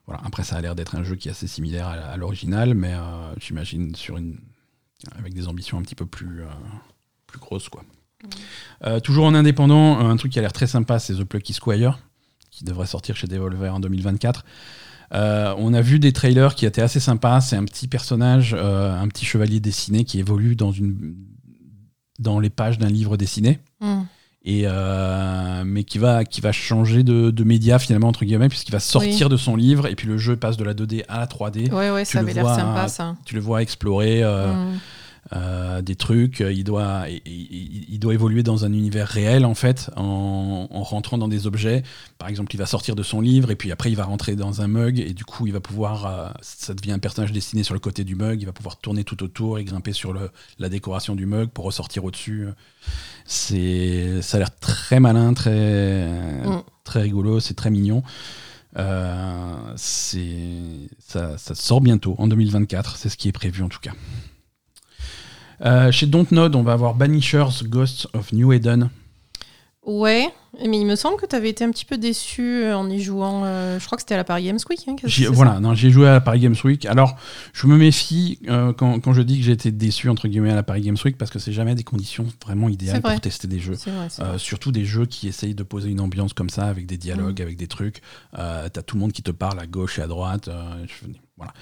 Voilà. 0.06 0.22
Après, 0.26 0.44
ça 0.44 0.56
a 0.56 0.62
l'air 0.62 0.76
d'être 0.76 0.96
un 0.96 1.04
jeu 1.04 1.16
qui 1.16 1.28
est 1.28 1.32
assez 1.32 1.48
similaire 1.48 1.88
à, 1.88 1.94
à 1.94 2.18
l'original, 2.18 2.74
mais 2.74 2.94
euh, 2.94 3.34
j'imagine 3.40 3.96
sur 3.96 4.18
une 4.18 4.40
avec 5.16 5.34
des 5.34 5.48
ambitions 5.48 5.78
un 5.78 5.84
petit 5.84 5.96
peu 5.96 6.06
plus 6.06 6.42
euh, 6.42 6.48
plus 7.28 7.40
grosses 7.40 7.70
quoi. 7.70 7.84
Euh, 8.86 9.00
toujours 9.00 9.26
en 9.26 9.36
indépendant, 9.36 10.00
un 10.00 10.16
truc 10.18 10.32
qui 10.32 10.40
a 10.40 10.42
l'air 10.42 10.54
très 10.54 10.68
sympa, 10.68 11.00
c'est 11.00 11.14
The 11.14 11.24
Plucky 11.24 11.54
Squire, 11.54 12.00
qui 12.50 12.64
devrait 12.64 12.88
sortir 12.88 13.16
chez 13.16 13.28
Devolver 13.28 13.74
en 13.74 13.80
2024. 13.80 14.46
Euh, 15.14 15.54
on 15.58 15.74
a 15.74 15.82
vu 15.82 16.00
des 16.00 16.12
trailers 16.12 16.56
qui 16.56 16.66
étaient 16.66 16.82
assez 16.82 17.00
sympas. 17.00 17.42
C'est 17.42 17.56
un 17.56 17.64
petit 17.64 17.88
personnage, 17.88 18.56
euh, 18.58 19.00
un 19.00 19.08
petit 19.08 19.26
chevalier 19.26 19.60
dessiné 19.60 20.04
qui 20.04 20.20
évolue 20.20 20.56
dans, 20.56 20.72
une, 20.72 21.16
dans 22.20 22.40
les 22.40 22.50
pages 22.50 22.78
d'un 22.78 22.90
livre 22.90 23.16
dessiné. 23.18 23.60
Hmm. 23.80 24.02
Et 24.50 24.62
euh, 24.66 25.64
mais 25.66 25.84
qui 25.84 25.98
va, 25.98 26.24
qui 26.24 26.40
va 26.40 26.54
changer 26.54 27.04
de, 27.04 27.32
de 27.32 27.44
média 27.44 27.80
finalement, 27.80 28.08
entre 28.08 28.24
guillemets, 28.24 28.48
puisqu'il 28.48 28.72
va 28.72 28.80
sortir 28.80 29.28
de 29.28 29.36
son 29.36 29.58
livre 29.58 29.88
et 29.88 29.96
puis 29.96 30.08
le 30.08 30.18
jeu 30.18 30.38
passe 30.38 30.56
de 30.56 30.64
la 30.64 30.74
2D 30.74 31.04
à 31.10 31.20
la 31.20 31.26
3D. 31.26 31.70
Ouais, 31.74 31.92
ouais, 31.92 32.06
Tu 32.06 32.14
ça 32.14 32.22
le 32.22 32.26
avait 32.30 32.34
l'air 32.34 32.44
vois, 32.46 32.56
sympa, 32.56 32.88
ça. 32.88 33.16
Tu 33.26 33.36
le 33.36 33.42
vois 33.42 33.62
explorer. 33.62 34.24
euh, 34.24 34.54
Hmm. 34.54 34.78
Euh, 35.34 35.82
des 35.82 35.96
trucs. 35.96 36.40
Il 36.40 36.64
doit, 36.64 37.06
il, 37.26 38.00
doit 38.00 38.14
évoluer 38.14 38.44
dans 38.44 38.66
un 38.66 38.74
univers 38.74 39.08
réel 39.08 39.46
en 39.46 39.56
fait, 39.56 39.90
en, 39.96 40.68
en 40.70 40.84
rentrant 40.84 41.18
dans 41.18 41.28
des 41.28 41.48
objets. 41.48 41.84
Par 42.18 42.30
exemple, 42.30 42.54
il 42.54 42.58
va 42.58 42.66
sortir 42.66 42.96
de 42.96 43.04
son 43.04 43.22
livre 43.22 43.52
et 43.52 43.56
puis 43.56 43.72
après 43.72 43.92
il 43.92 43.96
va 43.96 44.06
rentrer 44.06 44.36
dans 44.36 44.62
un 44.62 44.68
mug 44.68 45.00
et 45.00 45.14
du 45.14 45.26
coup 45.26 45.48
il 45.48 45.54
va 45.54 45.60
pouvoir, 45.60 46.06
euh, 46.06 46.30
ça 46.42 46.74
devient 46.74 46.94
un 46.94 47.00
personnage 47.00 47.32
dessiné 47.32 47.64
sur 47.64 47.74
le 47.74 47.80
côté 47.80 48.04
du 48.04 48.16
mug. 48.16 48.42
Il 48.42 48.46
va 48.46 48.54
pouvoir 48.54 48.78
tourner 48.78 49.04
tout 49.04 49.24
autour 49.24 49.60
et 49.60 49.64
grimper 49.64 49.94
sur 49.94 50.14
le, 50.14 50.32
la 50.60 50.70
décoration 50.70 51.16
du 51.16 51.26
mug 51.26 51.50
pour 51.50 51.66
ressortir 51.66 52.04
au-dessus. 52.06 52.48
C'est, 53.26 54.22
ça 54.22 54.38
a 54.38 54.40
l'air 54.40 54.56
très 54.60 55.00
malin, 55.00 55.34
très, 55.34 56.08
Mm. 56.48 56.64
très 56.84 57.02
rigolo, 57.02 57.40
c'est 57.40 57.54
très 57.54 57.70
mignon. 57.70 58.04
Euh, 58.78 59.56
c'est 59.76 60.90
ça, 61.00 61.38
ça 61.38 61.56
sort 61.56 61.82
bientôt 61.82 62.16
en 62.20 62.28
2024, 62.28 62.98
c'est 62.98 63.10
ce 63.10 63.18
qui 63.18 63.28
est 63.28 63.34
prévu 63.34 63.64
en 63.64 63.70
tout 63.70 63.80
cas. 63.80 63.94
Euh, 65.66 65.92
chez 65.92 66.06
Dontnod, 66.06 66.56
on 66.56 66.64
va 66.64 66.74
avoir 66.74 66.94
Banishers 66.94 67.64
Ghosts 67.66 68.08
of 68.14 68.32
New 68.34 68.54
Eden. 68.54 68.90
Ouais, 69.86 70.28
Mais 70.66 70.78
il 70.80 70.86
me 70.86 70.98
semble 70.98 71.16
que 71.16 71.26
tu 71.26 71.34
avais 71.34 71.50
été 71.50 71.64
un 71.64 71.72
petit 71.72 71.86
peu 71.86 71.98
déçu 71.98 72.42
euh, 72.64 72.76
en 72.78 72.90
y 72.90 73.00
jouant. 73.02 73.44
euh, 73.46 73.80
je 73.80 73.86
crois 73.86 73.96
que 73.96 74.02
c'était 74.02 74.16
à 74.16 74.18
la 74.18 74.26
Paris 74.26 74.44
Games 74.44 74.60
Week. 74.70 74.82
hein, 74.86 74.96
voilà, 75.32 75.62
non, 75.62 75.74
j'ai 75.76 75.92
joué 75.92 76.10
à 76.10 76.12
la 76.12 76.20
Paris 76.20 76.42
Games 76.42 76.56
Week. 76.66 76.86
Alors, 76.86 77.16
je 77.54 77.68
me 77.68 77.78
méfie 77.78 78.38
euh, 78.50 78.74
quand, 78.74 79.00
quand 79.00 79.14
je 79.14 79.22
dis 79.22 79.38
que 79.40 79.46
j'ai 79.46 79.54
été 79.54 79.72
déçu 79.72 80.10
entre 80.10 80.28
guillemets 80.28 80.52
à 80.52 80.56
la 80.56 80.64
Paris 80.64 80.82
Games 80.82 80.98
Week 81.06 81.18
parce 81.18 81.32
que 81.32 81.40
c'est 81.40 81.54
jamais 81.54 81.74
des 81.74 81.84
conditions 81.86 82.26
vraiment 82.46 82.68
idéales 82.68 83.00
vrai. 83.02 83.14
pour 83.14 83.22
tester 83.22 83.48
des 83.48 83.60
jeux. 83.60 83.76
vrai, 83.76 84.08
Euh, 84.20 84.38
surtout 84.38 84.74
des 84.74 84.84
jeux 84.84 85.06
qui 85.06 85.30
essayent 85.30 85.56
de 85.56 85.64
poser 85.64 85.90
une 85.90 86.02
ambiance 86.02 86.34
comme 86.34 86.50
ça, 86.50 86.66
avec 86.66 86.86
des 86.86 86.96
Mm. 86.96 87.00
dialogues, 87.00 87.42
avec 87.42 87.56
des 87.56 87.68
trucs. 87.68 88.02
T'as 88.36 88.70
tout 88.86 88.96
le 88.98 89.00
monde 89.00 89.14
qui 89.14 89.24
te 89.24 89.32
parle 89.32 89.58
à 89.60 89.68
gauche 89.68 90.00
et 90.00 90.02
à 90.02 90.08
droite. 90.08 90.50
je- 90.86 91.08
voilà. 91.38 91.54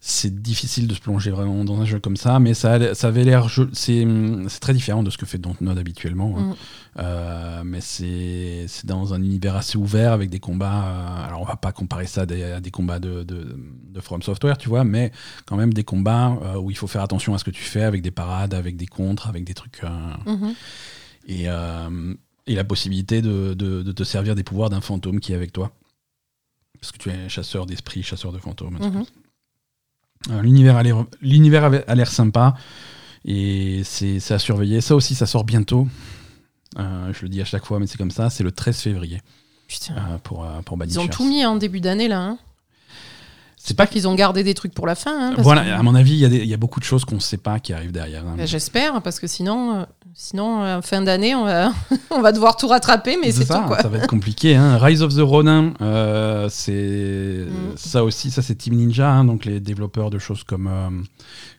C'est 0.00 0.40
difficile 0.42 0.86
de 0.86 0.94
se 0.94 1.00
plonger 1.00 1.30
vraiment 1.32 1.64
dans 1.64 1.80
un 1.80 1.84
jeu 1.84 1.98
comme 1.98 2.16
ça, 2.16 2.38
mais 2.38 2.54
ça, 2.54 2.74
avait 3.02 3.24
l'air. 3.24 3.48
C'est 3.72 4.06
très 4.60 4.72
différent 4.72 5.02
de 5.02 5.10
ce 5.10 5.18
que 5.18 5.26
fait 5.26 5.38
Dontnod 5.38 5.76
habituellement. 5.76 6.34
hein. 6.38 6.42
Mm. 6.42 6.54
Euh, 7.00 7.62
mais 7.64 7.80
c'est 7.80 8.66
dans 8.84 9.14
un 9.14 9.22
univers 9.22 9.56
assez 9.56 9.76
ouvert 9.76 10.12
avec 10.12 10.30
des 10.30 10.38
combats. 10.40 10.84
euh, 10.86 11.26
alors 11.26 11.40
on 11.42 11.44
va 11.44 11.56
pas 11.56 11.72
comparer 11.72 12.06
ça 12.06 12.22
à 12.22 12.26
des, 12.26 12.42
à 12.44 12.60
des 12.60 12.70
combats 12.70 13.00
de, 13.00 13.24
de, 13.24 13.56
de 13.92 14.00
From 14.00 14.22
Software, 14.22 14.56
tu 14.56 14.68
vois, 14.68 14.84
mais 14.84 15.10
quand 15.46 15.56
même 15.56 15.72
des 15.74 15.84
combats 15.84 16.38
euh, 16.42 16.56
où 16.58 16.70
il 16.70 16.76
faut 16.76 16.86
faire 16.86 17.02
attention 17.02 17.34
à 17.34 17.38
ce 17.38 17.44
que 17.44 17.50
tu 17.50 17.62
fais 17.62 17.82
avec 17.82 18.02
des 18.02 18.10
parades, 18.12 18.54
avec 18.54 18.76
des 18.76 18.86
contres, 18.86 19.28
avec 19.28 19.44
des 19.44 19.54
trucs. 19.54 19.82
Mhm. 20.26 20.54
et, 21.26 21.46
et 22.46 22.54
la 22.54 22.64
possibilité 22.64 23.20
de, 23.20 23.54
de- 23.54 23.82
de 23.82 23.92
te 23.92 24.04
servir 24.04 24.34
des 24.34 24.42
pouvoirs 24.44 24.70
d'un 24.70 24.80
fantôme 24.80 25.20
qui 25.20 25.32
est 25.32 25.36
avec 25.36 25.52
toi. 25.52 25.72
Parce 26.80 26.92
que 26.92 26.98
tu 26.98 27.10
es 27.10 27.28
chasseur 27.28 27.66
d'esprit, 27.66 28.02
chasseur 28.02 28.32
de 28.32 28.38
fantômes. 28.38 28.78
Mhm. 28.80 29.04
Euh, 30.30 30.42
L'univers 30.42 30.76
a 30.76 31.94
l'air- 31.94 32.10
sympa 32.10 32.54
et 33.24 33.82
c'est 33.84 34.20
à 34.32 34.38
surveiller. 34.38 34.80
Ça 34.80 34.94
aussi, 34.96 35.14
ça 35.14 35.26
sort 35.26 35.44
bientôt. 35.44 35.86
Euh, 36.78 37.12
je 37.12 37.22
le 37.22 37.28
dis 37.28 37.40
à 37.40 37.44
chaque 37.44 37.64
fois, 37.64 37.78
mais 37.78 37.86
c'est 37.86 37.98
comme 37.98 38.10
ça. 38.10 38.28
C'est 38.30 38.44
le 38.44 38.52
13 38.52 38.78
février 38.80 39.20
Putain. 39.68 39.94
euh, 39.96 40.18
pour, 40.18 40.46
pour 40.64 40.76
Ils 40.84 40.98
ont 41.00 41.08
tout 41.08 41.24
mis 41.28 41.44
en 41.46 41.56
début 41.56 41.80
d'année 41.80 42.08
là. 42.08 42.20
Hein. 42.20 42.38
C'est 43.68 43.76
pas 43.76 43.86
Qu'ils 43.86 44.08
ont 44.08 44.14
gardé 44.14 44.42
des 44.42 44.54
trucs 44.54 44.72
pour 44.74 44.86
la 44.86 44.94
fin. 44.94 45.12
hein, 45.28 45.30
parce 45.34 45.42
Voilà, 45.44 45.62
que- 45.64 45.70
à 45.70 45.82
mon 45.82 45.94
avis, 45.94 46.12
il 46.12 46.18
y, 46.18 46.24
a 46.52 46.54
y 46.54 46.56
beaucoup 46.56 46.80
de 46.80 46.84
choses 46.84 47.04
qu'on 47.04 47.16
ne 47.16 47.20
sait 47.20 47.36
pas 47.36 47.60
qui 47.60 47.72
arrivent 47.72 47.92
derrière. 47.92 48.26
hein. 48.26 48.34
Ben, 48.36 48.46
J'espère, 48.46 49.00
parce 49.02 49.20
que 49.20 49.26
sinon, 49.26 49.76
euh, 49.80 49.84
sinon 50.14 50.62
euh, 50.64 50.80
fin 50.80 51.02
d'année, 51.02 51.34
on 51.34 51.44
va, 51.44 51.70
on 52.10 52.20
va 52.22 52.32
devoir 52.32 52.56
tout 52.56 52.66
rattraper, 52.68 53.18
mais 53.20 53.30
c'est 53.30 53.44
ça, 53.44 53.58
tout. 53.60 53.66
Quoi. 53.68 53.80
ça 53.80 53.88
va 53.88 53.98
être 53.98 54.06
compliqué. 54.06 54.56
hein. 54.56 54.78
Rise 54.78 55.02
of 55.02 55.14
the 55.14 55.20
Ronin, 55.20 55.74
euh, 55.82 56.48
c'est 56.50 57.46
Mm. 57.48 57.76
ça 57.76 58.04
aussi, 58.04 58.30
ça 58.30 58.40
c'est 58.42 58.54
Team 58.54 58.74
Ninja, 58.74 59.10
hein, 59.10 59.24
donc 59.24 59.44
les 59.44 59.60
développeurs 59.60 60.10
de 60.10 60.18
choses 60.18 60.44
comme 60.44 61.04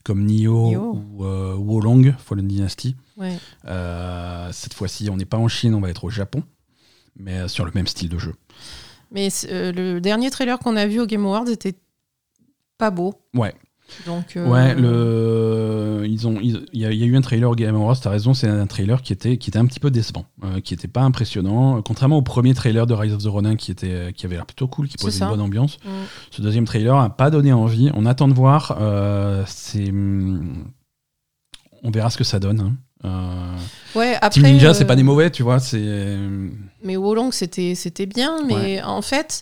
comme 0.03 0.26
Nioh, 0.26 0.99
ou 1.18 1.24
Wolong, 1.24 2.16
Fallen 2.18 2.47
Dynasty. 2.47 2.95
Ouais. 3.18 3.38
Cette 4.51 4.74
fois-ci, 4.74 5.10
on 5.12 5.18
n'est 5.18 5.26
pas 5.26 5.38
en 5.38 5.47
Chine, 5.47 5.76
on 5.76 5.82
va 5.82 5.89
être 5.89 6.03
au 6.05 6.10
Japon, 6.10 6.43
mais 7.18 7.47
sur 7.47 7.66
le 7.66 7.72
même 7.76 7.88
style 7.88 8.10
de 8.10 8.18
jeu. 8.18 8.34
Mais 9.12 9.30
le 9.51 9.99
dernier 9.99 10.30
trailer 10.30 10.57
qu'on 10.60 10.76
a 10.76 10.86
vu 10.86 10.99
au 10.99 11.05
Game 11.05 11.26
Awards 11.26 11.49
était 11.49 11.76
pas 12.80 12.90
beau. 12.90 13.14
Ouais. 13.36 13.54
Donc, 14.06 14.38
euh, 14.38 14.48
Ouais, 14.48 14.76
le... 14.76 16.06
ils 16.08 16.28
ont, 16.28 16.38
il 16.40 16.52
y, 16.74 16.86
a 16.86 16.92
il 16.92 16.98
y 17.00 17.04
a 17.04 17.08
eu 17.08 17.16
un 17.18 17.22
trailer 17.22 17.56
Game 17.56 17.74
Awards, 17.76 18.00
t'as 18.00 18.12
raison, 18.12 18.36
c'est 18.36 18.48
un 18.48 18.68
trailer 18.68 19.02
qui 19.02 19.14
était, 19.14 19.38
qui 19.38 19.50
était 19.50 19.58
un 19.58 19.66
petit 19.66 19.80
peu 19.80 19.90
décevant, 19.90 20.26
euh, 20.44 20.60
qui 20.62 20.76
était 20.76 20.88
pas 20.88 21.02
impressionnant, 21.02 21.82
contrairement 21.82 22.18
au 22.18 22.22
premier 22.22 22.54
trailer 22.54 22.86
de 22.86 22.94
Rise 22.94 23.14
of 23.14 23.24
the 23.24 23.28
Ronin 23.28 23.56
qui, 23.56 23.72
était, 23.72 24.14
qui 24.14 24.28
avait 24.28 24.36
l'air 24.36 24.46
plutôt 24.46 24.68
cool, 24.68 24.88
qui 24.88 24.98
posait 24.98 25.24
une 25.24 25.30
bonne 25.32 25.42
ambiance. 25.42 25.78
Mm. 25.84 25.90
Ce 26.30 26.42
deuxième 26.44 26.66
trailer 26.66 26.96
a 26.96 27.10
pas 27.10 27.32
donné 27.32 27.52
envie, 27.52 27.90
on 27.96 28.06
attend 28.06 28.28
de 28.28 28.34
voir, 28.36 28.78
euh, 28.80 29.44
c'est... 29.48 29.92
On 31.82 31.92
verra 31.92 32.10
ce 32.12 32.18
que 32.18 32.24
ça 32.24 32.40
donne. 32.40 32.60
hein. 32.62 32.76
Euh, 33.06 33.98
Ouais, 33.98 34.16
après, 34.22 34.30
Team 34.30 34.44
Ninja, 34.44 34.70
euh, 34.70 34.74
c'est 34.74 34.86
pas 34.86 34.96
des 34.98 35.04
mauvais, 35.04 35.32
tu 35.32 35.42
vois, 35.42 35.60
c'est... 35.60 36.18
Mais 36.84 36.96
Wolong, 36.96 37.32
c'était 37.32 37.74
c'était 37.74 38.06
bien, 38.06 38.44
mais 38.46 38.84
en 38.84 39.02
fait, 39.02 39.42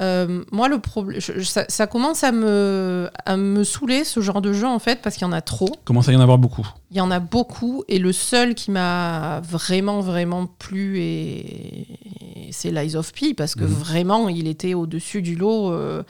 euh, 0.00 0.42
moi, 0.50 0.68
le 0.68 0.78
problème, 0.80 1.20
ça, 1.20 1.64
ça 1.68 1.86
commence 1.86 2.24
à 2.24 2.32
me, 2.32 3.08
à 3.24 3.36
me 3.36 3.62
saouler 3.62 4.02
ce 4.04 4.20
genre 4.20 4.42
de 4.42 4.52
jeu, 4.52 4.66
en 4.66 4.78
fait, 4.78 5.00
parce 5.02 5.14
qu'il 5.16 5.26
y 5.26 5.30
en 5.30 5.32
a 5.32 5.40
trop. 5.40 5.70
Commence 5.84 6.08
à 6.08 6.12
y 6.12 6.16
en 6.16 6.20
avoir 6.20 6.38
beaucoup? 6.38 6.66
Il 6.90 6.96
y 6.96 7.00
en 7.00 7.10
a 7.10 7.20
beaucoup, 7.20 7.84
et 7.88 7.98
le 7.98 8.12
seul 8.12 8.54
qui 8.54 8.70
m'a 8.72 9.40
vraiment, 9.40 10.00
vraiment 10.00 10.46
plu, 10.46 10.98
et, 10.98 12.48
et 12.48 12.52
c'est 12.52 12.70
Lies 12.70 12.96
of 12.96 13.12
P, 13.12 13.34
parce 13.34 13.54
que 13.54 13.64
Mhm. 13.64 13.70
vraiment, 13.70 14.28
il 14.28 14.48
était 14.48 14.74
au-dessus 14.74 15.22
du 15.22 15.36
lot 15.36 15.70
euh, 15.72 16.02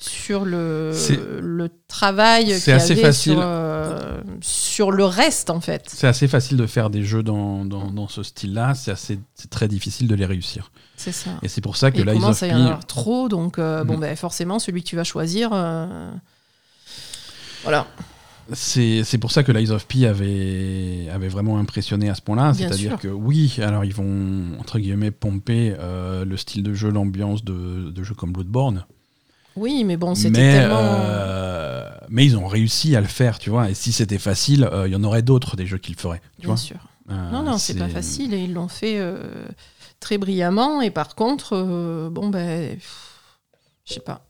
sur 0.00 0.44
le, 0.44 0.92
travail 1.88 2.46
qu'il 2.60 2.72
assez 2.72 2.92
avait 2.92 3.02
facile. 3.02 3.32
Sur, 3.32 3.40
euh, 3.42 4.20
sur 4.40 4.90
le 4.92 5.04
reste, 5.04 5.48
en 5.50 5.60
fait. 5.60 5.84
C'est 5.88 6.06
assez 6.06 6.28
facile 6.28 6.56
de 6.58 6.66
faire 6.66 6.90
des 6.90 7.02
jeux 7.02 7.22
dans, 7.22 7.64
dans, 7.64 7.90
dans 7.90 8.06
ce 8.08 8.22
style-là, 8.22 8.74
c'est 8.74 8.90
assez- 8.90 9.18
c'est 9.34 9.48
très 9.50 9.68
difficile 9.68 10.06
de 10.08 10.14
les 10.14 10.26
réussir. 10.26 10.70
C'est 10.96 11.12
ça. 11.12 11.30
Et 11.42 11.48
c'est 11.48 11.60
pour 11.62 11.76
ça 11.76 11.90
que 11.90 11.96
Et 11.98 12.00
il 12.00 12.04
Lies 12.06 12.12
of 12.16 12.20
commence 12.20 12.42
à 12.42 12.46
y 12.48 12.52
en 12.54 12.60
avoir 12.64 12.86
trop, 12.86 13.28
donc 13.28 13.58
euh, 13.58 13.84
bon, 13.84 13.94
Mhm. 13.94 14.00
ben, 14.00 14.16
forcément, 14.16 14.58
celui 14.58 14.82
que 14.82 14.88
tu 14.88 14.96
vas 14.96 15.04
choisir. 15.04 15.50
euh, 15.52 16.10
Voilà. 17.62 17.86
C'est 18.52 19.18
pour 19.20 19.32
ça 19.32 19.42
que 19.42 19.50
Lies 19.50 19.70
of 19.72 19.86
P 19.88 20.06
avait, 20.06 21.08
avait 21.12 21.26
vraiment 21.28 21.58
impressionné 21.58 22.08
à 22.08 22.14
ce 22.14 22.22
point-là. 22.22 22.54
C'est-à-dire 22.54 22.96
que 22.96 23.08
oui, 23.08 23.56
alors 23.60 23.84
ils 23.84 23.94
vont, 23.94 24.56
entre 24.60 24.78
guillemets, 24.78 25.10
pomper 25.10 25.74
le 25.80 26.36
style 26.36 26.62
de 26.62 26.72
jeu, 26.74 26.90
l'ambiance 26.90 27.44
de, 27.44 27.90
de 27.90 28.02
jeux 28.04 28.14
comme 28.14 28.32
Bloodborne. 28.32 28.84
Oui, 29.56 29.84
mais 29.84 29.96
bon, 29.96 30.14
c'était 30.14 30.34
tellement. 30.60 30.76
euh, 30.80 31.88
mais 32.08 32.24
ils 32.26 32.36
ont 32.36 32.46
réussi 32.46 32.94
à 32.96 33.00
le 33.00 33.06
faire, 33.06 33.38
tu 33.38 33.50
vois. 33.50 33.70
Et 33.70 33.74
si 33.74 33.92
c'était 33.92 34.18
facile, 34.18 34.68
euh, 34.72 34.86
il 34.86 34.92
y 34.92 34.96
en 34.96 35.02
aurait 35.04 35.22
d'autres 35.22 35.56
des 35.56 35.66
jeux 35.66 35.78
qui 35.78 35.92
le 35.92 35.98
feraient. 35.98 36.20
Tu 36.36 36.42
Bien 36.42 36.48
vois 36.48 36.56
sûr. 36.56 36.76
Euh, 37.10 37.30
Non, 37.30 37.42
non, 37.42 37.58
c'est 37.58 37.74
pas 37.74 37.88
facile 37.88 38.34
et 38.34 38.38
ils 38.44 38.52
l'ont 38.52 38.68
fait 38.68 39.00
très 40.00 40.18
brillamment. 40.18 40.82
Et 40.82 40.90
par 40.90 41.14
contre, 41.14 42.08
bon, 42.10 42.28
ben. 42.28 42.76
Je 43.84 43.94
sais 43.94 44.00
pas. 44.00 44.22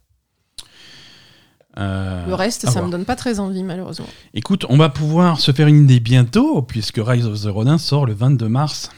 Euh, 1.78 2.26
Le 2.26 2.34
reste, 2.34 2.62
ça 2.66 2.70
voir. 2.70 2.86
me 2.86 2.90
donne 2.90 3.04
pas 3.04 3.16
très 3.16 3.38
envie, 3.38 3.62
malheureusement. 3.62 4.06
Écoute, 4.32 4.64
on 4.70 4.76
va 4.78 4.88
pouvoir 4.88 5.40
se 5.40 5.52
faire 5.52 5.66
une 5.66 5.84
idée 5.84 6.00
bientôt, 6.00 6.62
puisque 6.62 6.98
Rise 7.02 7.26
of 7.26 7.42
the 7.42 7.46
Ronin 7.48 7.76
sort 7.78 8.06
le 8.06 8.14
22 8.14 8.48
mars. 8.48 8.90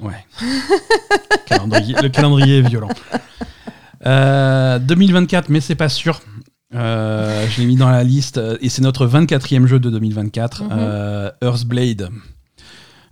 Ouais. 0.00 0.24
Calendrier- 1.46 2.00
le 2.00 2.08
calendrier 2.08 2.58
est 2.58 2.68
violent. 2.68 2.88
Euh, 4.06 4.78
2024, 4.78 5.48
mais 5.48 5.60
c'est 5.60 5.74
pas 5.74 5.88
sûr. 5.88 6.20
Euh, 6.74 7.46
je 7.48 7.60
l'ai 7.60 7.66
mis 7.66 7.76
dans 7.76 7.88
la 7.90 8.04
liste 8.04 8.38
euh, 8.38 8.58
et 8.60 8.68
c'est 8.68 8.82
notre 8.82 9.06
24e 9.06 9.66
jeu 9.66 9.78
de 9.80 9.88
2024, 9.90 10.64
Mhm. 10.64 10.68
euh, 10.72 11.30
Earthblade. 11.42 12.10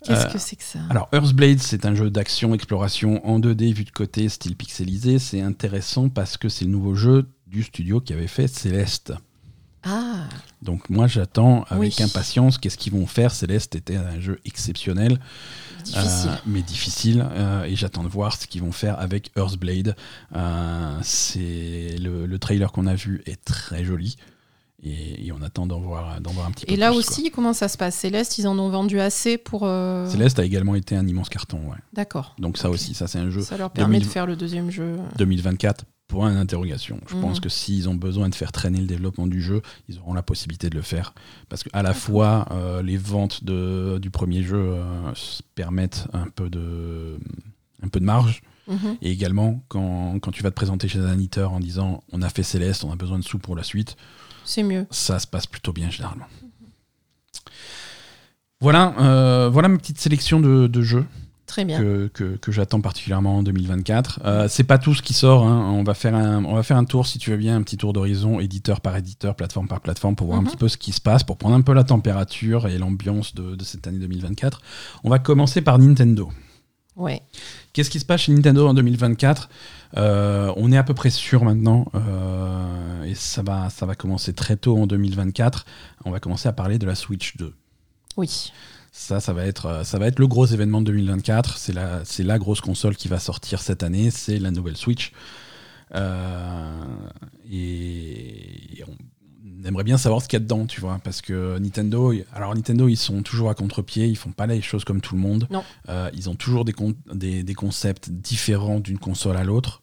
Qu'est-ce 0.05 0.27
Euh, 0.27 0.31
que 0.31 0.39
c'est 0.39 0.57
que 0.57 0.63
ça 0.63 0.79
Alors, 0.91 1.09
Earthblade, 1.13 1.59
c'est 1.59 1.85
un 1.87 1.95
jeu 1.95 2.11
d'action, 2.11 2.55
exploration 2.55 3.27
en 3.27 3.41
2D 3.41 3.73
vu 3.73 3.85
de 3.85 3.91
côté, 3.91 4.29
style 4.29 4.55
pixelisé. 4.55 5.19
C'est 5.19 5.41
intéressant 5.41 6.09
parce 6.09 6.37
que 6.37 6.49
c'est 6.49 6.65
le 6.65 6.71
nouveau 6.71 6.95
jeu 6.95 7.27
du 7.47 7.63
studio 7.63 8.01
qui 8.01 8.13
avait 8.13 8.27
fait 8.29 8.47
Céleste. 8.47 9.15
Ah, 9.83 10.25
Donc 10.63 10.91
moi 10.91 11.07
j'attends 11.07 11.65
avec 11.71 11.95
Oui. 11.99 12.05
impatience 12.05 12.59
qu'est-ce 12.59 12.77
qu'ils 12.77 12.93
vont 12.93 13.07
faire. 13.07 13.31
Céleste 13.33 13.75
était 13.77 13.97
un 13.97 14.21
jeu 14.21 14.39
exceptionnel, 14.45 15.19
euh, 15.95 16.37
mais 16.47 16.63
difficile, 16.63 17.27
euh, 17.31 17.65
et 17.65 17.77
j'attends 17.77 18.03
de 18.03 18.09
voir 18.09 18.35
ce 18.35 18.47
qu'ils 18.47 18.63
vont 18.63 18.73
faire 18.73 18.99
avec 19.01 19.31
Earthblade. 19.37 19.97
Euh, 20.35 20.99
c'est 21.03 21.97
le 21.99 22.39
trailer 22.39 22.73
qu'on 22.73 22.87
a 22.87 22.95
vu 22.95 23.23
est 23.27 23.45
très 23.45 23.85
joli, 23.85 24.17
et, 24.83 25.27
et 25.27 25.33
on 25.33 25.41
attend 25.43 25.67
d'en 25.67 25.81
voir, 25.81 26.19
voir 26.23 26.47
un 26.47 26.51
petit 26.51 26.67
peu. 26.67 26.73
Et 26.73 26.77
là 26.77 26.91
plus, 26.91 26.99
aussi, 26.99 27.31
comment 27.31 27.53
ça 27.53 27.69
se 27.69 27.77
passe? 27.79 27.95
Céleste, 27.97 28.39
ils 28.39 28.47
en 28.47 28.59
ont 28.59 28.69
vendu 28.69 29.01
assez 29.01 29.39
pour. 29.39 29.63
euh. 29.65 30.09
Céleste 30.09 30.39
a 30.39 30.45
également 30.45 30.75
été 30.75 30.97
un 30.97 31.07
immense 31.07 31.29
carton, 31.29 31.59
ouais. 31.71 31.79
D'accord. 31.93 32.35
Donc 32.39 32.59
ça 32.59 32.69
aussi, 32.71 32.95
ça 32.95 33.07
c'est 33.07 33.19
un 33.19 33.31
jeu 33.31 33.41
Ça 33.43 33.57
leur 33.57 33.71
permet 33.71 33.97
2000 33.97 34.07
de 34.09 34.13
faire 34.13 34.27
le 34.27 34.37
deuxième 34.37 34.71
jeu. 34.71 34.97
2024. 35.19 35.85
Point 36.09 36.35
d'interrogation. 36.35 37.01
Je 37.09 37.17
Mhm. 37.17 37.21
pense 37.21 37.41
que 37.41 37.49
s'ils 37.49 37.89
ont 37.89 37.97
besoin 37.97 38.29
de 38.29 38.35
faire 38.37 38.53
traîner 38.53 38.79
le 38.79 38.87
développement 38.87 39.27
du 39.27 39.43
jeu, 39.43 39.61
ils 39.89 39.99
auront 39.99 40.15
la 40.15 40.23
possibilité 40.23 40.71
de 40.71 40.77
le 40.77 40.83
faire. 40.83 41.15
Parce 41.49 41.65
qu'à 41.65 41.83
la 41.83 41.95
fois, 41.95 42.47
euh, 42.53 42.81
les 42.81 42.97
ventes 42.97 43.43
de, 43.43 43.99
du 44.01 44.11
premier 44.11 44.45
jeu 44.45 44.57
euh, 44.77 45.11
permettent 45.57 46.07
un 46.13 46.29
peu 46.29 46.49
de, 46.49 47.19
un 47.83 47.89
peu 47.89 47.99
de 47.99 48.05
marge. 48.05 48.43
Mhm. 48.69 48.97
Et 49.03 49.11
également, 49.11 49.61
quand, 49.69 50.19
quand 50.21 50.31
tu 50.31 50.45
vas 50.45 50.51
te 50.51 50.55
présenter 50.57 50.87
chez 50.87 51.01
un 51.01 51.15
éditeur 51.15 51.53
en 51.53 51.59
disant 51.61 52.03
on 52.13 52.23
a 52.23 52.29
fait 52.29 52.43
Céleste, 52.45 52.85
on 52.85 52.93
a 52.93 52.97
besoin 52.97 53.19
de 53.19 53.25
sous 53.25 53.39
pour 53.39 53.57
la 53.57 53.63
suite, 53.65 53.97
C'est 54.47 54.63
mieux. 54.63 54.87
ça 54.91 55.19
se 55.19 55.27
passe 55.27 55.47
plutôt 55.47 55.73
bien 55.75 55.91
généralement. 55.91 56.25
Voilà, 58.61 58.95
euh, 59.01 59.51
voilà 59.53 59.69
ma 59.69 59.77
petite 59.77 60.01
sélection 60.01 60.41
de, 60.41 60.67
de 60.67 60.83
jeux 60.83 61.05
Très 61.47 61.65
bien. 61.65 61.79
que, 61.79 62.11
que- 62.13 62.37
que 62.37 62.51
j'attends 62.53 62.81
particulièrement 62.81 63.37
en 63.39 63.43
2024. 63.43 64.21
Euh, 64.25 64.49
c'est 64.49 64.65
pas 64.65 64.79
tout 64.79 64.95
ce 64.95 65.03
qui 65.03 65.13
sort. 65.13 65.47
hein. 65.47 65.71
On, 65.73 65.85
va 65.85 65.93
faire 65.95 66.15
un, 66.15 66.43
on 66.45 66.55
va 66.55 66.63
faire 66.63 66.77
un 66.79 66.85
tour, 66.85 67.07
si 67.07 67.19
tu 67.19 67.31
veux 67.31 67.37
bien, 67.37 67.55
un 67.57 67.63
petit 67.63 67.77
tour 67.77 67.93
d'horizon, 67.93 68.41
éditeur 68.41 68.81
par 68.81 68.97
éditeur, 68.97 69.37
plateforme 69.37 69.69
par 69.69 69.81
plateforme, 69.81 70.17
pour 70.17 70.27
voir 70.29 70.41
Mhm. 70.41 70.47
un 70.47 70.51
petit 70.51 70.57
peu 70.57 70.69
ce 70.69 70.77
qui 70.79 70.93
se 70.93 71.01
passe, 71.03 71.23
pour 71.23 71.37
prendre 71.37 71.55
un 71.55 71.61
peu 71.61 71.75
la 71.75 71.85
température 71.85 72.67
et 72.67 72.79
l'ambiance 72.79 73.35
de, 73.35 73.55
de 73.55 73.65
cette 73.65 73.87
année 73.87 73.99
2024. 73.99 74.63
On 75.05 75.11
va 75.11 75.19
commencer 75.19 75.61
par 75.61 75.79
Nintendo. 75.79 76.31
Ouais. 76.97 77.21
Qu'est-ce 77.75 77.91
qui 77.91 78.01
se 78.01 78.07
passe 78.07 78.23
chez 78.23 78.33
Nintendo 78.33 78.67
en 78.67 78.73
2024 78.75 79.51
Euh, 79.97 80.53
On 80.57 80.73
est 80.73 80.77
à 80.77 80.83
peu 80.83 80.95
près 80.95 81.11
sûr 81.11 81.45
maintenant, 81.45 81.87
euh, 81.95 83.05
et 83.05 83.15
ça 83.15 83.43
va, 83.43 83.71
ça 83.71 83.87
va 83.87 83.95
commencer 83.95 84.33
très 84.33 84.57
tôt 84.57 84.77
en 84.79 84.87
2024. 84.87 85.65
On 86.05 86.11
va 86.11 86.21
commencer 86.21 86.49
à 86.49 86.53
parler 86.53 86.79
de 86.79 86.87
la 86.87 86.95
Switch 86.95 87.37
2. 87.37 87.55
Oui. 88.17 88.53
Ça, 88.93 89.21
ça 89.21 89.33
va 89.35 89.45
être, 89.45 89.67
euh, 89.67 89.85
ça 89.85 89.99
va 89.99 90.07
être 90.07 90.19
le 90.19 90.27
gros 90.27 90.47
événement 90.47 90.81
de 90.81 90.87
2024. 90.87 91.59
C'est 91.59 91.75
la, 91.75 92.05
c'est 92.05 92.23
la 92.23 92.39
grosse 92.39 92.63
console 92.63 92.97
qui 92.97 93.09
va 93.09 93.19
sortir 93.19 93.61
cette 93.61 93.83
année. 93.83 94.11
C'est 94.11 94.39
la 94.39 94.51
nouvelle 94.51 94.77
Switch. 94.77 95.13
Euh, 95.95 96.83
et, 97.51 98.83
on 98.89 98.97
aimerait 99.67 99.85
bien 99.85 99.99
savoir 99.99 100.23
ce 100.23 100.29
qu'il 100.29 100.37
y 100.37 100.43
a 100.43 100.45
dedans, 100.45 100.67
tu 100.67 100.81
vois, 100.81 101.01
parce 101.03 101.21
que 101.21 101.59
Nintendo, 101.59 102.13
alors 102.33 102.55
Nintendo, 102.55 102.89
ils 102.89 102.97
sont 102.97 103.23
toujours 103.23 103.51
à 103.51 103.55
contre-pied, 103.55 104.07
ils 104.07 104.17
font 104.17 104.33
pas 104.33 104.47
les 104.47 104.63
choses 104.63 104.85
comme 104.85 105.01
tout 105.01 105.15
le 105.15 105.21
monde. 105.21 105.47
Non. 105.51 105.65
Euh, 105.89 106.11
ils 106.15 106.31
ont 106.31 106.35
toujours 106.35 106.65
des, 106.65 106.75
des, 107.13 107.43
des 107.43 107.55
concepts 107.55 108.11
différents 108.11 108.81
d'une 108.81 108.99
console 108.99 109.37
à 109.37 109.45
l'autre. 109.45 109.83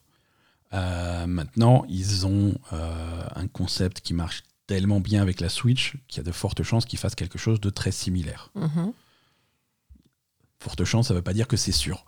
maintenant, 0.72 1.84
ils 1.88 2.26
ont 2.26 2.54
un 2.72 3.46
concept 3.46 4.00
qui 4.00 4.14
marche 4.14 4.42
tellement 4.66 5.00
bien 5.00 5.22
avec 5.22 5.40
la 5.40 5.48
Switch 5.48 5.94
qu'il 6.08 6.18
y 6.18 6.20
a 6.20 6.24
de 6.24 6.32
fortes 6.32 6.62
chances 6.62 6.86
qu'ils 6.86 6.98
fassent 6.98 7.14
quelque 7.14 7.38
chose 7.38 7.60
de 7.60 7.70
très 7.70 7.92
similaire. 7.92 8.50
Mhm. 8.54 8.92
Forte 10.58 10.84
chance, 10.84 11.08
ça 11.08 11.14
veut 11.14 11.22
pas 11.22 11.34
dire 11.34 11.46
que 11.46 11.56
c'est 11.56 11.72
sûr. 11.72 12.06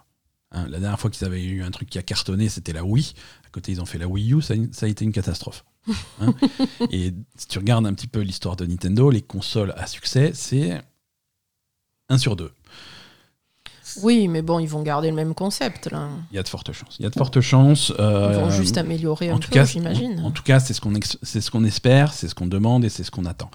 Hein, 0.53 0.67
la 0.69 0.79
dernière 0.79 0.99
fois 0.99 1.11
qu'ils 1.11 1.27
avaient 1.27 1.45
eu 1.45 1.63
un 1.63 1.71
truc 1.71 1.91
qui 1.91 1.99
a 1.99 2.03
cartonné, 2.03 2.49
c'était 2.49 2.73
la 2.73 2.85
Wii. 2.85 3.13
À 3.47 3.51
côté, 3.51 3.73
ils 3.73 3.81
ont 3.81 3.87
fait 3.87 3.99
la 3.99 4.09
Wii 4.09 4.33
U, 4.33 4.43
ça, 4.43 4.55
a 4.55 4.87
été 4.87 5.05
une 5.05 5.13
catastrophe. 5.13 5.65
Hein. 6.21 6.35
Et 6.91 7.13
si 7.37 7.49
tu 7.49 7.59
regardes 7.59 7.87
un 7.87 7.95
petit 7.95 8.09
peu 8.09 8.21
l'histoire 8.21 8.57
de 8.57 8.67
Nintendo, 8.67 9.11
les 9.11 9.23
consoles 9.23 9.73
à 9.77 9.87
succès, 9.87 10.33
c'est 10.35 10.81
1 12.09 12.19
sur 12.19 12.37
2. 12.37 12.53
Oui, 14.03 14.29
mais 14.29 14.43
bon, 14.43 14.59
ils 14.59 14.69
vont 14.69 14.83
garder 14.83 15.09
le 15.09 15.15
même 15.15 15.35
concept 15.35 15.91
là. 15.91 16.09
Il 16.31 16.37
y 16.37 16.39
a 16.39 16.43
de 16.43 16.49
fortes 16.49 16.73
chances. 16.73 16.97
Il 16.99 17.03
y 17.03 17.07
a 17.07 17.11
de 17.11 17.15
fortes 17.15 17.41
chances. 17.41 17.93
Euh, 17.99 18.31
ils 18.33 18.41
vont 18.41 18.51
juste 18.51 18.79
améliorer 18.79 19.31
un 19.31 19.39
peu, 19.39 19.65
j'imagine. 19.65 20.21
En, 20.25 20.31
tout 20.31 20.43
cas, 20.43 20.61
c'est 20.61 20.75
ce 20.75 20.81
qu'on 20.81 20.93
c'est 21.23 21.41
ce 21.41 21.51
qu'on 21.51 21.65
espère, 21.65 22.13
c'est 22.13 22.29
ce 22.29 22.35
qu'on 22.35 22.47
demande 22.47 22.85
et 22.85 22.89
c'est 22.89 23.05
ce 23.05 23.11
qu'on 23.11 23.25
attend. 23.25 23.51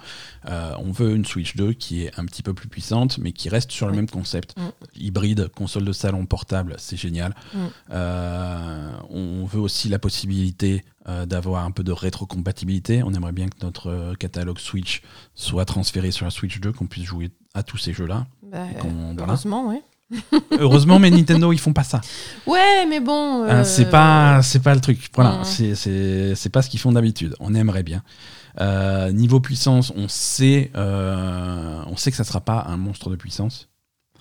Euh, 0.48 0.74
on 0.78 0.90
veut 0.90 1.14
une 1.14 1.24
Switch 1.24 1.56
2 1.56 1.72
qui 1.72 2.04
est 2.04 2.18
un 2.18 2.24
petit 2.24 2.42
peu 2.42 2.54
plus 2.54 2.68
puissante, 2.68 3.18
mais 3.18 3.32
qui 3.32 3.48
reste 3.48 3.70
sur 3.70 3.86
le 3.86 3.94
même 3.94 4.08
concept. 4.08 4.56
Mm. 4.58 5.00
Hybride, 5.00 5.48
console 5.48 5.84
de 5.84 5.92
salon 5.92 6.26
portable, 6.26 6.74
c'est 6.78 6.96
génial. 6.96 7.34
Mm. 7.54 7.58
Euh, 7.92 8.92
on 9.10 9.44
veut 9.44 9.60
aussi 9.60 9.88
la 9.88 9.98
possibilité 9.98 10.84
d'avoir 11.26 11.64
un 11.64 11.72
peu 11.72 11.82
de 11.82 11.90
rétrocompatibilité. 11.90 13.02
On 13.02 13.12
aimerait 13.12 13.32
bien 13.32 13.48
que 13.48 13.56
notre 13.62 14.14
catalogue 14.20 14.60
Switch 14.60 15.02
soit 15.34 15.64
transféré 15.64 16.12
sur 16.12 16.24
la 16.24 16.30
Switch 16.30 16.60
2, 16.60 16.70
qu'on 16.72 16.86
puisse 16.86 17.04
jouer 17.04 17.32
à 17.54 17.64
tous 17.64 17.76
ces 17.76 17.92
jeux-là. 17.92 18.26
Bah, 18.42 18.66
heureusement, 19.18 19.68
oui. 19.68 19.80
Heureusement, 20.58 20.98
mais 20.98 21.10
Nintendo, 21.10 21.52
ils 21.52 21.58
font 21.58 21.72
pas 21.72 21.84
ça. 21.84 22.00
Ouais, 22.46 22.86
mais 22.88 23.00
bon. 23.00 23.44
Ah, 23.48 23.64
c'est 23.64 23.90
pas, 23.90 24.40
c'est 24.42 24.62
pas 24.62 24.74
le 24.74 24.80
truc. 24.80 25.10
Voilà, 25.14 25.40
c'est, 25.44 25.74
c'est, 25.74 26.50
pas 26.50 26.62
ce 26.62 26.70
qu'ils 26.70 26.80
font 26.80 26.92
d'habitude. 26.92 27.34
On 27.40 27.54
aimerait 27.54 27.82
bien. 27.82 28.02
Euh, 28.60 29.12
niveau 29.12 29.40
puissance, 29.40 29.92
on 29.96 30.08
sait, 30.08 30.70
euh, 30.76 31.82
on 31.86 31.96
sait 31.96 32.10
que 32.10 32.16
ça 32.16 32.24
sera 32.24 32.40
pas 32.40 32.66
un 32.68 32.76
monstre 32.76 33.10
de 33.10 33.16
puissance. 33.16 33.68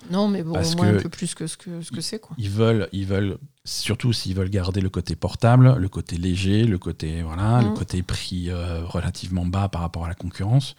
Non, 0.09 0.27
mais 0.27 0.43
bon, 0.43 0.59
au 0.59 0.75
moins 0.75 0.95
un 0.95 1.01
peu 1.01 1.09
plus 1.09 1.35
que 1.35 1.47
ce 1.47 1.57
que, 1.57 1.81
ce 1.81 1.91
que 1.91 2.01
c'est. 2.01 2.19
Quoi. 2.19 2.35
Ils 2.37 2.49
veulent, 2.49 2.89
ils 2.91 3.05
veulent, 3.05 3.37
surtout 3.65 4.13
s'ils 4.13 4.35
veulent 4.35 4.49
garder 4.49 4.81
le 4.81 4.89
côté 4.89 5.15
portable, 5.15 5.75
le 5.77 5.89
côté 5.89 6.17
léger, 6.17 6.63
le 6.63 6.77
côté, 6.77 7.21
voilà, 7.21 7.61
le 7.61 7.69
mm. 7.69 7.73
côté 7.75 8.01
prix 8.01 8.49
euh, 8.49 8.83
relativement 8.85 9.45
bas 9.45 9.69
par 9.69 9.81
rapport 9.81 10.05
à 10.05 10.07
la 10.07 10.15
concurrence. 10.15 10.75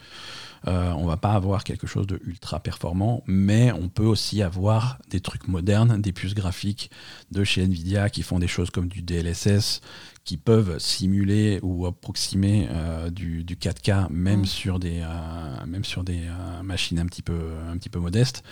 Euh, 0.69 0.93
on 0.93 1.07
va 1.07 1.17
pas 1.17 1.33
avoir 1.33 1.65
quelque 1.65 1.87
chose 1.87 2.07
de 2.07 2.21
ultra 2.25 2.61
performant, 2.61 3.25
mais 3.27 3.73
on 3.73 3.89
peut 3.89 4.05
aussi 4.05 4.43
avoir 4.43 4.99
des 5.11 5.21
trucs 5.21 5.49
modernes, 5.49 6.01
des 6.01 6.13
puces 6.13 6.35
graphiques 6.35 6.91
de 7.33 7.43
chez 7.43 7.63
Nvidia 7.63 8.11
qui 8.11 8.23
font 8.23 8.39
des 8.39 8.47
choses 8.47 8.71
comme 8.71 8.89
du 8.89 9.03
DLSS, 9.03 9.81
qui 10.25 10.37
peuvent 10.37 10.79
simuler 10.79 11.59
ou 11.63 11.87
approximer 11.87 12.69
euh, 12.71 13.11
du, 13.11 13.45
4K 13.45 14.07
même 14.13 14.43
mm. 14.43 14.47
sur 14.47 14.79
des, 14.79 15.01
euh, 15.03 15.67
même 15.67 15.85
sur 15.85 16.05
des 16.05 16.21
machines 16.63 17.01
un 17.01 17.07
petit 17.07 17.23
peu, 17.23 17.55
un 17.69 17.77
petit 17.77 17.91
peu 17.91 17.99
modestes. 17.99 18.45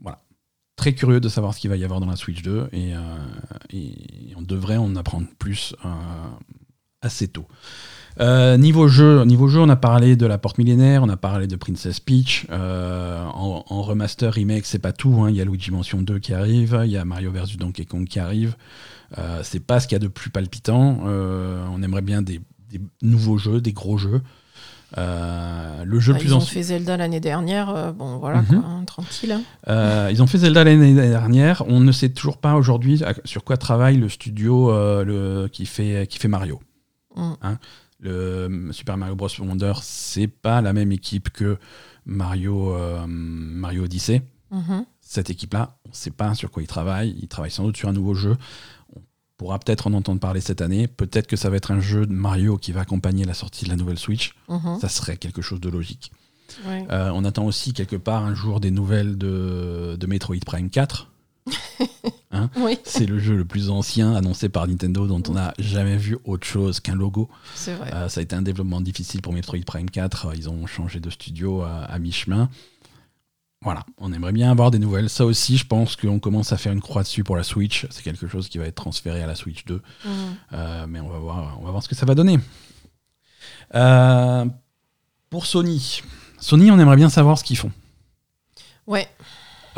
Voilà. 0.00 0.18
Très 0.76 0.94
curieux 0.94 1.20
de 1.20 1.28
savoir 1.28 1.54
ce 1.54 1.60
qu'il 1.60 1.70
va 1.70 1.76
y 1.76 1.84
avoir 1.84 2.00
dans 2.00 2.06
la 2.06 2.16
Switch 2.16 2.42
2 2.42 2.68
et, 2.72 2.92
et 3.72 4.34
on 4.36 4.42
devrait 4.42 4.76
en 4.76 4.94
apprendre 4.94 5.26
plus 5.38 5.74
assez 7.00 7.28
tôt. 7.28 7.46
Euh, 8.18 8.56
niveau 8.56 8.88
jeu, 8.88 9.24
on 9.24 9.68
a 9.68 9.76
parlé 9.76 10.16
de 10.16 10.26
la 10.26 10.38
porte 10.38 10.58
millénaire, 10.58 11.02
on 11.02 11.08
a 11.08 11.16
parlé 11.16 11.46
de 11.46 11.56
Princess 11.56 12.00
Peach. 12.00 12.46
Euh, 12.50 13.22
en, 13.24 13.82
remaster, 13.82 14.32
remake, 14.32 14.66
c'est 14.66 14.78
pas 14.78 14.92
tout. 14.92 15.22
Hein. 15.22 15.30
Il 15.30 15.36
y 15.36 15.40
a 15.40 15.44
Luigi 15.44 15.70
Mansion 15.70 16.00
2 16.00 16.18
qui 16.18 16.32
arrive, 16.32 16.80
il 16.84 16.90
y 16.90 16.96
a 16.96 17.04
Mario 17.04 17.30
vs 17.30 17.56
Donkey 17.58 17.84
Kong 17.84 18.06
qui 18.06 18.18
arrive. 18.18 18.56
Euh, 19.18 19.40
c'est 19.42 19.60
pas 19.60 19.80
ce 19.80 19.86
qu'il 19.86 19.94
y 19.94 20.00
a 20.00 20.00
de 20.00 20.08
plus 20.08 20.30
palpitant. 20.30 21.00
on 21.04 21.82
aimerait 21.82 22.02
bien 22.02 22.22
des, 22.22 22.40
nouveaux 23.02 23.38
jeux, 23.38 23.60
des 23.60 23.72
gros 23.72 23.98
jeux. 23.98 24.22
Le 24.96 25.98
jeu 25.98 26.12
bah, 26.12 26.18
plus 26.18 26.28
ils 26.28 26.34
ont 26.34 26.40
fait 26.40 26.62
Zelda 26.62 26.96
l'année 26.96 27.20
dernière, 27.20 27.92
bon 27.92 28.18
voilà 28.18 28.42
mhm. 28.42 28.62
hein, 28.64 28.84
tranquille. 28.86 29.32
Hein. 29.66 30.10
ils 30.10 30.22
ont 30.22 30.26
fait 30.26 30.38
Zelda 30.38 30.64
l'année 30.64 30.94
dernière. 30.94 31.64
On 31.66 31.80
ne 31.80 31.92
sait 31.92 32.10
toujours 32.10 32.38
pas 32.38 32.54
aujourd'hui 32.54 33.02
sur 33.24 33.44
quoi 33.44 33.56
travaille 33.56 33.96
le 33.96 34.08
studio 34.08 34.70
le, 34.70 35.48
qui, 35.52 35.66
fait, 35.66 36.06
qui 36.08 36.18
fait 36.18 36.28
Mario. 36.28 36.60
Mm. 37.16 37.32
Hein 37.42 37.58
le 38.00 38.68
Super 38.72 38.96
Mario 38.96 39.14
Bros. 39.14 39.28
Wonder, 39.40 39.72
c'est 39.82 40.28
pas 40.28 40.60
la 40.60 40.72
même 40.72 40.92
équipe 40.92 41.30
que 41.30 41.58
Mario, 42.04 42.74
euh, 42.74 43.04
Mario 43.06 43.84
Odyssey. 43.84 44.22
Mhm. 44.50 44.84
Cette 45.00 45.30
équipe-là, 45.30 45.78
on 45.84 45.90
ne 45.90 45.94
sait 45.94 46.10
pas 46.10 46.34
sur 46.34 46.50
quoi 46.50 46.62
ils 46.62 46.68
travaillent. 46.68 47.16
Ils 47.20 47.28
travaillent 47.28 47.50
sans 47.50 47.64
doute 47.64 47.76
sur 47.76 47.88
un 47.88 47.92
nouveau 47.92 48.14
jeu. 48.14 48.36
On 49.38 49.44
pourra 49.44 49.58
peut-être 49.58 49.86
en 49.86 49.92
entendre 49.92 50.18
parler 50.18 50.40
cette 50.40 50.62
année. 50.62 50.88
Peut-être 50.88 51.26
que 51.26 51.36
ça 51.36 51.50
va 51.50 51.56
être 51.56 51.70
un 51.70 51.80
jeu 51.80 52.06
de 52.06 52.12
Mario 52.12 52.56
qui 52.56 52.72
va 52.72 52.80
accompagner 52.80 53.26
la 53.26 53.34
sortie 53.34 53.66
de 53.66 53.70
la 53.70 53.76
nouvelle 53.76 53.98
Switch. 53.98 54.34
Mhm. 54.48 54.78
Ça 54.80 54.88
serait 54.88 55.18
quelque 55.18 55.42
chose 55.42 55.60
de 55.60 55.68
logique. 55.68 56.10
Euh, 56.66 57.10
on 57.12 57.24
attend 57.24 57.44
aussi 57.44 57.72
quelque 57.72 57.96
part 57.96 58.24
un 58.24 58.34
jour 58.34 58.60
des 58.60 58.70
nouvelles 58.70 59.18
de, 59.18 59.96
de 59.98 60.06
Metroid 60.06 60.40
Prime 60.44 60.70
4. 60.70 61.10
Hein 62.32 62.50
c'est 62.84 63.06
le 63.06 63.18
jeu 63.18 63.36
le 63.36 63.44
plus 63.44 63.70
ancien 63.70 64.14
annoncé 64.14 64.48
par 64.48 64.66
Nintendo 64.66 65.06
dont 65.06 65.22
on 65.28 65.34
n'a 65.34 65.54
jamais 65.58 65.96
vu 65.96 66.18
autre 66.24 66.46
chose 66.46 66.80
qu'un 66.80 66.94
logo. 66.94 67.30
Euh, 67.68 68.08
ça 68.08 68.20
a 68.20 68.22
été 68.22 68.34
un 68.34 68.42
développement 68.42 68.80
difficile 68.80 69.22
pour 69.22 69.32
Metroid 69.32 69.60
Prime 69.64 69.88
4. 69.88 70.32
Ils 70.34 70.48
ont 70.50 70.66
changé 70.66 71.00
de 71.00 71.08
studio 71.08 71.62
à, 71.62 71.98
mi-chemin. 71.98 72.50
Voilà, 73.62 73.84
on 73.98 74.12
aimerait 74.12 74.32
bien 74.32 74.50
avoir 74.50 74.70
des 74.70 74.78
nouvelles. 74.78 75.08
Ça 75.08 75.24
aussi, 75.24 75.56
je 75.56 75.66
pense 75.66 75.96
qu'on 75.96 76.18
commence 76.18 76.52
à 76.52 76.56
faire 76.56 76.72
une 76.72 76.80
croix 76.80 77.02
dessus 77.02 77.24
pour 77.24 77.36
la 77.36 77.42
Switch. 77.42 77.86
C'est 77.90 78.02
quelque 78.02 78.28
chose 78.28 78.48
qui 78.48 78.58
va 78.58 78.66
être 78.66 78.74
transféré 78.74 79.22
à 79.22 79.26
la 79.26 79.34
Switch 79.34 79.64
2. 79.64 79.74
Mmh. 79.74 80.08
Euh, 80.52 80.86
mais 80.86 81.00
on 81.00 81.08
va, 81.08 81.18
voir, 81.18 81.58
on 81.60 81.64
va 81.64 81.70
voir 81.70 81.82
ce 81.82 81.88
que 81.88 81.94
ça 81.94 82.06
va 82.06 82.14
donner. 82.14 82.38
Euh, 83.74 84.44
pour 85.30 85.46
Sony. 85.46 86.02
Sony, 86.38 86.70
on 86.70 86.78
aimerait 86.78 86.96
bien 86.96 87.08
savoir 87.08 87.38
ce 87.38 87.44
qu'ils 87.44 87.56
font. 87.56 87.72
Ouais. 88.86 89.08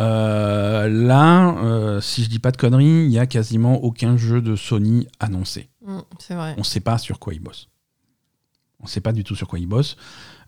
Euh, 0.01 0.89
là, 0.89 2.01
si 2.01 2.25
je 2.25 2.29
dis 2.29 2.41
pas 2.41 2.51
de 2.51 2.57
conneries, 2.57 3.05
il 3.05 3.11
y 3.11 3.19
a 3.19 3.27
quasiment 3.27 3.77
aucun 3.77 4.17
jeu 4.17 4.43
de 4.43 4.57
Sony 4.57 5.07
annoncé. 5.21 5.71
Mm, 5.87 6.01
c'est 6.19 6.35
vrai. 6.35 6.55
On 6.57 6.61
ne 6.61 6.65
sait 6.65 6.81
pas 6.81 6.99
sur 6.99 7.19
quoi 7.19 7.33
ils 7.33 7.41
bossent. 7.41 7.69
On 8.81 8.85
ne 8.85 8.89
sait 8.89 9.01
pas 9.01 9.13
du 9.13 9.25
tout 9.25 9.35
sur 9.35 9.49
quoi 9.49 9.59
ils 9.59 9.67
bossent. 9.67 9.97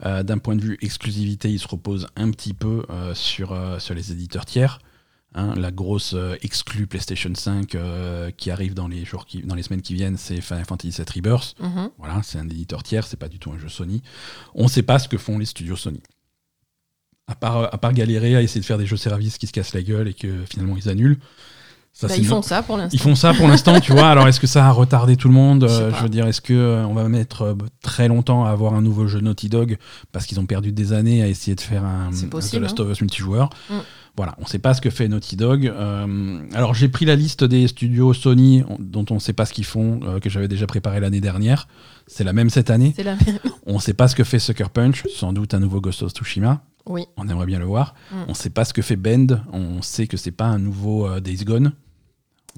Euh, 0.04 0.22
d'un 0.22 0.38
point 0.38 0.56
de 0.56 0.62
vue 0.62 0.78
exclusivité, 0.80 1.50
ils 1.50 1.58
se 1.58 1.68
reposent 1.68 2.06
un 2.16 2.30
petit 2.30 2.54
peu 2.54 2.84
sur, 3.14 3.56
sur 3.80 3.94
les 3.94 4.12
éditeurs 4.12 4.46
tiers. 4.46 4.80
Hein. 5.32 5.54
la 5.54 5.70
grosse 5.70 6.16
exclue 6.42 6.88
PlayStation 6.88 7.32
5 7.32 7.76
qui 8.36 8.50
arrive 8.50 8.74
dans 8.74 8.88
les, 8.88 9.04
jours 9.04 9.26
qui, 9.26 9.42
dans 9.42 9.54
les 9.54 9.62
semaines 9.62 9.82
qui 9.82 9.94
viennent, 9.94 10.16
c'est 10.16 10.40
Final 10.40 10.64
Fantasy 10.64 10.90
VII 10.90 11.06
Rebirth. 11.14 11.54
Voilà, 11.98 12.20
c'est 12.22 12.38
un 12.38 12.48
éditeur 12.48 12.82
tiers, 12.82 13.06
c'est 13.06 13.16
pas 13.16 13.28
du 13.28 13.38
tout 13.38 13.52
un 13.52 13.58
jeu 13.58 13.68
Sony. 13.68 14.02
On 14.54 14.64
ne 14.64 14.68
sait 14.68 14.82
pas 14.82 14.98
ce 14.98 15.08
que 15.08 15.18
font 15.18 15.38
les 15.38 15.46
studios 15.46 15.76
Sony 15.76 16.00
à 17.30 17.36
part, 17.36 17.72
à 17.72 17.78
part 17.78 17.92
galérer 17.92 18.34
à 18.34 18.42
essayer 18.42 18.60
de 18.60 18.66
faire 18.66 18.78
des 18.78 18.86
jeux 18.86 18.96
services 18.96 19.38
qui 19.38 19.46
se 19.46 19.52
cassent 19.52 19.72
la 19.72 19.82
gueule 19.82 20.08
et 20.08 20.14
que 20.14 20.44
finalement 20.50 20.76
ils 20.76 20.88
annulent. 20.88 21.18
Ça, 21.92 22.06
bah, 22.06 22.16
ils 22.16 22.24
font 22.24 22.40
ça 22.40 22.62
pour 22.62 22.76
l'instant. 22.76 22.96
Ils 22.96 23.00
font 23.00 23.14
ça 23.14 23.34
pour 23.34 23.48
l'instant, 23.48 23.80
tu 23.80 23.92
vois. 23.92 24.08
Alors 24.10 24.28
est-ce 24.28 24.40
que 24.40 24.46
ça 24.46 24.66
a 24.66 24.70
retardé 24.70 25.16
tout 25.16 25.28
le 25.28 25.34
monde 25.34 25.64
euh, 25.64 25.90
Je 25.96 26.02
veux 26.02 26.08
dire, 26.08 26.26
est-ce 26.26 26.40
que 26.40 26.54
euh, 26.54 26.86
on 26.86 26.94
va 26.94 27.08
mettre 27.08 27.42
euh, 27.42 27.54
très 27.82 28.08
longtemps 28.08 28.44
à 28.44 28.50
avoir 28.50 28.74
un 28.74 28.80
nouveau 28.80 29.06
jeu 29.06 29.20
Naughty 29.20 29.48
Dog 29.48 29.76
parce 30.12 30.24
qu'ils 30.24 30.38
ont 30.40 30.46
perdu 30.46 30.72
des 30.72 30.92
années 30.92 31.22
à 31.22 31.28
essayer 31.28 31.54
de 31.54 31.60
faire 31.60 31.84
un, 31.84 32.10
The 32.10 32.54
Last 32.54 32.80
of 32.80 32.88
hein. 32.88 32.92
Us 32.92 33.00
multijoueur 33.00 33.50
mm. 33.68 33.74
Voilà, 34.16 34.34
on 34.38 34.42
ne 34.42 34.48
sait 34.48 34.58
pas 34.58 34.74
ce 34.74 34.80
que 34.80 34.90
fait 34.90 35.08
Naughty 35.08 35.36
Dog. 35.36 35.72
alors 36.52 36.74
j'ai 36.74 36.88
pris 36.88 37.04
la 37.06 37.16
liste 37.16 37.44
des 37.44 37.68
studios 37.68 38.12
Sony 38.12 38.64
dont 38.78 39.04
on 39.10 39.14
ne 39.14 39.20
sait 39.20 39.32
pas 39.32 39.46
ce 39.46 39.52
qu'ils 39.52 39.64
font, 39.64 40.00
que 40.20 40.28
j'avais 40.28 40.48
déjà 40.48 40.66
préparé 40.66 41.00
l'année 41.00 41.20
dernière. 41.20 41.68
C'est 42.06 42.24
la 42.24 42.32
même 42.32 42.50
cette 42.50 42.70
année. 42.70 42.92
La 42.98 43.14
même. 43.14 43.38
on 43.66 43.74
ne 43.74 43.78
sait 43.78 43.94
pas 43.94 44.08
ce 44.08 44.16
que 44.16 44.24
fait 44.24 44.40
Sucker 44.40 44.68
Punch, 44.72 45.04
sans 45.14 45.32
doute 45.32 45.54
un 45.54 45.60
nouveau 45.60 45.80
Ghost 45.80 46.02
of 46.02 46.10
Tsushima. 46.10 46.60
Oui. 46.86 47.06
On 47.16 47.28
aimerait 47.28 47.46
bien 47.46 47.58
le 47.58 47.64
voir. 47.64 47.94
Mm. 48.10 48.16
On 48.28 48.30
ne 48.30 48.34
sait 48.34 48.50
pas 48.50 48.64
ce 48.64 48.72
que 48.72 48.82
fait 48.82 48.96
Bend. 48.96 49.42
On 49.52 49.82
sait 49.82 50.06
que 50.06 50.16
c'est 50.16 50.30
pas 50.30 50.46
un 50.46 50.58
nouveau 50.58 51.06
euh, 51.06 51.20
Days 51.20 51.44
Gone. 51.44 51.72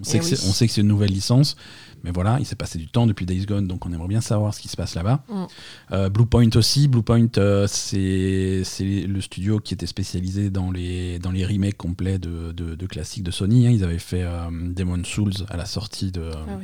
On 0.00 0.04
sait, 0.04 0.18
eh 0.18 0.66
que 0.66 0.72
c'est 0.72 0.80
une 0.80 0.88
nouvelle 0.88 1.10
licence. 1.10 1.54
Mais 2.02 2.10
voilà, 2.10 2.38
il 2.40 2.46
s'est 2.46 2.56
passé 2.56 2.78
du 2.78 2.88
temps 2.88 3.06
depuis 3.06 3.26
Days 3.26 3.44
Gone, 3.44 3.68
donc 3.68 3.84
on 3.84 3.92
aimerait 3.92 4.08
bien 4.08 4.22
savoir 4.22 4.54
ce 4.54 4.60
qui 4.60 4.68
se 4.68 4.76
passe 4.76 4.94
là-bas. 4.94 5.22
Mm. 5.28 5.44
Euh, 5.92 6.08
Bluepoint 6.08 6.48
aussi. 6.54 6.88
Bluepoint, 6.88 7.28
euh, 7.36 7.66
c'est 7.68 8.62
le 8.80 9.20
studio 9.20 9.60
qui 9.60 9.74
était 9.74 9.86
spécialisé 9.86 10.50
dans 10.50 10.70
les, 10.70 11.18
dans 11.18 11.30
les 11.30 11.44
remakes 11.44 11.76
complets 11.76 12.18
de, 12.18 12.52
de, 12.52 12.86
classiques 12.86 13.22
de 13.22 13.30
Sony. 13.30 13.66
Hein. 13.66 13.70
Ils 13.70 13.84
avaient 13.84 13.98
fait 13.98 14.24
Demon 14.50 15.04
Souls 15.04 15.44
à 15.48 15.56
la 15.56 15.66
sortie 15.66 16.10
de, 16.10 16.30
ah 16.34 16.58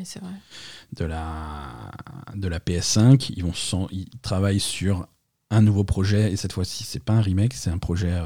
de, 0.94 1.04
la, 1.04 1.92
de 2.34 2.48
la 2.48 2.59
PS5. 2.59 3.32
Ils, 3.36 3.44
vont, 3.44 3.88
ils 3.92 4.09
travaillent 4.22 4.61
sur 4.61 5.06
un 5.51 5.62
nouveau 5.62 5.82
projet, 5.82 6.30
et 6.30 6.36
cette 6.36 6.53
fois-ci, 6.53 6.84
c'est 6.84 7.03
pas 7.03 7.14
un 7.14 7.22
remake, 7.22 7.55
c'est 7.55 7.70
un 7.70 7.78
projet, 7.78 8.11
euh, 8.12 8.22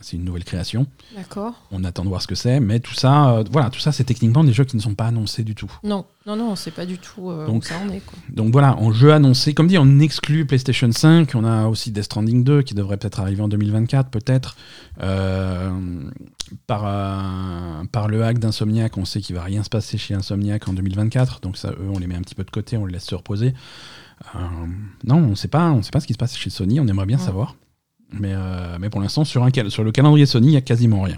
c'est 0.00 0.16
une 0.16 0.24
nouvelle 0.24 0.44
création. 0.44 0.86
D'accord. 1.16 1.54
On 1.72 1.82
attend 1.82 2.04
de 2.04 2.08
voir 2.08 2.22
ce 2.22 2.28
que 2.28 2.36
c'est, 2.36 2.60
mais 2.60 2.78
tout 2.78 2.94
ça, 2.94 3.30
euh, 3.38 3.44
voilà, 3.50 3.70
tout 3.70 3.80
ça, 3.80 3.90
c'est 3.90 4.04
techniquement 4.04 4.44
des 4.44 4.52
jeux 4.52 4.62
qui 4.62 4.76
ne 4.76 4.80
sont 4.80 4.94
pas 4.94 5.06
annoncés 5.06 5.42
du 5.42 5.56
tout. 5.56 5.70
Non, 5.82 6.04
non, 6.26 6.36
non, 6.36 6.54
c'est 6.54 6.70
pas 6.70 6.86
du 6.86 6.98
tout 6.98 7.28
euh, 7.28 7.44
Donc- 7.48 7.64
où 7.64 7.66
ça 7.66 7.74
en 7.84 7.88
est. 7.92 7.98
Quoi. 7.98 8.16
Donc 8.28 8.52
voilà, 8.52 8.76
en 8.76 8.92
jeu 8.92 9.12
annoncé, 9.12 9.52
comme 9.52 9.66
dit, 9.66 9.78
on 9.78 9.98
exclut 9.98 10.46
PlayStation 10.46 10.92
5, 10.92 11.32
on 11.34 11.42
a 11.42 11.66
aussi 11.66 11.90
Death 11.90 12.04
Stranding 12.04 12.44
2 12.44 12.62
qui 12.62 12.74
devrait 12.74 12.98
peut-être 12.98 13.18
arriver 13.18 13.42
en 13.42 13.48
2024, 13.48 14.08
peut-être. 14.10 14.56
Par, 16.66 16.82
par 17.92 18.08
le 18.08 18.24
hack 18.24 18.38
d'Insomniac, 18.38 18.96
on 18.96 19.04
sait 19.04 19.20
qu'il 19.20 19.36
va 19.36 19.42
rien 19.42 19.62
se 19.62 19.70
passer 19.70 19.98
chez 19.98 20.14
Insomniac 20.14 20.66
en 20.68 20.72
2024, 20.72 21.40
donc 21.40 21.56
ça, 21.56 21.70
eux, 21.70 21.88
on 21.94 21.98
les 21.98 22.06
met 22.08 22.16
un 22.16 22.22
petit 22.22 22.34
peu 22.34 22.42
de 22.44 22.50
côté, 22.50 22.76
on 22.76 22.86
les 22.86 22.92
laisse 22.94 23.04
se 23.06 23.14
reposer. 23.14 23.54
Euh, 24.34 24.38
non, 25.04 25.16
on 25.18 25.34
sait 25.34 25.48
pas, 25.48 25.70
on 25.72 25.82
sait 25.82 25.90
pas 25.90 26.00
ce 26.00 26.06
qui 26.06 26.12
se 26.12 26.18
passe 26.18 26.36
chez 26.36 26.50
Sony, 26.50 26.78
on 26.80 26.86
aimerait 26.86 27.06
bien 27.06 27.18
Ouais. 27.18 27.24
savoir. 27.24 27.56
Mais, 28.12 28.32
euh, 28.34 28.76
mais 28.80 28.90
pour 28.90 29.00
l'instant, 29.00 29.24
sur, 29.24 29.44
un 29.44 29.50
cal- 29.50 29.70
sur 29.70 29.84
le 29.84 29.92
calendrier 29.92 30.26
Sony, 30.26 30.48
il 30.48 30.52
y 30.52 30.56
a 30.56 30.60
quasiment 30.60 31.02
rien. 31.02 31.16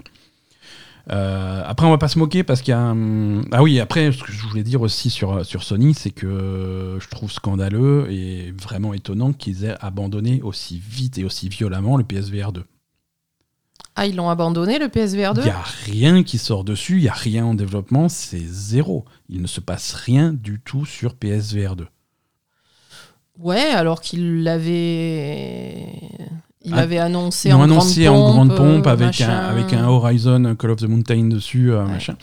Euh, 1.11 1.61
après, 1.65 1.85
on 1.85 1.89
va 1.89 1.97
pas 1.97 2.07
se 2.07 2.17
moquer 2.17 2.43
parce 2.43 2.61
qu'il 2.61 2.71
y 2.71 2.75
a. 2.75 2.79
un- 2.79 3.41
Ah 3.51 3.61
oui, 3.61 3.79
après, 3.81 4.11
ce 4.13 4.23
que 4.23 4.31
je 4.31 4.47
voulais 4.47 4.63
dire 4.63 4.81
aussi 4.81 5.09
sur, 5.09 5.45
sur 5.45 5.63
Sony, 5.63 5.93
c'est 5.93 6.11
que 6.11 6.97
je 7.01 7.07
trouve 7.09 7.29
scandaleux 7.29 8.07
et 8.09 8.51
vraiment 8.53 8.93
étonnant 8.93 9.33
qu'ils 9.33 9.65
aient 9.65 9.75
abandonné 9.81 10.41
aussi 10.43 10.79
vite 10.87 11.17
et 11.17 11.25
aussi 11.25 11.49
violemment 11.49 11.97
le 11.97 12.05
PSVR 12.05 12.53
2. 12.53 12.63
Ah, 13.95 14.07
ils 14.07 14.15
l'ont 14.15 14.29
abandonné 14.29 14.79
le 14.79 14.87
PSVR 14.87 15.33
2 15.33 15.41
Il 15.41 15.45
n'y 15.45 15.49
a 15.51 15.61
rien 15.85 16.23
qui 16.23 16.37
sort 16.37 16.63
dessus, 16.63 16.97
il 16.97 17.01
n'y 17.03 17.09
a 17.09 17.13
rien 17.13 17.45
en 17.45 17.53
développement, 17.53 18.07
c'est 18.07 18.39
zéro. 18.45 19.03
Il 19.29 19.41
ne 19.41 19.47
se 19.47 19.59
passe 19.59 19.93
rien 19.93 20.31
du 20.31 20.61
tout 20.61 20.85
sur 20.85 21.15
PSVR 21.15 21.75
2. 21.75 21.85
Ouais, 23.39 23.59
alors 23.61 24.01
qu'il 24.01 24.43
l'avait. 24.43 25.87
Il 26.65 26.73
Ah, 26.75 26.77
avait 26.79 26.99
annoncé 26.99 27.51
en 27.51 27.61
annoncé 27.61 28.05
grande 28.05 28.21
en 28.21 28.31
grande 28.31 28.55
pompe, 28.55 28.87
euh, 28.87 28.91
avec, 28.91 29.07
machin. 29.07 29.29
un, 29.29 29.49
avec 29.49 29.73
un 29.73 29.85
Horizon 29.85 30.45
un 30.45 30.55
Call 30.55 30.71
of 30.71 30.79
the 30.79 30.83
Mountain 30.87 31.25
dessus, 31.25 31.71
euh, 31.71 31.83
Ouais. 31.83 31.91
machin. 31.91 32.15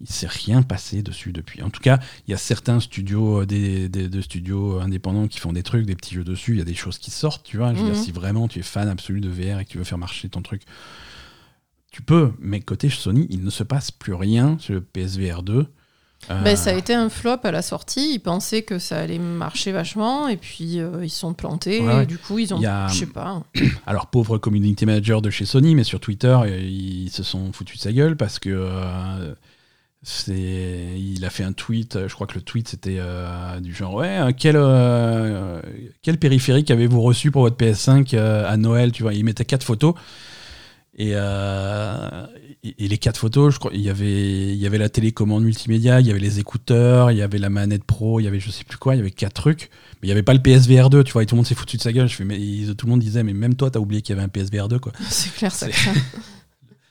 Il 0.00 0.08
s'est 0.08 0.26
rien 0.26 0.62
passé 0.62 1.02
dessus 1.02 1.32
depuis. 1.32 1.62
En 1.62 1.70
tout 1.70 1.80
cas, 1.80 1.98
il 2.26 2.30
y 2.30 2.34
a 2.34 2.36
certains 2.38 2.80
studios, 2.80 3.42
euh, 3.42 3.46
des, 3.46 3.88
des- 3.88 4.08
de 4.08 4.20
studios 4.22 4.80
indépendants 4.80 5.28
qui 5.28 5.38
font 5.38 5.52
des 5.52 5.62
trucs, 5.62 5.84
des 5.86 5.94
petits 5.96 6.14
jeux 6.14 6.24
dessus. 6.24 6.52
Il 6.52 6.58
y 6.58 6.62
a 6.62 6.64
des 6.64 6.74
choses 6.74 6.98
qui 6.98 7.10
sortent, 7.10 7.44
tu 7.44 7.58
vois. 7.58 7.72
Je 7.74 7.78
veux 7.80 7.84
Mhm. 7.86 7.92
dire, 7.92 8.02
si 8.02 8.10
vraiment 8.12 8.48
tu 8.48 8.58
es 8.58 8.62
fan 8.62 8.88
absolu 8.88 9.20
de 9.20 9.28
VR 9.28 9.60
et 9.60 9.64
que 9.64 9.70
tu 9.70 9.78
veux 9.78 9.84
faire 9.84 9.98
marcher 9.98 10.28
ton 10.30 10.40
truc, 10.42 10.62
tu 11.90 12.00
peux. 12.02 12.32
Mais 12.38 12.60
côté 12.60 12.88
Sony, 12.88 13.26
il 13.30 13.44
ne 13.44 13.50
se 13.50 13.62
passe 13.64 13.90
plus 13.90 14.14
rien 14.14 14.56
sur 14.60 14.74
le 14.74 14.80
PSVR 14.80 15.42
2. 15.42 15.66
Euh, 16.30 16.42
Ben, 16.42 16.56
ça 16.56 16.70
a 16.70 16.72
été 16.74 16.94
un 16.94 17.08
flop 17.08 17.38
à 17.44 17.50
la 17.50 17.62
sortie. 17.62 18.12
Ils 18.14 18.18
pensaient 18.18 18.62
que 18.62 18.78
ça 18.78 18.98
allait 18.98 19.18
marcher 19.18 19.72
vachement 19.72 20.28
et 20.28 20.36
puis 20.36 20.80
euh, 20.80 21.04
ils 21.04 21.10
se 21.10 21.18
sont 21.20 21.34
plantés. 21.34 21.80
Ouais, 21.80 21.94
ouais. 21.94 22.02
Et 22.04 22.06
du 22.06 22.18
coup, 22.18 22.38
ils 22.38 22.52
ont. 22.54 22.62
A- 22.66 22.88
Je 22.88 22.94
sais 23.00 23.06
pas. 23.06 23.42
Alors, 23.86 24.06
pauvre 24.06 24.38
community 24.38 24.86
manager 24.86 25.20
de 25.22 25.30
chez 25.30 25.44
Sony, 25.44 25.74
mais 25.74 25.84
sur 25.84 26.00
Twitter, 26.00 26.36
euh, 26.44 26.58
ils 26.60 27.10
se 27.10 27.22
sont 27.22 27.52
foutus 27.52 27.76
de 27.78 27.82
sa 27.82 27.92
gueule 27.92 28.16
parce 28.16 28.38
que 28.38 28.48
euh, 28.50 29.34
c'est, 30.02 30.94
il 30.98 31.24
a 31.24 31.30
fait 31.30 31.44
un 31.44 31.52
tweet. 31.52 32.06
Je 32.06 32.14
crois 32.14 32.26
que 32.26 32.34
le 32.34 32.42
tweet 32.42 32.68
c'était 32.68 32.96
euh, 32.98 33.58
du 33.60 33.74
genre 33.74 33.94
ouais, 33.94 34.18
quel 34.38 34.56
quel 36.02 36.18
périphérique 36.18 36.70
avez-vous 36.70 37.00
reçu 37.00 37.30
pour 37.30 37.42
votre 37.42 37.56
PS5 37.56 38.14
euh, 38.14 38.46
à 38.50 38.56
Noël 38.56 38.92
Tu 38.92 39.02
vois, 39.02 39.14
il 39.14 39.24
mettait 39.24 39.44
quatre 39.44 39.64
photos. 39.64 39.94
Et, 40.96 41.10
euh, 41.14 42.26
et, 42.62 42.86
les 42.86 42.98
quatre 42.98 43.18
photos, 43.18 43.54
je 43.54 43.58
crois, 43.58 43.72
il 43.74 43.80
y 43.80 43.90
avait, 43.90 44.52
il 44.52 44.56
y 44.56 44.66
avait 44.66 44.78
la 44.78 44.88
télécommande 44.88 45.42
multimédia, 45.42 46.00
il 46.00 46.06
y 46.06 46.10
avait 46.10 46.20
les 46.20 46.38
écouteurs, 46.38 47.10
il 47.10 47.18
y 47.18 47.22
avait 47.22 47.38
la 47.38 47.50
manette 47.50 47.82
pro, 47.82 48.20
il 48.20 48.24
y 48.24 48.26
avait 48.28 48.38
je 48.38 48.50
sais 48.50 48.62
plus 48.62 48.78
quoi, 48.78 48.94
il 48.94 48.98
y 48.98 49.00
avait 49.00 49.10
quatre 49.10 49.34
trucs. 49.34 49.70
Mais 49.94 50.06
il 50.06 50.06
n'y 50.06 50.12
avait 50.12 50.22
pas 50.22 50.34
le 50.34 50.40
PSVR 50.40 50.90
2, 50.90 51.02
tu 51.02 51.12
vois, 51.12 51.24
et 51.24 51.26
tout 51.26 51.34
le 51.34 51.38
monde 51.38 51.46
s'est 51.46 51.56
foutu 51.56 51.76
de 51.78 51.82
sa 51.82 51.92
gueule. 51.92 52.08
Je 52.08 52.14
fais, 52.14 52.24
mais 52.24 52.36
tout 52.78 52.86
le 52.86 52.90
monde 52.90 53.00
disait, 53.00 53.24
mais 53.24 53.32
même 53.32 53.56
toi, 53.56 53.72
t'as 53.72 53.80
oublié 53.80 54.02
qu'il 54.02 54.14
y 54.14 54.18
avait 54.18 54.24
un 54.24 54.28
PSVR 54.28 54.68
2, 54.68 54.78
quoi. 54.78 54.92
C'est 55.10 55.34
clair, 55.34 55.50
ça 55.52 55.66
C'est-. 55.70 55.90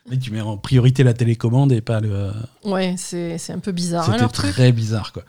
Mais 0.10 0.18
tu 0.18 0.32
mets 0.32 0.42
en 0.42 0.58
priorité 0.58 1.06
la 1.06 1.14
télécommande 1.14 1.72
et 1.72 1.80
pas 1.80 2.02
le. 2.02 2.32
Ouais, 2.66 2.96
c'est 2.98 3.38
c'est 3.38 3.54
un 3.54 3.60
peu 3.60 3.72
bizarre, 3.72 4.10
hein, 4.10 4.18
C'était 4.20 4.32
truc. 4.34 4.52
très 4.52 4.74
bizarre, 4.74 5.14
quoi. 5.14 5.24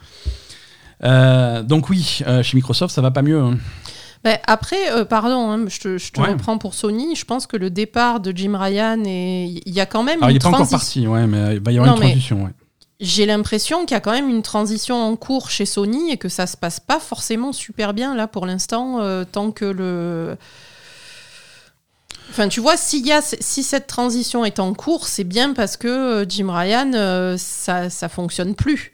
Euh, 1.05 1.63
donc 1.63 1.91
oui, 1.91 2.19
euh, 2.27 2.43
chez 2.43 2.57
Microsoft, 2.57 2.93
ça 2.93 3.01
va 3.01 3.13
pas 3.13 3.23
mieux. 3.23 3.39
hein. 3.39 3.57
Ben, 4.25 4.39
après, 4.47 4.91
euh, 4.91 5.05
pardon, 5.05 5.51
hein, 5.51 5.67
je 5.69 5.79
te, 5.79 5.99
je 5.99 6.11
te 6.11 6.19
Ouais. 6.21 6.31
reprends 6.31 6.57
pour 6.57 6.73
Sony. 6.75 7.15
Je 7.15 7.27
pense 7.27 7.47
que 7.47 7.59
le 7.59 7.69
départ 7.69 8.21
de 8.21 8.33
Jim 8.35 8.57
Ryan, 8.59 9.03
et 9.05 9.61
il 9.67 9.75
y 9.75 9.81
a 9.81 9.87
quand 9.87 10.03
même 10.03 10.19
Alors, 10.19 10.31
il 10.31 10.33
une 10.33 10.39
n'est 10.39 10.51
pas 10.51 10.57
encore 10.57 10.71
parti, 10.71 11.07
ouais, 11.07 11.27
mais 11.27 11.57
il 11.57 11.61
va 11.63 11.73
y 11.73 11.79
avoir 11.79 11.95
Non, 11.95 12.01
une 12.03 12.09
transition, 12.09 12.45
ouais. 12.45 12.51
J'ai 13.01 13.27
l'impression 13.27 13.81
qu'il 13.85 13.91
y 13.91 13.95
a 13.97 14.01
quand 14.01 14.13
même 14.13 14.31
une 14.31 14.41
transition 14.43 14.97
en 14.97 15.15
cours 15.17 15.51
chez 15.51 15.67
Sony 15.67 16.11
et 16.13 16.17
que 16.17 16.31
ça 16.31 16.47
se 16.47 16.57
passe 16.57 16.81
pas 16.81 17.01
forcément 17.01 17.53
super 17.53 17.93
bien 17.93 18.15
là 18.15 18.27
pour 18.29 18.47
l'instant, 18.47 19.01
euh, 19.01 19.25
tant 19.31 19.51
que 19.51 19.65
le. 19.67 20.37
Enfin, 22.31 22.49
tu 22.49 22.61
vois, 22.61 22.77
s'il 22.79 23.07
y 23.07 23.13
a, 23.13 23.21
si 23.21 23.63
cette 23.63 23.87
transition 23.89 24.45
est 24.45 24.59
en 24.59 24.73
cours, 24.73 25.07
c'est 25.07 25.25
bien 25.25 25.53
parce 25.53 25.77
que 25.77 25.89
euh, 25.89 26.25
Jim 26.27 26.49
Ryan, 26.51 26.93
euh, 26.95 27.37
ça, 27.37 27.91
ça 27.91 28.09
fonctionne 28.09 28.55
plus. 28.55 28.93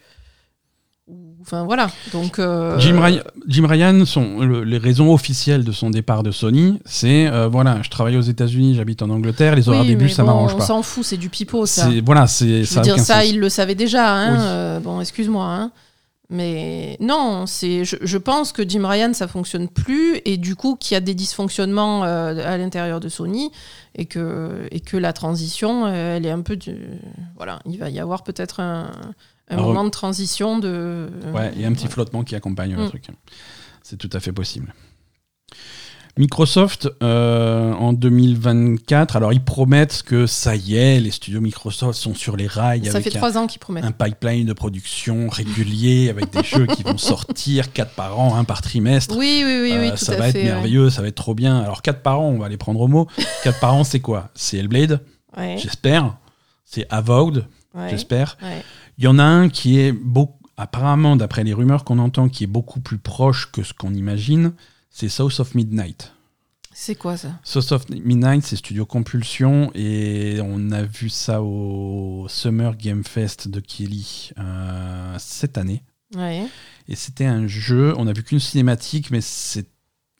Enfin 1.42 1.64
voilà. 1.64 1.90
Donc. 2.12 2.38
euh, 2.38 2.78
Jim, 2.78 3.00
Ryan, 3.00 3.22
Jim 3.48 3.66
Ryan, 3.66 4.04
son- 4.04 4.40
le- 4.40 4.62
les 4.62 4.76
raisons 4.78 5.12
officielles 5.12 5.64
de 5.64 5.72
son 5.72 5.90
départ 5.90 6.22
de 6.22 6.30
Sony, 6.30 6.78
c'est 6.84 7.26
euh, 7.28 7.48
voilà, 7.48 7.78
je 7.82 7.88
travaille 7.90 8.16
aux 8.16 8.20
États-Unis, 8.20 8.74
j'habite 8.74 9.00
en 9.02 9.08
Angleterre, 9.10 9.56
les 9.56 9.68
horaires 9.68 9.80
oui, 9.82 9.88
des 9.88 9.96
bus, 9.96 10.14
ça 10.14 10.22
bon, 10.22 10.28
m'arrange 10.28 10.54
On 10.54 10.58
pas. 10.58 10.66
s'en 10.66 10.82
fout, 10.82 11.02
c'est 11.04 11.16
du 11.16 11.30
pipeau 11.30 11.64
ça. 11.66 11.88
Voilà, 12.04 12.26
c'est 12.26 12.60
Je 12.60 12.64
ça 12.64 12.80
veux 12.80 12.84
dire, 12.84 12.98
ça, 12.98 13.20
sens. 13.20 13.28
il 13.28 13.40
le 13.40 13.48
savait 13.48 13.74
déjà. 13.74 14.14
Hein, 14.14 14.32
Oui. 14.32 14.38
euh, 14.40 14.80
bon, 14.80 15.00
excuse-moi. 15.00 15.44
Hein. 15.46 15.70
Mais 16.32 16.96
non, 17.00 17.44
c'est, 17.46 17.84
je, 17.84 17.96
je 18.02 18.18
pense 18.18 18.52
que 18.52 18.62
Jim 18.68 18.86
Ryan, 18.86 19.12
ça 19.14 19.26
fonctionne 19.26 19.66
plus. 19.66 20.20
Et 20.24 20.36
du 20.36 20.54
coup, 20.54 20.76
qu'il 20.76 20.94
y 20.94 20.96
a 20.96 21.00
des 21.00 21.14
dysfonctionnements 21.14 22.04
euh, 22.04 22.36
à 22.46 22.56
l'intérieur 22.56 23.00
de 23.00 23.08
Sony. 23.08 23.50
Et 23.96 24.04
que, 24.04 24.68
et 24.70 24.78
que 24.78 24.96
la 24.96 25.12
transition, 25.12 25.88
elle 25.88 26.24
est 26.24 26.30
un 26.30 26.42
peu. 26.42 26.54
Du, 26.56 26.76
voilà, 27.36 27.58
il 27.66 27.78
va 27.78 27.90
y 27.90 27.98
avoir 27.98 28.22
peut-être 28.22 28.60
un, 28.60 28.92
un 29.50 29.54
Alors, 29.54 29.66
moment 29.66 29.84
de 29.84 29.90
transition 29.90 30.58
de. 30.58 31.08
Ouais, 31.34 31.52
il 31.56 31.60
y 31.62 31.64
a 31.64 31.68
un 31.68 31.72
petit 31.72 31.84
ouais. 31.86 31.90
flottement 31.90 32.22
qui 32.24 32.34
accompagne 32.36 32.74
le 32.76 32.84
Mm. 32.84 32.88
truc. 32.88 33.06
C'est 33.82 33.96
tout 33.96 34.10
à 34.12 34.20
fait 34.20 34.32
possible. 34.32 34.72
Microsoft, 36.18 36.88
euh, 37.02 37.72
en 37.72 37.92
2024, 37.92 39.16
alors 39.16 39.32
ils 39.32 39.42
promettent 39.42 40.02
que 40.02 40.26
ça 40.26 40.56
y 40.56 40.74
est, 40.76 40.98
les 41.00 41.12
studios 41.12 41.40
Microsoft 41.40 41.98
sont 41.98 42.14
sur 42.14 42.36
les 42.36 42.48
rails 42.48 42.84
Ça 42.86 42.98
avec 42.98 43.04
fait 43.04 43.10
trois 43.16 43.38
ans 43.38 43.46
qu'ils 43.46 43.60
promettent. 43.60 43.84
un 43.84 43.92
pipeline 43.92 44.44
de 44.46 44.52
production 44.52 45.28
régulier, 45.28 46.10
avec 46.10 46.30
des 46.30 46.42
jeux 46.42 46.66
qui 46.66 46.82
vont 46.82 46.98
sortir, 46.98 47.72
quatre 47.72 47.92
par 47.94 48.18
an, 48.18 48.36
un 48.36 48.44
par 48.44 48.60
trimestre. 48.60 49.16
Oui, 49.16 49.42
oui, 49.46 49.60
oui, 49.62 49.72
oui, 49.78 49.86
Euh, 49.86 49.90
tout 49.92 50.04
ça 50.04 50.12
à 50.12 50.16
va 50.16 50.22
fait. 50.24 50.30
être 50.30 50.36
ouais. 50.36 50.44
merveilleux, 50.52 50.90
ça 50.90 51.00
va 51.00 51.08
être 51.08 51.14
trop 51.14 51.34
bien. 51.34 51.60
Alors, 51.60 51.80
4 51.80 52.02
par 52.02 52.20
an, 52.20 52.28
on 52.28 52.38
va 52.38 52.48
les 52.48 52.58
prendre 52.58 52.80
au 52.80 52.88
mot. 52.88 53.06
4 53.44 53.60
par 53.60 53.74
an, 53.74 53.84
c'est 53.84 54.00
quoi? 54.00 54.30
C'est 54.34 54.58
Hellblade, 54.58 55.00
Ouais, 55.36 55.56
j'espère. 55.58 56.16
C'est 56.64 56.86
Avowed, 56.90 57.46
ouais, 57.74 57.88
j'espère. 57.88 58.36
Il 59.00 59.04
y 59.04 59.08
en 59.08 59.18
a 59.18 59.24
un 59.24 59.48
qui 59.48 59.80
est 59.80 59.92
beaucoup, 59.92 60.46
apparemment, 60.58 61.16
d'après 61.16 61.42
les 61.42 61.54
rumeurs 61.54 61.84
qu'on 61.84 61.98
entend, 61.98 62.28
qui 62.28 62.44
est 62.44 62.46
beaucoup 62.46 62.80
plus 62.80 62.98
proche 62.98 63.50
que 63.50 63.62
ce 63.62 63.72
qu'on 63.72 63.94
imagine. 63.94 64.52
C'est 64.90 65.08
South 65.08 65.40
of 65.40 65.54
Midnight. 65.54 66.12
C'est 66.74 66.96
quoi 66.96 67.16
ça? 67.16 67.40
South 67.42 67.72
of 67.72 67.88
Midnight, 67.88 68.44
c'est 68.44 68.56
Studio 68.56 68.84
Compulsion 68.84 69.70
et 69.74 70.38
on 70.42 70.70
a 70.70 70.82
vu 70.82 71.08
ça 71.08 71.40
au 71.42 72.26
Summer 72.28 72.76
Game 72.76 73.02
Fest 73.02 73.48
de 73.48 73.60
Kelly 73.60 74.32
euh, 74.38 75.16
cette 75.18 75.56
année. 75.56 75.82
ouais. 76.14 76.46
Et 76.86 76.94
c'était 76.94 77.24
un 77.24 77.46
jeu, 77.46 77.94
on 77.96 78.04
n'a 78.04 78.12
vu 78.12 78.22
qu'une 78.22 78.38
cinématique, 78.38 79.10
mais 79.10 79.22
c'était 79.22 79.70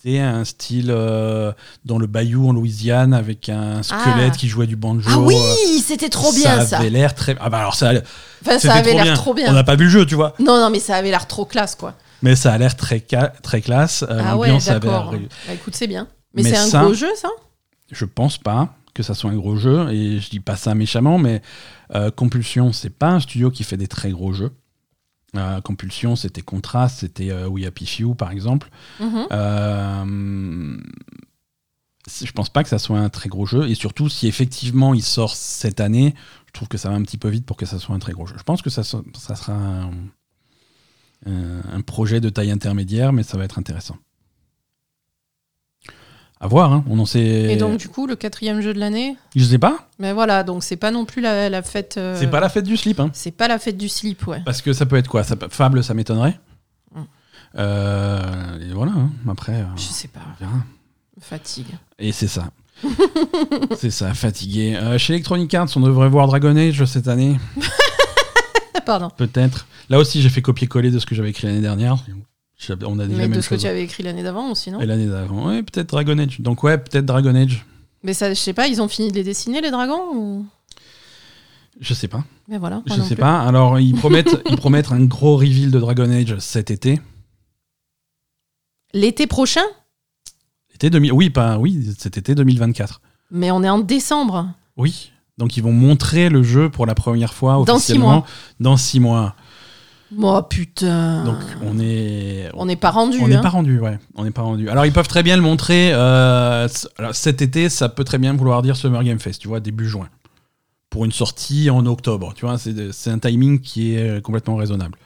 un 0.07 0.45
style 0.45 0.91
euh, 0.91 1.53
dans 1.85 1.99
le 1.99 2.07
bayou 2.07 2.49
en 2.49 2.53
Louisiane 2.53 3.13
avec 3.13 3.49
un 3.49 3.83
squelette 3.83 4.33
Ah. 4.35 4.37
qui 4.39 4.49
jouait 4.49 4.67
du 4.67 4.77
banjo. 4.77 5.09
Ah 5.13 5.19
oui, 5.19 5.35
euh, 5.37 5.79
c'était 5.85 6.09
trop 6.09 6.33
bien 6.33 6.65
ça. 6.65 6.79
avait 6.79 6.91
l'air 6.91 7.15
très. 7.15 7.37
Ah 7.41 7.51
bah 7.51 7.59
alors 7.59 7.75
ça, 7.75 7.91
Enfin, 7.91 8.59
c'était 8.59 8.59
ça 8.69 8.75
avait 8.75 8.95
l'air 8.95 9.15
trop 9.15 9.35
bien. 9.35 9.51
On 9.51 9.53
n'a 9.53 9.65
pas 9.65 9.77
vu 9.77 9.85
le 9.85 9.91
jeu, 9.91 10.07
tu 10.07 10.15
vois. 10.15 10.35
Non, 10.39 10.59
non, 10.59 10.71
mais 10.71 10.81
ça 10.81 10.97
avait 10.97 11.11
l'air 11.11 11.27
trop 11.27 11.45
classe, 11.45 11.75
quoi. 11.75 11.95
Mais 12.23 12.37
ça 12.37 12.53
a 12.53 12.59
l'air 12.59 12.77
très, 12.77 13.01
très 13.43 13.61
classe. 13.61 14.03
Euh, 14.09 14.21
ah 14.25 14.37
ouais, 14.37 14.49
L'ambiance 14.49 14.69
avait 14.69 14.81
d'accord. 14.89 15.13
l'air- 15.13 15.21
Bah, 15.47 15.55
écoute, 15.55 15.75
c'est 15.75 15.87
bien. 15.87 16.09
Mais, 16.35 16.43
Mais 16.43 16.51
c'est 16.51 16.57
un 16.57 16.67
ça- 16.67 16.83
gros 16.85 16.95
jeu, 16.95 17.09
ça? 17.17 17.29
Je 17.93 18.05
pense 18.05 18.39
pas 18.39 18.75
que 18.95 19.03
ça 19.03 19.15
soit 19.15 19.31
un 19.31 19.37
gros 19.37 19.57
jeu, 19.57 19.89
et 19.91 20.19
je 20.21 20.31
dis 20.31 20.41
pas 20.41 20.57
ça 20.57 20.75
méchamment, 20.75 21.19
mais 21.19 21.43
euh, 21.95 22.11
Compulsion, 22.11 22.73
c'est 22.73 22.91
pas 22.91 23.09
un 23.09 23.21
studio 23.21 23.51
qui 23.51 23.65
fait 23.65 23.77
des 23.77 23.87
très 23.89 24.11
gros 24.11 24.33
jeux. 24.33 24.51
Euh, 25.37 25.61
Compulsion, 25.61 26.17
c'était 26.17 26.41
Contrast, 26.43 27.01
c'était 27.01 27.31
euh, 27.31 27.47
We 27.49 27.65
Happy 27.67 27.87
Few, 27.87 28.15
par 28.15 28.31
exemple. 28.33 28.69
C'est- 32.07 32.27
je 32.27 32.33
pense 32.33 32.49
pas 32.49 32.63
que 32.63 32.69
ça 32.69 32.79
soit 32.79 32.99
un 32.99 33.09
très 33.11 33.29
gros 33.29 33.47
jeu, 33.47 33.69
et 33.69 33.75
surtout 33.75 34.09
si 34.09 34.27
effectivement 34.27 34.95
il 34.95 35.03
sort 35.03 35.37
cette 35.37 35.81
année, 35.81 36.15
je 36.47 36.53
trouve 36.53 36.67
que 36.69 36.79
ça 36.79 36.89
va 36.89 36.97
un 36.97 37.03
petit 37.03 37.19
peu 37.19 37.29
vite 37.29 37.45
pour 37.47 37.57
que 37.57 37.67
ça 37.67 37.79
soit 37.79 37.95
un 37.95 37.99
très 38.01 38.13
gros 38.13 38.27
jeu. 38.27 38.35
Je 38.39 38.43
pense 38.43 38.63
que 38.63 38.71
ça, 38.71 38.83
so- 38.83 39.05
ça 39.17 39.37
sera 39.37 39.55
un 41.27 41.81
projet 41.83 42.21
de 42.21 42.31
taille 42.31 42.51
intermédiaire, 42.51 43.13
mais 43.13 43.23
ça 43.23 43.37
va 43.37 43.45
être 43.45 43.59
intéressant. 43.59 43.97
À 46.43 46.47
voir, 46.49 46.73
hein. 46.73 46.85
on 46.89 46.99
en 46.99 47.05
sait. 47.05 47.21
Et 47.53 47.57
donc, 47.57 47.77
du 47.77 47.89
coup, 47.89 48.07
le 48.07 48.17
quatrième 48.17 48.63
jeu 48.63 48.73
de 48.73 48.79
l'année 48.79 49.17
Je 49.37 49.45
sais 49.45 49.59
pas, 49.59 49.87
Mais 49.99 50.15
voilà, 50.15 50.43
donc 50.43 50.63
c'est 50.63 50.77
pas 50.79 50.91
non 50.91 51.05
plus 51.05 51.21
la, 51.21 51.51
la 51.51 51.61
fête. 51.63 51.97
euh, 51.99 52.17
c'est 52.19 52.29
pas 52.31 52.41
la 52.41 52.49
fête 52.49 52.65
du 52.65 52.79
slip, 52.79 52.99
hein. 52.99 53.11
C'est 53.13 53.31
pas 53.31 53.47
la 53.47 53.59
fête 53.59 53.77
du 53.77 53.91
slip, 53.91 54.27
ouais. 54.27 54.41
Parce 54.47 54.63
que 54.63 54.73
ça 54.73 54.87
peut 54.87 54.97
être 54.97 55.09
quoi? 55.09 55.23
Ça 55.23 55.37
peut- 55.37 55.49
Fable, 55.51 55.85
ça 55.85 55.93
m'étonnerait. 55.93 56.41
Mm. 56.95 57.01
Euh, 57.59 58.71
et 58.71 58.73
voilà, 58.73 58.93
hein. 58.93 59.11
après, 59.29 59.53
euh, 59.57 59.65
Je 59.77 59.83
sais 59.83 60.09
pas. 60.09 60.21
verra. 60.41 60.53
Fatigue. 61.21 61.67
Et 61.99 62.13
c'est 62.13 62.27
ça. 62.29 62.49
c'est 63.79 63.91
ça, 63.91 64.15
fatigué. 64.15 64.77
Euh, 64.77 64.97
chez 64.97 65.13
Electronic 65.13 65.53
Arts, 65.53 65.69
on 65.77 65.81
devrait 65.81 66.09
voir 66.09 66.27
Dragon 66.27 66.57
Age 66.57 66.83
cette 66.87 67.09
année. 67.09 67.37
Pardon. 68.87 69.11
Peut-être. 69.15 69.67
Là 69.91 69.99
aussi, 69.99 70.23
j'ai 70.23 70.31
fait 70.31 70.41
copier-coller 70.41 70.91
de 70.91 70.99
ce 70.99 71.05
que 71.05 71.15
j'avais 71.15 71.29
écrit 71.31 71.47
l'année 71.49 71.61
dernière. 71.61 71.97
On 72.69 72.99
a 72.99 73.07
dit 73.07 73.15
Mais 73.15 73.29
de 73.29 73.41
ce 73.41 73.49
que 73.49 73.55
chose. 73.55 73.63
tu 73.63 73.67
avais 73.69 73.83
écrit 73.83 74.03
l'année 74.03 74.23
d'avant 74.23 74.51
aussi, 74.51 74.71
non 74.71 74.81
Et 74.81 74.87
l'année 74.87 75.07
d'avant. 75.07 75.49
Ouais, 75.49 75.63
peut-être 75.63 75.89
Dragon 75.89 76.19
Age. 76.19 76.41
Donc, 76.41 76.63
ouais, 76.63 76.77
peut-être 76.79 77.07
Dragon 77.07 77.35
Age. 77.35 77.65
Mais 78.03 78.13
ça, 78.15 78.29
je 78.33 78.39
sais 78.39 78.53
pas, 78.53 78.69
ils 78.69 78.81
ont 78.83 78.89
fini 78.89 79.11
de 79.11 79.15
les 79.15 79.25
dessiner, 79.25 79.61
les 79.61 79.71
dragons 79.71 80.15
ou... 80.15 80.47
Je 81.81 81.95
sais 81.95 82.09
pas. 82.09 82.25
Mais 82.49 82.59
voilà. 82.59 82.83
Je 82.87 82.95
sais 83.01 83.15
plus. 83.15 83.17
pas. 83.17 83.41
Alors, 83.41 83.79
ils 83.81 83.95
promettent, 83.95 84.37
ils 84.51 84.57
promettent 84.57 84.93
un 84.93 85.05
gros 85.05 85.37
reveal 85.37 85.71
de 85.71 85.79
Dragon 85.79 86.11
Age 86.11 86.37
cet 86.39 86.71
été. 86.71 87.01
L'été 88.93 89.27
prochain? 89.27 89.63
Été 90.75 90.91
2000... 90.91 91.13
Oui, 91.13 91.31
pas 91.31 91.59
oui, 91.59 91.95
cet 91.99 92.19
été 92.19 92.35
2024. 92.35 93.01
Mais 93.31 93.51
on 93.51 93.63
est 93.63 93.69
en 93.69 93.79
décembre. 93.79 94.49
Oui. 94.77 95.13
Donc, 95.39 95.57
ils 95.57 95.63
vont 95.63 95.73
montrer 95.73 96.29
le 96.29 96.43
jeu 96.43 96.69
pour 96.69 96.85
la 96.87 96.95
première 96.95 97.33
fois 97.33 97.55
Dans 97.65 97.79
six 97.79 97.93
officiellement 97.93 98.11
mois. 98.11 98.27
dans 98.61 98.77
six 98.77 99.01
mois. 99.01 99.35
Oh 100.19 100.43
putain. 100.43 101.25
Donc, 101.25 101.37
on 101.63 101.79
est. 101.79 102.51
on 102.55 102.67
n'est 102.67 102.77
pas 102.77 102.91
rendu. 102.91 103.19
On 103.23 103.29
n'est 103.29 103.37
hein. 103.37 103.43
pas 103.43 103.49
rendu, 103.49 103.79
ouais. 103.79 103.99
On 104.17 104.25
n'est 104.25 104.31
pas 104.31 104.43
rendu. 104.43 104.69
Alors, 104.69 104.85
ils 104.87 104.93
peuvent 104.93 105.09
très 105.09 105.23
bien 105.23 105.37
le 105.37 105.43
montrer. 105.43 105.91
euh, 105.93 106.67
alors, 106.99 107.15
cet 107.15 107.43
été, 107.43 107.69
ça 107.69 107.89
peut 107.89 108.05
très 108.05 108.19
bien 108.19 108.35
vouloir 108.35 108.63
dire 108.63 108.77
Summer 108.77 109.05
Game 109.05 109.21
Fest, 109.21 109.41
tu 109.41 109.49
vois, 109.49 109.61
début 109.61 109.89
juin. 109.89 110.09
Pour 110.89 111.05
une 111.05 111.13
sortie 111.13 111.71
en 111.71 111.87
octobre, 111.87 112.33
tu 112.35 112.45
vois, 112.45 112.59
c'est 112.59 113.11
un 113.11 113.19
timing 113.21 113.61
qui 113.61 113.95
est 113.95 114.09
euh, 114.09 114.21
complètement 114.21 114.57
raisonnable. 114.57 114.97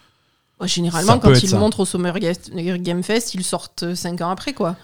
Ouais, 0.59 0.69
Généralement, 0.69 1.15
Ça 1.15 1.19
quand 1.19 1.35
ils 1.35 1.51
le 1.51 1.59
montrent 1.59 1.81
au 1.81 1.85
Summer 1.85 2.19
Ga- 2.19 2.79
Game 2.79 3.03
Fest, 3.03 3.35
ils 3.35 3.45
sortent 3.45 3.95
5 3.95 4.23
ans 4.23 4.31
après, 4.31 4.55
quoi. 4.55 4.77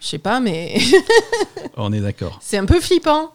Je 0.00 0.06
sais 0.06 0.18
pas, 0.18 0.40
mais 0.40 0.78
On 1.76 1.92
est 1.92 2.00
d'accord. 2.00 2.38
c'est 2.42 2.56
un 2.56 2.64
peu 2.64 2.80
flippant. 2.80 3.32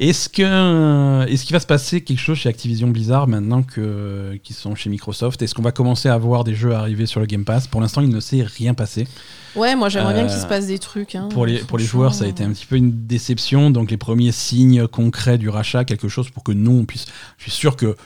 Est-ce 0.00 0.28
que 0.28 1.26
est-ce 1.28 1.44
qu'il 1.44 1.54
va 1.54 1.58
se 1.60 1.66
passer 1.66 2.02
quelque 2.02 2.20
chose 2.20 2.38
chez 2.38 2.48
Activision 2.48 2.86
Blizzard 2.86 3.26
maintenant 3.26 3.64
que 3.64 4.38
qu'ils 4.44 4.54
sont 4.54 4.76
chez 4.76 4.90
Microsoft? 4.90 5.42
Est-ce 5.42 5.56
qu'on 5.56 5.62
va 5.62 5.72
commencer 5.72 6.08
à 6.08 6.16
voir 6.16 6.44
des 6.44 6.54
jeux 6.54 6.72
arriver 6.72 7.04
sur 7.06 7.18
le 7.18 7.26
Game 7.26 7.44
Pass? 7.44 7.66
Pour 7.66 7.80
l'instant, 7.80 8.00
il 8.02 8.08
ne 8.10 8.20
s'est 8.20 8.42
rien 8.44 8.74
passé. 8.74 9.08
Ouais, 9.56 9.74
moi 9.74 9.88
j'aimerais 9.88 10.14
bien 10.14 10.26
Euh, 10.26 10.28
qu'il 10.28 10.38
se 10.40 10.46
passe 10.46 10.68
des 10.68 10.78
trucs. 10.78 11.16
hein, 11.16 11.28
Pour 11.32 11.46
les, 11.46 11.58
pour 11.58 11.78
les 11.78 11.84
joueurs, 11.84 12.14
ça 12.14 12.26
a 12.26 12.28
été 12.28 12.44
un 12.44 12.50
petit 12.52 12.66
peu 12.66 12.76
une 12.76 13.06
déception. 13.08 13.72
Donc, 13.72 13.90
les 13.90 13.96
premiers 13.96 14.30
signes 14.30 14.86
concrets 14.86 15.36
du 15.36 15.48
rachat, 15.48 15.84
quelque 15.84 16.06
chose 16.08 16.30
pour 16.30 16.44
que 16.44 16.52
nous, 16.52 16.78
on 16.78 16.84
puisse. 16.84 17.06
Je 17.36 17.42
suis 17.44 17.50
sûr 17.52 17.74
que 17.74 17.96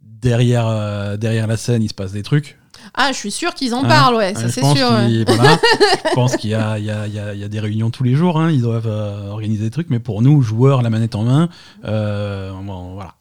derrière, 0.00 0.66
euh, 0.66 1.18
derrière 1.18 1.46
la 1.46 1.58
scène, 1.58 1.82
il 1.82 1.88
se 1.90 1.94
passe 1.94 2.12
des 2.12 2.22
trucs. 2.22 2.56
Ah, 2.94 3.12
je 3.12 3.16
suis 3.16 3.30
sûr 3.30 3.54
qu'ils 3.54 3.74
en 3.74 3.84
Hein, 3.84 3.88
parlent, 3.88 4.14
ouais, 4.16 4.34
ça 4.34 4.48
c'est 4.48 4.60
sûr. 4.60 4.90
ouais. 4.90 5.06
qu'il- 5.06 5.24
voilà. 5.26 5.58
je 6.10 6.14
pense 6.14 6.36
qu'il 6.36 6.50
y 6.50 6.54
a, 6.54 6.78
il 6.78 6.84
y, 6.84 6.90
a, 6.90 7.06
il 7.06 7.14
y 7.14 7.18
a- 7.18 7.34
il 7.34 7.40
y 7.40 7.44
a 7.44 7.48
des 7.48 7.60
réunions 7.60 7.90
tous 7.90 8.02
les 8.04 8.14
jours. 8.14 8.40
hein. 8.40 8.50
Ils 8.50 8.62
doivent 8.62 8.86
euh, 8.88 9.28
organiser 9.28 9.64
des 9.64 9.70
trucs. 9.70 9.90
Mais 9.90 9.98
pour 10.00 10.22
nous, 10.22 10.42
joueurs, 10.42 10.82
la 10.82 10.90
manette 10.90 11.14
en 11.14 11.24
main, 11.24 11.48
euh, 11.84 12.52
bon, 12.62 12.94
voilà. 12.94 13.14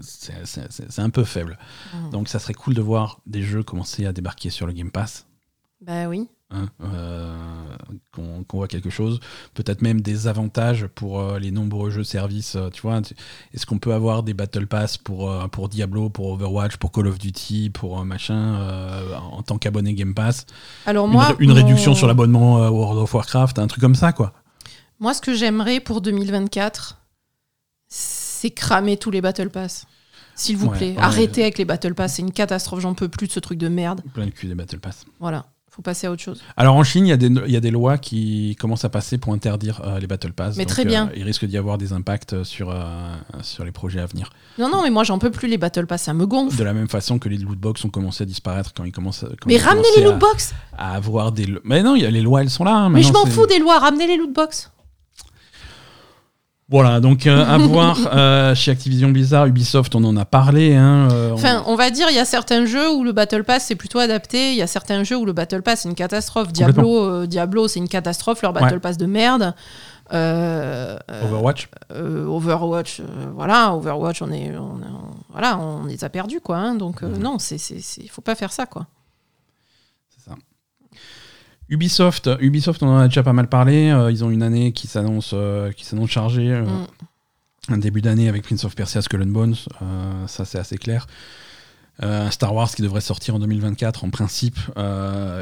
C'est- 0.00 0.98
un 1.00 1.10
peu 1.10 1.24
faible. 1.24 1.58
Mm. 1.92 2.10
Donc, 2.10 2.28
ça 2.28 2.38
serait 2.38 2.54
cool 2.54 2.74
de 2.74 2.80
voir 2.82 3.18
des 3.26 3.42
jeux 3.42 3.62
commencer 3.64 4.06
à 4.06 4.12
débarquer 4.12 4.50
sur 4.50 4.66
le 4.66 4.72
Game 4.72 4.90
Pass. 4.92 5.26
Bah 5.80 6.06
oui. 6.08 6.28
Hein, 6.50 6.66
euh, 6.82 7.36
qu'on 8.12 8.44
voit 8.52 8.68
quelque 8.68 8.90
chose, 8.90 9.20
peut-être 9.54 9.82
même 9.82 10.00
des 10.00 10.26
avantages 10.28 10.86
pour 10.86 11.20
euh, 11.20 11.38
les 11.38 11.50
nombreux 11.50 11.90
jeux 11.90 12.04
services. 12.04 12.56
euh, 12.56 12.70
tu 12.70 12.82
vois, 12.82 13.00
est-ce 13.52 13.66
qu'on 13.66 13.78
peut 13.78 13.92
avoir 13.94 14.22
des 14.22 14.34
battle 14.34 14.66
pass 14.66 14.96
pour 14.98 15.30
euh, 15.30 15.46
pour 15.48 15.68
Diablo, 15.68 16.10
pour 16.10 16.28
Overwatch, 16.32 16.76
pour 16.76 16.90
Call 16.92 17.06
of 17.08 17.18
Duty, 17.18 17.70
pour 17.70 18.00
euh, 18.00 18.04
machin 18.04 18.54
euh, 18.60 19.14
en 19.16 19.42
tant 19.42 19.58
qu'abonné 19.58 19.94
Game 19.94 20.14
Pass? 20.14 20.46
Alors 20.86 21.06
Une, 21.06 21.12
moi, 21.12 21.36
une 21.38 21.48
mon- 21.50 21.54
réduction 21.54 21.94
sur 21.94 22.06
l'abonnement 22.06 22.62
euh, 22.62 22.68
World 22.70 22.98
of 23.00 23.12
Warcraft, 23.14 23.58
un 23.58 23.66
truc 23.66 23.80
comme 23.80 23.94
ça 23.94 24.12
quoi. 24.12 24.32
Moi, 25.00 25.14
ce 25.14 25.20
que 25.20 25.34
j'aimerais 25.34 25.78
pour 25.80 26.00
2024, 26.00 26.98
c'est 27.88 28.50
cramer 28.50 28.96
tous 28.96 29.10
les 29.10 29.20
Battle 29.20 29.50
Pass. 29.50 29.86
S'il 30.34 30.56
vous 30.56 30.68
Ouais, 30.68 30.76
plaît, 30.76 30.90
ouais. 30.92 30.98
arrêtez 30.98 31.42
avec 31.42 31.58
les 31.58 31.64
Battle 31.64 31.94
Pass, 31.94 32.14
c'est 32.14 32.22
une 32.22 32.32
catastrophe, 32.32 32.80
j'en 32.80 32.94
peux 32.94 33.08
plus 33.08 33.26
de 33.26 33.32
ce 33.32 33.40
truc 33.40 33.58
de 33.58 33.68
merde. 33.68 34.02
Plein 34.14 34.26
de 34.26 34.30
cul 34.30 34.46
des 34.46 34.54
battle 34.54 34.78
pass. 34.78 35.04
Voilà, 35.18 35.46
faut 35.78 35.82
passer 35.82 36.08
à 36.08 36.10
autre 36.10 36.22
chose. 36.24 36.42
Alors 36.56 36.74
en 36.74 36.82
Chine, 36.82 37.06
il 37.06 37.10
y, 37.10 37.12
a 37.12 37.16
des- 37.16 37.26
il 37.46 37.52
y 37.52 37.56
a 37.56 37.60
des 37.60 37.70
lois 37.70 37.98
qui 37.98 38.56
commencent 38.58 38.84
à 38.84 38.88
passer 38.88 39.16
pour 39.16 39.32
interdire 39.32 39.80
euh, 39.84 40.00
les 40.00 40.08
battle 40.08 40.32
pass. 40.32 40.56
Mais 40.56 40.64
Donc, 40.64 40.70
très 40.72 40.84
bien. 40.84 41.06
euh, 41.06 41.12
il 41.16 41.22
risque 41.22 41.44
d'y 41.44 41.56
avoir 41.56 41.78
des 41.78 41.92
impacts 41.92 42.42
sur 42.42 42.70
euh, 42.70 42.82
sur 43.42 43.64
les 43.64 43.70
projets 43.70 44.00
à 44.00 44.06
venir. 44.06 44.30
Non, 44.58 44.68
non, 44.68 44.82
mais 44.82 44.90
moi, 44.90 45.04
j'en 45.04 45.20
peux 45.20 45.30
plus 45.30 45.46
les 45.46 45.56
Battle 45.56 45.86
Pass, 45.86 46.02
ça 46.02 46.14
me 46.14 46.26
gonfle. 46.26 46.56
De 46.58 46.64
la 46.64 46.72
même 46.72 46.88
façon 46.88 47.20
que 47.20 47.28
les 47.28 47.38
lootbox 47.38 47.84
ont 47.84 47.90
commencé 47.90 48.24
à 48.24 48.26
disparaître 48.26 48.72
quand 48.74 48.82
ils 48.82 48.90
commencent. 48.90 49.22
à- 49.22 49.28
quand 49.28 49.46
Mais 49.46 49.54
ils 49.54 49.58
ramenez 49.62 49.86
les 49.96 50.02
à- 50.02 50.06
lootbox 50.06 50.52
à 50.76 50.94
avoir 50.96 51.30
des. 51.30 51.46
Mais 51.62 51.84
non, 51.84 51.94
il 51.94 52.02
y 52.02 52.06
a 52.06 52.10
les 52.10 52.22
lois, 52.22 52.42
elles 52.42 52.50
sont 52.50 52.64
là. 52.64 52.74
hein, 52.74 52.88
Mais 52.90 53.04
je 53.04 53.12
m'en 53.12 53.24
fous 53.26 53.46
des 53.46 53.60
lois, 53.60 53.78
ramenez 53.78 54.08
les 54.08 54.16
lootbox 54.16 54.72
Voilà, 56.70 57.00
donc 57.00 57.26
euh, 57.26 57.44
à 57.46 57.56
voir 57.58 57.96
euh, 58.12 58.54
chez 58.54 58.70
Activision 58.70 59.08
Blizzard, 59.08 59.46
Ubisoft, 59.46 59.94
on 59.94 60.04
en 60.04 60.16
a 60.18 60.24
parlé. 60.26 60.74
hein, 60.76 61.08
euh, 61.12 61.32
Enfin, 61.32 61.62
on 61.66 61.76
va 61.76 61.88
dire, 61.90 62.08
il 62.10 62.16
y 62.16 62.18
a 62.18 62.24
certains 62.26 62.66
jeux 62.66 62.90
où 62.92 63.04
le 63.04 63.12
Battle 63.12 63.42
Pass 63.44 63.64
c'est 63.66 63.74
plutôt 63.74 63.98
adapté, 64.00 64.50
il 64.50 64.56
y 64.56 64.62
a 64.62 64.66
certains 64.66 65.02
jeux 65.02 65.16
où 65.16 65.24
le 65.24 65.32
Battle 65.32 65.62
Pass 65.62 65.80
c'est 65.82 65.88
une 65.88 65.94
catastrophe. 65.94 66.52
Diablo, 66.52 67.26
Diablo 67.26 67.68
c'est 67.68 67.78
une 67.80 67.88
catastrophe, 67.88 68.42
leur 68.42 68.52
Battle 68.52 68.74
Ouais. 68.74 68.80
Pass 68.80 68.98
de 68.98 69.06
merde. 69.06 69.54
Overwatch. 70.12 71.68
Overwatch, 71.94 73.02
voilà, 73.34 73.74
Overwatch, 73.74 74.22
on 74.22 74.30
est, 74.32 74.52
on, 74.56 74.62
on- 74.62 75.14
voilà, 75.32 75.58
on 75.58 75.84
les 75.84 76.04
a 76.04 76.08
perdus, 76.08 76.40
quoi. 76.40 76.56
hein, 76.58 76.74
donc 76.74 77.02
Mhm. 77.02 77.18
non, 77.18 77.38
c'est, 77.38 77.58
c'est, 77.58 77.80
c'est- 77.80 78.06
faut 78.08 78.22
pas 78.22 78.34
faire 78.34 78.52
ça, 78.52 78.66
quoi. 78.66 78.86
Ubisoft, 81.68 82.30
Ubisoft, 82.40 82.82
on 82.82 82.88
en 82.88 82.96
a 82.98 83.08
déjà 83.08 83.22
pas 83.22 83.32
mal 83.32 83.48
parlé. 83.48 83.90
euh, 83.90 84.10
ils 84.10 84.24
ont 84.24 84.30
une 84.30 84.42
année 84.42 84.72
qui 84.72 84.86
s'annonce, 84.86 85.32
euh, 85.34 85.70
qui 85.72 85.84
s'annonce 85.84 86.10
chargée. 86.10 86.50
euh, 86.52 86.62
Mm. 86.64 86.86
Un 87.70 87.76
début 87.78 88.00
d'année 88.00 88.28
avec 88.30 88.44
Prince 88.44 88.64
of 88.64 88.74
Persia, 88.74 89.02
Skull 89.02 89.22
and 89.22 89.26
Bones, 89.26 89.54
ça 90.26 90.46
c'est 90.46 90.58
assez 90.58 90.78
clair. 90.78 91.06
Star 92.30 92.54
Wars 92.54 92.70
qui 92.74 92.80
devrait 92.80 93.02
sortir 93.02 93.34
en 93.34 93.38
2024 93.40 94.04
en 94.04 94.08
principe. 94.10 94.56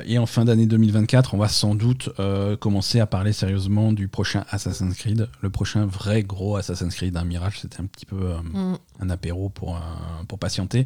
et 0.07 0.19
en 0.19 0.27
fin 0.27 0.45
d'année 0.45 0.67
2024, 0.67 1.35
on 1.35 1.39
va 1.39 1.47
sans 1.47 1.77
doute 1.77 2.11
commencer 2.59 2.99
à 2.99 3.07
parler 3.07 3.33
sérieusement 3.33 3.93
du 3.93 4.09
prochain 4.09 4.45
Assassin's 4.51 4.97
Creed. 4.97 5.29
Le 5.41 5.51
prochain 5.51 5.87
vrai 5.87 6.25
gros 6.25 6.57
Assassin's 6.57 6.93
Creed. 6.97 7.17
Un 7.17 7.23
Mirage, 7.25 7.61
c'était 7.61 7.81
un 7.81 7.87
petit 7.87 8.07
peu 8.07 8.17
Mm. 8.17 8.75
un 9.03 9.11
apéro 9.11 9.49
pour, 9.49 9.81
pour 10.27 10.41
patienter. 10.41 10.85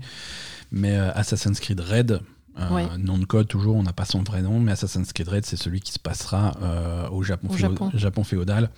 Mais 0.73 0.95
Assassin's 0.97 1.59
Creed 1.59 1.81
Red, 1.81 2.21
euh, 2.59 2.97
nom 2.99 3.19
de 3.19 3.25
code 3.25 3.49
toujours, 3.49 3.77
on 3.77 3.83
n'a 3.83 3.93
pas 3.93 4.05
son 4.05 4.23
vrai 4.23 4.43
nom, 4.43 4.59
mais 4.61 4.73
Assassin's 4.73 5.13
Creed 5.13 5.29
Red, 5.29 5.45
c'est 5.47 5.57
celui 5.57 5.81
qui 5.81 5.93
se 5.93 5.99
passera 5.99 6.53
euh, 6.63 7.09
au, 7.11 7.23
Japon, 7.23 7.49
Au 7.51 7.55
féo- 7.55 7.59
Japon. 7.61 7.91
Japon 7.95 8.25
féodal, 8.25 8.71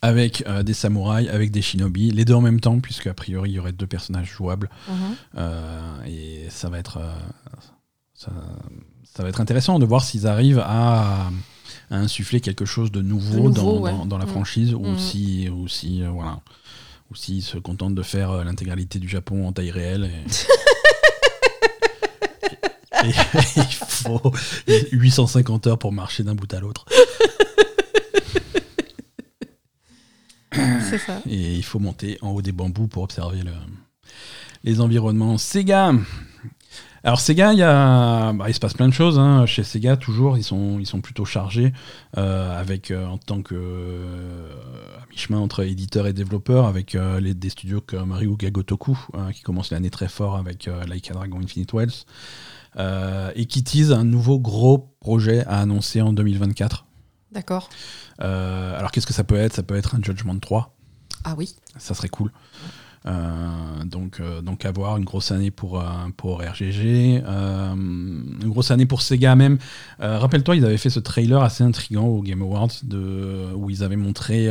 avec 0.00 0.42
euh, 0.48 0.62
des 0.62 0.74
samouraïs, 0.74 1.28
avec 1.28 1.50
des 1.52 1.62
shinobi, 1.62 2.10
les 2.10 2.24
deux 2.24 2.34
en 2.34 2.40
même 2.40 2.60
temps, 2.60 2.80
puisque 2.80 3.06
a 3.06 3.14
priori 3.14 3.50
il 3.50 3.54
y 3.54 3.58
aurait 3.58 3.72
deux 3.72 3.86
personnages 3.86 4.30
jouables. 4.30 4.68
Euh, 5.36 6.04
et 6.06 6.46
ça 6.50 6.68
va 6.70 6.78
être 6.78 6.98
ça, 8.14 8.30
ça 9.14 9.22
va 9.22 9.28
être 9.28 9.40
intéressant 9.40 9.78
de 9.78 9.84
voir 9.84 10.02
s'ils 10.04 10.26
arrivent 10.26 10.62
à, 10.64 11.28
à 11.90 11.96
insuffler 11.96 12.40
quelque 12.40 12.64
chose 12.64 12.90
de 12.90 13.02
nouveau, 13.02 13.50
De 13.50 13.54
nouveau, 13.60 13.74
dans, 13.76 13.80
ouais. 13.80 13.90
dans- 13.92 14.06
dans 14.06 14.18
la 14.18 14.24
Mm. 14.26 14.28
franchise 14.28 14.74
ou 14.74 14.80
Mm. 14.86 14.98
si 14.98 15.48
ou 15.50 15.68
si 15.68 16.02
voilà 16.04 16.40
ou 17.10 17.14
s'ils 17.14 17.42
se 17.42 17.58
contentent 17.58 17.94
de 17.94 18.02
faire 18.02 18.42
l'intégralité 18.44 18.98
du 18.98 19.08
Japon 19.08 19.46
en 19.46 19.52
taille 19.52 19.70
réelle 19.70 20.04
et 20.04 20.24
il 23.56 23.62
faut 23.72 24.32
850 24.92 25.66
heures 25.66 25.78
pour 25.78 25.92
marcher 25.92 26.22
d'un 26.22 26.34
bout 26.34 26.52
à 26.54 26.60
l'autre 26.60 26.84
C'est 30.90 30.98
ça. 30.98 31.20
et 31.28 31.54
il 31.54 31.62
faut 31.64 31.78
monter 31.78 32.18
en 32.20 32.30
haut 32.30 32.42
des 32.42 32.52
bambous 32.52 32.86
pour 32.88 33.02
observer 33.02 33.42
le- 33.42 33.50
les 34.64 34.80
environnements. 34.80 35.38
Sega 35.38 35.92
alors 37.04 37.18
Sega, 37.18 37.52
il, 37.52 37.58
y 37.58 37.62
a, 37.64 38.32
bah, 38.32 38.44
il 38.48 38.54
se 38.54 38.60
passe 38.60 38.74
plein 38.74 38.86
de 38.86 38.92
choses. 38.94 39.18
hein. 39.18 39.44
Chez 39.44 39.64
Sega, 39.64 39.96
toujours, 39.96 40.38
ils 40.38 40.44
sont, 40.44 40.78
ils 40.78 40.86
sont 40.86 41.00
plutôt 41.00 41.24
chargés 41.24 41.72
euh, 42.16 42.56
avec, 42.56 42.92
euh, 42.92 43.04
en 43.06 43.18
tant 43.18 43.42
que 43.42 43.56
euh, 43.56 44.48
à 45.02 45.06
mi-chemin 45.10 45.38
entre 45.40 45.64
éditeur 45.64 46.06
et 46.06 46.12
développeur, 46.12 46.66
avec 46.66 46.92
les, 47.20 47.34
des 47.34 47.48
studios 47.50 47.80
comme 47.80 48.12
Ryuga 48.12 48.50
Gotoku, 48.50 48.96
euh, 49.16 49.32
qui 49.32 49.42
commence 49.42 49.72
l'année 49.72 49.90
très 49.90 50.06
fort 50.08 50.36
avec 50.36 50.68
euh, 50.68 50.84
Like 50.84 51.10
a 51.10 51.14
Dragon 51.14 51.40
Infinite 51.42 51.72
Wells, 51.72 52.04
et 52.78 53.46
qui 53.46 53.64
tease 53.64 53.92
un 53.92 54.04
nouveau 54.04 54.38
gros 54.38 54.78
projet 55.00 55.44
à 55.46 55.60
annoncer 55.60 56.00
en 56.00 56.12
2024. 56.12 56.86
D'accord. 57.32 57.70
Euh, 58.20 58.78
alors 58.78 58.90
qu'est-ce 58.92 59.06
que 59.06 59.14
ça 59.14 59.24
peut 59.24 59.36
être? 59.36 59.54
Ça 59.54 59.62
peut 59.62 59.76
être 59.76 59.94
un 59.94 60.02
Judgment 60.02 60.38
3. 60.38 60.74
Ah 61.24 61.34
oui. 61.36 61.54
ça 61.78 61.94
serait 61.94 62.08
cool. 62.08 62.30
Euh, 63.04 63.84
donc, 63.84 64.20
euh, 64.20 64.42
donc 64.42 64.64
avoir 64.64 64.96
une 64.96 65.04
grosse 65.04 65.32
année 65.32 65.50
pour, 65.50 65.80
euh, 65.80 65.84
pour 66.16 66.40
RGG, 66.40 67.22
une 67.26 68.38
grosse 68.44 68.70
année 68.70 68.86
pour 68.86 69.02
Sega 69.02 69.34
même. 69.34 69.58
Rappelle-toi, 69.98 70.56
ils 70.56 70.64
avaient 70.64 70.76
fait 70.78 70.90
ce 70.90 71.00
trailer 71.00 71.42
assez 71.42 71.64
intriguant 71.64 72.06
au 72.06 72.22
Game 72.22 72.42
Awards 72.42 72.68
de, 72.84 73.52
où 73.54 73.70
ils 73.70 73.82
avaient 73.82 73.96
montré 73.96 74.46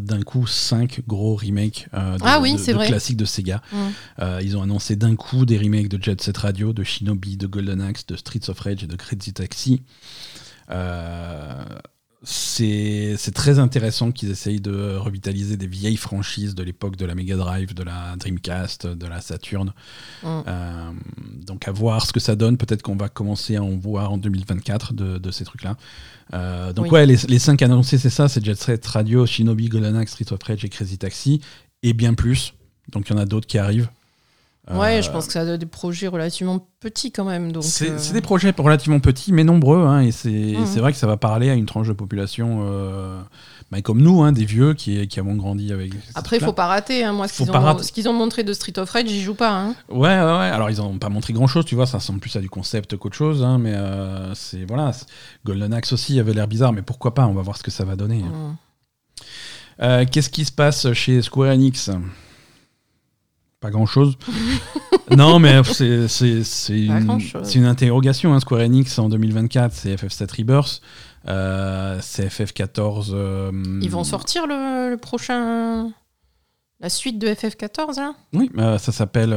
d'un 0.00 0.22
coup 0.22 0.46
cinq 0.46 1.00
gros 1.06 1.36
remakes 1.36 1.88
de, 1.92 2.18
Ah 2.22 2.38
oui, 2.40 2.52
de- 2.54 2.58
c'est 2.58 2.72
de 2.72 2.76
vrai. 2.76 2.86
classiques 2.86 3.16
de 3.16 3.24
Sega. 3.24 3.60
Mm. 3.72 4.24
Ils 4.42 4.56
ont 4.56 4.62
annoncé 4.62 4.96
d'un 4.96 5.16
coup 5.16 5.44
des 5.44 5.58
remakes 5.58 5.88
de 5.88 6.02
Jet 6.02 6.20
Set 6.20 6.36
Radio, 6.38 6.72
de 6.72 6.82
Shinobi, 6.84 7.36
de 7.36 7.46
Golden 7.46 7.80
Axe, 7.80 8.06
de 8.06 8.16
Streets 8.16 8.48
of 8.48 8.58
Rage 8.60 8.84
et 8.84 8.86
de 8.86 8.96
Crazy 8.96 9.32
Taxi. 9.32 9.82
Euh, 10.70 11.64
c'est 12.22 13.16
très 13.34 13.58
intéressant 13.58 14.10
qu'ils 14.10 14.30
essayent 14.30 14.60
de 14.60 14.96
revitaliser 14.96 15.56
des 15.56 15.66
vieilles 15.66 15.96
franchises 15.96 16.54
de 16.54 16.62
l'époque 16.62 16.96
de 16.96 17.04
la 17.04 17.14
Mega 17.14 17.36
Drive, 17.36 17.74
de 17.74 17.82
la 17.82 18.16
Dreamcast, 18.16 18.86
de 18.86 19.06
la 19.06 19.20
Saturn. 19.20 19.72
Mm. 20.22 20.26
Euh, 20.46 20.90
donc 21.44 21.68
à 21.68 21.72
voir 21.72 22.04
ce 22.06 22.12
que 22.12 22.20
ça 22.20 22.34
donne. 22.34 22.56
Peut-être 22.56 22.82
qu'on 22.82 22.96
va 22.96 23.08
commencer 23.08 23.56
à 23.56 23.62
en 23.62 23.76
voir 23.76 24.12
en 24.12 24.18
2024 24.18 24.94
de, 24.94 25.18
de 25.18 25.30
ces 25.30 25.44
trucs-là. 25.44 25.76
Euh, 26.34 26.72
donc 26.72 26.86
Oui. 26.86 26.90
ouais, 26.92 27.06
les, 27.06 27.16
les 27.28 27.38
cinq 27.38 27.62
annoncés, 27.62 27.98
c'est 27.98 28.10
ça, 28.10 28.28
c'est 28.28 28.44
Jet 28.44 28.56
Set 28.56 28.84
Radio, 28.86 29.26
Shinobi, 29.26 29.68
Golden 29.68 29.96
Axe, 29.96 30.12
Street 30.12 30.32
of 30.32 30.42
Rage 30.42 30.64
et 30.64 30.68
Crazy 30.68 30.98
Taxi, 30.98 31.40
et 31.82 31.92
bien 31.92 32.14
plus. 32.14 32.54
Donc 32.90 33.08
il 33.08 33.12
y 33.12 33.16
en 33.16 33.18
a 33.20 33.26
d'autres 33.26 33.46
qui 33.46 33.58
arrivent. 33.58 33.88
Ouais, 34.68 34.98
Euh, 34.98 35.02
je 35.02 35.10
pense 35.12 35.26
que 35.28 35.32
ça 35.32 35.42
a 35.42 35.56
des 35.56 35.64
projets 35.66 36.08
relativement 36.08 36.66
petits 36.80 37.12
quand 37.12 37.24
même. 37.24 37.52
Donc, 37.52 37.62
c'est 37.62 37.90
euh, 37.90 37.98
c'est 37.98 38.12
des 38.14 38.20
projets 38.20 38.52
relativement 38.56 38.98
petits, 38.98 39.32
mais 39.32 39.44
nombreux. 39.44 39.78
hein, 39.86 40.00
et 40.00 40.10
c'est 40.10 40.28
Mhm. 40.28 40.66
c'est 40.66 40.80
vrai 40.80 40.92
que 40.92 40.98
ça 40.98 41.06
va 41.06 41.16
parler 41.16 41.50
à 41.50 41.54
une 41.54 41.66
tranche 41.66 41.86
de 41.86 41.92
population 41.92 42.66
euh, 42.68 43.20
bah, 43.70 43.80
comme 43.80 44.00
nous, 44.02 44.22
hein, 44.22 44.32
des 44.32 44.44
vieux 44.44 44.74
qui, 44.74 45.06
qui 45.06 45.20
avons 45.20 45.34
grandi 45.36 45.72
avec. 45.72 45.92
Après, 46.16 46.36
il 46.36 46.40
trucs-là. 46.40 46.46
faut 46.48 46.52
pas 46.52 46.66
rater. 46.66 47.04
hein. 47.04 47.12
Moi, 47.12 47.28
ce 47.28 47.34
qu'ils 47.92 48.08
ont, 48.08 48.12
montré 48.12 48.42
de 48.42 48.52
Street 48.52 48.76
of 48.78 48.90
Rage, 48.90 49.06
j'y 49.06 49.22
joue 49.22 49.34
pas. 49.34 49.52
hein. 49.52 49.74
Ouais, 49.88 49.98
ouais, 49.98 50.08
ouais. 50.20 50.50
Alors, 50.52 50.68
ils 50.68 50.78
n'ont 50.78 50.98
pas 50.98 51.08
montré 51.10 51.32
grand-chose, 51.32 51.64
tu 51.64 51.76
vois. 51.76 51.86
Ça 51.86 51.98
ressemble 51.98 52.18
plus 52.18 52.34
à 52.34 52.40
du 52.40 52.50
concept 52.50 52.96
qu'autre 52.96 53.16
chose. 53.16 53.44
hein, 53.44 53.58
mais 53.58 53.72
euh, 53.74 54.34
c'est. 54.34 54.64
Voilà. 54.64 54.90
Golden 55.44 55.72
Axe 55.74 55.92
aussi 55.92 56.18
avait 56.18 56.32
l'air 56.34 56.48
bizarre, 56.48 56.72
mais 56.72 56.82
pourquoi 56.82 57.14
pas 57.14 57.26
On 57.28 57.34
va 57.34 57.42
voir 57.42 57.56
ce 57.56 57.62
que 57.62 57.70
ça 57.70 57.84
va 57.84 57.94
donner. 57.94 58.18
Mm. 58.22 58.56
Euh, 59.82 60.04
Qu'est-ce 60.10 60.30
qui 60.30 60.44
se 60.44 60.52
passe 60.52 60.92
chez 60.92 61.22
Square 61.22 61.52
Enix? 61.52 61.90
pas 63.60 63.70
grand-chose. 63.70 64.16
non, 65.16 65.38
mais 65.38 65.62
c'est, 65.64 66.06
une, 66.70 67.64
interrogation. 67.64 68.34
Hein. 68.34 68.40
Square 68.40 68.62
Enix 68.62 68.98
en 68.98 69.08
2024, 69.08 69.72
c'est 69.72 69.94
FF7 69.94 70.36
Rebirth. 70.38 70.82
Euh, 71.28 71.98
c'est 72.02 72.26
FF14. 72.28 73.10
Euh, 73.12 73.50
ils 73.82 73.90
vont 73.90 74.04
sortir 74.04 74.46
le, 74.46 74.96
prochain. 74.96 75.90
La 76.78 76.90
suite 76.90 77.18
de 77.18 77.28
FF14, 77.28 77.96
là? 77.96 78.14
Oui, 78.34 78.50
euh, 78.58 78.76
ça 78.78 78.92
s'appelle. 78.92 79.34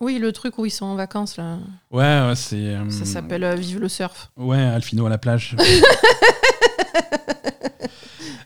Oui, 0.00 0.18
le 0.18 0.32
truc 0.32 0.58
où 0.58 0.64
ils 0.64 0.70
sont 0.70 0.86
en 0.86 0.94
vacances, 0.94 1.36
là. 1.36 1.58
Ouais, 1.90 2.26
ouais 2.26 2.34
c'est. 2.34 2.76
Ça 2.90 3.04
s'appelle 3.04 3.54
Vive 3.58 3.78
le 3.80 3.88
surf. 3.88 4.32
Ouais, 4.36 4.62
Alfino 4.62 5.06
à 5.06 5.10
la 5.10 5.18
plage. 5.18 5.56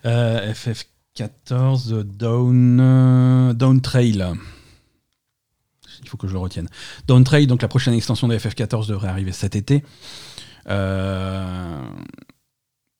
FF14. 0.05 0.95
14, 1.16 2.05
Down, 2.05 3.52
Down 3.55 3.80
Trail. 3.80 4.24
Il 6.02 6.09
faut 6.09 6.16
que 6.16 6.28
je 6.28 6.32
le 6.34 6.38
retienne. 6.38 6.68
Down 7.09 7.24
Trail, 7.24 7.47
donc 7.47 7.62
la 7.62 7.68
prochaine 7.68 7.94
extension 7.94 8.28
de 8.28 8.36
FF14 8.36 8.86
devrait 8.86 9.09
arriver 9.09 9.32
cet 9.32 9.56
été. 9.56 9.82
Euh, 10.68 11.80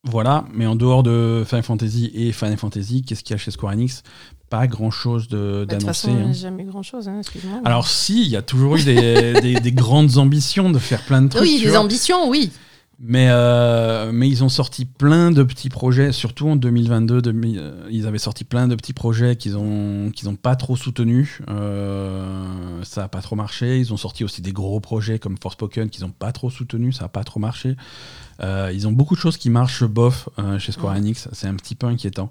voilà, 0.03 0.45
mais 0.53 0.67
en 0.67 0.77
dehors 0.77 1.03
de 1.03 1.45
Final 1.47 1.63
Fantasy 1.63 2.11
et 2.15 2.33
Final 2.33 2.57
Fantasy, 2.57 3.03
qu'est-ce 3.03 3.23
qu'il 3.23 3.35
y 3.35 3.35
a 3.35 3.39
chez 3.39 3.51
Square 3.51 3.75
Enix? 3.75 4.03
Pas 4.49 4.67
grand-chose 4.67 5.29
bah, 5.29 5.67
d'annoncer. 5.67 6.11
Hein. 6.11 6.33
Jamais 6.33 6.65
grand-chose, 6.65 7.09
hein, 7.09 7.19
excuse-moi. 7.19 7.61
Alors 7.65 7.87
si, 7.87 8.23
il 8.23 8.29
y 8.29 8.37
a 8.37 8.43
toujours 8.43 8.77
eu 8.77 8.83
des, 8.85 9.61
des, 9.61 9.73
grandes 9.73 10.17
ambitions 10.17 10.71
de 10.71 10.79
faire 10.79 11.03
plein 11.03 11.23
de 11.23 11.29
trucs. 11.29 11.43
Oui, 11.43 11.61
des 11.63 11.77
ambitions, 11.77 12.29
oui. 12.29 12.51
Mais, 12.99 13.29
euh, 13.29 14.11
mais 14.11 14.27
ils 14.27 14.43
ont 14.43 14.49
sorti 14.49 14.87
plein 14.87 15.31
de 15.31 15.43
petits 15.43 15.69
projets, 15.69 16.13
surtout 16.13 16.49
en 16.49 16.57
2022. 16.57 17.21
demi- 17.21 17.57
euh, 17.59 17.87
ils 17.91 18.07
avaient 18.07 18.17
sorti 18.19 18.45
plein 18.45 18.69
de 18.69 18.75
petits 18.75 18.95
projets 18.95 19.37
qu'ils 19.37 19.59
ont, 19.59 20.11
qu'ils 20.15 20.31
ont 20.31 20.35
pas 20.37 20.57
trop 20.57 20.77
soutenus. 20.77 21.43
Euh, 21.51 22.83
ça 22.85 23.05
a 23.05 23.09
pas 23.09 23.21
trop 23.21 23.37
marché. 23.37 23.79
Ils 23.79 23.93
ont 23.93 23.99
sorti 23.99 24.25
aussi 24.25 24.41
des 24.41 24.53
gros 24.53 24.81
projets 24.81 25.19
comme 25.19 25.37
Forspoken 25.39 25.91
qu'ils 25.91 26.07
ont 26.07 26.11
pas 26.11 26.33
trop 26.33 26.49
soutenus. 26.49 26.97
Ça 26.97 27.05
a 27.05 27.09
pas 27.09 27.23
trop 27.23 27.39
marché. 27.39 27.77
Ils 28.43 28.87
ont 28.89 28.93
beaucoup 28.93 29.15
de 29.15 29.21
choses 29.21 29.37
qui 29.37 29.51
marchent 29.51 29.85
bof 29.85 30.29
chez 30.59 30.73
Square 30.73 30.95
Ouais. 30.95 30.99
Enix. 31.01 31.29
C'est 31.33 31.49
un 31.49 31.55
petit 31.55 31.75
peu 31.75 31.87
inquiétant. 31.87 32.31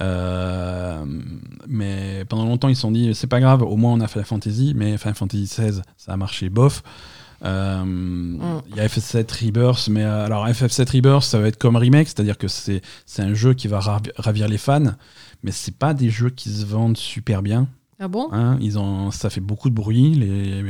Euh, 0.00 1.04
mais 1.68 2.24
pendant 2.28 2.44
longtemps, 2.44 2.68
ils 2.68 2.74
se 2.76 2.82
sont 2.82 2.90
dit 2.92 3.14
c'est 3.14 3.26
pas 3.26 3.40
grave, 3.40 3.62
au 3.62 3.76
moins 3.76 3.92
on 3.92 4.00
a 4.00 4.06
fait 4.08 4.18
la 4.18 4.24
fantasy. 4.24 4.72
Mais 4.76 4.98
Final 4.98 5.14
Fantasy 5.14 5.44
XVI, 5.44 5.80
ça 5.96 6.12
a 6.12 6.16
marché 6.16 6.48
bof. 6.50 6.82
Euh, 7.44 7.82
Il 8.70 8.76
y 8.76 8.80
a 8.80 8.86
FF7 8.86 9.44
Rebirth, 9.46 9.88
mais 9.88 10.02
euh, 10.04 10.24
alors 10.26 10.46
FF7 10.46 10.90
Rebirth, 10.96 11.24
ça 11.24 11.38
va 11.38 11.48
être 11.48 11.58
comme 11.58 11.76
remake, 11.76 12.08
c'est-à-dire 12.08 12.38
que 12.38 12.48
c'est 12.48 12.80
c'est 13.06 13.22
un 13.22 13.34
jeu 13.34 13.54
qui 13.54 13.68
va 13.68 13.80
ravi- 13.80 14.12
ravir 14.16 14.48
les 14.48 14.58
fans, 14.58 14.94
mais 15.42 15.50
c'est 15.52 15.76
pas 15.76 15.94
des 15.94 16.10
jeux 16.10 16.30
qui 16.30 16.50
se 16.50 16.64
vendent 16.64 16.96
super 16.96 17.42
bien. 17.42 17.66
Ah 18.00 18.08
bon? 18.08 18.28
Hein. 18.32 18.58
Ils 18.60 18.76
ont, 18.76 19.12
ça 19.12 19.30
fait 19.30 19.40
beaucoup 19.40 19.70
de 19.70 19.74
bruit, 19.74 20.14
les, 20.14 20.64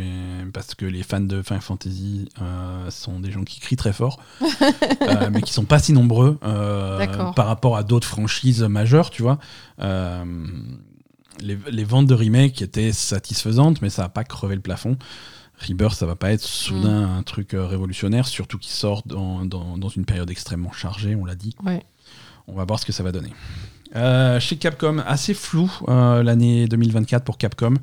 parce 0.52 0.74
que 0.74 0.84
les 0.84 1.02
fans 1.02 1.20
de 1.20 1.40
Final 1.42 1.62
Fantasy 1.62 2.28
euh, 2.42 2.90
sont 2.90 3.18
des 3.18 3.30
gens 3.32 3.44
qui 3.44 3.60
crient 3.60 3.76
très 3.76 3.94
fort, 3.94 4.20
euh, 4.42 5.30
mais 5.32 5.40
qui 5.40 5.52
sont 5.54 5.64
pas 5.64 5.78
si 5.78 5.92
nombreux 5.94 6.38
par 7.34 7.46
rapport 7.46 7.76
à 7.78 7.82
d'autres 7.82 8.06
franchises 8.06 8.62
majeures, 8.62 9.08
tu 9.10 9.22
vois. 9.22 9.38
Les, 11.40 11.58
les 11.70 11.84
ventes 11.84 12.06
de 12.06 12.14
remake 12.14 12.62
étaient 12.62 12.92
satisfaisantes, 12.92 13.82
mais 13.82 13.90
ça 13.90 14.02
n'a 14.02 14.08
pas 14.08 14.22
crevé 14.22 14.54
le 14.54 14.60
plafond. 14.60 14.96
Rebirth, 15.58 15.94
ça 15.94 16.06
va 16.06 16.16
pas 16.16 16.32
être 16.32 16.42
soudain 16.42 17.06
Mm. 17.06 17.18
un 17.18 17.22
truc 17.22 17.54
euh, 17.54 17.66
révolutionnaire, 17.66 18.26
surtout 18.26 18.58
qu'il 18.58 18.72
sort 18.72 19.02
dans, 19.06 19.44
dans- 19.44 19.78
dans 19.78 19.88
une 19.88 20.04
période 20.04 20.30
extrêmement 20.30 20.72
chargée, 20.72 21.14
on 21.14 21.24
l'a 21.24 21.34
dit. 21.36 21.54
Ouais. 21.64 21.84
On 22.48 22.54
va 22.54 22.64
voir 22.64 22.78
ce 22.78 22.84
que 22.86 22.92
ça 22.92 23.02
va 23.02 23.12
donner. 23.12 23.32
Euh, 23.96 24.40
chez 24.40 24.56
Capcom, 24.56 24.98
assez 25.06 25.32
flou 25.34 25.70
euh, 25.88 26.22
l'année 26.24 26.66
2024 26.66 27.24
pour 27.24 27.38
Capcom. 27.38 27.74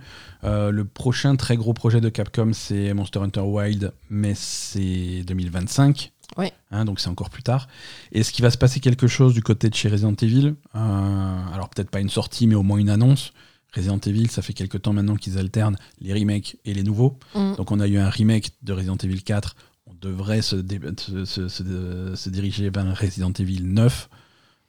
Euh, 0.43 0.69
le 0.69 0.83
prochain 0.85 1.35
très 1.37 1.55
gros 1.55 1.73
projet 1.73 2.01
de 2.01 2.09
Capcom, 2.09 2.51
c'est 2.53 2.93
Monster 2.93 3.19
Hunter 3.19 3.39
Wild, 3.41 3.93
mais 4.09 4.33
c'est 4.35 5.23
2025. 5.25 6.11
Ouais. 6.37 6.51
Hein, 6.71 6.85
donc 6.85 6.99
c'est 6.99 7.09
encore 7.09 7.29
plus 7.29 7.43
tard. 7.43 7.67
Est-ce 8.11 8.31
qu'il 8.31 8.43
va 8.43 8.51
se 8.51 8.57
passer 8.57 8.79
quelque 8.81 9.07
chose 9.07 9.33
du 9.33 9.41
côté 9.41 9.69
de 9.69 9.75
chez 9.75 9.87
Resident 9.89 10.13
Evil? 10.21 10.55
Alors 10.73 11.69
peut-être 11.69 11.89
pas 11.89 11.99
une 12.01 12.09
sortie, 12.09 12.45
mais 12.47 12.55
au 12.55 12.63
moins 12.63 12.77
une 12.77 12.89
annonce. 12.89 13.31
Resident 13.75 13.99
Evil, 13.99 14.29
ça 14.29 14.41
fait 14.41 14.53
quelques 14.53 14.81
temps 14.81 14.93
maintenant 14.93 15.15
qu'ils 15.15 15.37
alternent 15.37 15.77
les 15.99 16.13
remakes 16.13 16.57
et 16.65 16.73
les 16.73 16.83
nouveaux. 16.83 17.17
Mm. 17.35 17.55
Donc 17.55 17.71
on 17.71 17.79
a 17.79 17.87
eu 17.87 17.97
un 17.97 18.09
remake 18.09 18.51
de 18.63 18.73
Resident 18.73 18.97
Evil 18.97 19.23
4. 19.23 19.55
On 19.87 19.93
devrait 19.99 20.41
se, 20.41 20.55
dé- 20.55 20.79
se, 20.97 21.25
se- 21.25 21.47
se- 21.47 22.13
se 22.15 22.29
diriger 22.29 22.69
vers 22.69 22.85
un 22.85 22.93
Resident 22.93 23.31
Evil 23.39 23.61
9. 23.63 24.09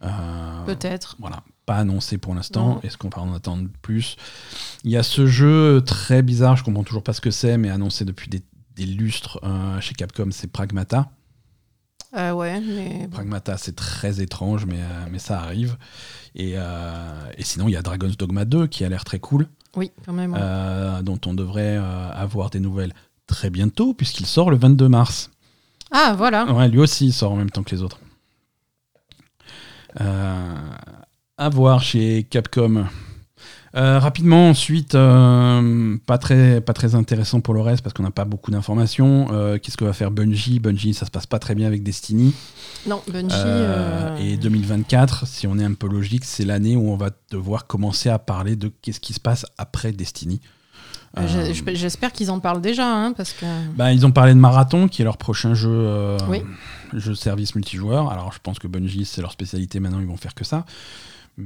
Euh, 0.04 0.64
Peut-être. 0.66 1.16
voilà, 1.20 1.44
pas 1.66 1.76
annoncé 1.76 2.18
pour 2.18 2.34
l'instant. 2.34 2.80
Est-ce 2.82 2.96
qu'on 2.98 3.08
va 3.08 3.22
en 3.22 3.32
attendre 3.34 3.68
plus? 3.82 4.16
Il 4.84 4.90
y 4.90 4.96
a 4.96 5.02
ce 5.02 5.26
jeu 5.26 5.82
très 5.86 6.22
bizarre, 6.22 6.56
je 6.56 6.64
comprends 6.64 6.82
toujours 6.84 7.04
pas 7.04 7.12
ce 7.12 7.20
que 7.20 7.30
c'est, 7.30 7.56
mais 7.56 7.70
annoncé 7.70 8.04
depuis 8.04 8.28
des, 8.28 8.42
des 8.74 8.86
lustres 8.86 9.38
euh, 9.44 9.80
chez 9.80 9.94
Capcom, 9.94 10.28
c'est 10.32 10.50
Pragmata. 10.50 11.10
Ouais, 12.14 12.60
mais. 12.60 13.08
Pragmata, 13.10 13.56
c'est 13.56 13.74
très 13.74 14.20
étrange, 14.20 14.66
mais, 14.66 14.80
euh, 14.80 15.06
mais 15.10 15.18
ça 15.18 15.40
arrive. 15.40 15.76
Et, 16.34 16.54
euh, 16.56 17.30
et 17.38 17.42
sinon, 17.44 17.68
il 17.68 17.72
y 17.72 17.76
a 17.76 17.82
Dragon's 17.82 18.16
Dogma 18.16 18.44
2 18.44 18.66
qui 18.66 18.84
a 18.84 18.88
l'air 18.88 19.04
très 19.04 19.18
cool, 19.18 19.48
oui, 19.76 19.90
quand 20.04 20.12
même. 20.12 20.32
ouais. 20.32 20.38
euh, 20.40 21.02
dont 21.02 21.18
on 21.26 21.34
devrait 21.34 21.76
euh, 21.78 22.10
avoir 22.12 22.50
des 22.50 22.60
nouvelles 22.60 22.92
très 23.26 23.48
bientôt, 23.50 23.94
puisqu'il 23.94 24.26
sort 24.26 24.50
le 24.50 24.56
22 24.56 24.88
mars. 24.88 25.30
Ah, 25.90 26.14
voilà. 26.16 26.44
Ouais, 26.52 26.68
lui 26.68 26.78
aussi, 26.80 27.06
il 27.06 27.12
sort 27.12 27.32
en 27.32 27.36
même 27.36 27.50
temps 27.50 27.62
que 27.62 27.74
les 27.74 27.82
autres. 27.82 28.00
Euh, 30.00 30.56
à 31.38 31.48
voir 31.48 31.82
chez 31.82 32.24
Capcom. 32.24 32.86
Euh, 33.74 33.98
rapidement, 33.98 34.50
ensuite, 34.50 34.94
euh, 34.94 35.96
pas, 36.06 36.18
très, 36.18 36.60
pas 36.60 36.74
très 36.74 36.94
intéressant 36.94 37.40
pour 37.40 37.54
le 37.54 37.62
reste 37.62 37.82
parce 37.82 37.94
qu'on 37.94 38.02
n'a 38.02 38.10
pas 38.10 38.26
beaucoup 38.26 38.50
d'informations. 38.50 39.28
Euh, 39.32 39.58
Qu'est-ce 39.58 39.78
que 39.78 39.84
va 39.84 39.94
faire 39.94 40.10
Bungie? 40.10 40.60
Bungie, 40.60 40.92
ça 40.92 41.06
se 41.06 41.10
passe 41.10 41.26
pas 41.26 41.38
très 41.38 41.54
bien 41.54 41.66
avec 41.66 41.82
Destiny. 41.82 42.34
Non, 42.86 43.00
Bungie. 43.10 43.34
Et 44.20 44.36
2024, 44.36 45.26
si 45.26 45.46
on 45.46 45.58
est 45.58 45.64
un 45.64 45.72
peu 45.74 45.88
logique, 45.88 46.24
c'est 46.26 46.44
l'année 46.44 46.76
où 46.76 46.90
on 46.90 46.96
va 46.96 47.10
devoir 47.30 47.66
commencer 47.66 48.10
à 48.10 48.18
parler 48.18 48.56
de 48.56 48.70
qu'est-ce 48.82 49.00
qui 49.00 49.14
se 49.14 49.20
passe 49.20 49.46
après 49.56 49.92
Destiny. 49.92 50.40
J'espère 51.74 52.12
qu'ils 52.12 52.30
en 52.30 52.40
parlent 52.40 52.62
déjà, 52.62 52.86
hein, 52.86 53.12
parce 53.12 53.32
que. 53.32 53.44
bah, 53.76 53.92
ils 53.92 54.06
ont 54.06 54.12
parlé 54.12 54.32
de 54.34 54.38
Marathon, 54.38 54.88
qui 54.88 55.02
est 55.02 55.04
leur 55.04 55.18
prochain 55.18 55.54
jeu, 55.54 55.70
euh, 55.70 56.18
Oui. 56.28 56.42
jeu 56.94 57.14
service 57.14 57.54
multijoueur. 57.54 58.10
Alors, 58.10 58.32
je 58.32 58.38
pense 58.42 58.58
que 58.58 58.66
Bungie, 58.66 59.04
c'est 59.04 59.20
leur 59.20 59.32
spécialité. 59.32 59.78
Maintenant, 59.78 60.00
ils 60.00 60.06
vont 60.06 60.16
faire 60.16 60.34
que 60.34 60.44
ça. 60.44 60.64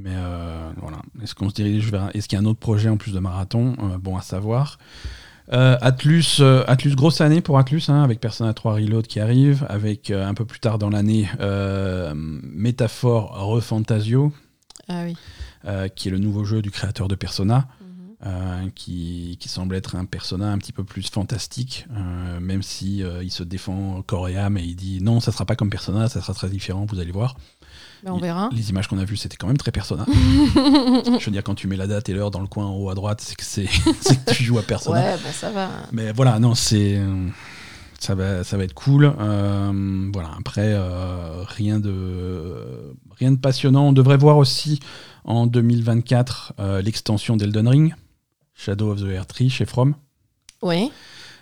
Mais 0.02 0.10
euh, 0.14 0.70
voilà. 0.80 0.98
Est-ce 1.22 1.34
qu'on 1.34 1.48
se 1.48 1.54
dirige 1.54 1.90
vers. 1.90 2.10
Est-ce 2.14 2.28
qu'il 2.28 2.38
y 2.38 2.40
a 2.40 2.42
un 2.42 2.46
autre 2.48 2.58
projet 2.60 2.88
en 2.88 2.96
plus 2.96 3.12
de 3.12 3.18
Marathon 3.18 3.74
Euh, 3.80 3.98
Bon, 3.98 4.16
à 4.16 4.22
savoir? 4.22 4.78
Euh, 5.52 5.76
Atlus, 5.80 6.38
euh, 6.40 6.64
Atlus, 6.66 6.94
grosse 6.96 7.20
année 7.20 7.40
pour 7.40 7.56
Atlus, 7.58 7.82
hein, 7.88 8.02
avec 8.02 8.18
Persona 8.20 8.52
3 8.52 8.74
Reload 8.74 9.06
qui 9.06 9.20
arrive, 9.20 9.64
avec 9.68 10.10
un 10.10 10.34
peu 10.34 10.44
plus 10.44 10.58
tard 10.58 10.78
dans 10.78 10.90
l'année 10.90 11.28
Métaphore 12.14 13.30
Refantasio, 13.46 14.32
Ah 14.88 15.04
oui. 15.04 15.16
qui 15.94 16.08
est 16.08 16.10
le 16.10 16.18
nouveau 16.18 16.44
jeu 16.44 16.62
du 16.62 16.70
créateur 16.70 17.08
de 17.08 17.14
Persona 17.14 17.68
Mhm. 17.80 17.86
euh, 18.26 18.68
qui, 18.74 19.36
qui 19.40 19.48
semble 19.48 19.74
être 19.76 19.94
un 19.96 20.04
persona 20.04 20.50
un 20.50 20.58
petit 20.58 20.72
peu 20.72 20.84
plus 20.84 21.08
fantastique, 21.10 21.86
euh, 21.96 22.40
même 22.40 22.62
si 22.62 23.02
euh, 23.02 23.22
il 23.22 23.30
se 23.30 23.42
défend 23.44 24.02
corps 24.02 24.28
et 24.28 24.36
âme 24.36 24.58
et 24.58 24.62
il 24.62 24.74
dit 24.76 25.00
non, 25.02 25.20
ça 25.20 25.30
sera 25.32 25.44
pas 25.44 25.54
comme 25.54 25.70
persona, 25.70 26.08
ça 26.08 26.20
sera 26.20 26.34
très 26.34 26.48
différent, 26.48 26.86
vous 26.88 26.98
allez 26.98 27.12
voir. 27.12 27.36
Ben, 28.02 28.12
on 28.12 28.18
verra. 28.18 28.50
Les 28.52 28.70
images 28.70 28.88
qu'on 28.88 28.98
a 28.98 29.04
vues, 29.04 29.16
c'était 29.16 29.36
quand 29.36 29.46
même 29.46 29.56
très 29.56 29.72
persona. 29.72 30.04
Je 30.08 31.24
veux 31.24 31.32
dire, 31.32 31.42
quand 31.42 31.54
tu 31.54 31.66
mets 31.66 31.76
la 31.76 31.86
date 31.86 32.08
et 32.08 32.12
l'heure 32.14 32.30
dans 32.30 32.40
le 32.40 32.46
coin 32.46 32.66
en 32.66 32.74
haut 32.74 32.90
à 32.90 32.94
droite, 32.94 33.20
c'est 33.20 33.34
que, 33.34 33.44
c'est, 33.44 33.66
que 34.26 34.32
tu 34.32 34.44
joues 34.44 34.58
à 34.58 34.62
persona. 34.62 35.00
Ouais, 35.00 35.12
bon, 35.12 35.30
ça 35.32 35.50
va. 35.50 35.68
Mais 35.92 36.12
voilà, 36.12 36.38
non, 36.38 36.54
c'est. 36.54 37.00
ça 37.98 38.14
va, 38.14 38.44
ça 38.44 38.56
va 38.56 38.64
être 38.64 38.74
cool. 38.74 39.12
Euh, 39.18 40.10
voilà, 40.12 40.30
après, 40.38 40.74
euh, 40.74 41.42
rien, 41.44 41.80
de, 41.80 42.94
rien 43.18 43.32
de 43.32 43.38
passionnant. 43.38 43.88
On 43.88 43.92
devrait 43.92 44.18
voir 44.18 44.36
aussi 44.36 44.80
en 45.24 45.46
2024 45.46 46.54
euh, 46.58 46.82
l'extension 46.82 47.36
d'Elden 47.36 47.68
Ring, 47.68 47.94
Shadow 48.54 48.92
of 48.92 49.00
the 49.00 49.08
Earth 49.14 49.28
Tree 49.28 49.50
chez 49.50 49.64
From. 49.64 49.94
Oui. 50.62 50.90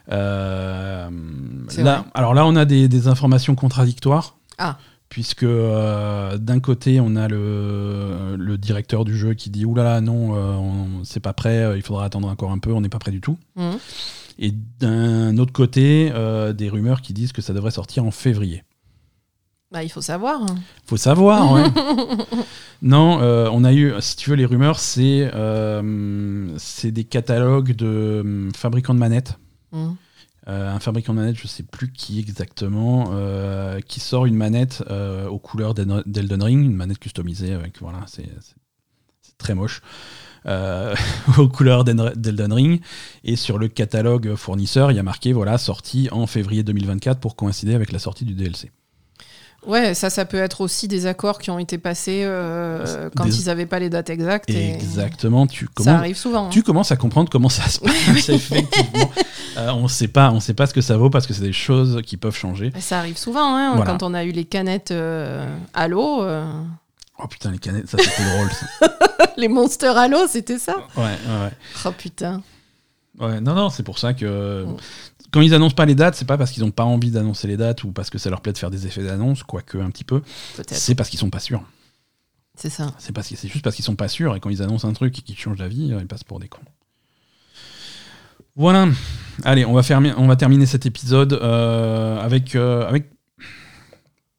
Là, 0.09 1.09
vrai. 1.09 1.98
alors 2.14 2.35
là, 2.35 2.47
on 2.47 2.56
a 2.56 2.64
des, 2.64 2.89
des 2.89 3.09
informations 3.09 3.55
contradictoires. 3.55 4.36
Ah. 4.59 4.78
Puisque 5.15 5.45
euh, 5.45 6.39
d'un 6.39 6.59
côté, 6.59 6.99
on 6.99 7.15
a 7.15 7.28
le, 7.28 8.35
le 8.36 8.59
directeur 8.59 9.05
du 9.05 9.16
jeu 9.16 9.35
qui 9.35 9.49
dit 9.49 9.65
Oulala, 9.65 10.01
non, 10.01 10.35
euh, 10.35 11.05
c'est 11.05 11.20
pas 11.20 11.32
prêt, 11.32 11.62
euh, 11.62 11.77
il 11.77 11.85
faudra 11.85 12.05
attendre 12.05 12.27
encore 12.27 12.51
un 12.51 12.59
peu, 12.59 12.73
on 12.73 12.81
n'est 12.81 12.89
pas 12.89 12.99
prêt 12.99 13.12
du 13.12 13.20
tout. 13.20 13.39
Mhm. 13.55 13.78
Et 14.41 14.51
d'un 14.81 15.39
autre 15.39 15.53
côté, 15.53 16.12
des 16.57 16.69
rumeurs 16.69 17.01
qui 17.01 17.12
disent 17.12 17.31
que 17.31 17.43
ça 17.43 17.53
devrait 17.53 17.70
sortir 17.70 18.05
en 18.05 18.11
février. 18.11 18.65
Bah, 19.70 19.85
il 19.85 19.89
faut 19.89 20.03
savoir. 20.03 20.45
Faut 20.85 20.97
savoir, 20.97 21.53
ouais. 21.53 21.62
non, 22.82 23.20
on 23.20 23.62
a 23.62 23.73
eu, 23.73 23.95
si 24.01 24.16
tu 24.16 24.31
veux, 24.31 24.36
les 24.36 24.47
rumeurs, 24.47 24.81
c'est 24.81 25.31
des 26.91 27.05
catalogues 27.05 27.77
de 27.77 28.20
hum, 28.24 28.51
fabricants 28.53 28.95
de 28.95 28.99
manettes. 28.99 29.39
Mhm. 29.70 29.95
Euh, 30.47 30.71
un 30.71 30.79
fabricant 30.79 31.15
de 31.15 31.21
manettes, 31.21 31.39
je 31.39 31.47
sais 31.47 31.62
plus 31.62 31.91
qui 31.91 32.19
exactement, 32.19 33.11
euh, 33.12 33.81
qui 33.81 33.99
sort 34.01 34.27
une 34.27 34.35
manette 34.35 34.85
euh, 34.91 35.27
aux 35.27 35.39
couleurs 35.39 35.73
d'Elden 35.75 36.43
Ring, 36.43 36.65
une 36.65 36.77
manette 36.77 36.99
customisée 36.99 37.53
avec 37.55 37.81
voilà, 37.81 38.05
c'est 38.07 38.29
très 39.39 39.55
moche. 39.55 39.81
aux 41.39 41.49
couleurs 41.49 41.85
d'En- 41.85 42.12
d'Elden 42.15 42.53
Ring 42.53 42.83
et 43.25 43.35
sur 43.35 43.57
le 43.57 43.66
catalogue 43.69 44.35
fournisseur 44.35 44.93
il 44.93 44.97
y 44.97 44.99
a 44.99 45.03
marqué 45.03 45.33
voilà 45.33 45.57
sorti 45.57 46.11
en 46.12 46.27
février 46.27 46.62
2024 46.62 47.19
pour 47.19 47.35
coïncider 47.35 47.75
avec 47.75 47.93
la 47.93 47.99
sortie 47.99 48.27
du 48.27 48.35
DLC 48.35 48.71
Ouais, 49.66 49.95
ça, 49.95 50.11
ça 50.11 50.24
peut 50.24 50.36
être 50.36 50.61
aussi 50.61 50.89
des 50.89 51.07
accords 51.07 51.39
qui 51.39 51.51
ont 51.51 51.59
été 51.59 51.78
passés 51.78 52.23
euh, 52.24 53.09
quand 53.16 53.24
Des- 53.24 53.41
ils 53.41 53.47
n'avaient 53.47 53.66
pas 53.66 53.78
les 53.78 53.89
dates 53.91 54.11
exactes. 54.11 54.51
et 54.51 54.73
exactement 54.74 55.47
tu 55.47 55.69
Ça 55.81 55.97
arrive 55.97 56.16
souvent. 56.16 56.47
hein. 56.47 56.51
tu 56.51 56.62
commences 56.62 56.93
à 56.93 56.97
comprendre 56.97 57.31
comment 57.31 57.49
ça 57.49 57.66
se 57.69 57.81
passe 57.81 58.28
effectivement 58.28 59.11
Euh, 59.57 59.70
on 59.73 59.86
sait 59.89 60.09
pas 60.09 60.31
on 60.32 60.41
sait 60.41 60.53
pas 60.55 60.66
ce 60.66 60.74
que 60.74 60.81
ça 60.81 60.97
vaut 60.97 61.11
parce 61.11 61.27
que 61.28 61.32
c'est 61.35 61.43
des 61.43 61.53
choses 61.53 62.03
qui 62.05 62.16
peuvent 62.16 62.35
changer 62.36 62.73
Ça 62.81 62.99
arrive 62.99 63.16
souvent. 63.16 63.55
hein, 63.57 63.74
Voilà. 63.77 63.91
Quand 63.93 64.03
on 64.03 64.12
a 64.12 64.24
eu 64.24 64.32
les 64.32 64.45
canettes 64.45 64.91
euh, 64.91 65.47
Halo, 65.74 66.23
euh, 66.24 66.45
oh 67.23 67.27
putain 67.28 67.51
les 67.53 67.59
canettes 67.59 67.89
ça 67.89 67.97
c'était 67.99 68.24
drôle 68.35 68.51
ça. 68.51 68.99
les 69.36 69.49
Monster 69.49 69.93
Halo, 69.97 70.27
c'était 70.28 70.59
ça. 70.59 70.74
ouais 70.97 71.03
ouais. 71.05 71.51
Oh 71.86 71.91
putain. 71.97 72.43
Ouais, 73.20 73.41
non, 73.41 73.55
non, 73.55 73.70
c'est 73.70 73.85
pour 73.85 74.01
ça 74.01 74.12
que 74.12 74.65
Mm. 74.65 74.77
Quand 75.35 75.40
ils 75.40 75.52
annoncent 75.52 75.74
pas 75.74 75.85
les 75.85 75.97
dates, 75.97 76.15
c'est 76.15 76.28
pas 76.28 76.39
parce 76.39 76.52
qu'ils 76.52 76.62
ont 76.62 76.70
pas 76.70 76.85
envie 76.85 77.11
d'annoncer 77.11 77.48
les 77.48 77.56
dates 77.56 77.82
ou 77.82 77.90
parce 77.90 78.09
que 78.09 78.19
ça 78.19 78.31
leur 78.31 78.40
plaît 78.40 78.52
de 78.52 78.59
faire 78.59 78.70
des 78.70 78.86
effets 78.86 79.02
d'annonce, 79.02 79.43
quoique 79.43 79.78
un 79.78 79.90
petit 79.90 80.05
peu. 80.05 80.23
C'est 80.69 80.94
parce 80.94 81.11
qu'ils 81.11 81.19
sont 81.19 81.28
pas 81.28 81.40
sûrs. 81.40 81.65
C'est 82.55 82.70
ça. 82.70 82.94
C'est 82.98 83.12
parce 83.12 83.28
que 83.28 83.35
c'est 83.35 83.48
juste 83.48 83.65
parce 83.65 83.74
qu'ils 83.74 83.85
sont 83.85 83.97
pas 83.97 84.06
sûrs 84.06 84.36
et 84.36 84.40
quand 84.40 84.48
ils 84.48 84.62
annoncent 84.62 84.86
un 84.86 84.93
truc 84.93 85.19
et 85.19 85.23
qu'ils 85.23 85.36
changent 85.36 85.59
d'avis, 85.59 85.93
euh, 85.93 85.98
ils 86.01 86.06
passent 86.06 86.23
pour 86.23 86.39
des 86.39 86.47
cons. 86.47 86.61
Voilà. 88.55 88.86
Allez, 89.43 89.65
on 89.65 89.73
va, 89.73 89.82
fermer, 89.82 90.12
on 90.16 90.28
va 90.28 90.36
terminer 90.36 90.66
cet 90.66 90.86
épisode 90.86 91.32
euh, 91.32 92.16
avec, 92.20 92.55
euh, 92.55 92.86
avec 92.86 93.11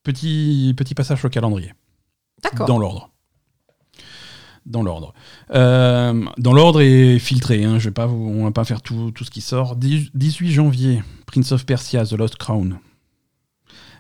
petit, 0.04 0.74
petit 0.78 0.96
passage 0.96 1.26
au 1.26 1.30
calendrier. 1.30 1.74
D'accord. 2.42 2.68
Dans 2.68 2.80
l'ordre. 2.80 3.12
Dans 4.66 4.82
l'ordre. 4.82 5.14
Euh, 5.52 6.26
dans 6.38 6.54
l'ordre 6.54 6.82
et 6.82 7.20
filtré. 7.20 7.64
Hein, 7.64 7.78
je 7.78 7.86
vais 7.90 7.94
pas 7.94 8.08
vous, 8.08 8.16
on 8.16 8.44
va 8.46 8.52
pas 8.52 8.66
faire 8.66 8.82
tout, 8.82 9.12
tout 9.12 9.24
ce 9.24 9.30
qui 9.32 9.42
sort. 9.42 9.76
10 9.76 10.10
18 10.16 10.52
janvier, 10.52 11.04
Prince 11.28 11.52
of 11.52 11.66
Persia, 11.66 12.04
The 12.06 12.14
Lost 12.14 12.38
Crown. 12.38 12.80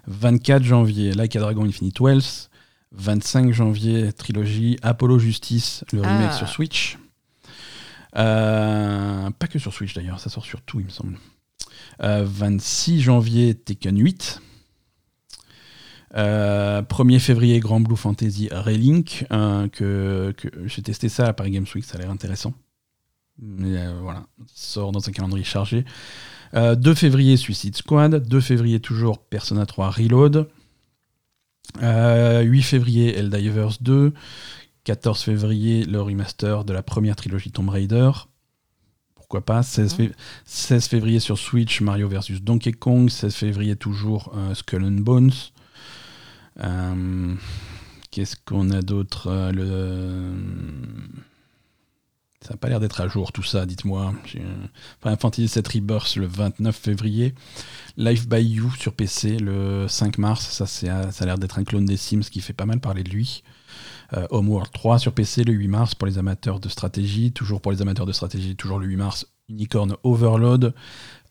24 0.07 0.63
janvier, 0.63 1.13
Like 1.13 1.35
a 1.35 1.39
Dragon 1.39 1.65
Infinite 1.65 1.99
Wealth. 1.99 2.49
25 2.93 3.51
janvier, 3.51 4.13
trilogie 4.13 4.77
Apollo 4.81 5.19
Justice, 5.19 5.83
le 5.91 6.01
remake 6.01 6.29
Ah. 6.31 6.37
sur 6.37 6.47
Switch. 6.47 6.97
Euh, 8.17 9.29
pas 9.31 9.47
que 9.47 9.59
sur 9.59 9.73
Switch 9.73 9.93
d'ailleurs, 9.93 10.19
ça 10.19 10.29
sort 10.29 10.45
sur 10.45 10.61
tout, 10.61 10.79
il 10.79 10.85
me 10.85 10.89
semble. 10.91 11.17
Euh, 12.01 12.23
26 12.25 13.01
janvier, 13.01 13.53
Tekken 13.55 13.97
8. 13.99 14.41
Euh, 16.17 16.81
1er 16.81 17.19
février, 17.19 17.59
Grand 17.59 17.81
Blue 17.81 17.97
Fantasy 17.97 18.47
Relink. 18.51 19.25
euh, 19.31 19.67
que, 19.67 20.33
que 20.37 20.47
j'ai 20.67 20.81
testé 20.81 21.09
ça 21.09 21.25
à 21.27 21.33
Paris 21.33 21.51
Games 21.51 21.65
Week, 21.75 21.83
ça 21.83 21.97
a 21.97 22.01
l'air 22.01 22.09
intéressant. 22.11 22.53
Mais 23.37 23.77
euh, 23.77 23.99
voilà, 24.01 24.25
sort 24.53 24.91
dans 24.93 25.07
un 25.07 25.11
calendrier 25.11 25.43
chargé. 25.43 25.83
Euh, 26.53 26.75
2 26.75 26.93
février, 26.93 27.35
Suicide 27.35 27.75
Squad. 27.75 28.27
2 28.27 28.39
février, 28.39 28.79
toujours 28.79 29.19
Persona 29.19 29.65
3 29.65 29.89
Reload. 29.89 30.47
Euh, 31.81 32.41
8 32.41 32.61
février, 32.61 33.17
Helldivers 33.17 33.77
2. 33.81 34.13
14 34.85 35.19
février, 35.21 35.83
le 35.83 35.99
remaster 36.01 36.63
de 36.63 36.71
la 36.71 36.83
première 36.83 37.15
trilogie 37.15 37.51
Tomb 37.51 37.69
Raider. 37.69 38.11
Pourquoi 39.15 39.43
pas? 39.43 39.63
16, 39.63 39.97
fév- 39.97 40.13
16 40.45 40.85
février 40.87 41.19
sur 41.19 41.37
Switch, 41.39 41.81
Mario 41.81 42.07
vs 42.07 42.39
Donkey 42.41 42.71
Kong. 42.71 43.09
16 43.09 43.33
février, 43.35 43.75
toujours 43.75 44.31
euh, 44.37 44.53
Skull 44.53 44.85
and 44.85 45.01
Bones. 45.01 45.31
Euh, 46.63 47.35
Qu'est-ce 48.11 48.35
qu'on 48.45 48.71
a 48.71 48.81
d'autre 48.81 49.27
Euh, 49.27 49.51
le... 49.51 50.33
Ça 52.41 52.53
n'a 52.53 52.57
pas 52.57 52.69
l'air 52.69 52.79
d'être 52.79 53.01
à 53.01 53.07
jour 53.07 53.31
tout 53.31 53.41
ça, 53.41 53.65
dites-moi. 53.65 54.13
Euh, 54.35 54.39
Final 55.01 55.17
Fantasy 55.19 55.47
VII 55.47 55.63
Rebirth 55.81 56.15
le 56.15 56.27
29 56.27 56.75
février. 56.75 57.33
Life 57.97 58.27
by 58.29 58.37
You 58.39 58.71
sur 58.77 58.93
PC 58.93 59.37
le 59.39 59.87
5 59.87 60.19
mars. 60.19 60.45
Ça, 60.45 60.65
euh, 60.87 61.11
ça 61.11 61.23
a 61.23 61.25
l'air 61.25 61.39
d'être 61.39 61.57
un 61.57 61.63
clone 61.63 61.85
des 61.85 61.97
Sims 61.97 62.21
qui 62.21 62.41
fait 62.41 62.53
pas 62.53 62.67
mal 62.67 62.79
parler 62.79 63.03
de 63.03 63.09
lui. 63.09 63.43
Euh, 64.13 64.27
Homeworld 64.29 64.71
3 64.71 64.99
sur 64.99 65.11
PC 65.11 65.43
le 65.43 65.53
8 65.53 65.67
mars 65.67 65.95
pour 65.95 66.05
les 66.05 66.19
amateurs 66.19 66.59
de 66.59 66.69
stratégie. 66.69 67.31
Toujours 67.31 67.61
pour 67.61 67.71
les 67.71 67.81
amateurs 67.81 68.05
de 68.05 68.11
stratégie, 68.11 68.55
toujours 68.55 68.77
le 68.77 68.85
8 68.85 68.95
mars. 68.95 69.25
Unicorn 69.49 69.95
Overload. 70.03 70.75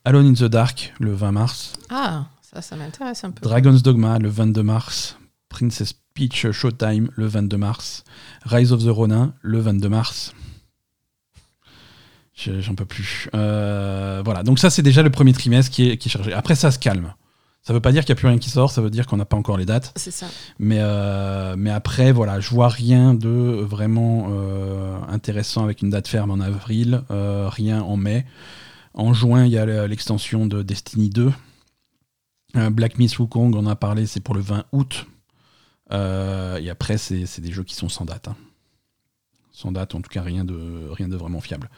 Alone 0.05 0.27
in 0.27 0.35
the 0.35 0.51
Dark 0.51 0.93
le 0.99 1.15
20 1.15 1.31
mars. 1.31 1.75
Ah, 1.91 2.27
ça, 2.55 2.63
ça 2.63 2.77
m'intéresse 2.77 3.23
un 3.25 3.31
peu. 3.31 3.43
Dragon's 3.43 3.83
Dogma 3.83 4.19
le 4.19 4.29
22 4.29 4.63
mars. 4.63 5.19
Princess 5.49 5.95
Peach 6.15 6.51
Showtime 6.51 7.11
le 7.17 7.27
22 7.27 7.57
mars. 7.57 8.05
Rise 8.45 8.73
of 8.73 8.83
the 8.85 8.89
Ronin 8.89 9.35
le 9.43 9.59
22 9.61 9.89
mars. 9.89 10.33
Je- 12.35 12.61
J'en 12.61 12.75
peux 12.75 12.85
plus. 12.85 13.29
Euh, 13.35 14.23
voilà, 14.25 14.43
donc 14.43 14.59
ça 14.59 14.71
c'est 14.71 14.83
déjà 14.83 15.03
le 15.03 15.11
premier 15.11 15.33
trimestre 15.33 15.71
qui 15.71 15.91
est, 15.91 15.97
qui 15.99 16.09
est 16.09 16.13
chargé. 16.13 16.33
Après 16.33 16.55
ça 16.55 16.71
se 16.71 16.79
calme. 16.79 17.15
Ça 17.63 17.73
veut 17.73 17.81
pas 17.81 17.93
dire 17.93 18.05
qu'il 18.05 18.13
n'y 18.13 18.19
a 18.19 18.21
plus 18.21 18.29
rien 18.29 18.39
qui 18.39 18.51
sort, 18.51 18.71
ça 18.71 18.83
veut 18.83 18.91
dire 18.91 19.07
qu'on 19.07 19.17
n'a 19.17 19.25
pas 19.25 19.37
encore 19.39 19.57
les 19.57 19.65
dates. 19.65 19.93
C'est 19.97 20.11
ça. 20.11 20.27
Mais, 20.59 20.79
euh, 20.81 21.55
mais 21.57 21.71
après, 21.71 22.13
voilà, 22.13 22.39
je 22.39 22.51
vois 22.51 22.69
rien 22.69 23.15
de 23.15 23.29
vraiment 23.29 24.27
euh, 24.29 24.99
intéressant 25.09 25.65
avec 25.65 25.81
une 25.81 25.89
date 25.89 26.07
ferme 26.07 26.31
en 26.31 26.41
avril, 26.41 27.03
rien 27.09 27.81
en 27.81 27.97
mai. 27.97 28.27
En 28.93 29.15
juin, 29.15 29.47
il 29.47 29.53
y 29.53 29.57
a 29.59 29.65
le- 29.65 29.87
l'extension 29.87 30.47
de 30.47 30.63
Destiny 30.63 31.09
2. 31.09 31.33
Euh, 32.57 32.71
Black 32.71 32.99
Myth 32.99 33.19
Wukong, 33.19 33.55
on 33.55 33.59
en 33.61 33.67
a 33.67 33.77
parlé, 33.77 34.07
c'est 34.07 34.21
pour 34.21 34.35
le 34.35 34.41
20 34.41 34.65
août. 34.73 35.07
Euh, 35.93 36.57
et 36.59 36.71
après, 36.71 36.99
c'est 36.99 37.27
c'est 37.27 37.43
des 37.43 37.53
jeux 37.53 37.65
qui 37.65 37.75
sont 37.75 37.89
sans 37.89 38.05
date. 38.05 38.29
hein. 38.29 38.37
Sans 39.53 39.71
date, 39.73 39.95
en 39.95 40.01
tout 40.01 40.09
cas, 40.11 40.23
rien 40.23 40.45
de, 40.45 40.89
rien 40.91 41.09
de 41.09 41.17
vraiment 41.17 41.41
fiable. 41.41 41.71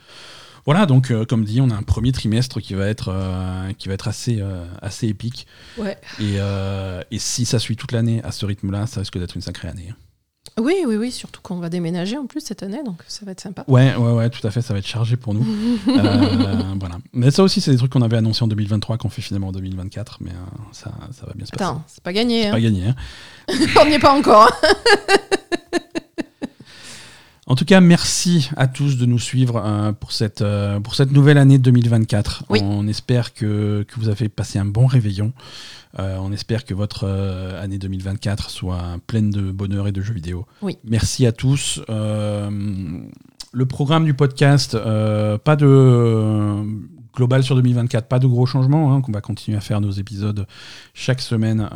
Voilà, 0.64 0.86
donc 0.86 1.10
euh, 1.10 1.24
comme 1.24 1.44
dit, 1.44 1.60
on 1.60 1.70
a 1.70 1.74
un 1.76 1.82
premier 1.82 2.12
trimestre 2.12 2.60
qui 2.60 2.74
va 2.74 2.86
être, 2.88 3.08
euh, 3.12 3.72
qui 3.74 3.88
va 3.88 3.94
être 3.94 4.08
assez, 4.08 4.42
assez 4.82 5.08
épique. 5.08 5.46
Ouais. 5.78 5.98
Et, 6.20 6.36
et 7.10 7.18
si 7.18 7.44
ça 7.44 7.58
suit 7.58 7.76
toute 7.76 7.92
l'année 7.92 8.22
à 8.22 8.32
ce 8.32 8.46
rythme-là, 8.46 8.86
ça 8.86 9.00
risque 9.00 9.18
d'être 9.18 9.34
une 9.34 9.42
sacrée 9.42 9.68
année. 9.68 9.88
hein. 9.90 9.96
Oui, 10.58 10.74
oui, 10.86 10.96
oui. 10.96 11.12
Surtout 11.12 11.40
qu'on 11.42 11.56
va 11.56 11.68
déménager 11.68 12.16
en 12.16 12.26
plus 12.26 12.40
cette 12.40 12.62
année, 12.62 12.82
donc 12.84 13.02
ça 13.08 13.24
va 13.26 13.32
être 13.32 13.40
sympa. 13.40 13.64
Ouais, 13.68 13.94
ouais, 13.96 14.12
ouais, 14.12 14.30
tout 14.30 14.46
à 14.46 14.50
fait, 14.50 14.62
ça 14.62 14.72
va 14.72 14.78
être 14.78 14.86
chargé 14.86 15.16
pour 15.16 15.34
nous. 15.34 15.44
Euh, 15.88 16.74
voilà. 16.78 16.96
Mais 17.12 17.30
ça 17.30 17.42
aussi, 17.42 17.60
c'est 17.60 17.70
des 17.70 17.76
trucs 17.78 17.92
qu'on 17.92 18.02
avait 18.02 18.16
annoncés 18.16 18.42
en 18.44 18.48
2023 18.48 18.98
qu'on 18.98 19.08
fait 19.08 19.22
finalement 19.22 19.48
en 19.48 19.52
2024, 19.52 20.18
mais 20.20 20.30
euh, 20.30 20.34
ça, 20.72 20.90
ça 21.12 21.26
va 21.26 21.32
bien 21.34 21.46
se 21.46 21.52
passer. 21.52 21.64
Attends, 21.64 21.82
c'est 21.86 22.02
pas 22.02 22.12
gagné. 22.12 22.42
C'est 22.42 22.48
hein. 22.48 22.52
pas 22.52 22.60
gagné. 22.60 22.86
hein. 22.88 22.94
On 23.80 23.86
n'y 23.86 23.94
est 23.94 23.98
pas 23.98 24.12
encore. 24.12 24.50
En 27.48 27.54
tout 27.54 27.64
cas, 27.64 27.80
merci 27.80 28.50
à 28.56 28.66
tous 28.66 28.98
de 28.98 29.06
nous 29.06 29.20
suivre 29.20 29.62
euh, 29.64 29.92
pour, 29.92 30.10
cette, 30.10 30.42
euh, 30.42 30.80
pour 30.80 30.96
cette 30.96 31.12
nouvelle 31.12 31.38
année 31.38 31.58
2024. 31.58 32.42
Oui. 32.48 32.58
On 32.60 32.88
espère 32.88 33.34
que, 33.34 33.84
que 33.86 34.00
vous 34.00 34.08
avez 34.08 34.28
passé 34.28 34.58
un 34.58 34.64
bon 34.64 34.86
réveillon. 34.86 35.32
Euh, 36.00 36.18
on 36.20 36.32
espère 36.32 36.64
que 36.64 36.74
votre 36.74 37.06
année 37.06 37.78
2024 37.78 38.50
soit 38.50 38.82
pleine 39.06 39.30
de 39.30 39.52
bonheur 39.52 39.86
et 39.86 39.92
de 39.92 40.02
jeux 40.02 40.12
vidéo. 40.12 40.44
Oui. 40.60 40.76
Merci 40.82 41.24
à 41.24 41.30
tous. 41.30 41.80
Le 41.88 43.66
programme 43.66 44.04
du 44.04 44.12
podcast, 44.12 44.76
pas 44.76 45.56
de 45.56 46.64
global 47.14 47.44
sur 47.44 47.54
2024, 47.54 48.08
pas 48.08 48.18
de 48.18 48.26
gros 48.26 48.44
changements. 48.44 48.92
Hein, 48.92 49.00
qu'on 49.02 49.12
va 49.12 49.20
continuer 49.20 49.56
à 49.56 49.60
faire 49.60 49.80
nos 49.80 49.92
épisodes 49.92 50.46
chaque 50.94 51.20
semaine 51.20 51.70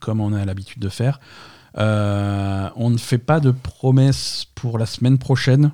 comme 0.00 0.22
on 0.22 0.32
a 0.32 0.44
l'habitude 0.46 0.80
de 0.80 0.88
faire. 0.88 1.20
Euh, 1.78 2.68
on 2.76 2.90
ne 2.90 2.98
fait 2.98 3.18
pas 3.18 3.40
de 3.40 3.50
promesses 3.50 4.46
pour 4.54 4.78
la 4.78 4.86
semaine 4.86 5.18
prochaine. 5.18 5.72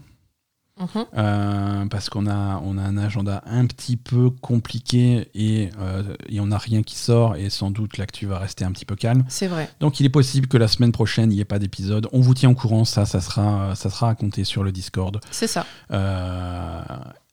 Mhm. 0.81 1.05
euh, 1.17 1.87
parce 1.87 2.09
qu'on 2.09 2.29
a, 2.29 2.63
on 2.65 2.79
a 2.79 2.83
un 2.83 2.97
agenda 2.99 3.43
un 3.47 3.67
petit 3.67 3.97
peu 3.97 4.31
compliqué 4.31 5.29
et, 5.35 5.71
euh, 5.81 6.15
et 6.29 6.39
on 6.39 6.47
n'a 6.47 6.59
rien 6.59 6.85
qui 6.85 6.95
sort 6.95 7.35
et 7.35 7.51
sans 7.51 7.73
doute 7.73 7.99
l'actu 7.99 8.27
va 8.27 8.39
rester 8.39 8.65
un 8.65 8.71
petit 8.71 8.85
peu 8.85 8.95
calme. 8.95 9.25
C'est 9.29 9.49
vrai. 9.49 9.69
Donc 9.81 9.99
il 9.99 10.07
est 10.07 10.11
possible 10.11 10.47
que 10.47 10.57
la 10.57 10.69
semaine 10.69 10.93
prochaine 10.93 11.33
il 11.33 11.35
n'y 11.35 11.41
ait 11.41 11.45
pas 11.45 11.59
d'épisode. 11.59 12.07
On 12.13 12.21
vous 12.21 12.35
tient 12.35 12.51
au 12.51 12.55
courant, 12.55 12.85
ça, 12.85 13.07
ça 13.07 13.21
sera, 13.21 13.75
ça 13.75 13.91
sera 13.91 14.07
raconté 14.07 14.45
sur 14.45 14.63
le 14.63 14.71
Discord. 14.71 15.21
C'est 15.33 15.49
ça. 15.49 15.67
Euh, 15.91 16.81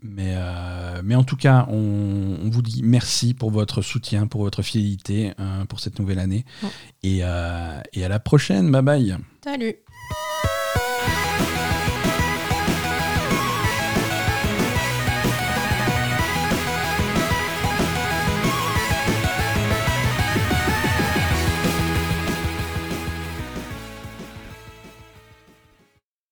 mais, 0.10 0.34
euh, 0.36 1.02
mais 1.04 1.16
en 1.16 1.24
tout 1.24 1.36
cas, 1.36 1.66
on, 1.70 2.38
on 2.44 2.50
vous 2.50 2.62
dit 2.62 2.82
merci 2.84 3.34
pour 3.34 3.52
votre 3.52 3.82
soutien, 3.82 4.28
pour 4.28 4.42
votre 4.42 4.62
fidélité 4.62 5.34
euh, 5.40 5.66
pour 5.66 5.80
cette 5.80 6.00
nouvelle 6.00 6.20
année. 6.20 6.46
Et, 7.04 7.20
euh, 7.24 7.80
et 7.94 8.06
à 8.06 8.10
la 8.10 8.20
prochaine. 8.20 8.72
Bye 8.72 8.82
bye. 8.82 9.18
Salut. 9.44 9.76